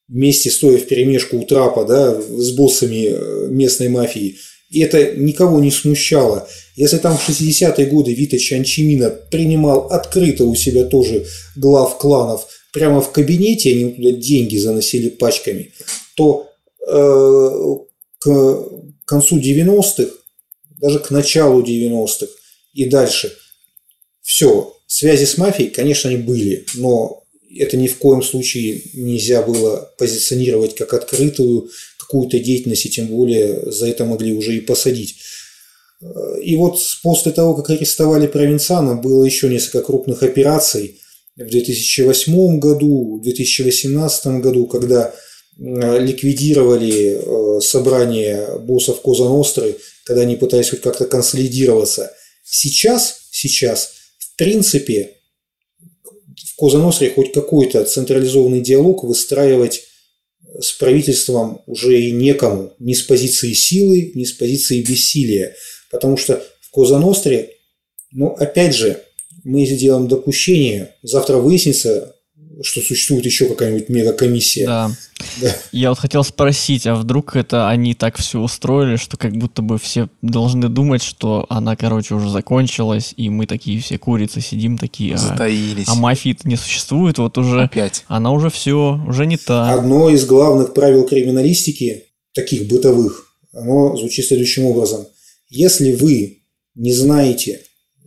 вместе 0.08 0.50
стоя 0.50 0.78
в 0.78 0.86
перемешку 0.86 1.38
у 1.38 1.44
трапа 1.44 1.84
да, 1.84 2.20
с 2.20 2.52
боссами 2.52 3.08
э, 3.08 3.48
местной 3.50 3.88
мафии, 3.88 4.36
и 4.70 4.80
это 4.80 5.12
никого 5.12 5.60
не 5.60 5.70
смущало. 5.70 6.46
Если 6.76 6.98
там 6.98 7.16
в 7.16 7.28
60-е 7.28 7.86
годы 7.86 8.14
Вита 8.14 8.38
Чанчимина 8.38 9.10
принимал 9.10 9.86
открыто 9.88 10.44
у 10.44 10.54
себя 10.54 10.84
тоже 10.84 11.26
глав 11.56 11.98
кланов 11.98 12.46
прямо 12.72 13.00
в 13.00 13.10
кабинете, 13.10 13.72
они 13.72 13.92
туда 13.92 14.10
деньги 14.12 14.56
заносили 14.58 15.08
пачками, 15.08 15.72
то 16.16 16.48
э, 16.86 17.50
к 18.18 18.62
концу 19.06 19.38
90-х 19.38 20.10
даже 20.78 20.98
к 20.98 21.10
началу 21.10 21.62
90-х 21.62 22.26
и 22.74 22.84
дальше. 22.86 23.36
Все, 24.22 24.74
связи 24.86 25.24
с 25.24 25.38
мафией, 25.38 25.70
конечно, 25.70 26.10
они 26.10 26.18
были, 26.18 26.64
но 26.74 27.24
это 27.56 27.76
ни 27.76 27.88
в 27.88 27.98
коем 27.98 28.22
случае 28.22 28.82
нельзя 28.92 29.42
было 29.42 29.92
позиционировать 29.98 30.74
как 30.74 30.94
открытую 30.94 31.70
какую-то 31.98 32.38
деятельность, 32.38 32.86
и 32.86 32.90
тем 32.90 33.06
более 33.06 33.70
за 33.70 33.88
это 33.88 34.04
могли 34.04 34.32
уже 34.32 34.56
и 34.56 34.60
посадить. 34.60 35.16
И 36.42 36.56
вот 36.56 36.78
после 37.02 37.32
того, 37.32 37.54
как 37.54 37.70
арестовали 37.70 38.26
Провинцана, 38.26 38.94
было 38.94 39.24
еще 39.24 39.48
несколько 39.48 39.82
крупных 39.82 40.22
операций 40.22 41.00
в 41.36 41.48
2008 41.48 42.58
году, 42.60 43.18
в 43.18 43.22
2018 43.22 44.40
году, 44.40 44.66
когда 44.66 45.12
ликвидировали 45.58 47.18
э, 47.18 47.60
собрание 47.60 48.58
боссов 48.60 49.00
Коза 49.00 49.24
Ностры 49.24 49.76
когда 50.08 50.22
они 50.22 50.36
пытались 50.36 50.70
хоть 50.70 50.80
как-то 50.80 51.04
консолидироваться. 51.04 52.14
Сейчас, 52.42 53.28
сейчас, 53.30 53.92
в 54.18 54.36
принципе, 54.36 55.18
в 56.46 56.56
Козаностре 56.56 57.10
хоть 57.10 57.30
какой-то 57.32 57.84
централизованный 57.84 58.62
диалог 58.62 59.04
выстраивать 59.04 59.82
с 60.58 60.72
правительством 60.72 61.60
уже 61.66 62.00
и 62.00 62.10
некому, 62.10 62.72
ни 62.78 62.94
с 62.94 63.02
позиции 63.02 63.52
силы, 63.52 64.12
ни 64.14 64.24
с 64.24 64.32
позиции 64.32 64.80
бессилия. 64.80 65.54
Потому 65.90 66.16
что 66.16 66.42
в 66.62 66.70
Козаностре, 66.70 67.56
ну, 68.10 68.28
опять 68.28 68.74
же, 68.74 69.02
мы 69.44 69.66
сделаем 69.66 70.08
допущение, 70.08 70.94
завтра 71.02 71.36
выяснится, 71.36 72.16
что 72.62 72.80
существует 72.80 73.24
еще 73.24 73.46
какая-нибудь 73.46 73.88
мегакомиссия. 73.88 74.66
Да. 74.66 74.90
да. 75.40 75.56
Я 75.70 75.90
вот 75.90 75.98
хотел 75.98 76.24
спросить, 76.24 76.86
а 76.86 76.94
вдруг 76.94 77.36
это 77.36 77.68
они 77.68 77.94
так 77.94 78.16
все 78.16 78.40
устроили, 78.40 78.96
что 78.96 79.16
как 79.16 79.32
будто 79.32 79.62
бы 79.62 79.78
все 79.78 80.08
должны 80.22 80.68
думать, 80.68 81.02
что 81.02 81.46
она, 81.48 81.76
короче, 81.76 82.14
уже 82.14 82.28
закончилась, 82.30 83.14
и 83.16 83.28
мы 83.30 83.46
такие 83.46 83.80
все 83.80 83.98
курицы 83.98 84.40
сидим 84.40 84.76
такие, 84.76 85.14
а, 85.14 85.18
Затаились. 85.18 85.88
а 85.88 85.94
мафии-то 85.94 86.48
не 86.48 86.56
существует, 86.56 87.18
вот 87.18 87.38
уже 87.38 87.62
Опять. 87.62 88.04
она 88.08 88.32
уже 88.32 88.50
все, 88.50 89.00
уже 89.06 89.26
не 89.26 89.36
та. 89.36 89.72
Одно 89.72 90.10
из 90.10 90.26
главных 90.26 90.74
правил 90.74 91.06
криминалистики, 91.06 92.04
таких 92.32 92.68
бытовых, 92.68 93.32
оно 93.52 93.96
звучит 93.96 94.26
следующим 94.26 94.64
образом. 94.64 95.06
Если 95.48 95.92
вы 95.92 96.42
не 96.74 96.92
знаете, 96.92 97.60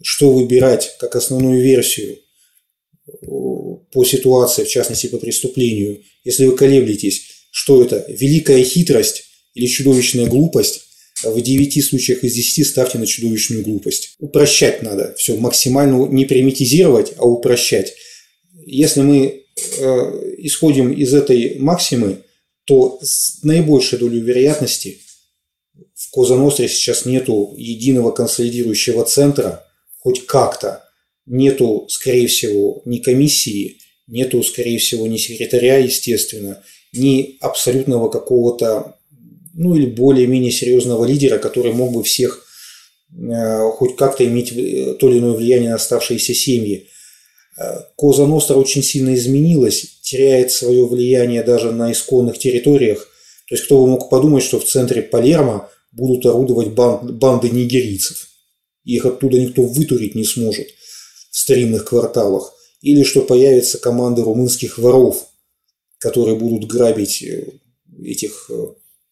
что 0.03 0.33
выбирать 0.33 0.95
как 0.99 1.15
основную 1.15 1.61
версию 1.61 2.17
по 3.91 4.03
ситуации, 4.05 4.63
в 4.63 4.69
частности 4.69 5.07
по 5.07 5.17
преступлению, 5.17 6.01
если 6.23 6.45
вы 6.45 6.55
колеблетесь, 6.55 7.23
что 7.51 7.83
это, 7.83 8.05
великая 8.07 8.63
хитрость 8.63 9.25
или 9.53 9.67
чудовищная 9.67 10.27
глупость, 10.27 10.81
в 11.23 11.39
9 11.39 11.85
случаях 11.85 12.23
из 12.23 12.33
10 12.33 12.67
ставьте 12.67 12.97
на 12.97 13.05
чудовищную 13.05 13.63
глупость. 13.63 14.15
Упрощать 14.19 14.81
надо. 14.81 15.13
Все 15.17 15.35
максимально 15.35 16.07
не 16.07 16.25
примитизировать, 16.25 17.13
а 17.17 17.25
упрощать. 17.25 17.93
Если 18.65 19.01
мы 19.01 19.43
э, 19.77 20.33
исходим 20.39 20.91
из 20.91 21.13
этой 21.13 21.59
максимы, 21.59 22.23
то 22.65 22.99
с 23.03 23.43
наибольшей 23.43 23.99
долей 23.99 24.21
вероятности 24.21 24.99
в 25.93 26.11
Козаностре 26.11 26.67
сейчас 26.67 27.05
нету 27.05 27.53
единого 27.57 28.11
консолидирующего 28.11 29.03
центра, 29.05 29.65
хоть 29.99 30.25
как-то. 30.25 30.83
Нету, 31.27 31.85
скорее 31.89 32.27
всего, 32.27 32.81
ни 32.85 32.97
комиссии, 32.97 33.77
нету, 34.11 34.43
скорее 34.43 34.77
всего, 34.77 35.07
ни 35.07 35.17
секретаря, 35.17 35.77
естественно, 35.77 36.61
ни 36.93 37.37
абсолютного 37.39 38.09
какого-то, 38.09 38.97
ну 39.53 39.75
или 39.75 39.85
более-менее 39.85 40.51
серьезного 40.51 41.05
лидера, 41.05 41.39
который 41.39 41.71
мог 41.71 41.93
бы 41.93 42.03
всех 42.03 42.45
э, 43.17 43.69
хоть 43.71 43.95
как-то 43.95 44.25
иметь 44.25 44.51
э, 44.51 44.95
то 44.99 45.09
или 45.09 45.19
иное 45.19 45.31
влияние 45.31 45.69
на 45.69 45.75
оставшиеся 45.77 46.33
семьи. 46.33 46.89
Э, 47.57 47.79
Коза 47.95 48.27
Ностра 48.27 48.55
очень 48.55 48.83
сильно 48.83 49.15
изменилась, 49.15 50.01
теряет 50.01 50.51
свое 50.51 50.85
влияние 50.85 51.43
даже 51.43 51.71
на 51.71 51.91
исконных 51.91 52.37
территориях. 52.37 53.07
То 53.47 53.55
есть 53.55 53.65
кто 53.65 53.81
бы 53.81 53.87
мог 53.91 54.09
подумать, 54.09 54.43
что 54.43 54.59
в 54.59 54.65
центре 54.65 55.01
Палермо 55.01 55.69
будут 55.93 56.25
орудовать 56.25 56.69
банд, 56.69 57.11
банды 57.11 57.49
нигерийцев. 57.49 58.27
Их 58.83 59.05
оттуда 59.05 59.39
никто 59.39 59.61
вытурить 59.61 60.15
не 60.15 60.25
сможет 60.25 60.67
в 61.29 61.37
старинных 61.37 61.85
кварталах 61.85 62.53
или 62.81 63.03
что 63.03 63.21
появятся 63.21 63.77
команды 63.77 64.23
румынских 64.23 64.77
воров, 64.77 65.27
которые 65.99 66.35
будут 66.35 66.69
грабить 66.69 67.21
э, 67.23 67.45
этих 68.03 68.49
э, 68.49 68.67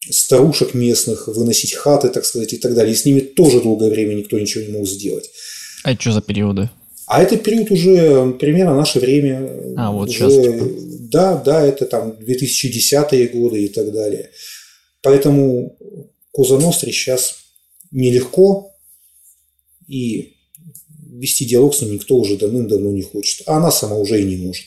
старушек 0.10 0.74
местных, 0.74 1.28
выносить 1.28 1.74
хаты, 1.74 2.10
так 2.10 2.26
сказать, 2.26 2.54
и 2.54 2.58
так 2.58 2.74
далее. 2.74 2.94
И 2.94 2.98
с 2.98 3.06
ними 3.06 3.20
тоже 3.20 3.62
долгое 3.62 3.90
время 3.90 4.16
никто 4.16 4.40
ничего 4.40 4.64
не 4.64 4.72
мог 4.72 4.88
сделать. 4.88 5.30
А 5.84 5.92
это 5.92 6.02
что 6.02 6.14
за 6.14 6.22
периоды? 6.22 6.70
А 7.06 7.22
это 7.22 7.38
период 7.38 7.72
уже 7.72 8.32
примерно 8.40 8.76
наше 8.76 9.00
время. 9.00 9.50
А, 9.78 9.92
вот 9.92 10.10
уже, 10.10 10.30
сейчас. 10.30 10.34
Типа. 10.34 10.66
Да, 11.12 11.38
да, 11.38 11.66
это 11.66 11.86
там 11.86 12.12
2010-е 12.12 13.28
годы 13.30 13.64
и 13.66 13.68
так 13.68 13.92
далее. 13.92 14.30
Поэтому 15.02 15.78
Коза 16.32 16.60
Ностре 16.60 16.92
сейчас 16.92 17.36
нелегко, 17.92 18.76
и 19.88 20.36
вести 21.20 21.46
диалог 21.46 21.76
с 21.76 21.82
ним 21.82 21.94
никто 21.94 22.16
уже 22.16 22.38
давным-давно 22.38 22.92
не 22.92 23.02
хочет. 23.02 23.48
А 23.48 23.58
она 23.58 23.72
сама 23.72 23.96
уже 23.96 24.22
и 24.22 24.26
не 24.26 24.38
может. 24.46 24.66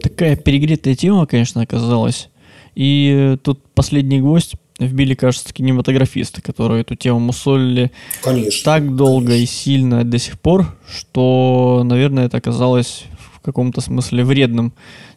Такая 0.00 0.36
перегретая 0.36 0.94
тема, 0.94 1.26
конечно, 1.26 1.62
оказалась. 1.62 2.28
И 2.74 3.36
тут 3.42 3.62
последний 3.74 4.20
гвоздь 4.20 4.54
вбили, 4.78 5.14
кажется, 5.14 5.52
кинематографисты, 5.52 6.40
которые 6.40 6.80
эту 6.80 6.96
тему 6.96 7.20
мусолили 7.20 7.92
Конечно. 8.22 8.64
так 8.64 8.96
долго 8.96 9.28
конечно. 9.28 9.42
и 9.42 9.46
сильно 9.46 10.04
до 10.04 10.18
сих 10.18 10.40
пор, 10.40 10.66
что, 10.90 11.82
наверное, 11.84 12.26
это 12.26 12.38
оказалось 12.38 13.04
в 13.34 13.40
каком-то 13.40 13.80
смысле 13.80 14.24
вредным, 14.24 14.72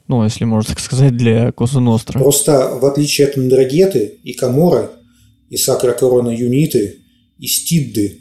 ну, 0.08 0.24
если 0.24 0.46
можно 0.46 0.70
так 0.70 0.80
сказать, 0.80 1.16
для 1.16 1.54
Ностра. 1.58 2.20
Просто 2.20 2.78
в 2.80 2.86
отличие 2.86 3.28
от 3.28 3.38
Мандрагеты 3.38 4.20
и 4.24 4.34
Камора, 4.34 4.92
и 5.50 5.58
Сакра 5.58 5.94
Корона 5.94 6.30
Юниты, 6.30 6.98
и 7.40 7.48
Стидды, 7.48 8.20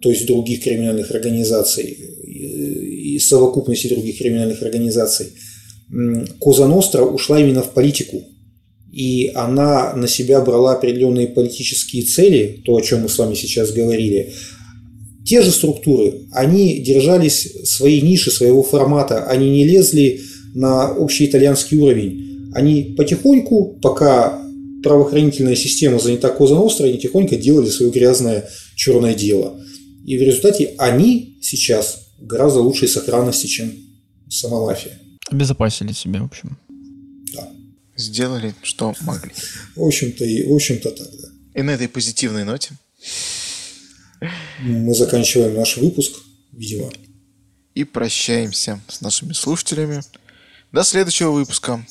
то 0.00 0.10
есть 0.10 0.26
других 0.26 0.62
криминальных 0.62 1.10
организаций, 1.10 1.84
и 1.84 3.18
совокупности 3.18 3.88
других 3.88 4.18
криминальных 4.18 4.62
организаций, 4.62 5.26
Коза 6.38 6.68
Ностра 6.68 7.02
ушла 7.02 7.40
именно 7.40 7.62
в 7.62 7.72
политику. 7.72 8.22
И 8.92 9.30
она 9.34 9.94
на 9.94 10.08
себя 10.08 10.40
брала 10.40 10.72
определенные 10.72 11.28
политические 11.28 12.04
цели, 12.04 12.62
то, 12.64 12.76
о 12.76 12.80
чем 12.80 13.02
мы 13.02 13.08
с 13.08 13.18
вами 13.18 13.34
сейчас 13.34 13.70
говорили. 13.70 14.32
Те 15.24 15.42
же 15.42 15.50
структуры, 15.50 16.22
они 16.32 16.78
держались 16.80 17.52
своей 17.64 18.00
ниши, 18.00 18.30
своего 18.30 18.62
формата, 18.62 19.24
они 19.24 19.50
не 19.50 19.64
лезли 19.64 20.20
на 20.54 20.92
общий 20.94 21.26
итальянский 21.26 21.76
уровень. 21.76 22.50
Они 22.54 22.94
потихоньку, 22.96 23.78
пока 23.82 24.42
правоохранительная 24.82 25.56
система 25.56 25.98
занята 25.98 26.30
Коза 26.30 26.54
Ностра, 26.54 26.84
они 26.86 26.98
тихонько 26.98 27.36
делали 27.36 27.68
свое 27.70 27.90
грязное 27.90 28.48
черное 28.76 29.14
дело. 29.14 29.60
И 30.06 30.16
в 30.16 30.22
результате 30.22 30.74
они 30.78 31.38
сейчас 31.42 32.08
в 32.18 32.26
гораздо 32.26 32.60
лучшей 32.60 32.88
сохранности, 32.88 33.46
чем 33.46 33.72
сама 34.30 34.64
мафия. 34.64 34.98
Обезопасили 35.30 35.92
себя, 35.92 36.22
в 36.22 36.26
общем. 36.26 36.58
Да. 37.34 37.52
Сделали, 37.96 38.54
что 38.62 38.94
могли. 39.02 39.32
В 39.76 39.82
общем-то, 39.82 40.24
и, 40.24 40.44
в 40.46 40.52
общем-то 40.54 40.90
так, 40.90 41.06
да. 41.20 41.28
И 41.60 41.62
на 41.62 41.70
этой 41.72 41.88
позитивной 41.88 42.44
ноте 42.44 42.70
Мы 44.60 44.94
заканчиваем 44.94 45.54
наш 45.54 45.76
выпуск, 45.76 46.12
видимо. 46.52 46.90
и 47.74 47.84
прощаемся 47.84 48.80
с 48.88 49.00
нашими 49.00 49.32
слушателями. 49.32 50.00
До 50.72 50.82
следующего 50.82 51.30
выпуска, 51.30 51.84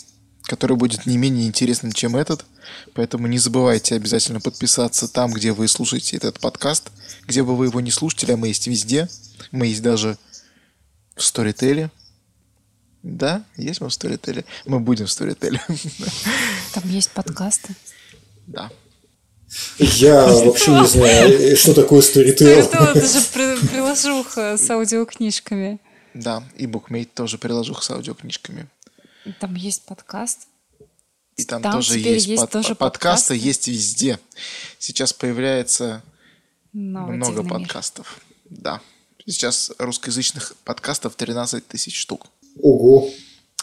который 0.47 0.77
будет 0.77 1.05
не 1.05 1.17
менее 1.17 1.45
интересным, 1.47 1.91
чем 1.91 2.15
этот. 2.15 2.45
Поэтому 2.93 3.27
не 3.27 3.37
забывайте 3.37 3.95
обязательно 3.95 4.39
подписаться 4.39 5.07
там, 5.07 5.31
где 5.31 5.51
вы 5.51 5.67
слушаете 5.67 6.17
этот 6.17 6.39
подкаст. 6.39 6.89
Где 7.27 7.43
бы 7.43 7.55
вы 7.55 7.65
его 7.67 7.81
не 7.81 7.91
слушали, 7.91 8.31
а 8.31 8.37
мы 8.37 8.47
есть 8.47 8.67
везде. 8.67 9.09
Мы 9.51 9.67
есть 9.67 9.81
даже 9.81 10.17
в 11.15 11.19
Storytel. 11.19 11.89
Да, 13.03 13.43
есть 13.57 13.81
мы 13.81 13.89
в 13.89 13.91
Storytel. 13.91 14.43
Мы 14.65 14.79
будем 14.79 15.05
в 15.05 15.09
Storytel. 15.09 15.59
Там 16.73 16.89
есть 16.89 17.11
подкасты. 17.11 17.75
Да. 18.47 18.71
Я 19.77 20.27
вообще 20.27 20.71
не 20.71 20.87
знаю, 20.87 21.57
что 21.57 21.73
такое 21.73 22.01
Storytel. 22.01 22.47
Это 22.47 23.05
же 23.05 23.21
при- 23.33 23.67
приложуха 23.67 24.57
с 24.57 24.69
аудиокнижками. 24.69 25.79
Да, 26.13 26.43
и 26.57 26.65
букмейт 26.67 27.13
тоже 27.13 27.37
приложу 27.37 27.75
с 27.75 27.89
аудиокнижками. 27.91 28.67
Там 29.39 29.55
есть 29.55 29.83
подкаст. 29.85 30.47
И 31.35 31.43
там, 31.43 31.61
Там 31.61 31.73
тоже 31.73 31.99
есть, 31.99 32.25
есть 32.27 32.41
под- 32.41 32.51
тоже 32.51 32.75
подкасты, 32.75 33.33
подкасты? 33.33 33.35
есть 33.35 33.67
везде. 33.67 34.19
Сейчас 34.79 35.13
появляется 35.13 36.01
Новый 36.73 37.17
много 37.17 37.33
дивный 37.37 37.43
мир. 37.51 37.59
подкастов. 37.59 38.19
Да. 38.49 38.81
Сейчас 39.25 39.71
русскоязычных 39.77 40.55
подкастов 40.63 41.15
13 41.15 41.67
тысяч 41.67 41.95
штук. 41.99 42.27
Ого. 42.61 43.09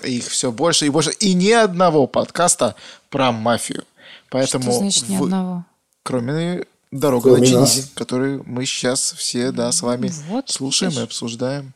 Их 0.05 0.28
все 0.28 0.53
больше 0.53 0.86
и 0.86 0.89
больше. 0.91 1.11
И 1.12 1.35
ни 1.35 1.51
одного 1.51 2.07
подкаста 2.07 2.77
про 3.11 3.32
мафию. 3.32 3.85
Поэтому 4.31 4.65
Что 4.70 4.78
значит 4.78 5.09
ни 5.09 5.16
вы- 5.16 5.24
одного? 5.24 5.65
кроме 6.03 6.65
«Дорога 6.93 7.31
Кроме 7.35 7.51
на 7.51 7.61
нас. 7.61 7.73
Чинизи», 7.73 7.89
которую 7.95 8.45
мы 8.47 8.66
сейчас 8.66 9.15
все, 9.15 9.51
да, 9.51 9.73
с 9.73 9.82
вами 9.82 10.12
Вот, 10.28 10.49
слушаем 10.49 10.93
и 10.93 10.95
видишь. 10.95 11.05
обсуждаем. 11.09 11.73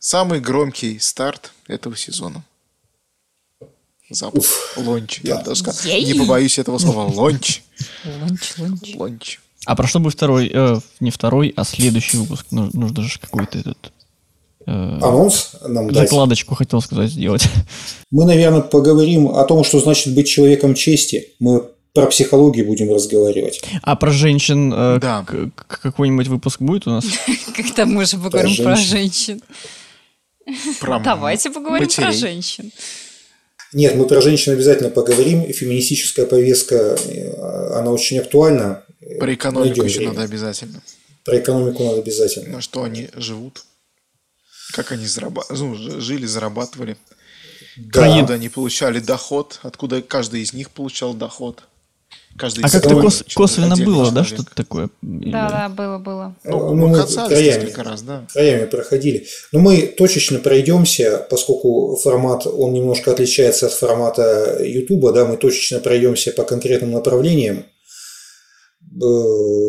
Самый 0.00 0.40
громкий 0.40 0.98
старт 0.98 1.52
этого 1.68 1.96
сезона. 1.96 2.42
Запуск. 4.10 4.50
Лонч. 4.76 5.20
Я 5.22 5.36
даже 5.36 5.60
сказал. 5.60 5.90
Ей. 5.90 6.04
Не 6.04 6.14
побоюсь 6.18 6.58
этого 6.58 6.78
слова. 6.78 7.10
Лонч. 7.12 7.62
Лунч, 8.04 8.52
лунч. 8.58 8.94
Лонч. 8.96 9.38
А 9.66 9.74
про 9.76 9.86
что 9.86 9.98
будет 9.98 10.12
второй, 10.14 10.50
э, 10.52 10.78
не 11.00 11.10
второй, 11.10 11.52
а 11.56 11.64
следующий 11.64 12.18
выпуск? 12.18 12.46
Ну, 12.50 12.68
нужно 12.74 13.02
же 13.02 13.18
какой-то 13.18 13.58
этот... 13.58 13.92
э, 14.66 14.70
Анонс 14.70 15.52
нам 15.66 15.90
дать. 15.90 16.02
закладочку 16.04 16.54
хотел 16.54 16.82
сказать 16.82 17.10
сделать. 17.10 17.48
Мы, 18.10 18.26
наверное, 18.26 18.60
поговорим 18.60 19.28
о 19.28 19.42
том, 19.44 19.64
что 19.64 19.80
значит 19.80 20.14
быть 20.14 20.28
человеком 20.28 20.74
чести. 20.74 21.28
Мы 21.40 21.62
про 21.94 22.06
психологию 22.06 22.66
будем 22.66 22.92
разговаривать. 22.92 23.62
А 23.82 23.96
про 23.96 24.10
женщин 24.10 24.70
э, 24.74 24.98
Да. 25.00 25.24
к- 25.24 25.50
к- 25.54 25.80
какой-нибудь 25.80 26.26
выпуск 26.28 26.60
будет 26.60 26.86
у 26.86 26.90
нас? 26.90 27.06
Когда 27.56 27.86
мы 27.86 28.02
уже 28.02 28.18
поговорим 28.18 28.62
про 28.62 28.76
женщин. 28.76 29.40
Давайте 30.82 31.50
поговорим 31.50 31.88
про 31.88 32.12
женщин. 32.12 32.70
Нет, 33.74 33.96
мы 33.96 34.06
про 34.06 34.20
женщин 34.20 34.52
обязательно 34.52 34.88
поговорим. 34.90 35.52
Феминистическая 35.52 36.26
повестка, 36.26 36.96
э, 37.06 37.74
она 37.74 37.90
очень 37.90 38.18
актуальна. 38.20 38.84
Про 39.18 39.34
экономику 39.34 39.66
Найдем 39.66 39.84
еще 39.84 39.98
время. 39.98 40.12
надо 40.14 40.24
обязательно. 40.24 40.82
Про 41.24 41.38
экономику 41.38 41.84
надо 41.84 41.98
обязательно. 41.98 42.48
На 42.48 42.60
что 42.60 42.84
они 42.84 43.10
живут. 43.14 43.64
Как 44.72 44.92
они 44.92 45.06
зарабатывали, 45.06 45.58
ну, 45.58 46.00
жили, 46.00 46.26
зарабатывали. 46.26 46.96
Да. 47.76 48.04
Они 48.04 48.48
получали 48.48 49.00
доход, 49.00 49.58
откуда 49.62 50.02
каждый 50.02 50.42
из 50.42 50.52
них 50.52 50.70
получал 50.70 51.12
доход. 51.12 51.64
Каждый 52.36 52.64
А 52.64 52.68
как-то 52.68 53.00
кос- 53.00 53.22
косвенно 53.32 53.76
было, 53.76 54.10
да, 54.10 54.24
человек. 54.24 54.40
что-то 54.40 54.54
такое? 54.56 54.88
Да, 55.02 55.48
да, 55.48 55.68
было, 55.68 55.98
было. 55.98 56.34
Ну, 56.42 56.58
Ну, 56.58 56.74
мы 56.74 56.88
мы 56.88 56.96
касались 57.00 57.28
краями. 57.28 57.62
несколько 57.62 57.84
раз, 57.84 58.02
да. 58.02 58.26
краями 58.32 58.66
проходили. 58.66 59.26
Но 59.52 59.60
мы 59.60 59.82
точечно 59.86 60.40
пройдемся, 60.40 61.24
поскольку 61.30 61.94
формат, 62.02 62.44
он 62.48 62.72
немножко 62.72 63.12
отличается 63.12 63.66
от 63.66 63.72
формата 63.72 64.58
Ютуба, 64.64 65.12
да, 65.12 65.24
мы 65.26 65.36
точечно 65.36 65.78
пройдемся 65.78 66.32
по 66.32 66.42
конкретным 66.42 66.90
направлениям. 66.90 67.66
Э, 69.00 69.06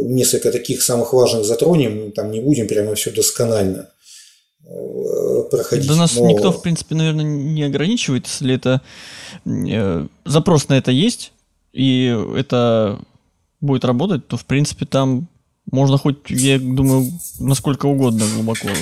Несколько 0.08 0.52
таких 0.52 0.82
самых 0.82 1.14
важных 1.14 1.46
затронем, 1.46 2.12
там 2.12 2.32
не 2.32 2.40
будем 2.42 2.68
прямо 2.68 2.96
все 2.96 3.12
досконально 3.12 3.90
э, 4.68 5.44
проходить. 5.52 5.88
Да 5.88 5.96
нас 5.96 6.16
но- 6.16 6.28
никто, 6.28 6.52
в 6.52 6.62
принципе, 6.62 6.96
наверное, 6.96 7.24
не 7.26 7.64
ограничивает, 7.64 8.26
если 8.28 8.56
это 8.56 8.82
э, 9.46 10.08
запрос 10.26 10.68
на 10.70 10.78
это 10.78 10.92
есть, 10.92 11.32
и 11.76 12.16
это 12.38 13.00
будет 13.62 13.86
работать, 13.86 14.28
то, 14.28 14.38
в 14.38 14.46
принципе, 14.46 14.86
там 14.86 15.28
можно 15.72 15.98
хоть, 15.98 16.18
я 16.30 16.60
думаю, 16.60 17.12
насколько 17.40 17.88
угодно 17.88 18.26
глубоко. 18.36 18.68
э, 18.70 18.74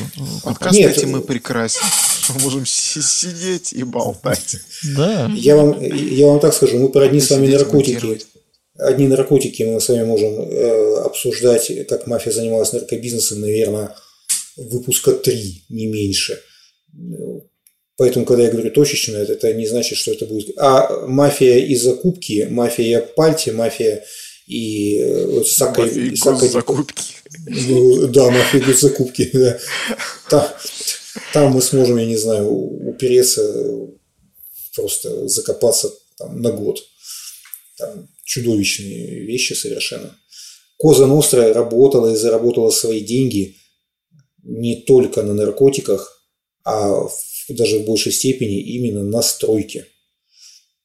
Подкаст 0.43 0.77
Нет, 0.77 0.97
этим 0.97 1.11
мы 1.11 1.19
э, 1.19 1.21
прекрасен. 1.21 1.81
что 2.21 2.33
можем 2.39 2.65
си- 2.65 3.01
сидеть 3.01 3.73
и 3.73 3.83
болтать. 3.83 4.57
Да. 4.95 5.31
Я 5.33 5.55
вам, 5.55 5.81
я 5.81 6.27
вам 6.27 6.39
так 6.39 6.53
скажу, 6.53 6.77
мы 6.79 6.89
про 6.89 7.05
одни 7.05 7.19
с 7.19 7.29
вами 7.29 7.47
наркотики. 7.47 7.91
монтировать. 7.93 8.27
Одни 8.77 9.07
наркотики 9.07 9.63
мы 9.63 9.79
с 9.79 9.87
вами 9.89 10.03
можем 10.03 10.33
э, 10.33 11.01
обсуждать, 11.05 11.71
как 11.87 12.05
мафия 12.07 12.33
занималась 12.33 12.73
наркобизнесом, 12.73 13.39
наверное, 13.41 13.95
выпуска 14.57 15.13
три, 15.13 15.63
не 15.69 15.85
меньше. 15.87 16.39
Поэтому, 17.97 18.25
когда 18.25 18.43
я 18.43 18.51
говорю 18.51 18.71
точечно, 18.71 19.17
это, 19.17 19.53
не 19.53 19.67
значит, 19.67 19.97
что 19.97 20.11
это 20.11 20.25
будет... 20.25 20.57
А 20.57 21.05
мафия 21.07 21.57
и 21.59 21.75
закупки, 21.75 22.47
мафия 22.49 23.01
пальти, 23.01 23.51
мафия 23.51 24.03
и 24.47 24.97
э, 24.97 25.25
вот 25.27 25.47
сака, 25.47 25.81
Мафия 25.83 26.03
и 26.05 26.15
сака- 26.15 26.39
госзакупки. 26.39 27.03
ну, 27.47 28.07
да, 28.07 28.31
мафия 28.31 28.59
и 28.61 28.63
госзакупки. 28.63 29.29
Да. 29.33 29.59
Там, 30.29 30.47
там 31.33 31.51
мы 31.53 31.61
сможем, 31.61 31.97
я 31.97 32.05
не 32.05 32.17
знаю, 32.17 32.49
упереться, 32.49 33.43
просто 34.75 35.27
закопаться 35.27 35.91
там, 36.17 36.41
на 36.41 36.51
год. 36.51 36.79
Там 37.77 38.09
чудовищные 38.25 39.19
вещи 39.25 39.53
совершенно. 39.53 40.17
Коза 40.77 41.05
Ностра 41.05 41.53
работала 41.53 42.11
и 42.11 42.15
заработала 42.17 42.71
свои 42.71 43.01
деньги 43.01 43.55
не 44.43 44.81
только 44.81 45.21
на 45.21 45.33
наркотиках, 45.33 46.19
а 46.63 46.89
в- 47.07 47.32
даже 47.55 47.79
в 47.79 47.85
большей 47.85 48.11
степени 48.11 48.59
именно 48.61 49.03
на 49.03 49.21
стройке. 49.21 49.87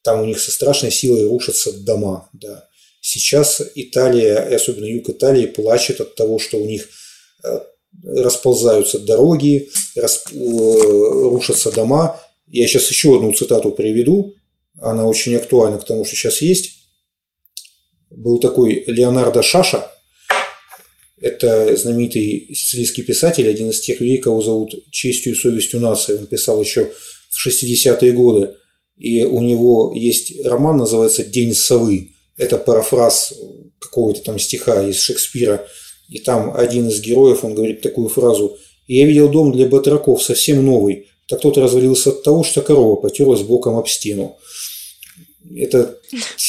Там 0.03 0.23
у 0.23 0.25
них 0.25 0.41
со 0.41 0.51
страшной 0.51 0.91
силой 0.91 1.27
рушатся 1.27 1.73
дома. 1.73 2.29
Да. 2.33 2.69
Сейчас 3.01 3.63
Италия, 3.75 4.49
и 4.51 4.55
особенно 4.55 4.85
юг 4.85 5.09
Италии, 5.09 5.47
плачет 5.47 6.01
от 6.01 6.15
того, 6.15 6.39
что 6.39 6.59
у 6.59 6.67
них 6.67 6.89
э, 7.45 7.61
расползаются 8.05 8.99
дороги, 8.99 9.71
рас- 9.97 10.25
э, 10.31 10.35
рушатся 10.35 11.71
дома. 11.73 12.21
Я 12.47 12.67
сейчас 12.67 12.91
еще 12.91 13.17
одну 13.17 13.33
цитату 13.33 13.71
приведу. 13.73 14.35
Она 14.81 15.07
очень 15.07 15.35
актуальна 15.37 15.79
к 15.79 15.85
тому, 15.85 16.05
что 16.05 16.17
сейчас 16.17 16.41
есть. 16.41 16.73
Был 18.11 18.39
такой 18.39 18.85
Леонардо 18.87 19.43
Шаша. 19.43 19.91
Это 21.29 21.77
знаменитый 21.77 22.49
сицилийский 22.55 23.03
писатель, 23.03 23.49
один 23.49 23.71
из 23.71 23.81
тех 23.81 24.01
людей, 24.01 24.19
кого 24.19 24.41
зовут 24.41 24.75
честью 24.91 25.33
и 25.33 25.37
совестью 25.37 25.81
нации. 25.81 26.17
Он 26.17 26.27
писал 26.27 26.61
еще 26.63 26.91
в 27.31 27.47
60-е 27.47 28.13
годы. 28.13 28.55
И 28.97 29.25
у 29.25 29.41
него 29.43 29.93
есть 29.95 30.45
роман, 30.45 30.79
называется 30.79 31.25
«День 31.25 31.55
совы». 31.55 32.13
Это 32.37 32.57
парафраз 32.57 33.35
какого-то 33.79 34.23
там 34.23 34.39
стиха 34.39 34.89
из 34.89 34.97
Шекспира. 34.97 35.67
И 36.09 36.19
там 36.19 36.57
один 36.57 36.89
из 36.89 37.01
героев, 37.01 37.45
он 37.45 37.55
говорит 37.55 37.83
такую 37.83 38.09
фразу 38.09 38.57
«Я 38.87 39.07
видел 39.07 39.29
дом 39.29 39.53
для 39.53 39.67
батраков, 39.67 40.23
совсем 40.23 40.65
новый. 40.65 41.09
Так 41.29 41.41
тот 41.43 41.59
развалился 41.59 42.11
от 42.11 42.23
того, 42.23 42.43
что 42.43 42.63
корова 42.63 42.97
потерлась 42.97 43.43
боком 43.43 43.77
об 43.77 43.87
стену». 43.87 44.37
Это 45.57 45.99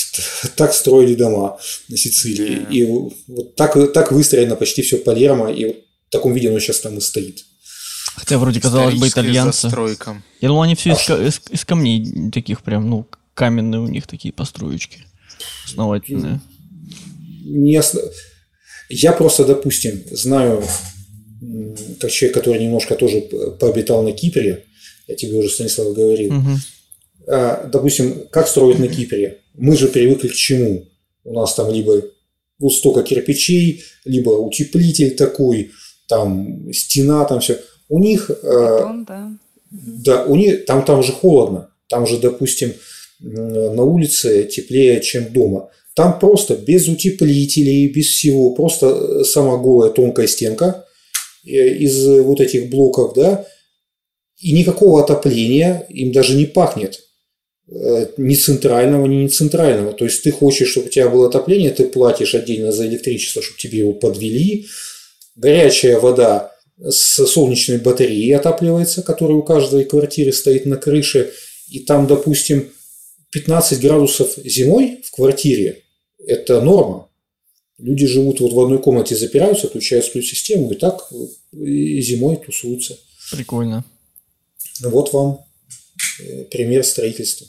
так 0.56 0.74
строили 0.74 1.16
дома 1.16 1.60
на 1.88 1.98
Сицилии. 1.98 2.66
И 2.72 2.84
вот 2.84 3.56
так, 3.56 3.78
так 3.94 4.12
выстроено 4.12 4.56
почти 4.56 4.82
все 4.82 4.98
Палермо, 4.98 5.52
и 5.52 5.66
вот 5.66 5.78
в 6.08 6.12
таком 6.12 6.34
виде 6.34 6.50
оно 6.50 6.60
сейчас 6.60 6.80
там 6.80 6.98
и 6.98 7.02
стоит. 7.02 7.46
Хотя 8.16 8.38
вроде 8.38 8.60
казалось 8.60 8.96
бы 8.96 9.08
итальянцы. 9.08 9.62
Застройка. 9.64 10.22
Я 10.42 10.50
думал, 10.50 10.64
они 10.64 10.76
все 10.76 10.92
из, 10.92 11.10
из, 11.10 11.42
из 11.50 11.66
камней 11.66 12.32
таких 12.32 12.64
прям, 12.64 12.90
ну, 12.90 13.08
каменные 13.34 13.80
у 13.80 13.88
них 13.88 14.08
такие 14.08 14.34
построечки. 14.34 15.06
Основательные. 15.66 16.42
Не 17.46 17.78
осно... 17.78 18.02
Я 18.90 19.14
просто, 19.14 19.46
допустим, 19.46 20.04
знаю, 20.12 20.64
как 22.00 22.12
человек, 22.12 22.34
который 22.34 22.62
немножко 22.62 22.96
тоже 22.96 23.22
пообитал 23.60 24.04
на 24.04 24.12
Кипре, 24.12 24.66
я 25.08 25.16
тебе 25.16 25.38
уже, 25.38 25.50
Станислав, 25.50 25.94
говорил, 25.94 26.36
угу. 26.36 26.58
А, 27.30 27.68
допустим, 27.72 28.28
как 28.32 28.48
строить 28.48 28.80
на 28.80 28.88
Кипре? 28.88 29.42
Мы 29.56 29.78
же 29.78 29.88
привыкли 29.88 30.30
к 30.30 30.34
чему? 30.34 30.86
У 31.24 31.34
нас 31.34 31.54
там 31.54 31.72
либо 31.72 32.02
вот 32.58 32.74
столько 32.74 33.04
кирпичей, 33.04 33.84
либо 34.04 34.32
утеплитель 34.32 35.16
такой, 35.16 35.72
там 36.08 36.72
стена, 36.74 37.24
там 37.26 37.40
все. 37.40 37.60
У 37.88 38.00
них... 38.00 38.30
Бетон, 38.30 39.06
да. 39.06 39.32
Да, 39.72 40.24
у 40.24 40.36
них 40.36 40.66
там, 40.66 40.84
там 40.84 41.04
же 41.04 41.12
холодно. 41.12 41.70
Там 41.88 42.08
же, 42.08 42.18
допустим, 42.18 42.74
на 43.20 43.84
улице 43.84 44.46
теплее, 44.46 45.00
чем 45.02 45.32
дома. 45.32 45.70
Там 45.94 46.18
просто 46.18 46.56
без 46.56 46.88
утеплителей, 46.88 47.88
без 47.90 48.08
всего, 48.08 48.52
просто 48.52 49.24
сама 49.24 49.58
голая 49.58 49.92
тонкая 49.92 50.28
стенка 50.28 50.86
э, 51.46 51.50
из 51.50 52.08
вот 52.08 52.40
этих 52.40 52.70
блоков, 52.70 53.14
да, 53.16 53.46
и 54.40 54.54
никакого 54.54 55.04
отопления 55.04 55.86
им 55.90 56.12
даже 56.12 56.36
не 56.36 56.46
пахнет. 56.46 57.02
Э, 57.72 58.08
ни 58.18 58.34
центрального, 58.34 59.06
ни 59.06 59.16
не 59.18 59.30
центрального. 59.30 59.94
То 59.94 60.06
есть 60.06 60.24
ты 60.24 60.32
хочешь, 60.32 60.70
чтобы 60.70 60.88
у 60.88 60.90
тебя 60.90 61.08
было 61.08 61.28
отопление, 61.28 61.70
ты 61.70 61.86
платишь 61.86 62.34
отдельно 62.34 62.72
за 62.72 62.88
электричество, 62.88 63.44
чтобы 63.44 63.60
тебе 63.60 63.80
его 63.80 63.94
подвели. 63.94 64.68
Горячая 65.36 66.00
вода 66.00 66.56
с 66.80 67.26
солнечной 67.28 67.78
батареей 67.78 68.36
отапливается, 68.36 69.04
которая 69.04 69.38
у 69.38 69.44
каждой 69.44 69.86
квартиры 69.86 70.34
стоит 70.34 70.66
на 70.66 70.78
крыше. 70.78 71.32
И 71.70 71.82
там, 71.82 72.08
допустим, 72.08 72.72
15 73.32 73.80
градусов 73.80 74.36
зимой 74.44 75.02
в 75.04 75.12
квартире– 75.12 75.84
это 76.26 76.62
норма. 76.62 77.08
Люди 77.78 78.08
живут 78.08 78.40
вот 78.40 78.52
в 78.52 78.60
одной 78.60 78.82
комнате, 78.82 79.16
запираются, 79.16 79.68
отключают 79.68 80.06
свою 80.06 80.26
систему, 80.26 80.72
и 80.72 80.76
так 80.76 81.08
и 81.54 82.02
зимой 82.02 82.38
тусуются. 82.38 82.98
Прикольно. 83.32 83.86
Вот 84.82 85.14
вам 85.14 85.46
э, 86.20 86.46
пример 86.46 86.84
строительства. 86.84 87.46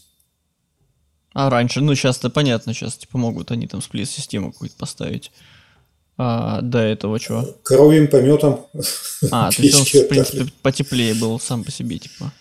А 1.33 1.49
раньше, 1.49 1.81
ну 1.81 1.95
сейчас-то 1.95 2.31
понятно, 2.31 2.75
сейчас 2.75 2.97
типа 2.97 3.19
могут 3.19 3.51
они 3.51 3.67
там 3.67 3.83
сплит-систему 3.83 4.53
какую-то 4.53 4.77
поставить. 4.77 5.31
А 6.17 6.61
до 6.61 6.79
этого 6.81 7.19
чего? 7.19 7.45
Коровьим 7.63 8.09
пометом. 8.09 8.67
А, 9.31 9.51
то 9.51 9.63
есть 9.63 9.77
он, 9.77 9.85
в 9.85 10.09
принципе, 10.09 10.53
потеплее 10.61 11.15
был 11.15 11.41
сам 11.41 11.65
по 11.65 11.71
себе, 11.71 11.99
типа. 11.99 12.33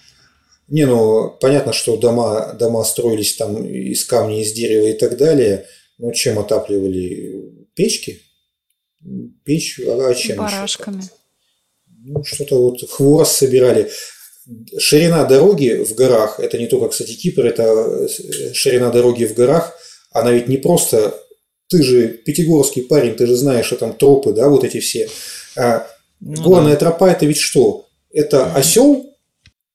Не, 0.67 0.85
ну, 0.85 1.29
понятно, 1.39 1.71
что 1.71 1.97
дома, 1.97 2.53
дома 2.53 2.83
строились 2.83 3.35
там 3.37 3.63
из 3.65 4.03
камня, 4.05 4.41
из 4.41 4.51
дерева 4.53 4.87
и 4.87 4.97
так 4.97 5.17
далее. 5.17 5.65
Но 5.97 6.11
чем 6.11 6.39
отапливали? 6.39 7.65
Печки? 7.73 8.21
Печь, 9.45 9.79
а 9.79 10.13
чем 10.13 10.37
Барашками. 10.37 10.97
Еще? 10.97 11.11
Ну, 12.01 12.23
что-то 12.23 12.61
вот 12.61 12.89
хворост 12.89 13.37
собирали 13.37 13.89
ширина 14.77 15.25
дороги 15.25 15.83
в 15.83 15.95
горах, 15.95 16.39
это 16.39 16.57
не 16.57 16.67
только, 16.67 16.89
кстати, 16.89 17.13
Кипр, 17.13 17.45
это 17.45 17.63
э, 17.63 18.53
ширина 18.53 18.89
дороги 18.89 19.25
в 19.25 19.33
горах, 19.33 19.73
она 20.11 20.31
ведь 20.31 20.47
не 20.47 20.57
просто, 20.57 21.15
ты 21.67 21.83
же 21.83 22.07
пятигорский 22.07 22.83
парень, 22.83 23.15
ты 23.15 23.27
же 23.27 23.35
знаешь, 23.35 23.67
что 23.67 23.75
там 23.75 23.93
тропы, 23.93 24.33
да, 24.33 24.49
вот 24.49 24.63
эти 24.63 24.79
все. 24.79 25.09
А 25.55 25.87
ну, 26.19 26.41
горная 26.41 26.73
да. 26.73 26.79
тропа 26.79 27.09
это 27.11 27.25
ведь 27.25 27.37
что? 27.37 27.87
Это 28.11 28.51
осел, 28.53 29.15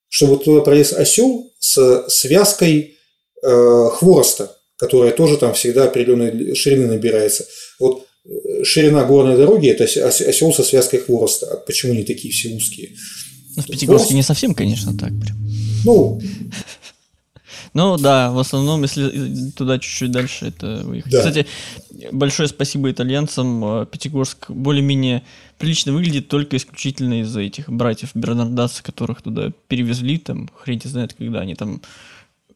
чтобы 0.08 0.42
туда 0.42 0.60
пролез 0.60 0.92
осел 0.92 1.52
с 1.58 2.06
связкой 2.08 2.96
э, 3.42 3.88
хвороста, 3.92 4.56
которая 4.76 5.12
тоже 5.12 5.36
там 5.36 5.54
всегда 5.54 5.84
определенной 5.84 6.54
ширины 6.54 6.86
набирается. 6.86 7.46
Вот 7.78 8.06
э, 8.24 8.64
ширина 8.64 9.04
горной 9.04 9.36
дороги 9.36 9.68
это 9.68 9.84
осел 9.84 10.52
со 10.52 10.64
связкой 10.64 10.98
хвороста. 10.98 11.46
А 11.46 11.56
почему 11.58 11.94
не 11.94 12.02
такие 12.02 12.32
все 12.32 12.48
узкие? 12.50 12.90
Ну, 13.56 13.62
в 13.62 13.66
Пятигорске 13.66 14.14
не 14.14 14.22
совсем, 14.22 14.54
конечно, 14.54 14.96
так 14.96 15.10
прям. 15.20 15.36
Ну, 15.84 16.20
ну 17.74 17.96
да, 17.96 18.30
в 18.30 18.38
основном, 18.38 18.82
если 18.82 19.50
туда 19.50 19.78
чуть-чуть 19.78 20.10
дальше, 20.10 20.46
это 20.46 20.82
выехать. 20.84 21.12
Да. 21.12 21.18
Кстати, 21.18 21.46
большое 22.12 22.48
спасибо 22.48 22.90
итальянцам. 22.90 23.64
Э, 23.64 23.86
Пятигорск 23.86 24.50
более-менее 24.50 25.22
прилично 25.58 25.92
выглядит 25.92 26.28
только 26.28 26.56
исключительно 26.56 27.20
из-за 27.20 27.40
этих 27.40 27.68
братьев 27.68 28.10
Бернардаса, 28.14 28.82
которых 28.82 29.22
туда 29.22 29.52
перевезли, 29.68 30.18
там, 30.18 30.48
хрен 30.56 30.80
знает, 30.84 31.14
когда 31.14 31.40
они 31.40 31.54
там 31.54 31.80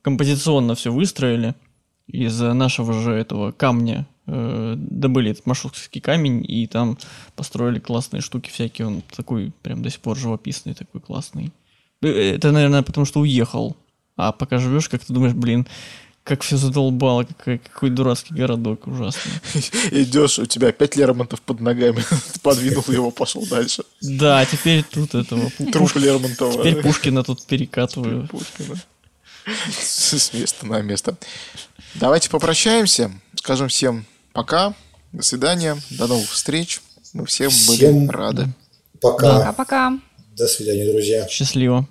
композиционно 0.03 0.75
все 0.75 0.93
выстроили 0.93 1.55
из 2.07 2.41
нашего 2.41 2.93
же 2.93 3.12
этого 3.12 3.53
камня 3.53 4.07
э, 4.28 4.74
добыли 4.76 5.30
этот 5.32 5.46
маршрутский 5.46 6.00
камень 6.00 6.44
и 6.46 6.66
там 6.66 6.98
построили 7.34 7.78
классные 7.78 8.20
штуки 8.20 8.50
всякие. 8.50 8.86
Он 8.86 9.02
такой 9.16 9.52
прям 9.62 9.82
до 9.82 9.90
сих 9.90 10.00
пор 10.00 10.16
живописный, 10.16 10.74
такой 10.74 11.00
классный. 11.00 11.52
Э, 12.02 12.09
это, 12.09 12.52
наверное, 12.52 12.82
потому 12.82 13.06
что 13.06 13.20
уехал. 13.20 13.76
А 14.16 14.32
пока 14.32 14.59
живешь, 14.59 14.88
как 14.88 15.05
ты 15.05 15.12
думаешь, 15.12 15.34
блин, 15.34 15.66
как 16.24 16.42
все 16.42 16.59
задолбало, 16.59 17.24
какой, 17.24 17.59
какой 17.59 17.88
дурацкий 17.88 18.34
городок 18.34 18.86
ужасный. 18.86 19.32
Идешь, 19.90 20.38
у 20.38 20.44
тебя 20.46 20.72
пять 20.72 20.96
Лермонтов 20.96 21.40
под 21.40 21.60
ногами, 21.60 22.05
подвинул 22.42 22.84
его, 22.88 23.10
пошел 23.10 23.46
дальше. 23.46 23.82
Да, 24.02 24.44
теперь 24.44 24.84
тут 24.84 25.14
этого... 25.14 25.50
Труп 25.72 25.96
Лермонтова. 25.96 26.62
Теперь 26.62 26.82
Пушкина 26.82 27.24
тут 27.24 27.46
перекатываю. 27.46 28.28
С 29.80 30.32
места 30.34 30.66
на 30.66 30.82
место. 30.82 31.16
Давайте 31.94 32.28
попрощаемся, 32.28 33.10
скажем 33.34 33.68
всем 33.68 34.05
пока, 34.32 34.74
до 35.12 35.22
свидания, 35.22 35.76
до 35.90 36.06
новых 36.06 36.30
встреч. 36.30 36.80
Мы 37.12 37.26
всем, 37.26 37.50
всем 37.50 38.06
были 38.06 38.09
рады. 38.09 38.48
Пока. 39.00 39.38
Пока-пока. 39.38 39.98
До 40.36 40.46
свидания, 40.46 40.90
друзья. 40.90 41.26
Счастливо. 41.28 41.86